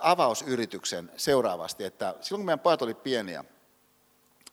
avausyrityksen 0.00 1.10
seuraavasti, 1.16 1.84
että 1.84 2.14
silloin 2.20 2.40
kun 2.40 2.46
meidän 2.46 2.60
pojat 2.60 2.82
oli 2.82 2.94
pieniä, 2.94 3.44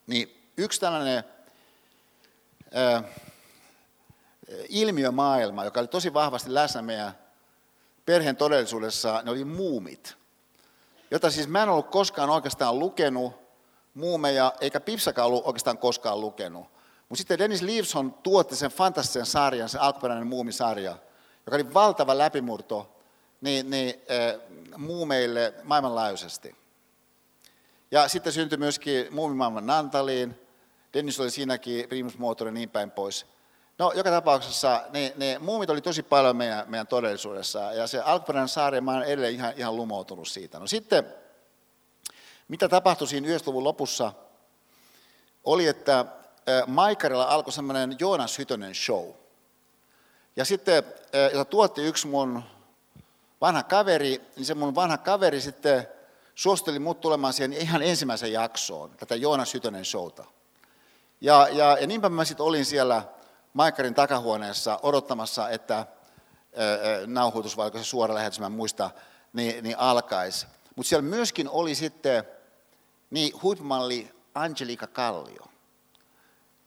niin 0.07 0.52
yksi 0.57 0.80
tällainen 0.80 1.23
ilmiömaailma, 4.69 5.65
joka 5.65 5.80
oli 5.80 5.88
tosi 5.88 6.14
vahvasti 6.14 6.53
läsnä 6.53 6.81
meidän 6.81 7.18
perheen 8.06 8.35
todellisuudessa, 8.35 9.22
ne 9.22 9.31
oli 9.31 9.45
muumit, 9.45 10.18
jota 11.11 11.31
siis 11.31 11.48
mä 11.48 11.64
en 11.64 11.69
ollut 11.69 11.91
koskaan 11.91 12.30
oikeastaan 12.30 12.80
lukenut, 12.80 13.34
muumeja, 13.93 14.53
eikä 14.61 14.80
Pipsakaan 14.80 15.27
ollut 15.27 15.45
oikeastaan 15.45 15.77
koskaan 15.77 16.22
lukenut. 16.22 16.68
Mutta 17.10 17.18
sitten 17.18 17.39
Dennis 17.39 17.61
Leaveson 17.61 18.14
tuotti 18.14 18.56
sen 18.56 18.72
fantastisen 18.72 19.26
sarjan, 19.26 19.69
sen 19.69 19.81
alkuperäinen 19.81 20.27
muumisarja, 20.27 20.98
joka 21.45 21.56
oli 21.56 21.73
valtava 21.73 22.18
läpimurto 22.18 23.01
niin, 23.41 23.69
niin, 23.69 23.93
äh, 24.11 24.41
muumeille 24.77 25.53
maailmanlaajuisesti. 25.63 26.55
Ja 27.91 28.07
sitten 28.07 28.34
syntyi 28.34 28.57
myöskin 28.57 29.07
muumimaailman 29.11 29.65
Nantaliin, 29.65 30.35
Dennis 30.93 31.19
oli 31.19 31.31
siinäkin 31.31 31.89
primusmoottori 31.89 32.49
ja 32.49 32.53
niin 32.53 32.69
päin 32.69 32.91
pois. 32.91 33.26
No, 33.77 33.91
joka 33.95 34.09
tapauksessa 34.09 34.84
ne, 34.89 35.13
ne 35.18 35.39
muumit 35.39 35.69
oli 35.69 35.81
tosi 35.81 36.03
paljon 36.03 36.35
meidän, 36.35 36.63
meidän 36.68 36.88
todellisuudessa, 36.88 37.59
ja 37.59 37.88
se 37.88 37.99
alkuperäinen 37.99 38.49
sarja, 38.49 38.81
mä 38.81 38.91
olen 38.91 39.07
edelleen 39.07 39.34
ihan, 39.34 39.53
ihan 39.57 39.76
lumoutunut 39.76 40.27
siitä. 40.27 40.59
No 40.59 40.68
sitten 40.68 41.05
mitä 42.47 42.69
tapahtui 42.69 43.07
siinä 43.07 43.27
90-luvun 43.27 43.63
lopussa, 43.63 44.13
oli, 45.43 45.68
että 45.68 46.05
Maikarilla 46.68 47.23
alkoi 47.23 47.53
semmoinen 47.53 47.95
Joonas 47.99 48.38
Hytönen 48.38 48.76
show. 48.76 49.09
Ja 50.35 50.45
sitten, 50.45 50.84
jota 51.34 51.45
tuotti 51.45 51.81
yksi 51.81 52.07
mun 52.07 52.43
vanha 53.41 53.63
kaveri, 53.63 54.22
niin 54.35 54.45
se 54.45 54.53
mun 54.53 54.76
vanha 54.76 54.97
kaveri 54.97 55.41
sitten 55.41 55.88
suosteli 56.35 56.80
mut 56.80 57.01
tulemaan 57.01 57.34
siihen 57.34 57.53
ihan 57.53 57.81
ensimmäisen 57.81 58.34
jaksoon, 58.34 58.91
tätä 58.97 59.15
Joonas 59.15 59.53
Hytönen 59.53 59.85
showta. 59.85 60.26
Ja, 61.22 61.47
ja, 61.51 61.77
ja 61.81 61.88
niinpä 61.88 62.09
mä 62.09 62.26
sitten 62.26 62.45
olin 62.45 62.65
siellä 62.65 63.03
Maikarin 63.53 63.93
takahuoneessa 63.93 64.80
odottamassa, 64.84 65.49
että 65.49 65.85
nauhoitus, 67.07 67.57
vai 67.57 67.72
se 67.73 67.84
suora 67.84 68.15
lähetys, 68.15 68.39
mä 68.39 68.49
muista, 68.49 68.89
niin, 69.34 69.63
niin 69.63 69.80
alkaisi. 69.80 70.47
Mutta 70.76 70.89
siellä 70.89 71.09
myöskin 71.09 71.49
oli 71.49 71.76
sitten 71.76 72.23
niin 73.09 73.41
huippumalli 73.41 74.11
Angelika 74.35 74.88
Kallio, 74.88 75.45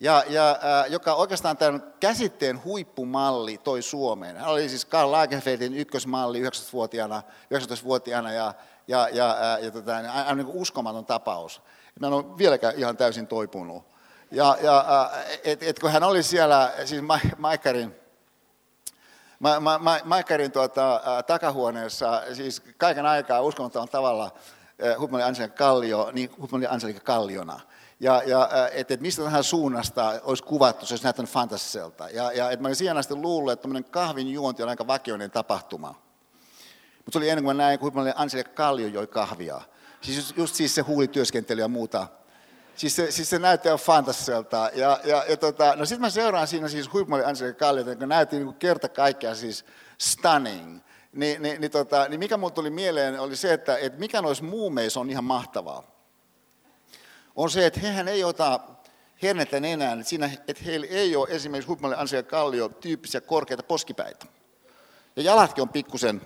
ja, 0.00 0.24
ja, 0.28 0.50
äh, 0.50 0.90
joka 0.92 1.14
oikeastaan 1.14 1.56
tämän 1.56 1.92
käsitteen 2.00 2.64
huippumalli 2.64 3.58
toi 3.58 3.82
Suomeen. 3.82 4.36
Hän 4.36 4.48
oli 4.48 4.68
siis 4.68 4.84
Karl 4.84 5.12
Lagerfeldin 5.12 5.74
ykkösmalli 5.74 6.42
19-vuotiaana, 6.42 7.22
19-vuotiaana 7.54 8.32
ja, 8.32 8.54
ja, 8.88 9.08
ja, 9.12 9.30
äh, 9.30 9.64
ja 9.64 9.70
tota, 9.70 9.96
aivan 9.96 10.36
niin 10.36 10.46
uskomaton 10.46 11.06
tapaus. 11.06 11.62
Mä 12.00 12.06
en 12.06 12.12
ole 12.12 12.38
vieläkään 12.38 12.74
ihan 12.76 12.96
täysin 12.96 13.26
toipunut. 13.26 13.84
Ja, 14.30 14.56
ja 14.62 14.78
äh, 14.78 15.24
et, 15.44 15.62
et 15.62 15.78
kun 15.78 15.90
hän 15.90 16.02
oli 16.02 16.22
siellä, 16.22 16.72
siis 16.84 17.02
Maikarin, 17.38 17.96
Ma, 19.38 19.60
ma, 19.60 19.78
ma, 19.78 19.98
Maikarin 20.04 20.52
tuota, 20.52 20.94
äh, 20.94 21.24
takahuoneessa, 21.24 22.22
siis 22.32 22.62
kaiken 22.78 23.06
aikaa 23.06 23.40
uskomattomalla 23.40 23.90
tavalla, 23.90 24.30
Hupmali 24.98 25.22
Anselika 25.22 25.54
Kallio, 25.54 26.10
niin 26.12 26.30
Hupmali 26.40 26.66
Anselika 26.66 27.00
Kalliona. 27.00 27.60
Ja, 28.00 28.22
ja 28.26 28.48
että 28.72 28.94
et 28.94 29.00
mistä 29.00 29.22
tähän 29.22 29.44
suunnasta 29.44 30.20
olisi 30.22 30.42
kuvattu, 30.42 30.86
se 30.86 30.94
olisi 30.94 31.04
näyttänyt 31.04 31.30
fantasiselta. 31.30 32.08
Ja, 32.08 32.32
ja 32.32 32.50
että 32.50 32.62
mä 32.62 32.74
siihen 32.74 32.96
asti 32.96 33.14
luullut, 33.14 33.52
että 33.52 33.62
tämmöinen 33.62 33.90
kahvin 33.90 34.28
juonti 34.28 34.62
on 34.62 34.68
aika 34.68 34.86
vakioinen 34.86 35.30
tapahtuma. 35.30 35.88
Mutta 36.96 37.12
se 37.12 37.18
oli 37.18 37.28
ennen 37.28 37.44
kuin 37.44 37.56
mä 37.56 37.62
näin, 37.62 37.78
kun 37.78 37.92
Anselika 38.14 38.50
Kallio 38.50 38.88
joi 38.88 39.06
kahvia. 39.06 39.60
Siis 40.00 40.16
just, 40.16 40.36
just 40.36 40.54
siis 40.54 40.74
se 40.74 40.82
huulityöskentely 40.82 41.60
ja 41.60 41.68
muuta. 41.68 42.06
Siis 42.76 42.96
se, 42.96 43.10
siis 43.10 43.30
se 43.30 43.38
näytti 43.38 43.68
ihan 43.68 43.78
fantasiselta. 43.78 44.70
Ja, 44.74 45.00
ja, 45.04 45.24
ja 45.28 45.36
tota, 45.36 45.76
no 45.76 45.86
sitten 45.86 46.00
mä 46.00 46.10
seuraan 46.10 46.46
siinä 46.46 46.68
siis 46.68 46.92
Hupmali 46.92 47.24
Anselika 47.24 47.58
Kallio, 47.58 47.90
joka 47.90 48.06
näytti 48.06 48.38
niin 48.38 48.54
kerta 48.54 48.88
kaikkea 48.88 49.34
siis 49.34 49.64
stunning 49.98 50.80
niin, 51.14 51.42
niin, 51.42 51.60
niin, 51.60 51.70
tota, 51.70 52.08
niin 52.08 52.18
mikä 52.18 52.36
mulle 52.36 52.52
tuli 52.52 52.70
mieleen 52.70 53.20
oli 53.20 53.36
se, 53.36 53.52
että, 53.52 53.76
että 53.76 53.98
mikä 53.98 54.22
noissa 54.22 54.44
muumeissa 54.44 55.00
on 55.00 55.10
ihan 55.10 55.24
mahtavaa. 55.24 55.93
On 57.36 57.50
se, 57.50 57.66
että 57.66 57.80
hehän 57.80 58.08
ei 58.08 58.24
ota 58.24 58.60
hernettä 59.22 59.56
enää, 59.56 59.92
että, 59.92 60.04
siinä, 60.04 60.30
että 60.48 60.64
heillä 60.64 60.86
ei 60.90 61.16
ole 61.16 61.28
esimerkiksi 61.30 61.68
huippumalle 61.68 61.96
Ansia 61.96 62.22
Kallio 62.22 62.68
tyyppisiä 62.68 63.20
korkeita 63.20 63.62
poskipäitä. 63.62 64.26
Ja 65.16 65.22
jalatkin 65.22 65.62
on 65.62 65.68
pikkusen 65.68 66.20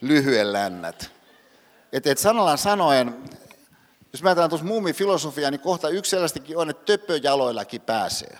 lyhyen 0.00 0.52
lännät. 0.52 1.10
Että 1.92 2.10
et 2.10 2.18
sanallaan 2.18 2.58
sanoen, 2.58 3.22
jos 4.12 4.22
mä 4.22 4.28
ajatellaan 4.28 4.50
tuossa 4.50 4.66
muumifilosofiaa, 4.66 5.50
niin 5.50 5.60
kohta 5.60 5.88
yksi 5.88 6.10
sellaistakin 6.10 6.56
on, 6.56 6.70
että 6.70 6.84
töppöjaloillakin 6.84 7.80
pääsee. 7.80 8.38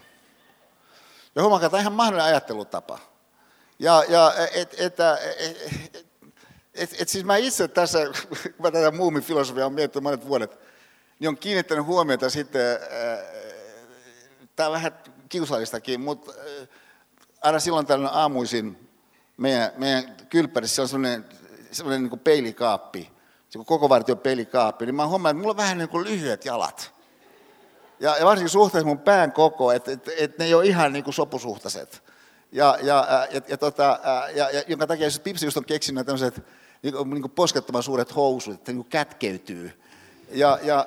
Ja 1.34 1.42
huomaa, 1.42 1.66
että 1.66 1.78
ihan 1.78 1.92
mahdollinen 1.92 2.26
ajattelutapa. 2.26 2.98
Ja, 3.78 4.04
ja 4.08 4.32
et, 4.54 4.74
et, 4.78 4.80
et, 4.80 5.00
et, 5.38 6.02
et, 6.74 6.96
et, 7.00 7.08
siis 7.08 7.24
mä 7.24 7.36
itse 7.36 7.68
tässä, 7.68 7.98
kun 8.28 8.52
mä 8.58 8.70
tätä 8.70 8.90
muumifilosofiaa 8.90 9.66
olen 9.66 9.74
miettinyt 9.74 10.02
monet 10.02 10.28
vuodet, 10.28 10.58
niin 11.18 11.28
on 11.28 11.36
kiinnittänyt 11.36 11.86
huomiota 11.86 12.30
sitten, 12.30 12.78
tämä 14.56 14.66
on 14.66 14.72
vähän 14.72 14.92
kiusallistakin, 15.28 16.00
mutta 16.00 16.32
aina 17.42 17.60
silloin 17.60 17.86
tällöin 17.86 18.14
aamuisin 18.14 18.88
meidän, 19.36 19.70
meidän 19.76 20.16
kylppärissä 20.30 20.82
on 20.82 20.88
sellainen, 20.88 21.24
sellainen 21.72 22.02
niin 22.02 22.10
kuin 22.10 22.20
peilikaappi, 22.20 23.10
se 23.50 23.58
koko 23.66 23.88
vartio 23.88 24.16
peilikaappi, 24.16 24.86
niin 24.86 24.94
mä 24.94 25.06
huomaan, 25.06 25.30
että 25.30 25.40
mulla 25.40 25.52
on 25.52 25.56
vähän 25.56 25.78
niin 25.78 25.88
kuin 25.88 26.04
lyhyet 26.04 26.44
jalat. 26.44 26.94
Ja, 28.00 28.16
ja 28.16 28.24
varsinkin 28.24 28.50
suhteessa 28.50 28.86
mun 28.86 28.98
pään 28.98 29.32
koko, 29.32 29.72
että 29.72 29.92
et, 29.92 30.10
et 30.18 30.38
ne 30.38 30.44
ei 30.44 30.54
ole 30.54 30.66
ihan 30.66 30.92
niin 30.92 31.04
kuin 31.04 31.14
sopusuhtaiset. 31.14 32.02
Ja, 32.52 32.78
ja, 32.82 33.26
ja, 33.30 33.40
ja, 33.48 33.58
tota, 33.58 34.00
ja, 34.34 34.50
ja 34.50 34.62
jonka 34.66 34.86
takia 34.86 35.08
Pipsi 35.24 35.46
just 35.46 35.56
on 35.56 35.64
keksinyt 35.64 36.06
tämmöiset 36.06 36.42
niin 36.82 36.94
kuin, 36.94 37.10
niin 37.10 37.22
kuin 37.22 37.32
poskettoman 37.32 37.82
suuret 37.82 38.16
housut, 38.16 38.54
että 38.54 38.72
niin 38.72 38.82
kuin 38.82 38.90
kätkeytyy. 38.90 39.83
Ja, 40.34 40.58
ja 40.62 40.86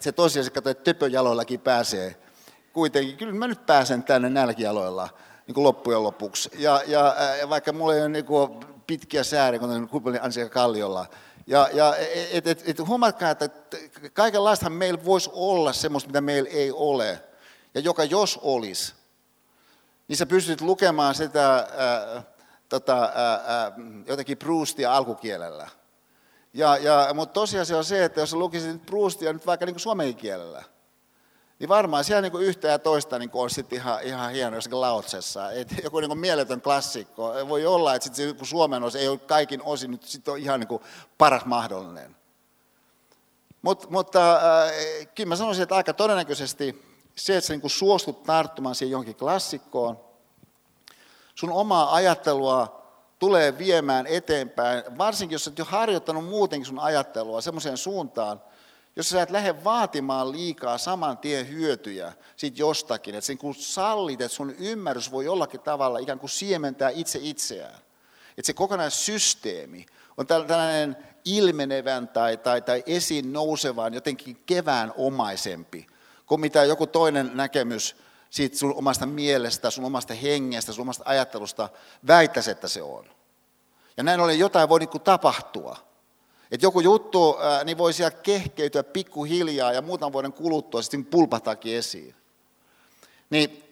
se 0.00 0.12
tosiaan 0.12 0.44
se 0.44 0.50
katsoo, 0.50 0.70
että 0.70 0.84
töpöjaloillakin 0.84 1.60
pääsee. 1.60 2.16
Kuitenkin, 2.72 3.16
kyllä 3.16 3.32
mä 3.32 3.46
nyt 3.46 3.66
pääsen 3.66 4.02
tänne 4.02 4.30
näilläkin 4.30 4.64
jaloilla 4.64 5.08
niin 5.46 5.54
kuin 5.54 5.64
loppujen 5.64 6.02
lopuksi. 6.02 6.50
Ja, 6.58 6.82
ja, 6.86 7.16
ja 7.40 7.48
vaikka 7.48 7.72
mulla 7.72 7.94
ei 7.94 8.00
ole 8.00 8.08
niin 8.08 8.24
kuin 8.24 8.50
pitkiä 8.86 9.24
sääriä, 9.24 9.60
kuten 9.60 9.88
Kupelin 9.88 10.22
Ansika 10.22 10.48
Kalliolla. 10.48 11.06
Ja, 11.46 11.68
ja 11.72 11.96
et, 12.32 12.46
et, 12.46 12.62
et, 12.66 12.78
huomatkaa, 12.78 13.30
että 13.30 13.48
kaikenlaistahan 14.12 14.72
meillä 14.72 15.04
voisi 15.04 15.30
olla 15.32 15.72
semmoista, 15.72 16.08
mitä 16.08 16.20
meillä 16.20 16.50
ei 16.50 16.70
ole. 16.72 17.22
Ja 17.74 17.80
joka 17.80 18.04
jos 18.04 18.38
olisi, 18.42 18.94
niin 20.08 20.16
sä 20.16 20.26
pystyt 20.26 20.60
lukemaan 20.60 21.14
sitä 21.14 21.54
ää, 21.54 22.22
tota, 22.68 23.12
ää, 23.14 23.72
jotenkin 24.06 24.38
Proustia 24.38 24.96
alkukielellä. 24.96 25.68
Ja, 26.54 26.76
ja, 26.76 27.08
mutta 27.14 27.32
tosiasia 27.32 27.76
on 27.78 27.84
se, 27.84 28.04
että 28.04 28.20
jos 28.20 28.32
lukisit 28.32 28.86
Proustia 28.86 29.32
nyt 29.32 29.46
vaikka 29.46 29.66
niin 29.66 29.80
suomen 29.80 30.16
kielellä, 30.16 30.64
niin 31.58 31.68
varmaan 31.68 32.04
siellä 32.04 32.22
niin 32.22 32.32
kuin 32.32 32.44
yhtä 32.44 32.68
ja 32.68 32.78
toista 32.78 33.18
niin 33.18 33.30
kuin 33.30 33.42
on 33.42 33.50
sitten 33.50 33.76
ihan, 33.78 34.02
ihan 34.02 34.32
hieno 34.32 34.56
jossakin 34.56 34.80
lautsessa. 34.80 35.50
Et 35.50 35.68
joku 35.84 36.00
niin 36.00 36.08
kuin 36.08 36.18
mieletön 36.18 36.60
klassikko. 36.60 37.34
Voi 37.48 37.66
olla, 37.66 37.94
että 37.94 38.04
sitten 38.06 38.38
se 38.38 38.44
suomen 38.44 38.82
osa 38.82 38.98
ei 38.98 39.08
ole 39.08 39.18
kaikin 39.18 39.62
osin 39.62 39.90
nyt 39.90 40.02
sitten 40.02 40.32
on 40.32 40.38
ihan 40.38 40.60
niin 40.60 40.68
kuin 40.68 40.82
paras 41.18 41.44
mahdollinen. 41.44 42.16
Mut, 43.62 43.90
mutta 43.90 44.36
äh, 44.36 44.72
kyllä 45.14 45.28
mä 45.28 45.36
sanoisin, 45.36 45.62
että 45.62 45.76
aika 45.76 45.92
todennäköisesti 45.92 46.84
se, 47.16 47.36
että 47.36 47.46
sä 47.46 47.52
niin 47.52 47.60
kuin 47.60 47.70
suostut 47.70 48.22
tarttumaan 48.22 48.74
siihen 48.74 48.92
johonkin 48.92 49.16
klassikkoon, 49.16 50.00
sun 51.34 51.52
omaa 51.52 51.94
ajattelua 51.94 52.77
tulee 53.18 53.58
viemään 53.58 54.06
eteenpäin, 54.06 54.82
varsinkin 54.98 55.34
jos 55.34 55.48
olet 55.48 55.58
jo 55.58 55.64
harjoittanut 55.64 56.24
muutenkin 56.24 56.66
sun 56.66 56.78
ajattelua 56.78 57.40
semmoiseen 57.40 57.76
suuntaan, 57.76 58.42
jos 58.96 59.08
sä 59.08 59.22
et 59.22 59.30
lähde 59.30 59.64
vaatimaan 59.64 60.32
liikaa 60.32 60.78
saman 60.78 61.18
tien 61.18 61.48
hyötyjä 61.48 62.12
siitä 62.36 62.58
jostakin, 62.58 63.14
että 63.14 63.26
sen 63.26 63.38
kun 63.38 63.54
sallit, 63.54 64.20
että 64.20 64.36
sun 64.36 64.54
ymmärrys 64.58 65.12
voi 65.12 65.24
jollakin 65.24 65.60
tavalla 65.60 65.98
ikään 65.98 66.18
kuin 66.18 66.30
siementää 66.30 66.90
itse 66.90 67.18
itseään. 67.22 67.78
Että 68.30 68.46
se 68.46 68.52
kokonaissysteemi 68.52 69.86
on 70.16 70.26
tällainen 70.26 70.96
ilmenevän 71.24 72.08
tai, 72.08 72.36
tai, 72.36 72.62
tai 72.62 72.82
esiin 72.86 73.32
nousevan, 73.32 73.94
jotenkin 73.94 74.42
kevään 74.46 74.92
omaisempi 74.96 75.86
kuin 76.26 76.40
mitä 76.40 76.64
joku 76.64 76.86
toinen 76.86 77.30
näkemys 77.34 77.96
siitä 78.30 78.56
sun 78.56 78.74
omasta 78.74 79.06
mielestä, 79.06 79.70
sun 79.70 79.84
omasta 79.84 80.14
hengestä, 80.14 80.72
sun 80.72 80.82
omasta 80.82 81.04
ajattelusta 81.06 81.68
väittäisi, 82.06 82.50
että 82.50 82.68
se 82.68 82.82
on. 82.82 83.04
Ja 83.96 84.02
näin 84.02 84.20
ollen 84.20 84.38
jotain 84.38 84.68
voi 84.68 84.78
niin 84.78 85.00
tapahtua. 85.04 85.76
Että 86.50 86.66
joku 86.66 86.80
juttu 86.80 87.36
niin 87.64 87.78
voi 87.78 87.92
siellä 87.92 88.18
kehkeytyä 88.22 88.82
pikkuhiljaa 88.82 89.72
ja 89.72 89.82
muutaman 89.82 90.12
vuoden 90.12 90.32
kuluttua 90.32 90.82
sitten 90.82 91.04
pulpahtakin 91.04 91.76
esiin. 91.76 92.14
Niin, 93.30 93.64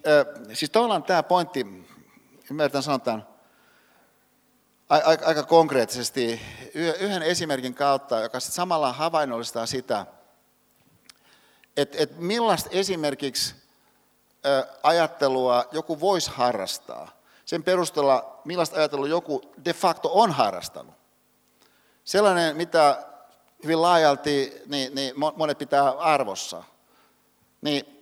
siis 0.52 0.70
tavallaan 0.70 1.02
tämä 1.02 1.22
pointti, 1.22 1.66
ymmärrän 2.50 2.82
sanotaan 2.82 3.26
aika 5.24 5.42
konkreettisesti 5.42 6.40
yhden 6.74 7.22
esimerkin 7.22 7.74
kautta, 7.74 8.20
joka 8.20 8.40
sitten 8.40 8.54
samalla 8.54 8.92
havainnollistaa 8.92 9.66
sitä, 9.66 10.06
että, 11.76 11.98
että 11.98 12.16
millaista 12.18 12.70
esimerkiksi 12.72 13.54
ajattelua 14.82 15.64
joku 15.72 16.00
voisi 16.00 16.30
harrastaa. 16.30 17.10
Sen 17.44 17.62
perusteella, 17.62 18.40
millaista 18.44 18.76
ajattelua 18.76 19.08
joku 19.08 19.42
de 19.64 19.72
facto 19.72 20.10
on 20.12 20.32
harrastanut. 20.32 20.94
Sellainen, 22.04 22.56
mitä 22.56 23.04
hyvin 23.64 23.82
laajalti 23.82 24.62
niin, 24.66 24.94
niin 24.94 25.14
monet 25.36 25.58
pitää 25.58 25.90
arvossa. 25.90 26.64
Niin, 27.62 28.00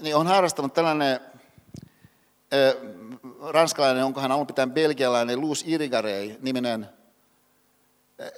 niin 0.00 0.16
on 0.16 0.26
harrastanut 0.26 0.74
tällainen 0.74 1.20
ranskalainen, 3.42 4.04
onko 4.04 4.20
hän 4.20 4.32
alun 4.32 4.46
pitäen 4.46 4.72
belgialainen, 4.72 5.40
Luz 5.40 5.62
Irigarey 5.66 6.36
niminen 6.40 6.88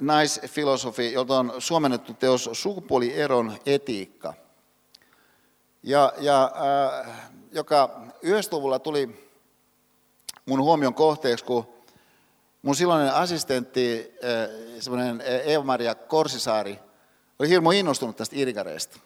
naisfilosofi, 0.00 1.12
jolta 1.12 1.38
on 1.38 1.52
suomennettu 1.58 2.14
teos 2.14 2.50
Sukupuolieron 2.52 3.58
etiikka– 3.66 4.34
ja, 5.82 6.12
ja 6.18 6.52
äh, 7.06 7.20
joka 7.52 8.00
90-luvulla 8.24 8.78
tuli 8.78 9.30
mun 10.46 10.62
huomion 10.62 10.94
kohteeksi, 10.94 11.44
kun 11.44 11.66
mun 12.62 12.76
silloinen 12.76 13.14
assistentti, 13.14 14.14
äh, 14.24 14.80
semmoinen 14.80 15.22
Eeva-Maria 15.44 15.94
Korsisaari, 15.94 16.78
oli 17.38 17.48
hirmu 17.48 17.70
innostunut 17.70 18.16
tästä 18.16 18.36
irikareista. 18.36 18.98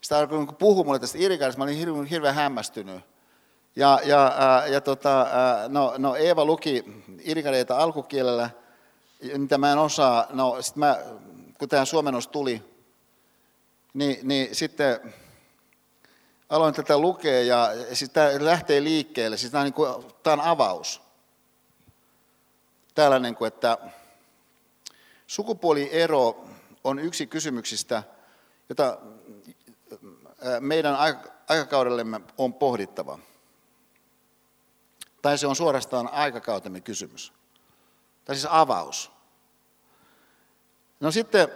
Sitä 0.00 0.18
alkoi 0.18 0.38
niin 0.38 0.56
puhua 0.56 0.84
mulle 0.84 0.98
tästä 0.98 1.18
irikareista, 1.18 1.58
mä 1.58 1.64
olin 1.64 1.76
hirveän, 1.76 2.04
hirveän 2.04 2.34
hämmästynyt. 2.34 3.00
Ja, 3.76 4.00
ja, 4.04 4.26
äh, 4.26 4.70
ja 4.70 4.80
tota, 4.80 5.20
äh, 5.20 5.68
no, 5.68 5.94
no 5.98 6.16
Eeva 6.16 6.44
luki 6.44 6.84
irikareita 7.20 7.76
alkukielellä, 7.76 8.50
mitä 9.36 9.58
mä 9.58 9.72
en 9.72 9.78
osaa. 9.78 10.26
No, 10.30 10.62
sit 10.62 10.76
mä, 10.76 10.98
kun 11.58 11.68
tämä 11.68 11.84
suomennos 11.84 12.28
tuli, 12.28 12.62
niin, 13.94 14.18
niin 14.22 14.54
sitten 14.54 15.14
aloin 16.52 16.74
tätä 16.74 16.98
lukea 16.98 17.42
ja 17.42 17.68
siis 17.92 18.10
tämä 18.10 18.28
lähtee 18.40 18.84
liikkeelle. 18.84 19.36
Siis 19.36 19.52
tämä, 19.52 19.60
on 19.60 19.64
niin 19.64 19.74
kuin, 19.74 20.04
tämä 20.22 20.34
on 20.34 20.40
avaus. 20.40 21.02
Tällainen 22.94 23.34
kuin, 23.34 23.48
että 23.48 23.78
sukupuoliero 25.26 26.44
on 26.84 26.98
yksi 26.98 27.26
kysymyksistä, 27.26 28.02
jota 28.68 28.98
meidän 30.60 30.96
aikakaudellemme 31.48 32.20
on 32.38 32.54
pohdittava. 32.54 33.18
Tai 35.22 35.38
se 35.38 35.46
on 35.46 35.56
suorastaan 35.56 36.08
aikakautemme 36.12 36.80
kysymys. 36.80 37.32
Tai 38.24 38.36
siis 38.36 38.48
avaus. 38.50 39.12
No 41.00 41.10
sitten 41.10 41.48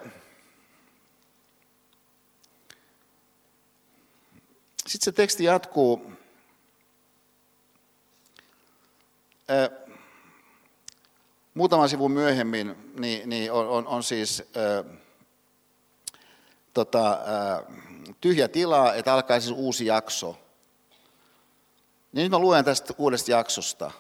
Sitten 4.87 5.05
se 5.05 5.13
teksti 5.13 5.45
jatkuu. 5.45 6.13
Muutama 11.55 11.89
sivu 11.89 12.09
myöhemmin 12.09 12.93
niin, 12.99 13.29
niin 13.29 13.53
on, 13.53 13.69
on, 13.69 13.87
on 13.87 14.03
siis 14.03 14.41
äh, 14.41 14.99
tota, 16.75 17.13
äh, 17.13 17.77
tyhjä 18.21 18.49
tila, 18.49 18.95
että 18.95 19.15
alkaa 19.15 19.41
siis 19.41 19.55
uusi 19.57 19.87
jakso. 19.87 20.39
Niin 22.13 22.23
nyt 22.23 22.31
mä 22.31 22.39
luen 22.39 22.65
tästä 22.65 22.95
uudesta 22.99 23.31
jaksosta. 23.31 23.91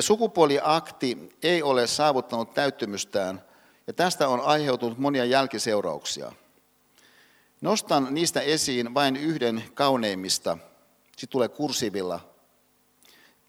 Sukupuoliakti 0.00 1.36
ei 1.42 1.62
ole 1.62 1.86
saavuttanut 1.86 2.54
täyttymystään, 2.54 3.44
ja 3.86 3.92
tästä 3.92 4.28
on 4.28 4.40
aiheutunut 4.40 4.98
monia 4.98 5.24
jälkiseurauksia– 5.24 6.32
Nostan 7.64 8.08
niistä 8.10 8.40
esiin 8.40 8.94
vain 8.94 9.16
yhden 9.16 9.64
kauneimmista. 9.74 10.58
Sitten 11.04 11.28
tulee 11.28 11.48
kursiivilla 11.48 12.20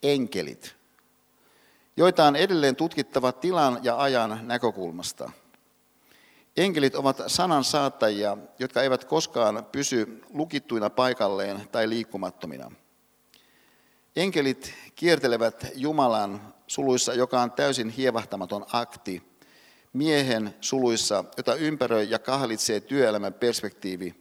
enkelit, 0.04 0.76
joita 1.98 2.26
on 2.26 2.36
edelleen 2.36 2.76
tutkittava 2.76 3.32
tilan 3.32 3.80
ja 3.84 3.98
ajan 3.98 4.40
näkökulmasta. 4.44 5.32
Enkelit 6.58 6.96
ovat 6.96 7.22
sanan 7.28 7.64
saattajia, 7.64 8.38
jotka 8.60 8.82
eivät 8.82 9.06
koskaan 9.06 9.66
pysy 9.72 10.22
lukittuina 10.30 10.90
paikalleen 10.90 11.68
tai 11.72 11.90
liikkumattomina. 11.90 12.72
Enkelit 14.16 14.74
kiertelevät 14.96 15.68
Jumalan 15.76 16.54
suluissa, 16.68 17.14
joka 17.14 17.42
on 17.42 17.52
täysin 17.52 17.90
hievahtamaton 17.90 18.66
akti– 18.72 19.24
miehen 19.96 20.56
suluissa, 20.62 21.24
jota 21.38 21.56
ympäröi 21.56 22.08
ja 22.10 22.20
kahlitsee 22.20 22.80
työelämän 22.80 23.34
perspektiivi, 23.34 24.16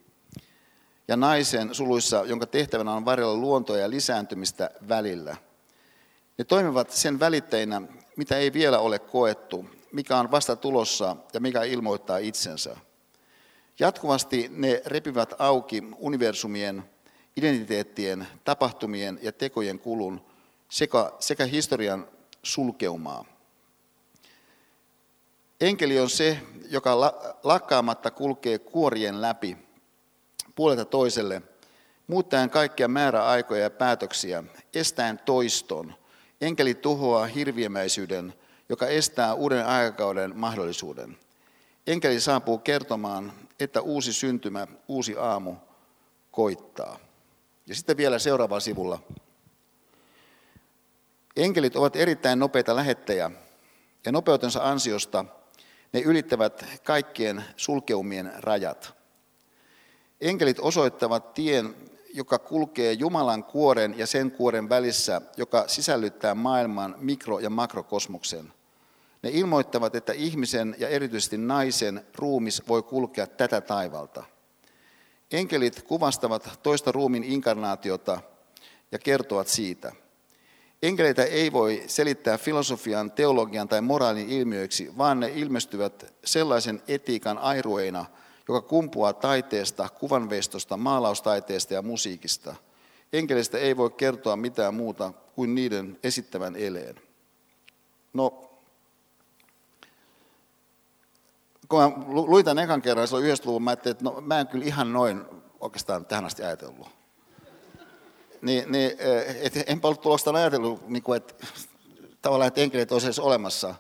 ja 1.09 1.17
naisen 1.17 1.75
suluissa, 1.75 2.25
jonka 2.27 2.47
tehtävänä 2.47 2.93
on 2.93 3.05
varjella 3.05 3.37
luontoa 3.37 3.79
ja 3.79 3.91
lisääntymistä 3.91 4.71
välillä. 4.89 5.37
Ne 6.39 6.45
toimivat 6.45 6.91
sen 6.91 7.21
välitteinä, 7.21 7.83
mitä 8.17 8.37
ei 8.37 8.53
vielä 8.53 8.79
ole 8.79 8.99
koettu, 8.99 9.67
mikä 9.93 10.19
on 10.19 10.31
vasta 10.31 10.57
tulossa 10.57 11.17
ja 11.33 11.41
mikä 11.41 11.63
ilmoittaa 11.63 12.19
itsensä. 12.19 12.77
Jatkuvasti 13.79 14.51
ne 14.51 14.83
repivät 14.87 15.35
auki 15.39 15.83
universumien, 15.99 16.85
identiteettien, 17.37 18.27
tapahtumien 18.45 19.19
ja 19.23 19.33
tekojen 19.33 19.79
kulun 19.79 20.21
sekä, 20.69 21.13
sekä 21.19 21.47
historian 21.47 22.09
sulkeumaa. 22.43 23.34
Enkeli 25.65 26.01
on 26.01 26.11
se, 26.11 26.39
joka 26.71 27.01
lakkaamatta 27.43 28.11
kulkee 28.11 28.59
kuorien 28.59 29.23
läpi 29.23 29.57
puolelta 30.55 30.85
toiselle, 30.85 31.43
muuttaen 32.07 32.51
kaikkia 32.51 32.89
määräaikoja 32.89 33.63
ja 33.63 33.71
päätöksiä, 33.71 34.45
estäen 34.75 35.21
toiston. 35.25 35.95
Enkeli 36.41 36.75
tuhoaa 36.75 37.27
hirviemäisyyden, 37.27 38.35
joka 38.69 38.87
estää 38.87 39.35
uuden 39.35 39.67
aikakauden 39.67 40.33
mahdollisuuden. 40.39 41.19
Enkeli 41.87 42.21
saapuu 42.21 42.59
kertomaan, 42.59 43.33
että 43.61 43.81
uusi 43.81 44.13
syntymä, 44.13 44.67
uusi 44.89 45.17
aamu 45.19 45.55
koittaa. 46.31 46.99
Ja 47.67 47.75
sitten 47.75 47.97
vielä 47.97 48.19
seuraavalla 48.19 48.61
sivulla. 48.61 48.99
Enkelit 51.37 51.77
ovat 51.77 51.97
erittäin 51.97 52.39
nopeita 52.39 52.77
lähettäjä, 52.77 53.31
ja 54.07 54.13
nopeutensa 54.13 54.71
ansiosta 54.71 55.25
ne 55.95 56.01
ylittävät 56.01 56.65
kaikkien 56.83 57.45
sulkeumien 57.57 58.33
rajat. 58.37 58.95
Enkelit 60.21 60.59
osoittavat 60.61 61.35
tien 61.35 61.75
joka 62.15 62.39
kulkee 62.39 62.93
Jumalan 62.93 63.45
kuoren 63.45 63.99
ja 63.99 64.07
sen 64.07 64.31
kuoren 64.31 64.69
välissä, 64.69 65.21
joka 65.37 65.65
sisällyttää 65.69 66.35
maailman 66.35 66.95
mikro- 66.99 67.41
ja 67.41 67.51
makrokosmoksen. 67.51 68.53
Ne 69.23 69.31
ilmoittavat, 69.33 69.95
että 69.95 70.13
ihmisen 70.13 70.75
ja 70.79 70.89
erityisesti 70.89 71.39
naisen 71.39 72.07
ruumis 72.15 72.63
voi 72.69 72.83
kulkea 72.83 73.27
tätä 73.27 73.61
taivalta. 73.61 74.25
Enkelit 75.33 75.83
kuvastavat 75.83 76.61
toista 76.63 76.93
ruumin 76.93 77.25
inkarnaatiota 77.25 78.21
ja 78.93 78.99
kertovat 78.99 79.49
siitä. 79.49 79.93
Enkeleitä 80.85 81.25
ei 81.25 81.53
voi 81.53 81.83
selittää 81.87 82.39
filosofian, 82.39 83.11
teologian 83.11 83.69
tai 83.69 83.81
moraalin 83.81 84.29
ilmiöiksi, 84.31 84.99
vaan 84.99 85.21
ne 85.21 85.33
ilmestyvät 85.35 86.15
sellaisen 86.25 86.83
etiikan 86.89 87.39
airueina, 87.39 88.05
joka 88.49 88.61
kumpuaa 88.61 89.13
taiteesta, 89.13 89.89
kuvanveistosta, 89.89 90.77
maalaustaiteesta 90.77 91.75
ja 91.75 91.83
musiikista. 91.83 92.55
Enkelistä 93.13 93.59
ei 93.59 93.77
voi 93.77 93.91
kertoa 93.91 94.37
mitään 94.37 94.75
muuta 94.75 95.13
kuin 95.35 95.55
niiden 95.55 95.99
esittävän 96.03 96.57
eleen. 96.57 97.01
No, 98.13 98.51
kun 101.69 101.81
mä 101.81 101.91
luin 102.07 102.45
tämän 102.45 102.65
ekan 102.65 102.83
kerran 102.83 103.09
silloin 103.09 103.37
90-luvun, 103.37 103.63
mä 103.63 103.71
ajattelin, 103.71 103.93
että 103.93 104.05
no, 104.05 104.21
mä 104.21 104.41
en 104.41 104.47
kyllä 104.47 104.65
ihan 104.65 104.93
noin 104.93 105.25
oikeastaan 105.61 106.07
tähän 106.07 106.25
asti 106.25 106.43
ajatellut. 106.43 107.04
Niin, 108.45 108.73
niin 108.73 108.93
et 109.43 109.53
enpä 109.67 109.89
ollut 109.89 110.01
tulosta 110.01 110.31
ajatellut, 110.31 110.89
niin 110.89 111.03
kuin, 111.03 111.17
että 111.17 111.47
tavallaan, 112.23 112.49
että 112.49 112.61
enkelit 112.61 112.93
olisi 112.93 113.07
edes 113.07 113.19
olemassa. 113.19 113.75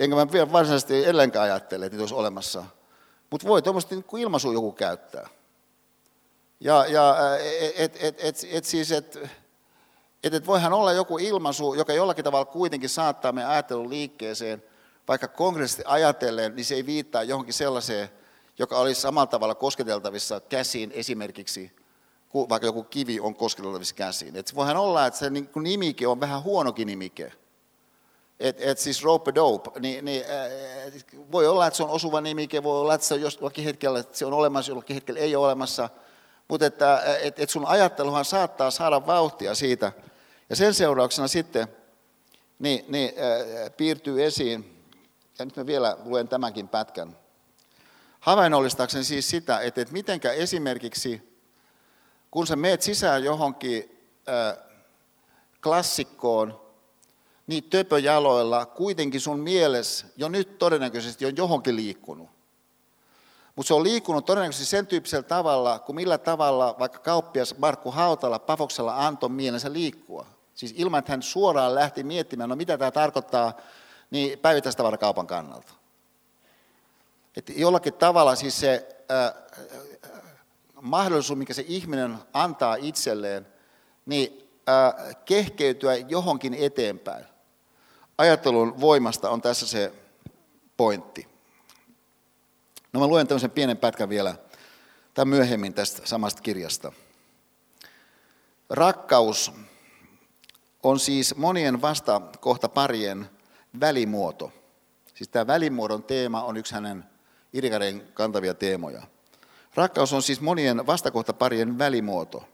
Enkä 0.00 0.16
mä 0.16 0.32
vielä 0.32 0.52
varsinaisesti 0.52 1.04
edelleenkään 1.04 1.44
ajattele, 1.44 1.86
että 1.86 1.98
olisi 1.98 2.14
olemassa. 2.14 2.64
Mutta 3.30 3.48
voi 3.48 3.62
tuommoista 3.62 3.94
niin 3.94 4.04
ilmaisua 4.18 4.52
joku 4.52 4.72
käyttää. 4.72 5.28
Ja, 6.60 6.86
ja 6.86 7.16
et, 7.76 7.96
et, 8.00 8.16
et, 8.18 8.36
et 8.50 8.64
siis, 8.64 8.92
että 8.92 9.18
et, 10.24 10.34
et 10.34 10.46
voihan 10.46 10.72
olla 10.72 10.92
joku 10.92 11.18
ilmaisu, 11.18 11.74
joka 11.74 11.92
jollakin 11.92 12.24
tavalla 12.24 12.44
kuitenkin 12.44 12.90
saattaa 12.90 13.32
meidän 13.32 13.50
ajattelun 13.50 13.90
liikkeeseen, 13.90 14.62
vaikka 15.08 15.28
konkreettisesti 15.28 15.82
ajatellen, 15.86 16.56
niin 16.56 16.64
se 16.64 16.74
ei 16.74 16.86
viittaa 16.86 17.22
johonkin 17.22 17.54
sellaiseen, 17.54 18.08
joka 18.58 18.78
olisi 18.78 19.00
samalla 19.00 19.26
tavalla 19.26 19.54
kosketeltavissa 19.54 20.40
käsiin 20.40 20.92
esimerkiksi, 20.94 21.81
vaikka 22.34 22.66
joku 22.66 22.82
kivi 22.82 23.20
on 23.20 23.34
kosketeltavissa 23.34 23.94
käsiin. 23.94 24.36
Et 24.36 24.54
voihan 24.54 24.76
olla, 24.76 25.06
että 25.06 25.18
se 25.18 25.30
niin 25.30 25.48
nimike 25.54 26.06
on 26.06 26.20
vähän 26.20 26.42
huonokin 26.42 26.86
nimike. 26.86 27.32
Et, 28.40 28.56
et 28.60 28.78
siis 28.78 29.04
rope 29.04 29.34
dope, 29.34 29.80
niin, 29.80 30.04
niin 30.04 30.24
äh, 30.24 31.04
voi 31.32 31.46
olla, 31.46 31.66
että 31.66 31.76
se 31.76 31.82
on 31.82 31.90
osuva 31.90 32.20
nimike, 32.20 32.62
voi 32.62 32.80
olla, 32.80 32.94
että 32.94 33.06
se 33.06 33.14
on 33.14 33.20
jollakin 33.20 33.64
hetkellä 33.64 33.98
että 33.98 34.18
se 34.18 34.26
on 34.26 34.32
olemassa, 34.32 34.70
jollakin 34.70 34.94
hetkellä 34.94 35.20
ei 35.20 35.36
ole 35.36 35.46
olemassa, 35.46 35.88
mutta 36.48 36.66
että 36.66 37.02
et, 37.22 37.38
et 37.38 37.50
sun 37.50 37.66
ajatteluhan 37.66 38.24
saattaa 38.24 38.70
saada 38.70 39.06
vauhtia 39.06 39.54
siitä. 39.54 39.92
Ja 40.50 40.56
sen 40.56 40.74
seurauksena 40.74 41.28
sitten 41.28 41.68
niin, 42.58 42.84
niin, 42.88 43.12
äh, 43.18 43.70
piirtyy 43.76 44.24
esiin, 44.24 44.84
ja 45.38 45.44
nyt 45.44 45.56
mä 45.56 45.66
vielä 45.66 45.96
luen 46.04 46.28
tämänkin 46.28 46.68
pätkän, 46.68 47.16
havainnollistaakseni 48.20 49.04
siis 49.04 49.30
sitä, 49.30 49.60
että, 49.60 49.80
että 49.80 49.92
mitenkä 49.92 50.32
esimerkiksi, 50.32 51.31
kun 52.32 52.46
sä 52.46 52.56
meet 52.56 52.82
sisään 52.82 53.24
johonkin 53.24 54.08
klassikkoon, 55.62 56.60
niin 57.46 57.64
töpöjaloilla 57.64 58.66
kuitenkin 58.66 59.20
sun 59.20 59.40
mielessä 59.40 60.06
jo 60.16 60.28
nyt 60.28 60.58
todennäköisesti 60.58 61.26
on 61.26 61.36
johonkin 61.36 61.76
liikkunut. 61.76 62.28
Mutta 63.56 63.68
se 63.68 63.74
on 63.74 63.82
liikkunut 63.82 64.26
todennäköisesti 64.26 64.66
sen 64.66 64.86
tyyppisellä 64.86 65.22
tavalla, 65.22 65.78
kuin 65.78 65.96
millä 65.96 66.18
tavalla 66.18 66.76
vaikka 66.78 66.98
kauppias 66.98 67.58
Markku 67.58 67.90
Hautala 67.90 68.38
Pafoksella 68.38 69.06
antoi 69.06 69.28
mielensä 69.28 69.72
liikkua. 69.72 70.26
Siis 70.54 70.74
ilman, 70.76 70.98
että 70.98 71.12
hän 71.12 71.22
suoraan 71.22 71.74
lähti 71.74 72.02
miettimään, 72.02 72.50
no 72.50 72.56
mitä 72.56 72.78
tämä 72.78 72.90
tarkoittaa 72.90 73.52
niin 74.10 74.38
päivittäistavarakaupan 74.38 75.26
kannalta. 75.26 75.72
Että 77.36 77.52
jollakin 77.56 77.94
tavalla 77.94 78.34
siis 78.34 78.60
se 78.60 78.88
äh, 79.10 79.42
mahdollisuus, 80.82 81.38
mikä 81.38 81.54
se 81.54 81.64
ihminen 81.68 82.18
antaa 82.32 82.74
itselleen, 82.74 83.46
niin 84.06 84.48
kehkeytyä 85.24 85.96
johonkin 85.96 86.54
eteenpäin. 86.54 87.24
Ajattelun 88.18 88.80
voimasta 88.80 89.30
on 89.30 89.42
tässä 89.42 89.66
se 89.66 89.92
pointti. 90.76 91.28
No 92.92 93.00
mä 93.00 93.06
luen 93.06 93.26
tämmöisen 93.26 93.50
pienen 93.50 93.76
pätkän 93.76 94.08
vielä 94.08 94.34
tai 95.14 95.24
myöhemmin 95.24 95.74
tästä 95.74 96.02
samasta 96.04 96.42
kirjasta. 96.42 96.92
Rakkaus 98.70 99.52
on 100.82 101.00
siis 101.00 101.36
monien 101.36 101.82
vastakohta 101.82 102.68
parien 102.68 103.30
välimuoto. 103.80 104.52
Siis 105.14 105.28
tämä 105.28 105.46
välimuodon 105.46 106.02
teema 106.02 106.42
on 106.44 106.56
yksi 106.56 106.74
hänen 106.74 107.04
Irikaren 107.52 108.08
kantavia 108.14 108.54
teemoja. 108.54 109.02
Rakkaus 109.74 110.12
on 110.12 110.22
siis 110.22 110.40
monien 110.40 110.86
vastakohtaparien 110.86 111.78
välimuoto. 111.78 112.44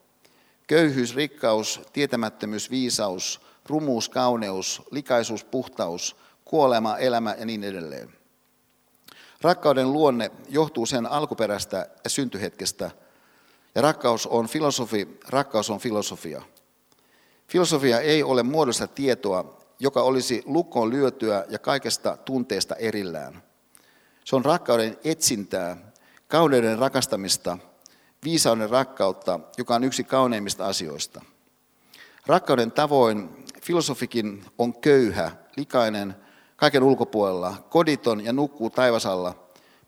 Köyhyys, 0.66 1.16
rikkaus, 1.16 1.81
tietämättömyys, 1.93 2.70
viisaus, 2.70 3.40
rumuus, 3.66 4.09
kauneus, 4.09 4.82
likaisuus, 4.90 5.45
puhtaus, 5.45 6.16
kuolema, 6.45 6.97
elämä 6.97 7.35
ja 7.39 7.47
niin 7.47 7.65
edelleen. 7.65 8.12
Rakkauden 9.40 9.93
luonne 9.93 10.31
johtuu 10.49 10.86
sen 10.86 11.07
alkuperästä 11.07 11.89
ja 12.05 12.11
syntyhetkestä, 12.11 12.90
ja 13.74 13.82
rakkaus 13.82 14.27
on 14.27 14.49
filosofi, 14.49 15.19
rakkaus 15.28 15.70
on 15.70 15.78
filosofia. 15.78 16.43
Filosofia 17.49 18.01
ei 18.01 18.23
ole 18.23 18.43
muodossa 18.43 18.86
tietoa, 18.86 19.59
joka 19.81 20.03
olisi 20.03 20.43
lukkoon 20.47 20.90
lyötyä 20.90 21.45
ja 21.49 21.59
kaikesta 21.59 22.16
tunteesta 22.16 22.77
erillään. 22.77 23.43
Se 24.24 24.36
on 24.36 24.45
rakkauden 24.45 24.99
etsintää, 25.05 25.88
kauneuden 26.28 26.78
rakastamista, 26.78 27.59
viisauden 28.24 28.70
rakkautta, 28.70 29.40
joka 29.59 29.74
on 29.74 29.84
yksi 29.84 30.05
kauneimmista 30.05 30.66
asioista. 30.66 31.24
Rakkauden 32.26 32.72
tavoin 32.72 33.44
filosofikin 33.62 34.44
on 34.59 34.80
köyhä, 34.80 35.30
likainen, 35.56 36.14
kaiken 36.56 36.82
ulkopuolella, 36.82 37.55
koditon 37.70 38.24
ja 38.24 38.32
nukkuu 38.32 38.70
taivasalla, 38.70 39.34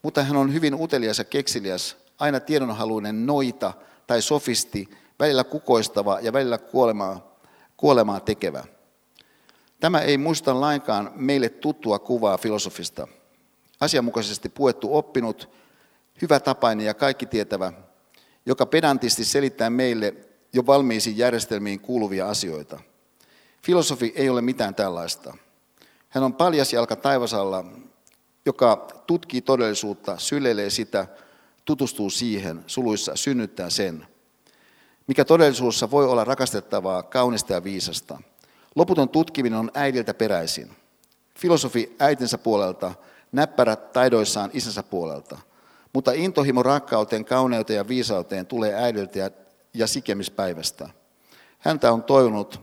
mutta 0.02 0.22
hän 0.22 0.36
on 0.36 0.52
hyvin 0.52 0.74
utelias 0.74 1.18
ja 1.18 1.24
keksiliäs, 1.24 1.96
aina 2.18 2.40
tiedonhaluinen 2.40 3.26
noita 3.26 3.72
tai 4.06 4.22
sofisti, 4.22 4.88
välillä 5.18 5.44
kukoistava 5.44 6.18
ja 6.22 6.32
välillä 6.32 6.58
kuolemaa, 6.58 7.36
kuolemaa 7.76 8.20
tekevä. 8.20 8.64
Tämä 9.80 10.00
ei 10.00 10.18
muista 10.18 10.60
lainkaan 10.60 11.10
meille 11.14 11.48
tuttua 11.48 11.98
kuvaa 11.98 12.38
filosofista. 12.38 13.08
Asianmukaisesti 13.80 14.48
puettu 14.48 14.96
oppinut, 14.96 15.59
hyvä 16.22 16.40
tapainen 16.40 16.86
ja 16.86 16.94
kaikki 16.94 17.26
tietävä, 17.26 17.72
joka 18.46 18.66
pedantisti 18.66 19.24
selittää 19.24 19.70
meille 19.70 20.14
jo 20.52 20.66
valmiisiin 20.66 21.18
järjestelmiin 21.18 21.80
kuuluvia 21.80 22.28
asioita. 22.28 22.80
Filosofi 23.62 24.12
ei 24.16 24.28
ole 24.28 24.40
mitään 24.40 24.74
tällaista. 24.74 25.36
Hän 26.08 26.24
on 26.24 26.34
paljas 26.34 26.72
jalka 26.72 26.96
taivasalla, 26.96 27.64
joka 28.46 28.88
tutkii 29.06 29.40
todellisuutta, 29.40 30.18
syleilee 30.18 30.70
sitä, 30.70 31.06
tutustuu 31.64 32.10
siihen, 32.10 32.64
suluissa 32.66 33.16
synnyttää 33.16 33.70
sen. 33.70 34.06
Mikä 35.06 35.24
todellisuudessa 35.24 35.90
voi 35.90 36.06
olla 36.06 36.24
rakastettavaa, 36.24 37.02
kaunista 37.02 37.52
ja 37.52 37.64
viisasta– 37.64 38.20
Loputon 38.74 39.08
tutkiminen 39.08 39.58
on 39.58 39.70
äidiltä 39.74 40.14
peräisin. 40.14 40.70
Filosofi 41.38 41.96
äitinsä 41.98 42.38
puolelta, 42.38 42.94
näppärät 43.32 43.92
taidoissaan 43.92 44.50
isänsä 44.52 44.82
puolelta. 44.82 45.38
Mutta 45.92 46.12
intohimo 46.12 46.62
rakkauteen, 46.62 47.24
kauneuteen 47.24 47.76
ja 47.76 47.88
viisauteen 47.88 48.46
tulee 48.46 48.74
äidiltä 48.74 49.18
ja, 49.18 49.30
ja 49.74 49.86
sikemispäivästä. 49.86 50.88
Häntä 51.58 51.92
on 51.92 52.02
toivonut 52.02 52.60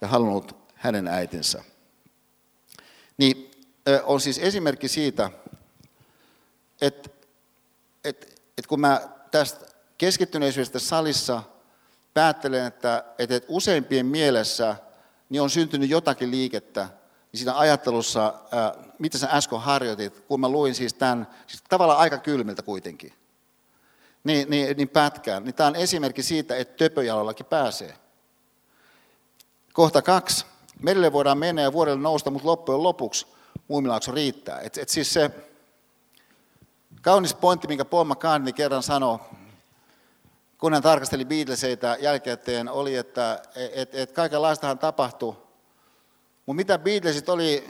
ja 0.00 0.08
halunnut 0.08 0.56
hänen 0.74 1.08
äitinsä. 1.08 1.64
Niin 3.16 3.50
on 4.04 4.20
siis 4.20 4.38
esimerkki 4.38 4.88
siitä, 4.88 5.30
että, 6.80 7.10
että, 8.04 8.26
että 8.58 8.68
kun 8.68 8.80
mä 8.80 9.08
tästä 9.30 9.66
keskittyneisyydestä 9.98 10.78
salissa 10.78 11.42
päättelen, 12.14 12.66
että, 12.66 13.04
että 13.18 13.40
useimpien 13.48 14.06
mielessä– 14.06 14.76
niin 15.30 15.42
on 15.42 15.50
syntynyt 15.50 15.90
jotakin 15.90 16.30
liikettä 16.30 16.88
niin 17.32 17.38
siinä 17.38 17.58
ajattelussa, 17.58 18.34
ää, 18.52 18.74
mitä 18.98 19.18
sä 19.18 19.28
äsken 19.32 19.60
harjoitit, 19.60 20.20
kun 20.20 20.40
mä 20.40 20.48
luin 20.48 20.74
siis 20.74 20.94
tämän, 20.94 21.26
siis 21.46 21.62
tavallaan 21.68 21.98
aika 21.98 22.18
kylmiltä 22.18 22.62
kuitenkin, 22.62 23.12
niin, 24.24 24.50
niin, 24.50 24.76
niin 24.76 24.88
pätkään. 24.88 25.44
Niin 25.44 25.54
tämä 25.54 25.66
on 25.66 25.76
esimerkki 25.76 26.22
siitä, 26.22 26.56
että 26.56 26.76
töpöjalollakin 26.76 27.46
pääsee. 27.46 27.94
Kohta 29.72 30.02
kaksi. 30.02 30.46
Merille 30.82 31.12
voidaan 31.12 31.38
mennä 31.38 31.62
ja 31.62 31.72
vuodelle 31.72 32.02
nousta, 32.02 32.30
mutta 32.30 32.48
loppujen 32.48 32.82
lopuksi 32.82 33.26
muumilaakso 33.68 34.12
riittää. 34.12 34.60
Et, 34.60 34.78
et 34.78 34.88
siis 34.88 35.12
se 35.12 35.30
kaunis 37.02 37.34
pointti, 37.34 37.68
minkä 37.68 37.84
Paul 37.84 38.04
McCartney 38.04 38.52
kerran 38.52 38.82
sanoi, 38.82 39.18
kun 40.58 40.72
hän 40.72 40.82
tarkasteli 40.82 41.24
Beatleseita 41.24 41.96
jälkikäteen, 42.00 42.68
oli, 42.68 42.96
että 42.96 43.42
et, 43.54 43.94
et 43.94 44.12
kaikenlaistahan 44.12 44.78
tapahtui. 44.78 45.36
Mutta 46.50 46.56
mitä 46.56 46.78
Beatlesit 46.78 47.28
oli 47.28 47.68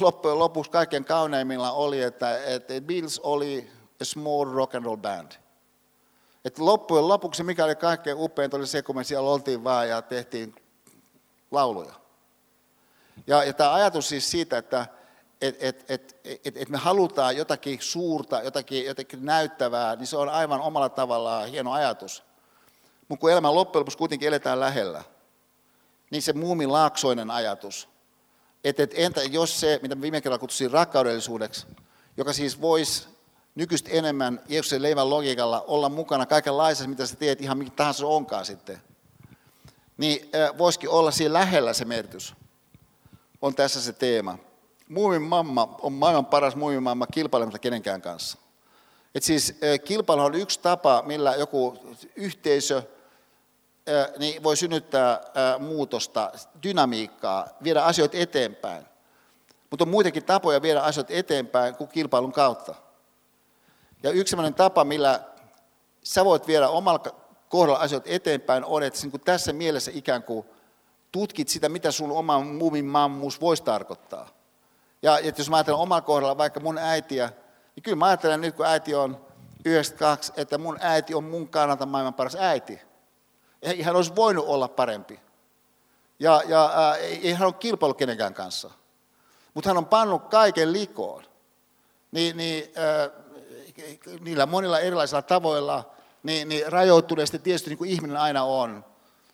loppujen 0.00 0.38
lopuksi 0.38 0.70
kaiken 0.70 1.04
kauneimmilla 1.04 1.72
oli, 1.72 2.02
että, 2.02 2.44
että 2.44 2.80
Beatles 2.80 3.18
oli 3.18 3.70
a 4.00 4.04
small 4.04 4.52
rock 4.52 4.74
and 4.74 4.84
roll 4.84 4.96
band. 4.96 5.32
Että 6.44 6.64
loppujen 6.64 7.08
lopuksi 7.08 7.42
mikä 7.42 7.64
oli 7.64 7.76
kaikkein 7.76 8.16
upeinta 8.18 8.56
oli 8.56 8.66
se, 8.66 8.82
kun 8.82 8.96
me 8.96 9.04
siellä 9.04 9.30
oltiin 9.30 9.64
vaan 9.64 9.88
ja 9.88 10.02
tehtiin 10.02 10.54
lauluja. 11.50 11.94
Ja, 13.26 13.44
ja 13.44 13.52
tämä 13.52 13.74
ajatus 13.74 14.08
siis 14.08 14.30
siitä, 14.30 14.58
että 14.58 14.86
et, 15.40 15.56
et, 15.60 15.84
et, 15.90 16.20
et, 16.24 16.56
et 16.56 16.68
me 16.68 16.78
halutaan 16.78 17.36
jotakin 17.36 17.78
suurta, 17.82 18.42
jotakin, 18.42 18.84
jotakin 18.84 19.24
näyttävää, 19.24 19.96
niin 19.96 20.06
se 20.06 20.16
on 20.16 20.28
aivan 20.28 20.60
omalla 20.60 20.88
tavallaan 20.88 21.48
hieno 21.48 21.72
ajatus. 21.72 22.22
Mutta 23.08 23.20
kun 23.20 23.30
elämän 23.30 23.54
loppujen 23.54 23.80
lopuksi 23.80 23.98
kuitenkin 23.98 24.28
eletään 24.28 24.60
lähellä, 24.60 25.04
niin 26.10 26.22
se 26.22 26.32
muumin 26.32 26.72
laaksoinen 26.72 27.30
ajatus, 27.30 27.88
että 28.64 28.82
et 28.82 28.90
entä 28.94 29.22
jos 29.22 29.60
se, 29.60 29.78
mitä 29.82 30.00
viime 30.00 30.20
kerralla 30.20 30.38
kutsusin 30.38 30.70
rakkaudellisuudeksi, 30.70 31.66
joka 32.16 32.32
siis 32.32 32.60
voisi 32.60 33.08
nykyistä 33.54 33.90
enemmän 33.92 34.40
Jeesuksen 34.48 34.82
leivän 34.82 35.10
logiikalla 35.10 35.64
olla 35.66 35.88
mukana 35.88 36.26
kaikenlaisessa, 36.26 36.88
mitä 36.88 37.06
sä 37.06 37.16
teet, 37.16 37.40
ihan 37.40 37.58
mitä 37.58 37.72
tahansa 37.76 38.06
onkaan 38.06 38.44
sitten, 38.44 38.82
niin 39.96 40.30
voisikin 40.58 40.90
olla 40.90 41.10
siinä 41.10 41.32
lähellä 41.32 41.72
se 41.72 41.84
merkitys. 41.84 42.34
On 43.42 43.54
tässä 43.54 43.82
se 43.82 43.92
teema. 43.92 44.38
Muumin 44.88 45.22
mamma 45.22 45.76
on 45.82 45.92
maailman 45.92 46.26
paras 46.26 46.56
muumin 46.56 46.82
mamma 46.82 47.06
kilpailematta 47.06 47.58
kenenkään 47.58 48.02
kanssa. 48.02 48.38
Et 49.14 49.22
siis 49.22 49.54
kilpailu 49.84 50.22
on 50.22 50.34
yksi 50.34 50.60
tapa, 50.60 51.02
millä 51.06 51.34
joku 51.34 51.78
yhteisö 52.16 52.82
niin 54.18 54.42
voi 54.42 54.56
synnyttää 54.56 55.20
muutosta, 55.58 56.32
dynamiikkaa, 56.62 57.46
viedä 57.62 57.82
asioita 57.82 58.16
eteenpäin. 58.16 58.84
Mutta 59.70 59.84
on 59.84 59.88
muitakin 59.88 60.24
tapoja 60.24 60.62
viedä 60.62 60.80
asioita 60.80 61.12
eteenpäin 61.12 61.74
kuin 61.74 61.88
kilpailun 61.88 62.32
kautta. 62.32 62.74
Ja 64.02 64.10
yksi 64.10 64.30
sellainen 64.30 64.54
tapa, 64.54 64.84
millä 64.84 65.20
sä 66.02 66.24
voit 66.24 66.46
viedä 66.46 66.68
omalla 66.68 67.00
kohdalla 67.48 67.78
asioita 67.78 68.10
eteenpäin, 68.10 68.64
on, 68.64 68.82
että 68.82 69.00
niin 69.02 69.20
tässä 69.20 69.52
mielessä 69.52 69.90
ikään 69.94 70.22
kuin 70.22 70.46
tutkit 71.12 71.48
sitä, 71.48 71.68
mitä 71.68 71.90
sun 71.90 72.10
oma 72.12 72.40
muumin 72.40 72.84
mammuus 72.84 73.40
voisi 73.40 73.62
tarkoittaa. 73.62 74.28
Ja 75.02 75.18
että 75.18 75.40
jos 75.40 75.50
mä 75.50 75.56
ajattelen 75.56 75.80
omalla 75.80 76.02
kohdalla 76.02 76.38
vaikka 76.38 76.60
mun 76.60 76.78
äitiä, 76.78 77.32
niin 77.76 77.82
kyllä 77.82 77.96
mä 77.96 78.06
ajattelen 78.06 78.40
nyt, 78.40 78.54
kun 78.56 78.66
äiti 78.66 78.94
on 78.94 79.26
92, 79.64 80.32
että 80.36 80.58
mun 80.58 80.78
äiti 80.80 81.14
on 81.14 81.24
mun 81.24 81.48
kannalta 81.48 81.86
maailman 81.86 82.14
paras 82.14 82.36
äiti. 82.40 82.80
Ei 83.62 83.82
hän 83.82 83.96
olisi 83.96 84.16
voinut 84.16 84.46
olla 84.46 84.68
parempi. 84.68 85.20
Ja, 86.18 86.42
ja 86.48 86.72
ää, 86.74 86.96
ei 86.96 87.32
hän 87.32 87.46
ole 87.46 87.52
kilpailu 87.52 87.94
kenenkään 87.94 88.34
kanssa. 88.34 88.70
Mutta 89.54 89.70
hän 89.70 89.78
on 89.78 89.86
pannut 89.86 90.28
kaiken 90.28 90.72
likoon. 90.72 91.24
Niin, 92.12 92.36
niin, 92.36 92.72
ää, 92.76 93.10
niillä 94.20 94.46
monilla 94.46 94.80
erilaisilla 94.80 95.22
tavoilla, 95.22 95.90
niin, 96.22 96.48
niin 96.48 96.72
rajoittuneesti 96.72 97.38
tietysti 97.38 97.70
niin 97.70 97.78
kuin 97.78 97.90
ihminen 97.90 98.16
aina 98.16 98.44
on. 98.44 98.84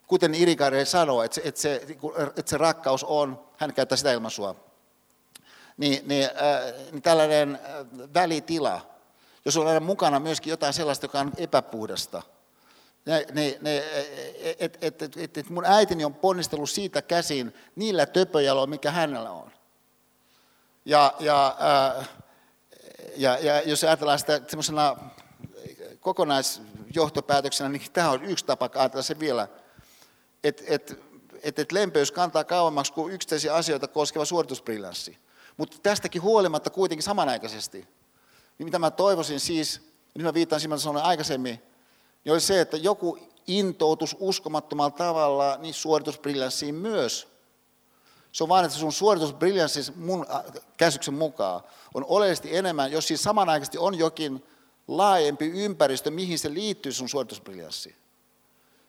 Kuten 0.07 0.35
Irikari 0.35 0.85
sanoo, 0.85 1.23
että 1.23 1.35
se, 1.35 1.41
että, 1.45 1.61
se, 1.61 1.83
niinku, 1.87 2.15
että 2.17 2.51
se 2.51 2.59
rakkaus 2.59 3.05
on, 3.05 3.47
hän 3.57 3.75
käyttää 3.75 3.97
sitä 3.97 4.13
ilmaisua, 4.13 4.55
niin, 5.77 6.09
niin, 6.09 6.25
äh, 6.25 6.75
niin 6.93 7.03
tällainen 7.03 7.59
välitila, 8.15 8.81
jos 9.45 9.57
on 9.57 9.67
aina 9.67 9.81
mukana 9.81 10.21
myöskin 10.21 10.51
jotain 10.51 10.73
sellaista, 10.73 11.05
joka 11.05 11.21
on 11.21 11.33
epäpuhdasta. 11.37 12.23
Ne, 13.07 13.27
ne, 13.61 13.85
et, 14.59 14.79
et, 14.81 15.03
et, 15.03 15.17
et, 15.17 15.39
et 15.39 15.51
mun 15.51 15.65
äitini 15.65 16.05
on 16.05 16.15
ponnistellut 16.15 16.71
siitä 16.71 17.03
käsin 17.03 17.55
niillä 17.77 18.07
töpöjaloilla, 18.07 18.67
mikä 18.67 18.91
hänellä 18.91 19.31
on. 19.31 19.51
Ja, 20.85 21.15
ja 21.21 21.57
äh, 21.97 22.09
ja, 23.17 23.39
ja 23.39 23.63
jos 23.63 23.85
ajatellaan 23.85 24.19
sitä 24.19 24.41
semmoisena 24.49 24.97
kokonaisjohtopäätöksenä, 26.01 27.69
niin 27.69 27.93
tämä 27.93 28.11
on 28.11 28.25
yksi 28.25 28.45
tapa 28.45 28.71
ajatella 28.75 29.03
se 29.03 29.19
vielä, 29.19 29.49
että 30.45 30.63
et, 30.67 31.03
et, 31.43 31.59
et 31.59 31.73
lempeys 31.73 32.13
kantaa 32.13 32.45
kauemmaksi 32.45 32.93
kuin 32.93 33.13
yksittäisiä 33.13 33.55
asioita 33.55 33.89
koskeva 33.89 34.25
suoritusbrillanssi. 34.25 35.19
Mutta 35.57 35.77
tästäkin 35.83 36.23
huolimatta 36.23 36.71
kuitenkin 36.71 37.03
samanaikaisesti, 37.03 37.89
niin 38.59 38.65
mitä 38.65 38.79
mä 38.79 38.91
toivoisin 38.91 39.41
siis, 39.41 39.81
nyt 40.15 40.25
mä 40.25 40.35
viittaan 40.35 40.61
siihen, 40.61 40.79
sanoin 40.79 41.05
aikaisemmin, 41.05 41.63
niin 42.27 42.33
oli 42.33 42.41
se, 42.41 42.61
että 42.61 42.77
joku 42.77 43.19
intoutus 43.47 44.17
uskomattomalla 44.19 44.91
tavalla 44.91 45.57
niin 45.61 45.75
suoritusbrillanssiin 45.75 46.75
myös– 46.75 47.29
se 48.37 48.45
on 48.45 48.49
vain, 48.49 48.65
että 48.65 48.79
sun 48.79 48.93
suoritusbriljanssi 48.93 49.93
mun 49.95 50.27
äh, 50.31 50.43
käsityksen 50.77 51.15
mukaan 51.15 51.61
on 51.95 52.05
oleellisesti 52.09 52.57
enemmän, 52.57 52.93
jos 52.93 53.09
siis 53.09 53.23
samanaikaisesti 53.23 53.79
on 53.79 53.99
jokin 53.99 54.45
laajempi 54.89 55.47
ympäristö, 55.47 56.11
mihin 56.11 56.39
se 56.39 56.55
liittyy 56.55 56.93
sun 56.93 57.09
suoritusbriljanssi. 57.09 57.97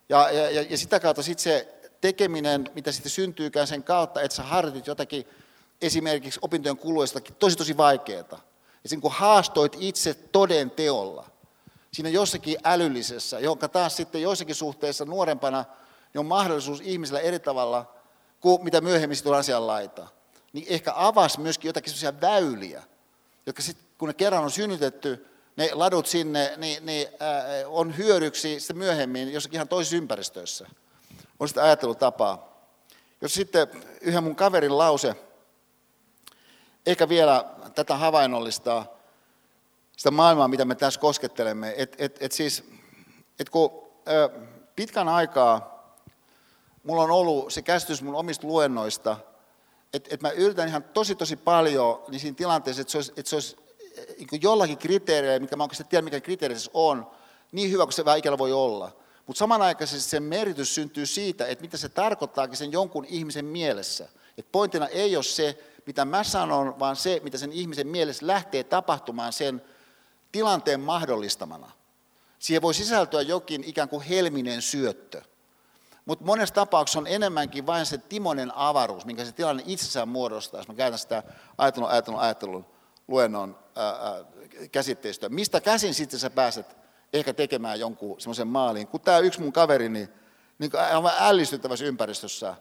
Ja, 0.09 0.31
ja, 0.31 0.61
ja, 0.69 0.77
sitä 0.77 0.99
kautta 0.99 1.23
sitten 1.23 1.43
se 1.43 1.73
tekeminen, 2.01 2.69
mitä 2.75 2.91
sitten 2.91 3.09
syntyykään 3.09 3.67
sen 3.67 3.83
kautta, 3.83 4.21
että 4.21 4.35
sä 4.35 4.43
harjoitit 4.43 4.87
jotakin 4.87 5.27
esimerkiksi 5.81 6.39
opintojen 6.41 6.77
kuluista 6.77 7.21
tosi 7.21 7.55
tosi 7.55 7.77
vaikeaa. 7.77 8.41
Ja 8.83 8.89
sen 8.89 9.01
kun 9.01 9.11
haastoit 9.11 9.77
itse 9.79 10.13
toden 10.13 10.71
teolla, 10.71 11.26
siinä 11.97 12.09
jossakin 12.09 12.57
älyllisessä, 12.63 13.39
jonka 13.39 13.67
taas 13.67 13.95
sitten 13.95 14.21
joissakin 14.21 14.55
suhteissa 14.55 15.05
nuorempana 15.05 15.65
niin 16.13 16.19
on 16.19 16.25
mahdollisuus 16.25 16.81
ihmisellä 16.81 17.19
eri 17.19 17.39
tavalla 17.39 17.93
kuin 18.39 18.63
mitä 18.63 18.81
myöhemmin 18.81 19.15
sitten 19.15 19.31
on 19.31 19.39
asian 19.39 19.67
laita, 19.67 20.07
niin 20.53 20.65
ehkä 20.69 20.93
avasi 20.95 21.39
myöskin 21.39 21.69
jotakin 21.69 21.93
sellaisia 21.93 22.21
väyliä, 22.21 22.83
jotka 23.45 23.61
sitten 23.61 23.87
kun 23.97 24.07
ne 24.07 24.13
kerran 24.13 24.43
on 24.43 24.51
synnytetty, 24.51 25.27
ne 25.55 25.69
ladut 25.73 26.07
sinne, 26.07 26.53
niin, 26.57 26.85
niin 26.85 27.07
äh, 27.07 27.45
on 27.67 27.97
hyödyksi 27.97 28.59
sitten 28.59 28.77
myöhemmin 28.77 29.33
jossakin 29.33 29.55
ihan 29.55 29.67
toisissa 29.67 29.97
ympäristöissä. 29.97 30.67
On 31.39 31.47
sitä 31.47 31.63
ajattelutapaa. 31.63 32.63
Jos 33.21 33.33
sitten 33.33 33.67
yhden 34.01 34.23
mun 34.23 34.35
kaverin 34.35 34.77
lause, 34.77 35.15
ehkä 36.85 37.09
vielä 37.09 37.45
tätä 37.75 37.95
havainnollistaa, 37.95 38.96
sitä 39.97 40.11
maailmaa, 40.11 40.47
mitä 40.47 40.65
me 40.65 40.75
tässä 40.75 40.99
koskettelemme, 40.99 41.73
että 41.77 41.95
et, 41.99 42.17
et 42.19 42.31
siis, 42.31 42.63
et 43.39 43.49
kun 43.49 43.71
äh, 44.07 44.47
pitkän 44.75 45.09
aikaa 45.09 45.77
mulla 46.83 47.03
on 47.03 47.11
ollut 47.11 47.53
se 47.53 47.61
käsitys 47.61 48.01
mun 48.01 48.15
omista 48.15 48.47
luennoista, 48.47 49.17
että, 49.93 50.09
että 50.13 50.27
mä 50.27 50.31
yritän 50.31 50.67
ihan 50.67 50.83
tosi 50.83 51.15
tosi 51.15 51.35
paljon 51.35 52.03
niin 52.07 52.19
siinä 52.19 52.35
tilanteessa, 52.35 52.81
että 52.81 52.91
se 52.91 52.97
olisi, 52.97 53.13
että 53.17 53.29
se 53.29 53.35
olisi 53.35 53.57
niin 54.31 54.41
jollakin 54.41 54.77
kriteereillä, 54.77 55.39
mikä 55.39 55.55
mä 55.55 55.63
oikeastaan 55.63 55.89
tiedän, 55.89 56.03
mikä 56.03 56.21
kriteeri 56.21 56.59
se 56.59 56.71
on, 56.73 57.07
niin 57.51 57.71
hyvä 57.71 57.83
kuin 57.83 57.93
se 57.93 58.05
vähän 58.05 58.19
ikällä 58.19 58.37
voi 58.37 58.53
olla. 58.53 58.91
Mutta 59.27 59.39
samanaikaisesti 59.39 60.09
sen 60.09 60.23
merkitys 60.23 60.75
syntyy 60.75 61.05
siitä, 61.05 61.47
että 61.47 61.61
mitä 61.61 61.77
se 61.77 61.89
tarkoittaakin 61.89 62.57
sen 62.57 62.71
jonkun 62.71 63.05
ihmisen 63.05 63.45
mielessä. 63.45 64.09
Et 64.37 64.51
pointtina 64.51 64.87
ei 64.87 65.15
ole 65.15 65.23
se, 65.23 65.63
mitä 65.85 66.05
mä 66.05 66.23
sanon, 66.23 66.79
vaan 66.79 66.95
se, 66.95 67.21
mitä 67.23 67.37
sen 67.37 67.51
ihmisen 67.51 67.87
mielessä 67.87 68.27
lähtee 68.27 68.63
tapahtumaan 68.63 69.33
sen 69.33 69.61
tilanteen 70.37 70.79
mahdollistamana. 70.79 71.71
Siihen 72.39 72.61
voi 72.61 72.73
sisältyä 72.73 73.21
jokin 73.21 73.63
ikään 73.63 73.89
kuin 73.89 74.01
helminen 74.01 74.61
syöttö. 74.61 75.21
Mutta 76.05 76.25
monessa 76.25 76.55
tapauksessa 76.55 76.99
on 76.99 77.07
enemmänkin 77.07 77.65
vain 77.65 77.85
se 77.85 77.97
timonen 77.97 78.51
avaruus, 78.55 79.05
minkä 79.05 79.25
se 79.25 79.31
tilanne 79.31 79.63
itsessään 79.65 80.07
muodostaa, 80.07 80.59
jos 80.59 80.67
mä 80.67 80.73
käytän 80.73 80.99
sitä 80.99 81.23
ajattelun, 81.57 81.89
ajattelun, 81.89 82.19
ajattelun 82.19 82.65
luennon 83.07 83.59
ää, 83.75 83.95
käsitteistöä. 84.71 85.29
Mistä 85.29 85.61
käsin 85.61 85.93
sitten 85.93 86.19
sä 86.19 86.29
pääset 86.29 86.77
ehkä 87.13 87.33
tekemään 87.33 87.79
jonkun 87.79 88.21
semmoisen 88.21 88.47
maalin, 88.47 88.87
kun 88.87 89.01
tämä 89.01 89.19
yksi 89.19 89.41
mun 89.41 89.53
kaveri, 89.53 89.89
niin, 89.89 90.09
niin 90.59 90.71
aivan 90.93 91.13
ällistyttävässä 91.19 91.85
ympäristössä 91.85 92.55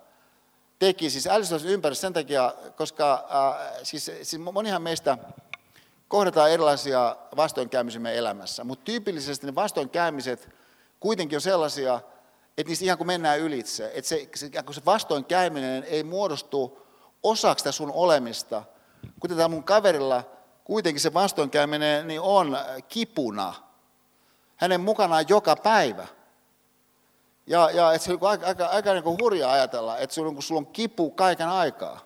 teki, 0.78 1.10
siis 1.10 1.26
ällistyttävässä 1.26 1.68
ympäristössä 1.68 2.06
sen 2.06 2.12
takia, 2.12 2.54
koska 2.76 3.26
ää, 3.30 3.70
siis, 3.82 4.04
siis 4.22 4.38
monihan 4.52 4.82
meistä 4.82 5.18
kohdataan 6.08 6.50
erilaisia 6.50 7.16
vastoinkäymisiä 7.36 8.10
elämässä, 8.10 8.64
mutta 8.64 8.84
tyypillisesti 8.84 9.46
ne 9.46 9.54
vastoinkäymiset 9.54 10.48
kuitenkin 11.00 11.36
on 11.36 11.40
sellaisia, 11.40 12.00
että 12.58 12.70
niistä 12.70 12.84
ihan 12.84 12.98
kuin 12.98 13.06
mennään 13.06 13.40
ylitse. 13.40 13.90
Että 13.94 14.08
se, 14.08 14.28
se, 14.34 14.50
kun 14.62 14.74
se 14.74 14.84
vastoinkäyminen 14.86 15.84
ei 15.84 16.04
muodostu 16.04 16.86
osaksi 17.22 17.62
sitä 17.62 17.72
sun 17.72 17.92
olemista, 17.92 18.62
kuten 19.20 19.36
tämä 19.36 19.48
mun 19.48 19.64
kaverilla 19.64 20.24
kuitenkin 20.64 21.00
se 21.00 21.14
vastoinkäyminen 21.14 22.08
niin 22.08 22.20
on 22.20 22.58
kipuna 22.88 23.54
hänen 24.56 24.80
mukanaan 24.80 25.24
joka 25.28 25.56
päivä. 25.56 26.06
Ja, 27.46 27.70
ja 27.70 27.92
että 27.92 28.06
se 28.06 28.12
on 28.12 28.18
aika, 28.22 28.46
aika, 28.46 28.66
aika 28.66 28.92
niin 28.92 29.04
kuin 29.04 29.18
hurjaa 29.20 29.52
ajatella, 29.52 29.98
että 29.98 30.14
sulla, 30.14 30.32
kun 30.32 30.42
sulla 30.42 30.58
on 30.58 30.66
kipu 30.66 31.10
kaiken 31.10 31.48
aikaa. 31.48 32.05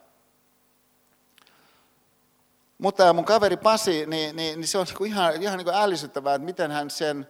Mutta 2.80 3.12
mun 3.12 3.24
kaveri 3.24 3.56
Pasi, 3.56 4.06
niin, 4.06 4.36
niin, 4.36 4.60
niin 4.60 4.68
se 4.68 4.78
on 4.78 4.86
niin 4.98 5.12
ihan, 5.12 5.42
ihan 5.42 5.64
kuin 5.64 5.74
ällistyttävää, 5.76 6.34
että 6.34 6.44
miten 6.44 6.70
hän 6.70 6.90
sen 6.90 7.28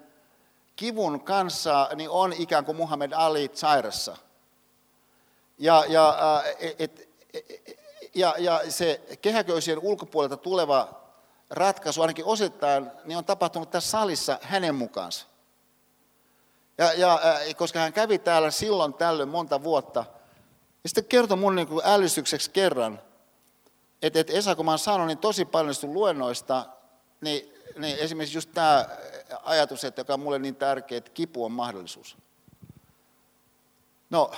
kivun 0.76 1.20
kanssa 1.20 1.88
niin 1.94 2.10
on 2.10 2.32
ikään 2.32 2.64
kuin 2.64 2.76
Muhammad 2.76 3.12
Ali 3.12 3.50
sairassa. 3.54 4.16
Ja, 5.58 5.84
ja, 5.88 6.18
et, 6.58 6.80
et, 6.80 7.08
ja, 8.14 8.34
ja 8.38 8.60
se 8.68 9.00
kehäköysien 9.22 9.78
ulkopuolelta 9.78 10.36
tuleva 10.36 10.88
ratkaisu 11.50 12.02
ainakin 12.02 12.24
osittain 12.24 12.90
niin 13.04 13.18
on 13.18 13.24
tapahtunut 13.24 13.70
tässä 13.70 13.90
salissa 13.90 14.38
hänen 14.42 14.74
mukaansa. 14.74 15.26
Ja, 16.78 16.92
ja, 16.92 17.20
koska 17.56 17.78
hän 17.78 17.92
kävi 17.92 18.18
täällä 18.18 18.50
silloin 18.50 18.94
tällöin 18.94 19.28
monta 19.28 19.62
vuotta. 19.62 20.04
Ja 20.82 20.88
sitten 20.88 21.04
kertoi 21.04 21.36
mun 21.36 21.56
niin 21.56 21.68
ällistykseksi 21.84 22.50
kerran, 22.50 23.00
että, 24.02 24.20
että 24.20 24.32
Esa, 24.32 24.54
kun 24.54 24.64
mä 24.64 24.70
oon 24.70 24.78
saanut 24.78 25.06
niin 25.06 25.18
tosi 25.18 25.44
paljon 25.44 25.74
sun 25.74 25.94
luennoista, 25.94 26.66
niin, 27.20 27.54
niin 27.78 27.98
esimerkiksi 27.98 28.36
just 28.36 28.50
tämä 28.54 28.88
ajatus, 29.42 29.84
että 29.84 30.00
joka 30.00 30.14
on 30.14 30.20
mulle 30.20 30.38
niin 30.38 30.56
tärkeä, 30.56 30.98
että 30.98 31.10
kipu 31.10 31.44
on 31.44 31.52
mahdollisuus. 31.52 32.16
No, 34.10 34.30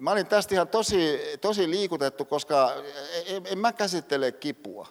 mä 0.00 0.10
olin 0.10 0.26
tästä 0.26 0.54
ihan 0.54 0.68
tosi, 0.68 1.20
tosi 1.40 1.70
liikutettu, 1.70 2.24
koska 2.24 2.72
en, 3.26 3.42
en 3.46 3.58
mä 3.58 3.72
käsittele 3.72 4.32
kipua. 4.32 4.88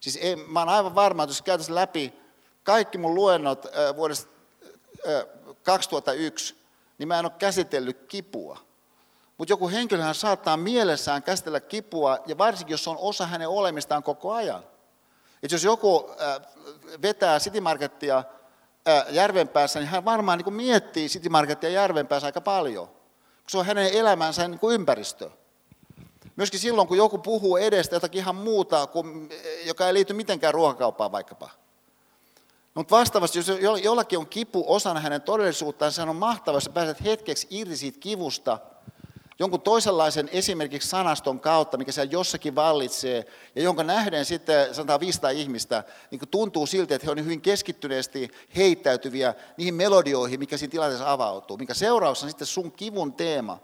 Siis 0.00 0.18
en, 0.22 0.38
mä 0.38 0.58
oon 0.58 0.68
aivan 0.68 0.94
varma, 0.94 1.22
että 1.22 1.30
jos 1.30 1.42
käytäisiin 1.42 1.74
läpi 1.74 2.12
kaikki 2.62 2.98
mun 2.98 3.14
luennot 3.14 3.66
vuodesta 3.96 4.30
2001, 5.62 6.56
niin 6.98 7.08
mä 7.08 7.18
en 7.18 7.24
ole 7.24 7.32
käsitellyt 7.38 7.98
kipua. 8.08 8.67
Mutta 9.38 9.52
joku 9.52 9.68
henkilöhän 9.68 10.14
saattaa 10.14 10.56
mielessään 10.56 11.22
käsitellä 11.22 11.60
kipua, 11.60 12.18
ja 12.26 12.38
varsinkin 12.38 12.72
jos 12.72 12.88
on 12.88 12.96
osa 13.00 13.26
hänen 13.26 13.48
olemistaan 13.48 14.02
koko 14.02 14.32
ajan. 14.32 14.64
Et 15.42 15.52
jos 15.52 15.64
joku 15.64 16.10
vetää 17.02 17.40
City 17.40 17.60
Marketia 17.60 18.24
Järvenpäässä, 19.10 19.78
niin 19.78 19.88
hän 19.88 20.04
varmaan 20.04 20.38
niin 20.38 20.54
miettii 20.54 21.08
City 21.08 21.28
Marketia 21.28 21.70
Järvenpäässä 21.70 22.26
aika 22.26 22.40
paljon. 22.40 22.90
Se 23.48 23.58
on 23.58 23.66
hänen 23.66 23.92
elämänsä 23.92 24.48
niin 24.48 24.60
ympäristö. 24.72 25.30
Myöskin 26.36 26.60
silloin, 26.60 26.88
kun 26.88 26.96
joku 26.96 27.18
puhuu 27.18 27.56
edestä 27.56 27.96
jotakin 27.96 28.18
ihan 28.18 28.36
muuta, 28.36 28.86
kuin, 28.86 29.28
joka 29.64 29.86
ei 29.86 29.94
liity 29.94 30.14
mitenkään 30.14 30.54
ruokakauppaan 30.54 31.12
vaikkapa. 31.12 31.50
Mutta 32.74 32.96
vastaavasti, 32.96 33.38
jos 33.38 33.48
jollakin 33.82 34.18
on 34.18 34.26
kipu 34.26 34.64
osana 34.66 35.00
hänen 35.00 35.22
todellisuuttaan, 35.22 35.92
se 35.92 36.02
on 36.02 36.16
mahtavaa, 36.16 36.56
jos 36.56 36.68
pääset 36.68 37.04
hetkeksi 37.04 37.46
irti 37.50 37.76
siitä 37.76 37.98
kivusta 38.00 38.58
jonkun 39.38 39.60
toisenlaisen 39.60 40.28
esimerkiksi 40.32 40.88
sanaston 40.88 41.40
kautta, 41.40 41.76
mikä 41.76 41.92
siellä 41.92 42.12
jossakin 42.12 42.54
vallitsee, 42.54 43.24
ja 43.54 43.62
jonka 43.62 43.84
nähden 43.84 44.24
sitten, 44.24 44.74
sanotaan 44.74 45.00
500 45.00 45.30
ihmistä, 45.30 45.84
niin 46.10 46.20
tuntuu 46.30 46.66
siltä, 46.66 46.94
että 46.94 47.06
he 47.06 47.10
ovat 47.10 47.24
hyvin 47.24 47.40
keskittyneesti 47.40 48.30
heittäytyviä 48.56 49.34
niihin 49.56 49.74
melodioihin, 49.74 50.40
mikä 50.40 50.56
siinä 50.56 50.70
tilanteessa 50.70 51.12
avautuu, 51.12 51.56
mikä 51.56 51.74
seuraus 51.74 52.22
on 52.22 52.28
sitten 52.28 52.46
sun 52.46 52.72
kivun 52.72 53.12
teema. 53.12 53.58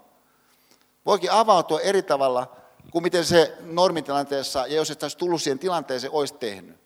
Voikin 1.05 1.31
avautua 1.31 1.79
eri 1.79 2.01
tavalla 2.01 2.55
kuin 2.91 3.03
miten 3.03 3.25
se 3.25 3.57
normitilanteessa, 3.61 4.67
ja 4.67 4.75
jos 4.75 4.91
et 4.91 5.03
olisi 5.03 5.17
tullut 5.17 5.41
siihen 5.41 5.59
tilanteeseen, 5.59 6.13
olisi 6.13 6.33
tehnyt. 6.33 6.77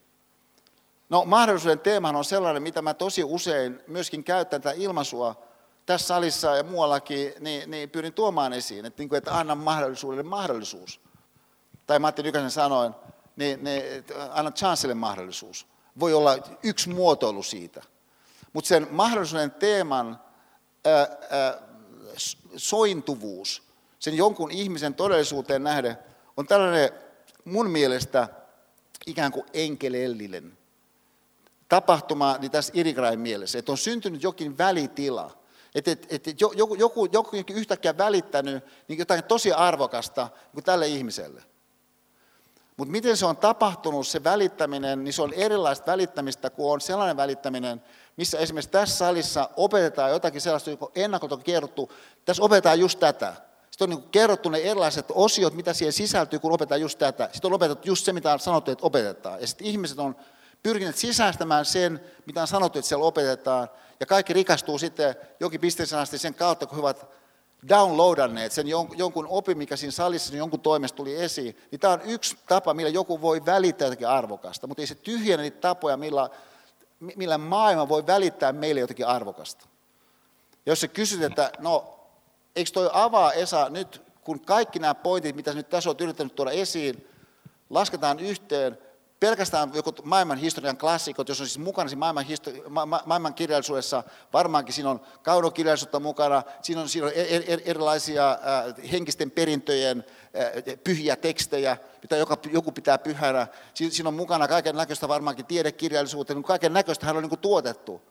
No 1.10 1.26
mahdollisuuden 1.26 1.80
teemahan 1.80 2.16
on 2.16 2.26
sellainen, 2.26 2.64
mitä 2.64 2.82
mä 2.82 2.94
tosi 2.94 3.24
usein 3.24 3.82
myöskin 3.88 4.24
käytän 4.24 4.62
tätä 4.62 4.76
ilmaisua 4.78 5.49
tässä 5.90 6.08
salissa 6.08 6.56
ja 6.56 6.64
muuallakin, 6.64 7.34
niin, 7.40 7.72
niin 7.72 7.90
pyrin 7.90 8.14
tuomaan 8.14 8.54
esiin, 8.54 8.86
että, 8.86 9.02
niin 9.02 9.10
kuin, 9.10 9.18
että 9.18 9.38
anna 9.38 9.56
mahdollisuudelle 9.56 10.24
mahdollisuus. 10.24 11.02
Tai 11.88 12.00
Matti 12.00 12.24
Nykäsen 12.24 12.52
sanoin, 12.52 12.94
niin, 13.36 13.64
niin 13.64 13.84
anna 14.32 14.52
chansille 14.52 14.94
mahdollisuus. 14.94 15.68
Voi 16.00 16.14
olla 16.14 16.38
yksi 16.64 16.90
muotoilu 16.90 17.44
siitä. 17.44 17.84
Mutta 18.54 18.68
sen 18.68 18.88
mahdollisuuden 18.92 19.52
teeman 19.52 20.20
ää, 20.86 21.08
ää, 21.30 21.62
sointuvuus, 22.56 23.64
sen 24.00 24.18
jonkun 24.18 24.52
ihmisen 24.52 24.94
todellisuuteen 24.94 25.64
nähden, 25.64 25.98
on 26.38 26.48
tällainen 26.48 26.90
mun 27.46 27.70
mielestä 27.70 28.28
ikään 29.06 29.32
kuin 29.32 29.46
enkelellinen 29.54 30.58
tapahtuma 31.70 32.38
niin 32.42 32.52
tässä 32.52 32.74
Irigrain 32.76 33.20
mielessä, 33.20 33.60
että 33.60 33.72
on 33.72 33.78
syntynyt 33.78 34.24
jokin 34.24 34.58
välitila, 34.58 35.40
että, 35.76 35.92
että, 35.92 36.08
että 36.10 36.32
joku, 36.56 36.76
joku, 36.76 37.06
joku 37.12 37.38
yhtäkkiä 37.50 37.98
välittänyt 37.98 38.64
niin 38.88 39.00
jotain 39.00 39.24
tosi 39.24 39.54
arvokasta 39.54 40.30
niin 40.54 40.64
tälle 40.64 40.88
ihmiselle. 40.88 41.44
Mutta 42.78 42.92
miten 42.92 43.18
se 43.18 43.26
on 43.26 43.38
tapahtunut, 43.38 44.08
se 44.08 44.24
välittäminen, 44.24 45.04
niin 45.04 45.14
se 45.14 45.22
on 45.22 45.34
erilaista 45.34 45.92
välittämistä 45.92 46.50
kuin 46.50 46.74
on 46.74 46.82
sellainen 46.82 47.18
välittäminen, 47.18 47.84
missä 48.18 48.40
esimerkiksi 48.40 48.72
tässä 48.72 48.98
salissa 48.98 49.50
opetetaan 49.56 50.12
jotakin 50.12 50.42
sellaista, 50.42 50.70
joka 50.70 50.86
on 50.86 50.92
ennakolta 50.96 51.38
kerrottu, 51.38 51.92
tässä 52.26 52.44
opetetaan 52.44 52.80
just 52.80 53.00
tätä. 53.00 53.34
Sitten 53.72 53.86
on 53.86 53.90
niin 53.90 54.10
kerrottu 54.12 54.50
ne 54.50 54.58
erilaiset 54.58 55.06
osiot, 55.10 55.54
mitä 55.54 55.74
siihen 55.74 55.94
sisältyy, 55.94 56.40
kun 56.40 56.52
opetetaan 56.52 56.82
just 56.82 57.00
tätä. 57.00 57.30
Sitten 57.32 57.50
on 57.50 57.56
opetettu 57.56 57.88
just 57.88 58.06
se, 58.06 58.14
mitä 58.14 58.34
on 58.34 58.40
sanottu, 58.40 58.72
että 58.72 58.86
opetetaan. 58.86 59.42
Ja 59.42 59.48
sitten 59.48 59.68
ihmiset 59.68 60.00
on 60.00 60.16
pyrkineet 60.64 60.98
sisäistämään 60.98 61.66
sen, 61.66 62.02
mitä 62.26 62.42
on 62.42 62.48
sanottu, 62.48 62.80
että 62.80 62.90
siellä 62.90 63.06
opetetaan. 63.06 63.68
Ja 64.00 64.06
kaikki 64.06 64.34
rikastuu 64.34 64.78
sitten 64.78 65.16
jokin 65.40 65.62
pisteeseen 65.62 66.02
asti 66.02 66.18
sen 66.18 66.34
kautta, 66.34 66.66
kun 66.66 66.76
he 66.76 66.82
ovat 66.82 67.06
downloadanneet 67.70 68.52
sen 68.52 68.68
jonkun 68.98 69.28
opin, 69.30 69.58
mikä 69.58 69.76
siinä 69.76 69.92
salissa 69.92 70.36
jonkun 70.36 70.60
toimesta 70.60 70.96
tuli 70.96 71.16
esiin. 71.16 71.58
Niin 71.72 71.80
tämä 71.80 71.94
on 71.94 72.02
yksi 72.02 72.38
tapa, 72.48 72.74
millä 72.74 72.90
joku 72.90 73.22
voi 73.22 73.46
välittää 73.46 73.86
jotakin 73.86 74.08
arvokasta, 74.08 74.68
mutta 74.68 74.82
ei 74.82 74.88
se 74.88 74.96
tyhjennä 74.96 75.42
niitä 75.42 75.60
tapoja, 75.62 75.98
millä, 75.98 76.30
millä 77.00 77.38
maailma 77.38 77.90
voi 77.90 78.08
välittää 78.08 78.52
meille 78.52 78.82
jotakin 78.82 79.08
arvokasta. 79.08 79.66
Ja 80.66 80.72
jos 80.72 80.82
sä 80.82 80.88
kysyt, 80.88 81.22
että 81.22 81.52
no, 81.60 82.00
eikö 82.56 82.72
toi 82.72 82.90
avaa 82.94 83.34
Esa 83.34 83.70
nyt, 83.70 84.02
kun 84.24 84.40
kaikki 84.40 84.80
nämä 84.80 84.96
pointit, 84.96 85.36
mitä 85.36 85.54
nyt 85.54 85.70
tässä 85.70 85.90
olet 85.90 86.02
yrittänyt 86.02 86.36
tuoda 86.36 86.52
esiin, 86.52 87.08
lasketaan 87.70 88.20
yhteen, 88.20 88.78
pelkästään 89.20 89.72
joku 89.74 89.94
maailman 90.04 90.38
historian 90.38 90.78
klassikot, 90.78 91.30
jos 91.30 91.42
on 91.42 91.48
siis 91.48 91.58
mukana 91.58 91.90
siinä 91.90 92.00
maailman, 92.00 92.26
histori- 92.26 92.70
ma- 92.70 92.86
ma- 92.86 93.04
maailman 93.06 93.34
kirjallisuudessa, 93.34 94.04
varmaankin 94.34 94.74
siinä 94.74 94.90
on 94.90 95.02
kaunokirjallisuutta 95.24 96.00
mukana, 96.00 96.44
siinä 96.62 96.82
on, 96.82 96.90
siinä 96.90 97.08
on 97.08 97.14
er, 97.16 97.44
er, 97.48 97.60
erilaisia 97.66 98.32
äh, 98.32 98.92
henkisten 98.92 99.32
perintöjen 99.32 100.06
äh, 100.68 100.80
pyhiä 100.84 101.16
tekstejä, 101.16 101.78
mitä 102.02 102.18
joka, 102.18 102.38
joku 102.52 102.72
pitää 102.72 102.98
pyhänä. 102.98 103.48
Siinä, 103.74 103.94
siinä 103.94 104.08
on 104.08 104.14
mukana 104.14 104.48
kaiken 104.48 104.76
näköistä 104.76 105.08
varmaankin 105.08 105.46
tiedekirjallisuutta, 105.46 106.34
niin 106.34 106.44
kaiken 106.44 106.74
näköistä 106.74 107.06
hän 107.06 107.18
on 107.18 107.24
niin 107.24 107.30
kuin 107.30 107.40
tuotettu. 107.40 108.02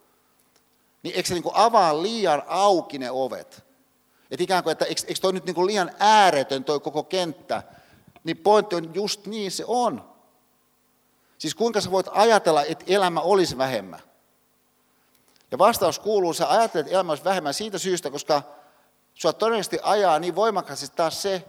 Niin 1.02 1.16
eikö 1.16 1.28
se 1.28 1.34
niin 1.34 1.42
kuin 1.42 1.56
avaa 1.56 2.02
liian 2.02 2.42
auki 2.46 2.98
ne 2.98 3.10
ovet? 3.10 3.64
Että 4.30 4.44
ikään 4.44 4.62
kuin, 4.62 4.72
että 4.72 4.84
eikö, 4.84 5.00
eikö 5.06 5.20
toi 5.20 5.32
nyt 5.32 5.44
niin 5.44 5.54
kuin 5.54 5.66
liian 5.66 5.90
ääretön 5.98 6.64
toi 6.64 6.80
koko 6.80 7.02
kenttä? 7.02 7.62
Niin 8.24 8.36
pointti 8.36 8.76
on 8.76 8.94
just 8.94 9.26
niin 9.26 9.50
se 9.50 9.64
on. 9.66 10.17
Siis 11.38 11.54
kuinka 11.54 11.80
sä 11.80 11.90
voit 11.90 12.06
ajatella, 12.10 12.62
että 12.64 12.84
elämä 12.88 13.20
olisi 13.20 13.58
vähemmän? 13.58 14.00
Ja 15.50 15.58
vastaus 15.58 15.98
kuuluu, 15.98 16.34
sä 16.34 16.50
ajattelet, 16.50 16.86
että 16.86 16.94
elämä 16.94 17.12
olisi 17.12 17.24
vähemmän 17.24 17.54
siitä 17.54 17.78
syystä, 17.78 18.10
koska 18.10 18.42
sua 19.14 19.32
todennäköisesti 19.32 19.78
ajaa 19.82 20.18
niin 20.18 20.34
voimakkaasti 20.34 20.86
taas 20.96 21.22
se, 21.22 21.44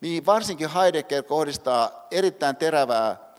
mihin 0.00 0.26
varsinkin 0.26 0.70
Heidegger 0.70 1.22
kohdistaa 1.22 2.06
erittäin 2.10 2.56
terävää 2.56 3.34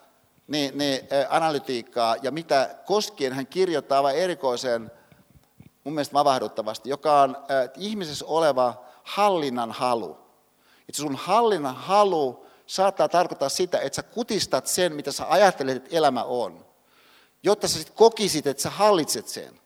niin, 0.48 0.77
niin, 0.77 1.07
analytiikkaa, 1.30 2.15
ja 2.22 2.32
mitä 2.32 2.76
koskien 2.86 3.34
hän 3.34 3.48
kirjoittaa 3.48 4.03
vain 4.03 4.18
erikoisen, 4.18 4.91
mun 5.84 5.94
mielestä 5.94 6.14
vavahduttavasti, 6.14 6.90
joka 6.90 7.22
on 7.22 7.38
ihmisessä 7.77 8.26
oleva 8.26 8.84
hallinnan 9.03 9.72
halu. 9.72 10.18
Että 10.90 11.02
sun 11.02 11.15
hallinnan 11.15 11.76
halu 11.76 12.44
saattaa 12.67 13.09
tarkoittaa 13.09 13.49
sitä, 13.49 13.79
että 13.79 13.95
sä 13.95 14.03
kutistat 14.03 14.67
sen, 14.67 14.95
mitä 14.95 15.11
sä 15.11 15.25
ajattelet, 15.29 15.77
että 15.77 15.97
elämä 15.97 16.23
on, 16.23 16.65
jotta 17.43 17.67
sä 17.67 17.77
sitten 17.77 17.95
kokisit, 17.95 18.47
että 18.47 18.63
sä 18.63 18.69
hallitset 18.69 19.27
sen. 19.27 19.59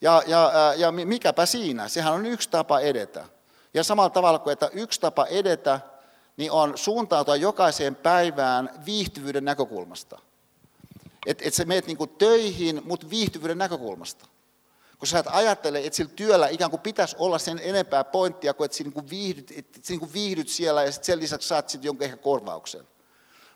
Ja, 0.00 0.22
ja, 0.26 0.52
ja 0.76 0.92
mikäpä 0.92 1.46
siinä, 1.46 1.88
sehän 1.88 2.12
on 2.12 2.26
yksi 2.26 2.50
tapa 2.50 2.80
edetä. 2.80 3.24
Ja 3.74 3.84
samalla 3.84 4.10
tavalla 4.10 4.38
kuin, 4.38 4.52
että 4.52 4.70
yksi 4.72 5.00
tapa 5.00 5.26
edetä, 5.26 5.80
niin 6.36 6.52
on 6.52 6.78
suuntautua 6.78 7.36
jokaiseen 7.36 7.96
päivään 7.96 8.70
viihtyvyyden 8.86 9.44
näkökulmasta. 9.44 10.18
Että 11.26 11.44
et 11.46 11.54
sä 11.54 11.64
meet 11.64 11.86
niinku 11.86 12.06
töihin, 12.06 12.82
mutta 12.84 13.10
viihtyvyyden 13.10 13.58
näkökulmasta. 13.58 14.26
Kun 15.00 15.08
sä 15.08 15.18
et 15.18 15.26
ajattele, 15.30 15.78
että 15.78 15.96
sillä 15.96 16.12
työllä 16.16 16.48
ikään 16.48 16.70
kuin 16.70 16.80
pitäisi 16.80 17.16
olla 17.18 17.38
sen 17.38 17.60
enempää 17.62 18.04
pointtia, 18.04 18.54
kuin 18.54 18.64
että 18.64 18.76
sä 18.76 18.84
niin 18.84 19.10
viihdyt, 19.10 19.52
että 19.56 19.78
sä 19.82 19.92
niin 19.92 20.12
viihdyt 20.12 20.48
siellä 20.48 20.84
ja 20.84 20.92
sen 20.92 21.20
lisäksi 21.20 21.48
saat 21.48 21.68
sitten 21.68 21.86
jonkun 21.86 22.04
ehkä 22.04 22.16
korvauksen. 22.16 22.88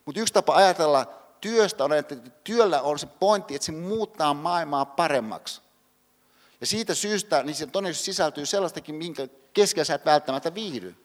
Mutta 0.04 0.20
yksi 0.20 0.34
tapa 0.34 0.56
ajatella 0.56 1.06
työstä 1.40 1.84
on, 1.84 1.92
että 1.92 2.16
työllä 2.44 2.82
on 2.82 2.98
se 2.98 3.06
pointti, 3.06 3.54
että 3.54 3.66
se 3.66 3.72
muuttaa 3.72 4.34
maailmaa 4.34 4.84
paremmaksi. 4.84 5.60
Ja 6.60 6.66
siitä 6.66 6.94
syystä 6.94 7.42
niin 7.42 7.54
se 7.54 7.66
todennäköisesti 7.66 8.04
sisältyy 8.04 8.46
sellaistakin, 8.46 8.94
minkä 8.94 9.28
keskellä 9.52 9.84
sä 9.84 9.94
et 9.94 10.04
välttämättä 10.04 10.54
viihdy. 10.54 10.96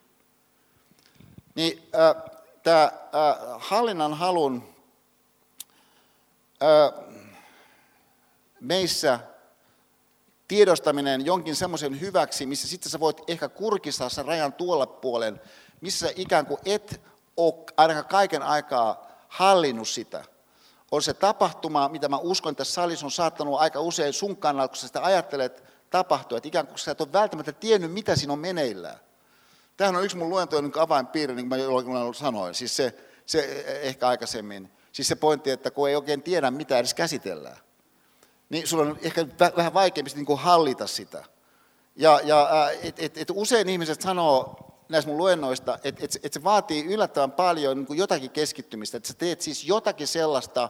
Niin 1.54 1.88
äh, 1.94 2.32
tämä 2.62 2.82
äh, 2.84 2.92
hallinnan 3.58 4.14
halun 4.14 4.74
äh, 6.62 7.04
meissä 8.60 9.20
tiedostaminen 10.50 11.26
jonkin 11.26 11.56
semmoisen 11.56 12.00
hyväksi, 12.00 12.46
missä 12.46 12.68
sitten 12.68 12.90
sä 12.90 13.00
voit 13.00 13.22
ehkä 13.28 13.48
kurkistaa 13.48 14.08
sen 14.08 14.24
rajan 14.24 14.52
tuolla 14.52 14.86
puolen, 14.86 15.40
missä 15.80 16.08
ikään 16.16 16.46
kuin 16.46 16.58
et 16.64 17.00
ole 17.36 17.54
ainakaan 17.76 18.04
kaiken 18.04 18.42
aikaa 18.42 19.06
hallinnut 19.28 19.88
sitä. 19.88 20.24
On 20.90 21.02
se 21.02 21.14
tapahtuma, 21.14 21.88
mitä 21.88 22.08
mä 22.08 22.18
uskon, 22.18 22.50
että 22.50 22.60
tässä 22.60 22.74
salissa 22.74 23.06
on 23.06 23.10
saattanut 23.10 23.60
aika 23.60 23.80
usein 23.80 24.12
sun 24.12 24.36
kannalta, 24.36 24.68
kun 24.68 24.76
sä 24.76 24.86
sitä 24.86 25.04
ajattelet 25.04 25.64
tapahtua, 25.90 26.38
että 26.38 26.48
ikään 26.48 26.66
kuin 26.66 26.78
sä 26.78 26.90
et 26.90 27.00
ole 27.00 27.12
välttämättä 27.12 27.52
tiennyt, 27.52 27.92
mitä 27.92 28.16
siinä 28.16 28.32
on 28.32 28.38
meneillään. 28.38 28.98
Tämähän 29.76 29.96
on 29.96 30.04
yksi 30.04 30.16
mun 30.16 30.30
luentojen 30.30 30.64
niin 30.64 30.78
avainpiirre, 30.78 31.34
niin 31.34 31.48
kuin 31.48 31.58
mä 31.58 31.64
jollakin 31.64 32.14
sanoin, 32.14 32.54
siis 32.54 32.76
se, 32.76 32.94
se 33.26 33.64
ehkä 33.82 34.08
aikaisemmin. 34.08 34.70
Siis 34.92 35.08
se 35.08 35.14
pointti, 35.14 35.50
että 35.50 35.70
kun 35.70 35.88
ei 35.88 35.96
oikein 35.96 36.22
tiedä, 36.22 36.50
mitä 36.50 36.78
edes 36.78 36.94
käsitellään, 36.94 37.56
niin 38.50 38.68
sulla 38.68 38.82
on 38.82 38.98
ehkä 39.02 39.26
vähän 39.56 39.74
vaikeampi 39.74 40.10
niin 40.14 40.26
kuin 40.26 40.38
hallita 40.38 40.86
sitä. 40.86 41.24
Ja, 41.96 42.20
ja 42.24 42.70
et, 42.82 42.98
et, 42.98 43.18
et 43.18 43.28
usein 43.34 43.68
ihmiset 43.68 44.00
sanoo 44.00 44.56
näistä 44.88 45.08
mun 45.08 45.18
luennoista, 45.18 45.78
että 45.84 46.04
et, 46.04 46.18
et 46.22 46.32
se 46.32 46.44
vaatii 46.44 46.84
yllättävän 46.84 47.32
paljon 47.32 47.76
niin 47.76 47.86
kuin 47.86 47.98
jotakin 47.98 48.30
keskittymistä, 48.30 48.96
että 48.96 49.08
sä 49.08 49.14
teet 49.14 49.40
siis 49.40 49.64
jotakin 49.64 50.06
sellaista 50.06 50.68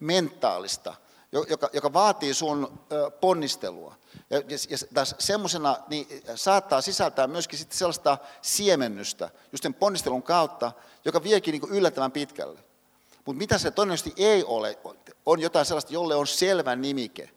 mentaalista, 0.00 0.94
joka, 1.48 1.70
joka 1.72 1.92
vaatii 1.92 2.34
sun 2.34 2.78
ponnistelua. 3.20 3.94
Ja, 4.30 4.38
ja, 4.38 4.78
ja 4.94 5.04
semmoisena 5.18 5.76
niin 5.88 6.06
saattaa 6.34 6.80
sisältää 6.80 7.26
myöskin 7.26 7.58
sitten 7.58 7.78
sellaista 7.78 8.18
siemennystä, 8.42 9.30
just 9.52 9.62
sen 9.62 9.74
ponnistelun 9.74 10.22
kautta, 10.22 10.72
joka 11.04 11.22
viekin 11.22 11.52
niin 11.52 11.70
yllättävän 11.70 12.12
pitkälle. 12.12 12.60
Mutta 13.24 13.38
mitä 13.38 13.58
se 13.58 13.70
todennäköisesti 13.70 14.22
ei 14.22 14.44
ole, 14.44 14.78
on 15.26 15.40
jotain 15.40 15.66
sellaista, 15.66 15.92
jolle 15.92 16.14
on 16.14 16.26
selvä 16.26 16.76
nimike. 16.76 17.30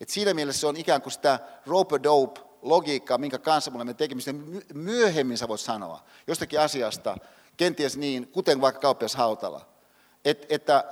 Et 0.00 0.08
siinä 0.08 0.34
mielessä 0.34 0.60
se 0.60 0.66
on 0.66 0.76
ikään 0.76 1.02
kuin 1.02 1.12
sitä 1.12 1.38
rope-dope 1.66 2.40
logiikkaa, 2.62 3.18
minkä 3.18 3.38
kanssa 3.38 3.70
me 3.70 3.76
olemme 3.76 3.94
tekemistä. 3.94 4.34
Myöhemmin 4.74 5.38
sä 5.38 5.48
voit 5.48 5.60
sanoa 5.60 6.04
jostakin 6.26 6.60
asiasta, 6.60 7.16
kenties 7.56 7.96
niin, 7.96 8.28
kuten 8.28 8.60
vaikka 8.60 8.80
kauppias 8.80 9.14
Hautala. 9.14 9.72
Et, 10.24 10.46
että, 10.48 10.84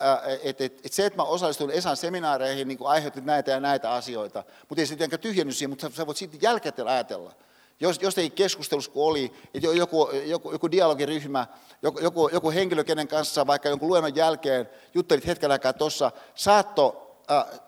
et, 0.43 0.61
et, 0.61 0.87
et 0.87 0.93
se, 0.93 1.07
että 1.07 1.17
mä 1.17 1.23
osallistun 1.23 1.71
Esan 1.71 1.97
seminaareihin, 1.97 2.69
niin 2.69 2.79
aiheutti 2.85 3.21
näitä 3.21 3.51
ja 3.51 3.61
näitä 3.61 3.93
asioita, 3.93 4.45
mutta 4.69 4.83
ei 4.83 4.87
se 4.87 4.95
tietenkään 4.95 5.21
tyhjennyt 5.21 5.57
siihen, 5.57 5.71
mutta 5.71 5.91
sä 5.91 6.07
voit 6.07 6.17
sitten 6.17 6.43
jälkikäteen 6.43 6.89
ajatella. 6.89 7.35
Jos, 7.81 7.99
jos 8.03 8.19
ei 8.19 8.31
keskustelussa 8.31 8.91
kun 8.91 9.07
oli, 9.07 9.33
että 9.55 9.69
joku, 9.69 10.11
joku, 10.27 10.53
joku 10.53 10.71
dialogiryhmä, 10.71 11.47
joku, 11.83 12.01
joku, 12.01 12.29
joku 12.33 12.51
henkilö, 12.51 12.85
kenen 12.85 13.09
kanssa 13.09 13.47
vaikka 13.47 13.69
jonkun 13.69 13.89
luennon 13.89 14.17
jälkeen 14.17 14.69
juttelit 14.95 15.27
hetken 15.27 15.51
aikaa 15.51 15.73
tuossa, 15.73 16.13
saatto 16.35 17.17
äh, 17.31 17.61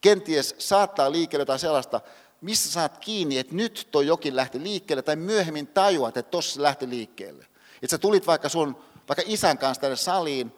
kenties 0.00 0.54
saattaa 0.58 1.12
liikkeelle 1.12 1.42
jotain 1.42 1.58
sellaista, 1.58 2.00
missä 2.40 2.72
saat 2.72 2.98
kiinni, 2.98 3.38
että 3.38 3.54
nyt 3.54 3.88
tuo 3.90 4.00
jokin 4.00 4.36
lähti 4.36 4.62
liikkeelle, 4.62 5.02
tai 5.02 5.16
myöhemmin 5.16 5.66
tajuat, 5.66 6.16
että 6.16 6.30
tuossa 6.30 6.62
lähti 6.62 6.88
liikkeelle. 6.88 7.46
Että 7.82 7.90
sä 7.90 7.98
tulit 7.98 8.26
vaikka 8.26 8.48
sun 8.48 8.76
vaikka 9.08 9.22
isän 9.26 9.58
kanssa 9.58 9.80
tänne 9.80 9.96
saliin, 9.96 10.52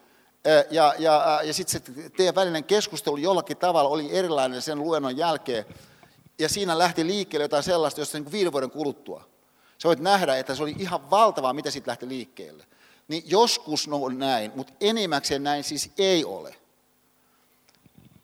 ja, 0.70 0.94
ja, 0.98 1.40
ja 1.44 1.54
sitten 1.54 1.82
se 1.84 2.10
teidän 2.10 2.34
välinen 2.34 2.64
keskustelu 2.64 3.16
jollakin 3.16 3.56
tavalla 3.56 3.90
oli 3.90 4.18
erilainen 4.18 4.62
sen 4.62 4.78
luennon 4.78 5.16
jälkeen, 5.16 5.64
ja 6.38 6.48
siinä 6.48 6.78
lähti 6.78 7.06
liikkeelle 7.06 7.44
jotain 7.44 7.62
sellaista, 7.62 8.00
josta 8.00 8.18
niin 8.18 8.32
viiden 8.32 8.52
vuoden 8.52 8.70
kuluttua. 8.70 9.28
Sä 9.78 9.88
voit 9.88 10.00
nähdä, 10.00 10.36
että 10.36 10.54
se 10.54 10.62
oli 10.62 10.74
ihan 10.78 11.10
valtavaa, 11.10 11.52
mitä 11.52 11.70
siitä 11.70 11.90
lähti 11.90 12.08
liikkeelle. 12.08 12.66
Niin 13.08 13.22
joskus 13.26 13.88
no 13.88 13.96
on 14.02 14.18
näin, 14.18 14.52
mutta 14.54 14.72
enimmäkseen 14.80 15.42
näin 15.42 15.64
siis 15.64 15.90
ei 15.98 16.24
ole. 16.24 16.54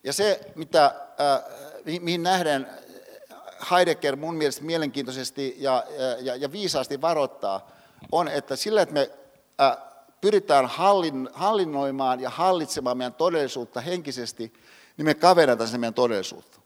Ja 0.03 0.13
se, 0.13 0.51
mitä, 0.55 0.85
äh, 0.85 2.01
mihin 2.01 2.23
nähden 2.23 2.67
Heidegger 3.71 4.15
mun 4.15 4.35
mielestä 4.35 4.63
mielenkiintoisesti 4.63 5.55
ja, 5.57 5.83
ja, 6.19 6.35
ja 6.35 6.51
viisaasti 6.51 7.01
varoittaa, 7.01 7.71
on, 8.11 8.27
että 8.27 8.55
sillä, 8.55 8.81
että 8.81 8.93
me 8.93 9.11
äh, 9.61 9.77
pyritään 10.21 10.65
hallin, 10.65 11.29
hallinnoimaan 11.33 12.19
ja 12.19 12.29
hallitsemaan 12.29 12.97
meidän 12.97 13.13
todellisuutta 13.13 13.81
henkisesti, 13.81 14.53
niin 14.97 15.05
me 15.05 15.13
kavennetaan 15.13 15.69
sen 15.69 15.79
meidän 15.79 15.93
todellisuutta. 15.93 16.58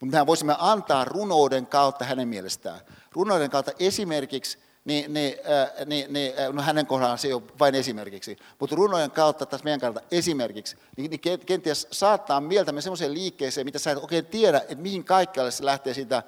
Mutta 0.00 0.14
mehän 0.14 0.26
voisimme 0.26 0.56
antaa 0.58 1.04
runouden 1.04 1.66
kautta 1.66 2.04
hänen 2.04 2.28
mielestään. 2.28 2.80
Runouden 3.12 3.50
kautta 3.50 3.72
esimerkiksi, 3.78 4.58
niin, 4.84 5.14
niin, 5.14 5.34
äh, 5.50 5.86
niin, 5.86 6.12
niin 6.12 6.32
äh, 6.38 6.52
no 6.52 6.62
hänen 6.62 6.86
kohdallaan 6.86 7.18
se 7.18 7.28
ei 7.28 7.34
ole 7.34 7.42
vain 7.58 7.74
esimerkiksi, 7.74 8.36
mutta 8.58 8.76
runojen 8.76 9.10
kautta 9.10 9.46
tässä 9.46 9.64
meidän 9.64 9.80
kannalta 9.80 10.06
esimerkiksi, 10.10 10.76
niin, 10.96 11.10
niin 11.10 11.40
kenties 11.46 11.88
saattaa 11.90 12.40
mieltämme 12.40 12.80
semmoiseen 12.80 13.14
liikkeeseen, 13.14 13.64
mitä 13.64 13.78
sä 13.78 13.90
et 13.90 13.98
oikein 13.98 14.26
tiedä, 14.26 14.58
että 14.58 14.74
mihin 14.74 15.04
kaikkialle 15.04 15.50
se 15.50 15.64
lähtee 15.64 15.94
siitä 15.94 16.22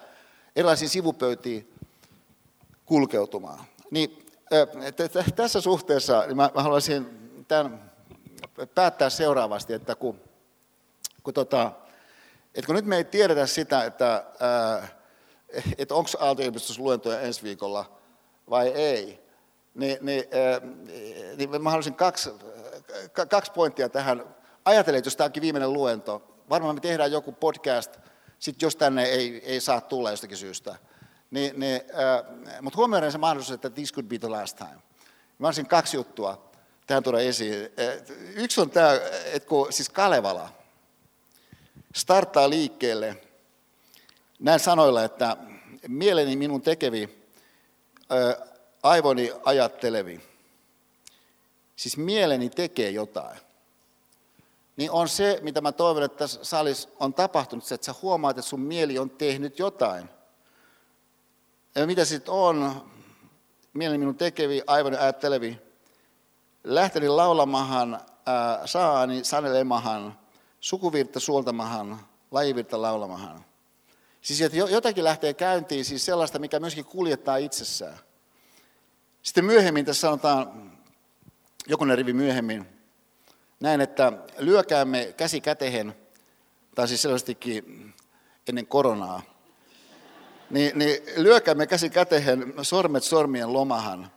erilaisiin 0.57 0.89
sivupöytiin 0.89 1.73
kulkeutumaan. 2.86 3.65
Niin, 3.90 4.27
äh, 4.53 5.32
tässä 5.36 5.61
suhteessa 5.61 6.24
niin 6.27 6.36
mä, 6.36 6.51
mä 6.55 6.62
haluaisin 6.62 7.07
tämän 7.49 7.93
päättää 8.74 9.11
seuraavasti, 9.11 9.73
että 9.73 9.94
kun, 9.94 10.20
kun 11.23 11.35
tota, 11.35 11.73
et 12.55 12.66
kun 12.66 12.74
nyt 12.74 12.85
me 12.85 12.97
ei 12.97 13.05
tiedetä 13.05 13.47
sitä, 13.47 13.85
että, 13.85 14.24
että 15.79 15.95
onko 15.95 16.11
Aalto-yliopistossa 16.19 16.83
luentoja 16.83 17.20
ensi 17.20 17.43
viikolla 17.43 17.99
vai 18.51 18.69
ei, 18.69 19.23
niin, 19.74 19.99
niin, 20.01 20.24
niin 21.37 21.62
mä 21.62 21.70
haluaisin 21.70 21.95
kaksi, 21.95 22.31
kaksi 23.31 23.53
pointtia 23.53 23.89
tähän. 23.89 24.24
Ajattelen, 24.65 24.99
että 24.99 25.07
jos 25.07 25.16
tämä 25.16 25.27
onkin 25.27 25.41
viimeinen 25.41 25.73
luento, 25.73 26.35
varmaan 26.51 26.74
me 26.77 26.81
tehdään 26.81 27.12
joku 27.12 27.33
podcast, 27.33 27.97
sit 28.39 28.62
jos 28.62 28.77
tänne 28.77 29.05
ei, 29.05 29.43
ei 29.45 29.61
saa 29.61 29.81
tulla 29.81 30.11
jostakin 30.11 30.37
syystä. 30.37 30.77
Niin, 31.31 31.61
niin, 31.61 31.81
mutta 32.61 32.77
huomioiden 32.77 33.12
se 33.12 33.19
mahdollisuus, 33.19 33.55
että 33.55 33.70
this 33.70 33.93
could 33.93 34.07
be 34.07 34.19
the 34.19 34.29
last 34.29 34.57
time. 34.57 34.83
Mä 35.39 35.49
olisin 35.49 35.66
kaksi 35.66 35.97
juttua 35.97 36.53
tähän 36.87 37.03
tuoda 37.03 37.20
esiin. 37.20 37.73
Yksi 38.35 38.61
on 38.61 38.70
tämä, 38.70 39.01
että 39.33 39.49
kun 39.49 39.73
siis 39.73 39.89
Kalevala, 39.89 40.49
starttaa 41.94 42.51
liikkeelle 42.51 43.16
näin 44.39 44.60
sanoilla, 44.60 45.05
että 45.05 45.36
mieleni 45.89 46.36
minun 46.36 46.62
tekevi, 46.62 47.24
aivoni 48.82 49.32
ajattelevi, 49.44 50.20
siis 51.77 51.97
mieleni 51.97 52.51
tekee 52.51 52.90
jotain, 52.90 53.39
niin 54.77 54.90
on 54.90 55.09
se, 55.09 55.39
mitä 55.43 55.60
mä 55.60 55.73
toivon, 55.73 56.02
että 56.02 56.19
tässä 56.19 56.44
salissa 56.44 56.89
on 57.01 57.14
tapahtunut, 57.14 57.73
että 57.73 57.85
sä 57.85 57.94
huomaat, 58.02 58.39
että 58.39 58.48
sun 58.48 58.60
mieli 58.60 58.98
on 58.98 59.10
tehnyt 59.10 59.59
jotain. 59.59 60.09
Ja 61.74 61.86
mitä 61.86 62.05
sitten 62.05 62.35
on, 62.35 62.82
mieleni 63.73 63.98
minun 63.98 64.16
tekevi, 64.16 64.62
aivoni 64.66 64.97
ajattelevi, 64.97 65.60
lähteni 66.64 67.09
laulamahan, 67.09 68.01
saani 68.64 69.24
sanelemahan, 69.24 70.19
sukuvirta 70.63 71.21
suoltamahan, 71.21 72.01
lajivirta 72.31 72.83
laulamahan. 72.83 73.45
Siis 74.21 74.41
että 74.41 74.57
jotakin 74.57 75.05
lähtee 75.05 75.35
käyntiin, 75.35 75.85
siis 75.85 76.05
sellaista, 76.05 76.39
mikä 76.39 76.61
myöskin 76.61 76.85
kuljettaa 76.85 77.37
itsessään. 77.37 77.99
Sitten 79.23 79.45
myöhemmin, 79.45 79.85
tässä 79.85 80.01
sanotaan, 80.01 80.73
jokunen 81.67 81.99
rivi 81.99 82.13
myöhemmin, 82.13 82.67
näin, 83.61 83.81
että 83.81 84.13
lyökäämme 84.39 85.15
käsi 85.17 85.41
kätehen, 85.41 85.95
tai 86.75 86.89
siis 86.89 87.03
selvästikin 87.03 87.95
ennen 88.49 88.67
koronaa, 88.67 89.23
niin, 90.51 90.79
niin 90.79 91.03
lyökäämme 91.17 91.67
käsi 91.67 91.91
kätehen, 91.91 92.55
sormet 92.63 93.05
sormien 93.05 93.53
lomahan, 93.53 94.11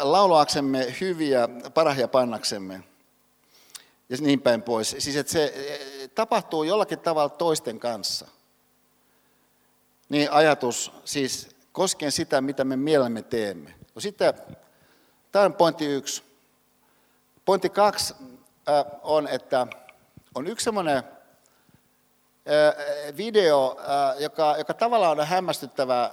laulaaksemme 0.00 0.96
hyviä 1.00 1.48
parahia 1.74 2.08
pannaksemme– 2.08 2.82
ja 4.08 4.16
niin 4.20 4.40
päin 4.40 4.62
pois. 4.62 4.96
Siis 4.98 5.16
että 5.16 5.32
se 5.32 5.44
eh, 5.44 6.10
tapahtuu 6.14 6.62
jollakin 6.62 6.98
tavalla 6.98 7.28
toisten 7.28 7.80
kanssa. 7.80 8.28
Niin 10.08 10.32
ajatus 10.32 10.92
siis 11.04 11.48
koskien 11.72 12.12
sitä, 12.12 12.40
mitä 12.40 12.64
me 12.64 12.76
mielemme 12.76 13.22
teemme. 13.22 13.74
No 13.94 14.00
sitten, 14.00 14.34
tämä 15.32 15.44
on 15.44 15.54
pointti 15.54 15.86
yksi. 15.86 16.22
Pointti 17.44 17.70
kaksi 17.70 18.14
on, 19.02 19.28
että 19.28 19.66
on 20.34 20.46
yksi 20.46 20.64
semmoinen 20.64 21.02
video, 23.16 23.76
joka, 24.18 24.54
joka 24.58 24.74
tavallaan 24.74 25.20
on 25.20 25.26
hämmästyttävä 25.26 26.10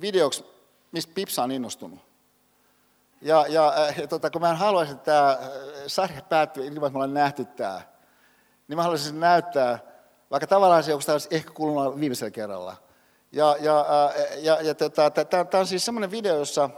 videoksi, 0.00 0.44
mistä 0.92 1.12
Pipsa 1.14 1.42
on 1.42 1.52
innostunut. 1.52 2.09
Ja, 3.20 3.46
ja, 3.48 3.74
äh, 3.78 3.98
ja 3.98 4.06
tota, 4.06 4.30
kun 4.30 4.40
mä 4.40 4.50
en 4.50 4.56
haluaisi, 4.56 4.92
että 4.92 5.04
tämä 5.04 5.30
äh, 5.30 5.38
sarja 5.86 6.22
päättyy 6.22 6.66
ilman, 6.66 6.76
että 6.76 6.90
me 6.90 6.96
ollaan 6.96 7.14
nähty 7.14 7.44
tämä, 7.44 7.80
niin 8.68 8.76
mä 8.76 8.82
haluaisin 8.82 9.20
näyttää, 9.20 9.78
vaikka 10.30 10.46
tavallaan 10.46 10.82
se 10.82 10.94
olisi 10.94 11.28
ehkä 11.30 11.50
kuulunut 11.50 12.00
viimeisellä 12.00 12.30
kerralla. 12.30 12.76
Ja, 13.32 13.56
ja, 13.60 13.80
äh, 13.80 14.44
ja, 14.44 14.62
ja 14.62 14.74
tota, 14.74 15.10
tämä 15.10 15.60
on 15.60 15.66
siis 15.66 15.84
semmoinen 15.84 16.10
video, 16.10 16.36
jossa 16.36 16.70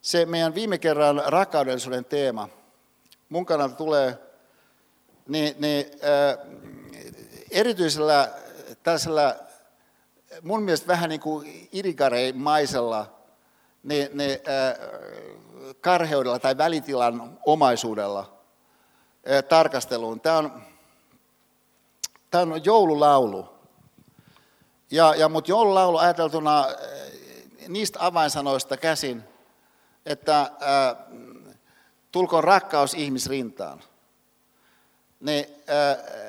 se 0.00 0.26
meidän 0.26 0.54
viime 0.54 0.78
kerran 0.78 1.22
rakkaudellisuuden 1.26 2.04
teema 2.04 2.48
mun 3.28 3.46
kannalta 3.46 3.74
tulee, 3.74 4.18
niin, 5.28 5.54
niin 5.58 5.86
äh, 5.86 6.46
erityisellä 7.50 8.28
tällaisella 8.82 9.34
mun 10.42 10.62
mielestä 10.62 10.86
vähän 10.86 11.08
niin 11.08 11.20
kuin 11.20 11.68
irigareimaisella 11.72 13.21
ne, 13.82 14.10
ne 14.12 14.40
karheudella 15.80 16.38
tai 16.38 16.58
välitilan 16.58 17.38
omaisuudella 17.46 18.32
tarkasteluun. 19.48 20.20
Tämä 20.20 20.38
on, 20.38 20.62
tämä 22.30 22.54
on 22.54 22.64
joululaulu. 22.64 23.48
Ja, 24.90 25.14
ja, 25.14 25.28
mutta 25.28 25.50
joululaulu 25.50 25.98
ajateltuna 25.98 26.66
niistä 27.68 28.06
avainsanoista 28.06 28.76
käsin, 28.76 29.24
että 30.06 30.40
äh, 30.40 30.50
tulkoon 32.12 32.44
rakkaus 32.44 32.94
ihmisrintaan. 32.94 33.82
Ne, 35.20 35.50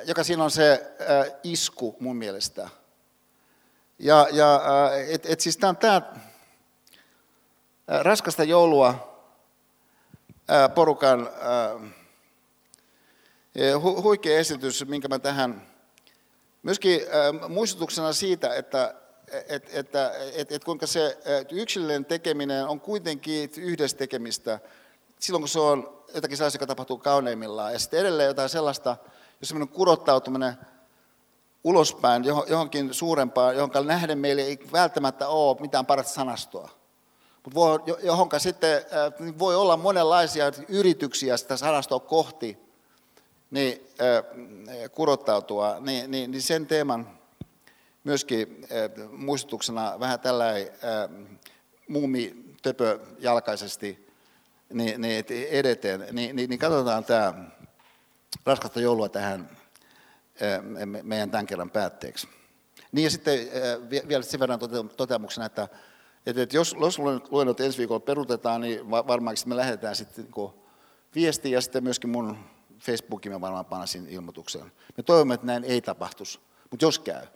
joka 0.05 0.23
siinä 0.23 0.43
on 0.43 0.51
se 0.51 0.95
isku 1.43 1.95
mun 1.99 2.15
mielestä. 2.15 2.69
Ja, 3.99 4.27
ja 4.31 4.61
et, 5.07 5.25
et 5.25 5.39
siis 5.39 5.57
tämä 5.57 5.69
on 5.69 5.77
tämä 5.77 6.01
raskasta 7.88 8.43
joulua 8.43 9.18
porukan 10.76 11.30
huikea 14.03 14.39
esitys, 14.39 14.85
minkä 14.88 15.07
mä 15.07 15.19
tähän 15.19 15.68
myöskin 16.64 17.01
muistutuksena 17.49 18.14
siitä, 18.14 18.55
että 18.55 18.95
että 19.47 19.69
että, 19.73 20.11
että, 20.35 20.55
että 20.55 20.65
kuinka 20.65 20.88
se 20.88 21.18
yksilöllinen 21.51 22.05
tekeminen 22.05 22.68
on 22.68 22.80
kuitenkin 22.80 23.49
yhdessä 23.57 23.97
tekemistä 23.97 24.60
silloin, 25.19 25.41
kun 25.41 25.49
se 25.49 25.60
on 25.60 26.03
jotakin 26.15 26.38
sellaista, 26.38 26.55
joka 26.55 26.68
tapahtuu 26.68 26.97
kauneimmillaan. 26.97 27.73
Ja 27.73 27.80
sitten 27.80 27.99
edelleen 27.99 28.27
jotain 28.27 28.49
sellaista, 28.49 28.97
jos 29.41 29.49
semmoinen 29.49 29.76
kurottautuminen 29.76 30.53
ulospäin 31.64 32.23
johonkin 32.23 32.93
suurempaan, 32.93 33.55
johon 33.55 33.72
nähden 33.85 34.18
meille 34.18 34.41
ei 34.41 34.60
välttämättä 34.72 35.27
ole 35.27 35.57
mitään 35.60 35.85
parasta 35.85 36.14
sanastoa 36.14 36.82
mutta 37.44 37.91
johonka 38.03 38.40
sitten 38.40 38.78
äh, 38.78 39.38
voi 39.40 39.56
olla 39.56 39.78
monenlaisia 39.78 40.52
yrityksiä 40.68 41.38
sitä 41.38 41.57
sanastoa 41.57 41.99
kohti 41.99 42.57
niin, 43.52 43.88
äh, 44.02 44.91
kurottautua, 44.91 45.78
niin, 45.80 46.11
niin, 46.11 46.32
niin 46.32 46.41
sen 46.41 46.68
teeman 46.68 47.20
myöskin 48.03 48.68
äh, 48.72 49.10
muistutuksena 49.11 49.99
vähän 49.99 50.20
tällainen 50.20 50.68
muumi 51.88 52.44
jalkaisesti 53.20 54.07
niin, 54.74 55.02
niin 55.02 55.26
edeteen, 55.49 56.07
niin, 56.11 56.36
niin, 56.36 56.49
niin 56.49 56.60
katsotaan 56.60 57.06
tämä 57.06 57.34
raskasta 58.45 58.82
joulua 58.82 59.10
tähän 59.10 59.49
meidän 61.03 61.32
tämän 61.32 61.45
kerran 61.45 61.70
päätteeksi. 61.70 62.28
Niin 62.91 63.03
ja 63.03 63.10
sitten 63.10 63.40
vielä 64.07 64.24
sen 64.24 64.40
verran 64.40 64.60
toteamuksena, 64.98 65.45
että 65.45 65.68
että, 66.25 66.41
että 66.41 66.55
jos, 66.55 66.75
jos 66.79 66.99
luennot 67.29 67.59
ensi 67.59 67.77
viikolla 67.77 67.99
perutetaan, 67.99 68.61
niin 68.61 68.91
varmaan 68.91 69.35
me 69.45 69.55
lähdetään 69.55 69.95
sitten 69.95 70.25
niin 70.35 70.53
viesti 71.15 71.51
ja 71.51 71.61
sitten 71.61 71.83
myöskin 71.83 72.09
mun 72.09 72.37
Facebookiin 72.79 73.33
mä 73.33 73.41
varmaan 73.41 73.65
panasin 73.65 74.07
ilmoituksen. 74.07 74.71
Me 74.97 75.03
toivomme, 75.03 75.33
että 75.33 75.47
näin 75.47 75.63
ei 75.63 75.81
tapahtuisi, 75.81 76.39
mutta 76.71 76.85
jos 76.85 76.99
käy, 76.99 77.27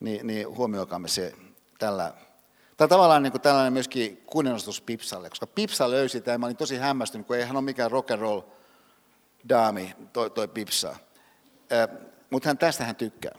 niin, 0.00 0.26
niin 0.26 0.56
huomioikaamme 0.56 1.08
se 1.08 1.34
tällä. 1.78 2.12
Tämä 2.76 2.88
tavallaan 2.88 3.22
niin 3.22 3.32
kuin 3.32 3.42
tällainen 3.42 3.72
myöskin 3.72 4.22
kunnianostus 4.26 4.80
Pipsalle, 4.80 5.28
koska 5.28 5.46
Pipsa 5.46 5.90
löysi 5.90 6.20
tämä, 6.20 6.38
mä 6.38 6.46
olin 6.46 6.56
tosi 6.56 6.76
hämmästynyt, 6.76 7.26
kun 7.26 7.36
ei 7.36 7.44
hän 7.44 7.56
ole 7.56 7.64
mikään 7.64 7.90
rock 7.90 8.10
and 8.10 8.20
roll 8.20 8.40
daami, 9.48 9.94
toi, 10.12 10.30
toi 10.30 10.48
Pipsa. 10.48 10.96
Mutta 12.30 12.48
hän 12.48 12.58
tästä 12.58 12.84
hän 12.84 12.96
tykkää. 12.96 13.38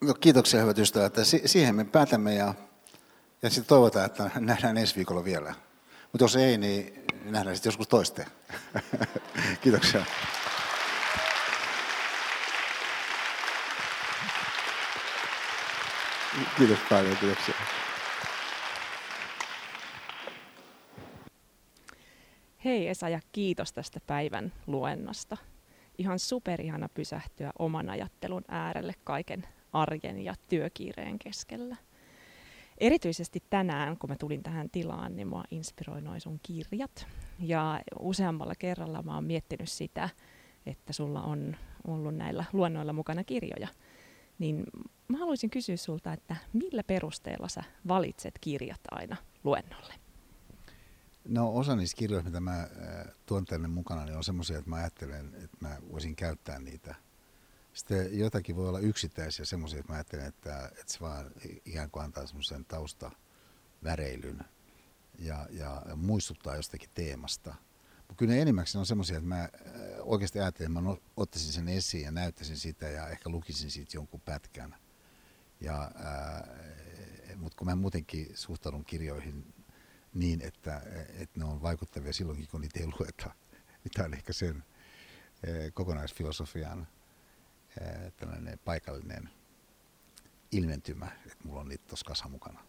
No, 0.00 0.14
kiitoksia 0.14 0.60
hyvät 0.60 0.78
ystävät, 0.78 1.06
että 1.06 1.24
siihen 1.24 1.74
me 1.74 1.84
päätämme 1.84 2.34
ja, 2.34 2.54
ja 3.42 3.50
sitten 3.50 3.68
toivotaan, 3.68 4.06
että 4.06 4.30
nähdään 4.34 4.78
ensi 4.78 4.96
viikolla 4.96 5.24
vielä. 5.24 5.54
Mutta 6.12 6.24
jos 6.24 6.36
ei, 6.36 6.58
niin 6.58 7.04
nähdään 7.24 7.56
sitten 7.56 7.70
joskus 7.70 7.88
toiste. 7.88 8.26
kiitoksia. 9.62 10.04
Kiitos 16.56 16.78
paljon, 16.90 17.16
kiitoksia. 17.16 17.54
Hei 22.64 22.88
Esa 22.88 23.08
ja 23.08 23.20
kiitos 23.32 23.72
tästä 23.72 24.00
päivän 24.06 24.52
luennosta. 24.66 25.36
Ihan 25.98 26.18
superihana 26.18 26.88
pysähtyä 26.88 27.50
oman 27.58 27.90
ajattelun 27.90 28.44
äärelle 28.48 28.94
kaiken 29.04 29.46
arjen 29.72 30.18
ja 30.18 30.34
työkiireen 30.48 31.18
keskellä. 31.18 31.76
Erityisesti 32.78 33.42
tänään, 33.50 33.98
kun 33.98 34.10
mä 34.10 34.16
tulin 34.16 34.42
tähän 34.42 34.70
tilaan, 34.70 35.16
niin 35.16 35.28
mua 35.28 35.44
inspiroi 35.50 36.00
noin 36.00 36.20
sun 36.20 36.40
kirjat. 36.42 37.06
Ja 37.38 37.80
useammalla 37.98 38.54
kerralla 38.54 39.02
mä 39.02 39.14
oon 39.14 39.24
miettinyt 39.24 39.68
sitä, 39.68 40.08
että 40.66 40.92
sulla 40.92 41.22
on 41.22 41.56
ollut 41.86 42.14
näillä 42.14 42.44
luonnoilla 42.52 42.92
mukana 42.92 43.24
kirjoja. 43.24 43.68
Niin 44.38 44.64
mä 45.08 45.18
haluaisin 45.18 45.50
kysyä 45.50 45.76
sulta, 45.76 46.12
että 46.12 46.36
millä 46.52 46.82
perusteella 46.84 47.48
sä 47.48 47.64
valitset 47.88 48.38
kirjat 48.40 48.80
aina 48.90 49.16
luennolle? 49.44 49.94
No 51.28 51.54
osa 51.54 51.76
niistä 51.76 51.98
kirjoista, 51.98 52.30
mitä 52.30 52.40
mä 52.40 52.60
äh, 52.60 52.68
tuon 53.26 53.44
tänne 53.44 53.68
mukana, 53.68 54.04
niin 54.04 54.16
on 54.16 54.24
semmoisia, 54.24 54.58
että 54.58 54.70
mä 54.70 54.76
ajattelen, 54.76 55.34
että 55.34 55.56
mä 55.60 55.76
voisin 55.92 56.16
käyttää 56.16 56.58
niitä– 56.58 56.94
sitten 57.80 58.18
jotakin 58.18 58.56
voi 58.56 58.68
olla 58.68 58.78
yksittäisiä 58.78 59.44
semmoisia, 59.44 59.80
että 59.80 59.92
mä 59.92 59.96
ajattelen, 59.96 60.26
että, 60.26 60.66
että 60.66 60.92
se 60.92 61.00
vaan 61.00 61.30
ikään 61.64 61.90
kuin 61.90 62.04
antaa 62.04 62.26
semmoisen 62.26 62.64
taustaväreilyn 62.64 64.40
ja, 65.18 65.46
ja 65.50 65.82
muistuttaa 65.96 66.56
jostakin 66.56 66.90
teemasta. 66.94 67.54
Mutta 67.98 68.14
kyllä 68.16 68.32
ne 68.32 68.42
enimmäkseen 68.42 68.80
on 68.80 68.86
semmoisia, 68.86 69.16
että 69.16 69.28
mä 69.28 69.40
äh, 69.40 69.50
oikeasti 69.98 70.40
ajattelen, 70.40 70.72
että 70.72 70.80
mä 70.80 70.96
ottaisin 71.16 71.52
sen 71.52 71.68
esiin 71.68 72.04
ja 72.04 72.10
näyttäisin 72.10 72.56
sitä 72.56 72.88
ja 72.88 73.08
ehkä 73.08 73.30
lukisin 73.30 73.70
siitä 73.70 73.96
jonkun 73.96 74.20
pätkän. 74.20 74.76
Ja, 75.60 75.82
äh, 75.82 77.36
mutta 77.36 77.58
kun 77.58 77.66
mä 77.66 77.76
muutenkin 77.76 78.30
suhtaudun 78.34 78.84
kirjoihin 78.84 79.54
niin, 80.14 80.40
että, 80.42 80.82
että 81.18 81.38
ne 81.38 81.44
on 81.44 81.62
vaikuttavia 81.62 82.12
silloinkin, 82.12 82.48
kun 82.48 82.60
niitä 82.60 82.80
ei 82.80 82.86
lueta, 82.86 83.34
niin 83.84 83.92
tämä 83.94 84.06
on 84.06 84.14
ehkä 84.14 84.32
sen 84.32 84.56
äh, 84.56 85.72
kokonaisfilosofian 85.74 86.86
tällainen 88.16 88.58
paikallinen 88.64 89.30
ilmentymä, 90.52 91.08
että 91.26 91.44
mulla 91.44 91.60
on 91.60 91.68
niitä 91.68 91.84
tuossa 91.88 92.06
kasa 92.06 92.28
mukana. 92.28 92.60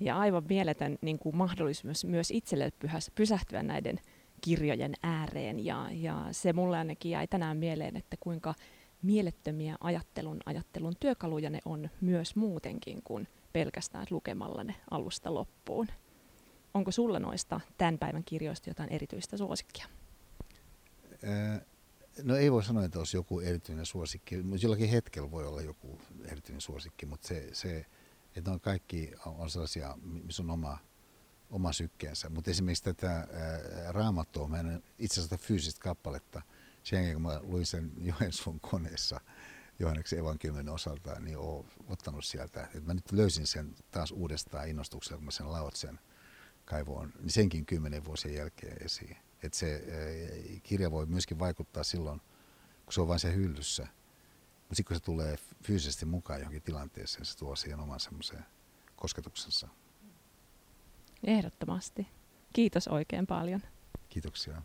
Ja 0.00 0.18
aivan 0.18 0.42
mieletön 0.48 0.98
niin 1.00 1.18
kuin 1.18 1.36
mahdollisuus 1.36 2.04
myös 2.04 2.30
itselle 2.30 2.72
pysähtyä 3.14 3.62
näiden 3.62 4.00
kirjojen 4.40 4.94
ääreen. 5.02 5.64
Ja, 5.64 5.88
ja 5.92 6.26
se 6.32 6.52
mulle 6.52 6.78
ainakin 6.78 7.10
jäi 7.10 7.26
tänään 7.26 7.56
mieleen, 7.56 7.96
että 7.96 8.16
kuinka 8.20 8.54
mielettömiä 9.02 9.76
ajattelun, 9.80 10.40
ajattelun 10.46 10.94
työkaluja 11.00 11.50
ne 11.50 11.58
on 11.64 11.90
myös 12.00 12.36
muutenkin 12.36 13.02
kuin 13.02 13.28
pelkästään 13.52 14.06
lukemalla 14.10 14.64
ne 14.64 14.74
alusta 14.90 15.34
loppuun. 15.34 15.86
Onko 16.74 16.90
sulla 16.90 17.18
noista 17.18 17.60
tämän 17.78 17.98
päivän 17.98 18.24
kirjoista 18.24 18.70
jotain 18.70 18.92
erityistä 18.92 19.36
suosikkia? 19.36 19.86
No 22.22 22.36
ei 22.36 22.52
voi 22.52 22.64
sanoa, 22.64 22.84
että 22.84 22.98
olisi 22.98 23.16
joku 23.16 23.40
erityinen 23.40 23.86
suosikki, 23.86 24.44
jollakin 24.62 24.88
hetkellä 24.88 25.30
voi 25.30 25.46
olla 25.46 25.62
joku 25.62 26.00
erityinen 26.24 26.60
suosikki, 26.60 27.06
mutta 27.06 27.28
se, 27.28 27.48
se 27.52 27.86
että 28.36 28.50
on 28.50 28.60
kaikki 28.60 29.12
on 29.24 29.50
sellaisia, 29.50 29.98
missä 30.02 30.42
on 30.42 30.50
oma, 30.50 30.78
oma 31.50 31.72
sykkeensä. 31.72 32.28
Mutta 32.28 32.50
esimerkiksi 32.50 32.84
tätä 32.84 33.10
ää, 33.12 33.26
raamattua, 33.92 34.48
mä 34.48 34.60
en 34.60 34.82
itse 34.98 35.20
asiassa 35.20 35.36
fyysistä 35.36 35.80
kappaletta, 35.80 36.42
sen 36.82 36.96
jälkeen 36.96 37.14
kun 37.14 37.22
mä 37.22 37.40
luin 37.42 37.66
sen 37.66 37.92
Joensuun 37.98 38.60
koneessa 38.60 39.20
Johanneksen 39.78 40.18
evankeliumin 40.18 40.68
osalta, 40.68 41.20
niin 41.20 41.38
olen 41.38 41.64
ottanut 41.88 42.24
sieltä, 42.24 42.62
että 42.62 42.80
mä 42.80 42.94
nyt 42.94 43.12
löysin 43.12 43.46
sen 43.46 43.74
taas 43.90 44.12
uudestaan 44.12 44.68
innostuksella, 44.68 45.16
kun 45.16 45.24
mä 45.24 45.30
sen 45.30 45.52
laot 45.52 45.76
sen 45.76 46.00
kaivoon, 46.64 47.12
niin 47.18 47.30
senkin 47.30 47.66
kymmenen 47.66 48.04
vuosien 48.04 48.34
jälkeen 48.34 48.84
esiin. 48.84 49.16
Että 49.42 49.58
se 49.58 49.82
kirja 50.62 50.90
voi 50.90 51.06
myöskin 51.06 51.38
vaikuttaa 51.38 51.84
silloin, 51.84 52.20
kun 52.84 52.92
se 52.92 53.00
on 53.00 53.08
vain 53.08 53.20
se 53.20 53.34
hyllyssä. 53.34 53.82
Mutta 53.82 54.74
sitten 54.74 54.84
kun 54.88 54.96
se 54.96 55.02
tulee 55.02 55.36
fyysisesti 55.62 56.06
mukaan 56.06 56.40
johonkin 56.40 56.62
tilanteeseen, 56.62 57.24
se 57.24 57.38
tuo 57.38 57.56
siihen 57.56 57.80
oman 57.80 58.00
semmoisen 58.00 58.46
kosketuksensa. 58.96 59.68
Ehdottomasti. 61.26 62.06
Kiitos 62.52 62.88
oikein 62.88 63.26
paljon. 63.26 63.60
Kiitoksia. 64.08 64.62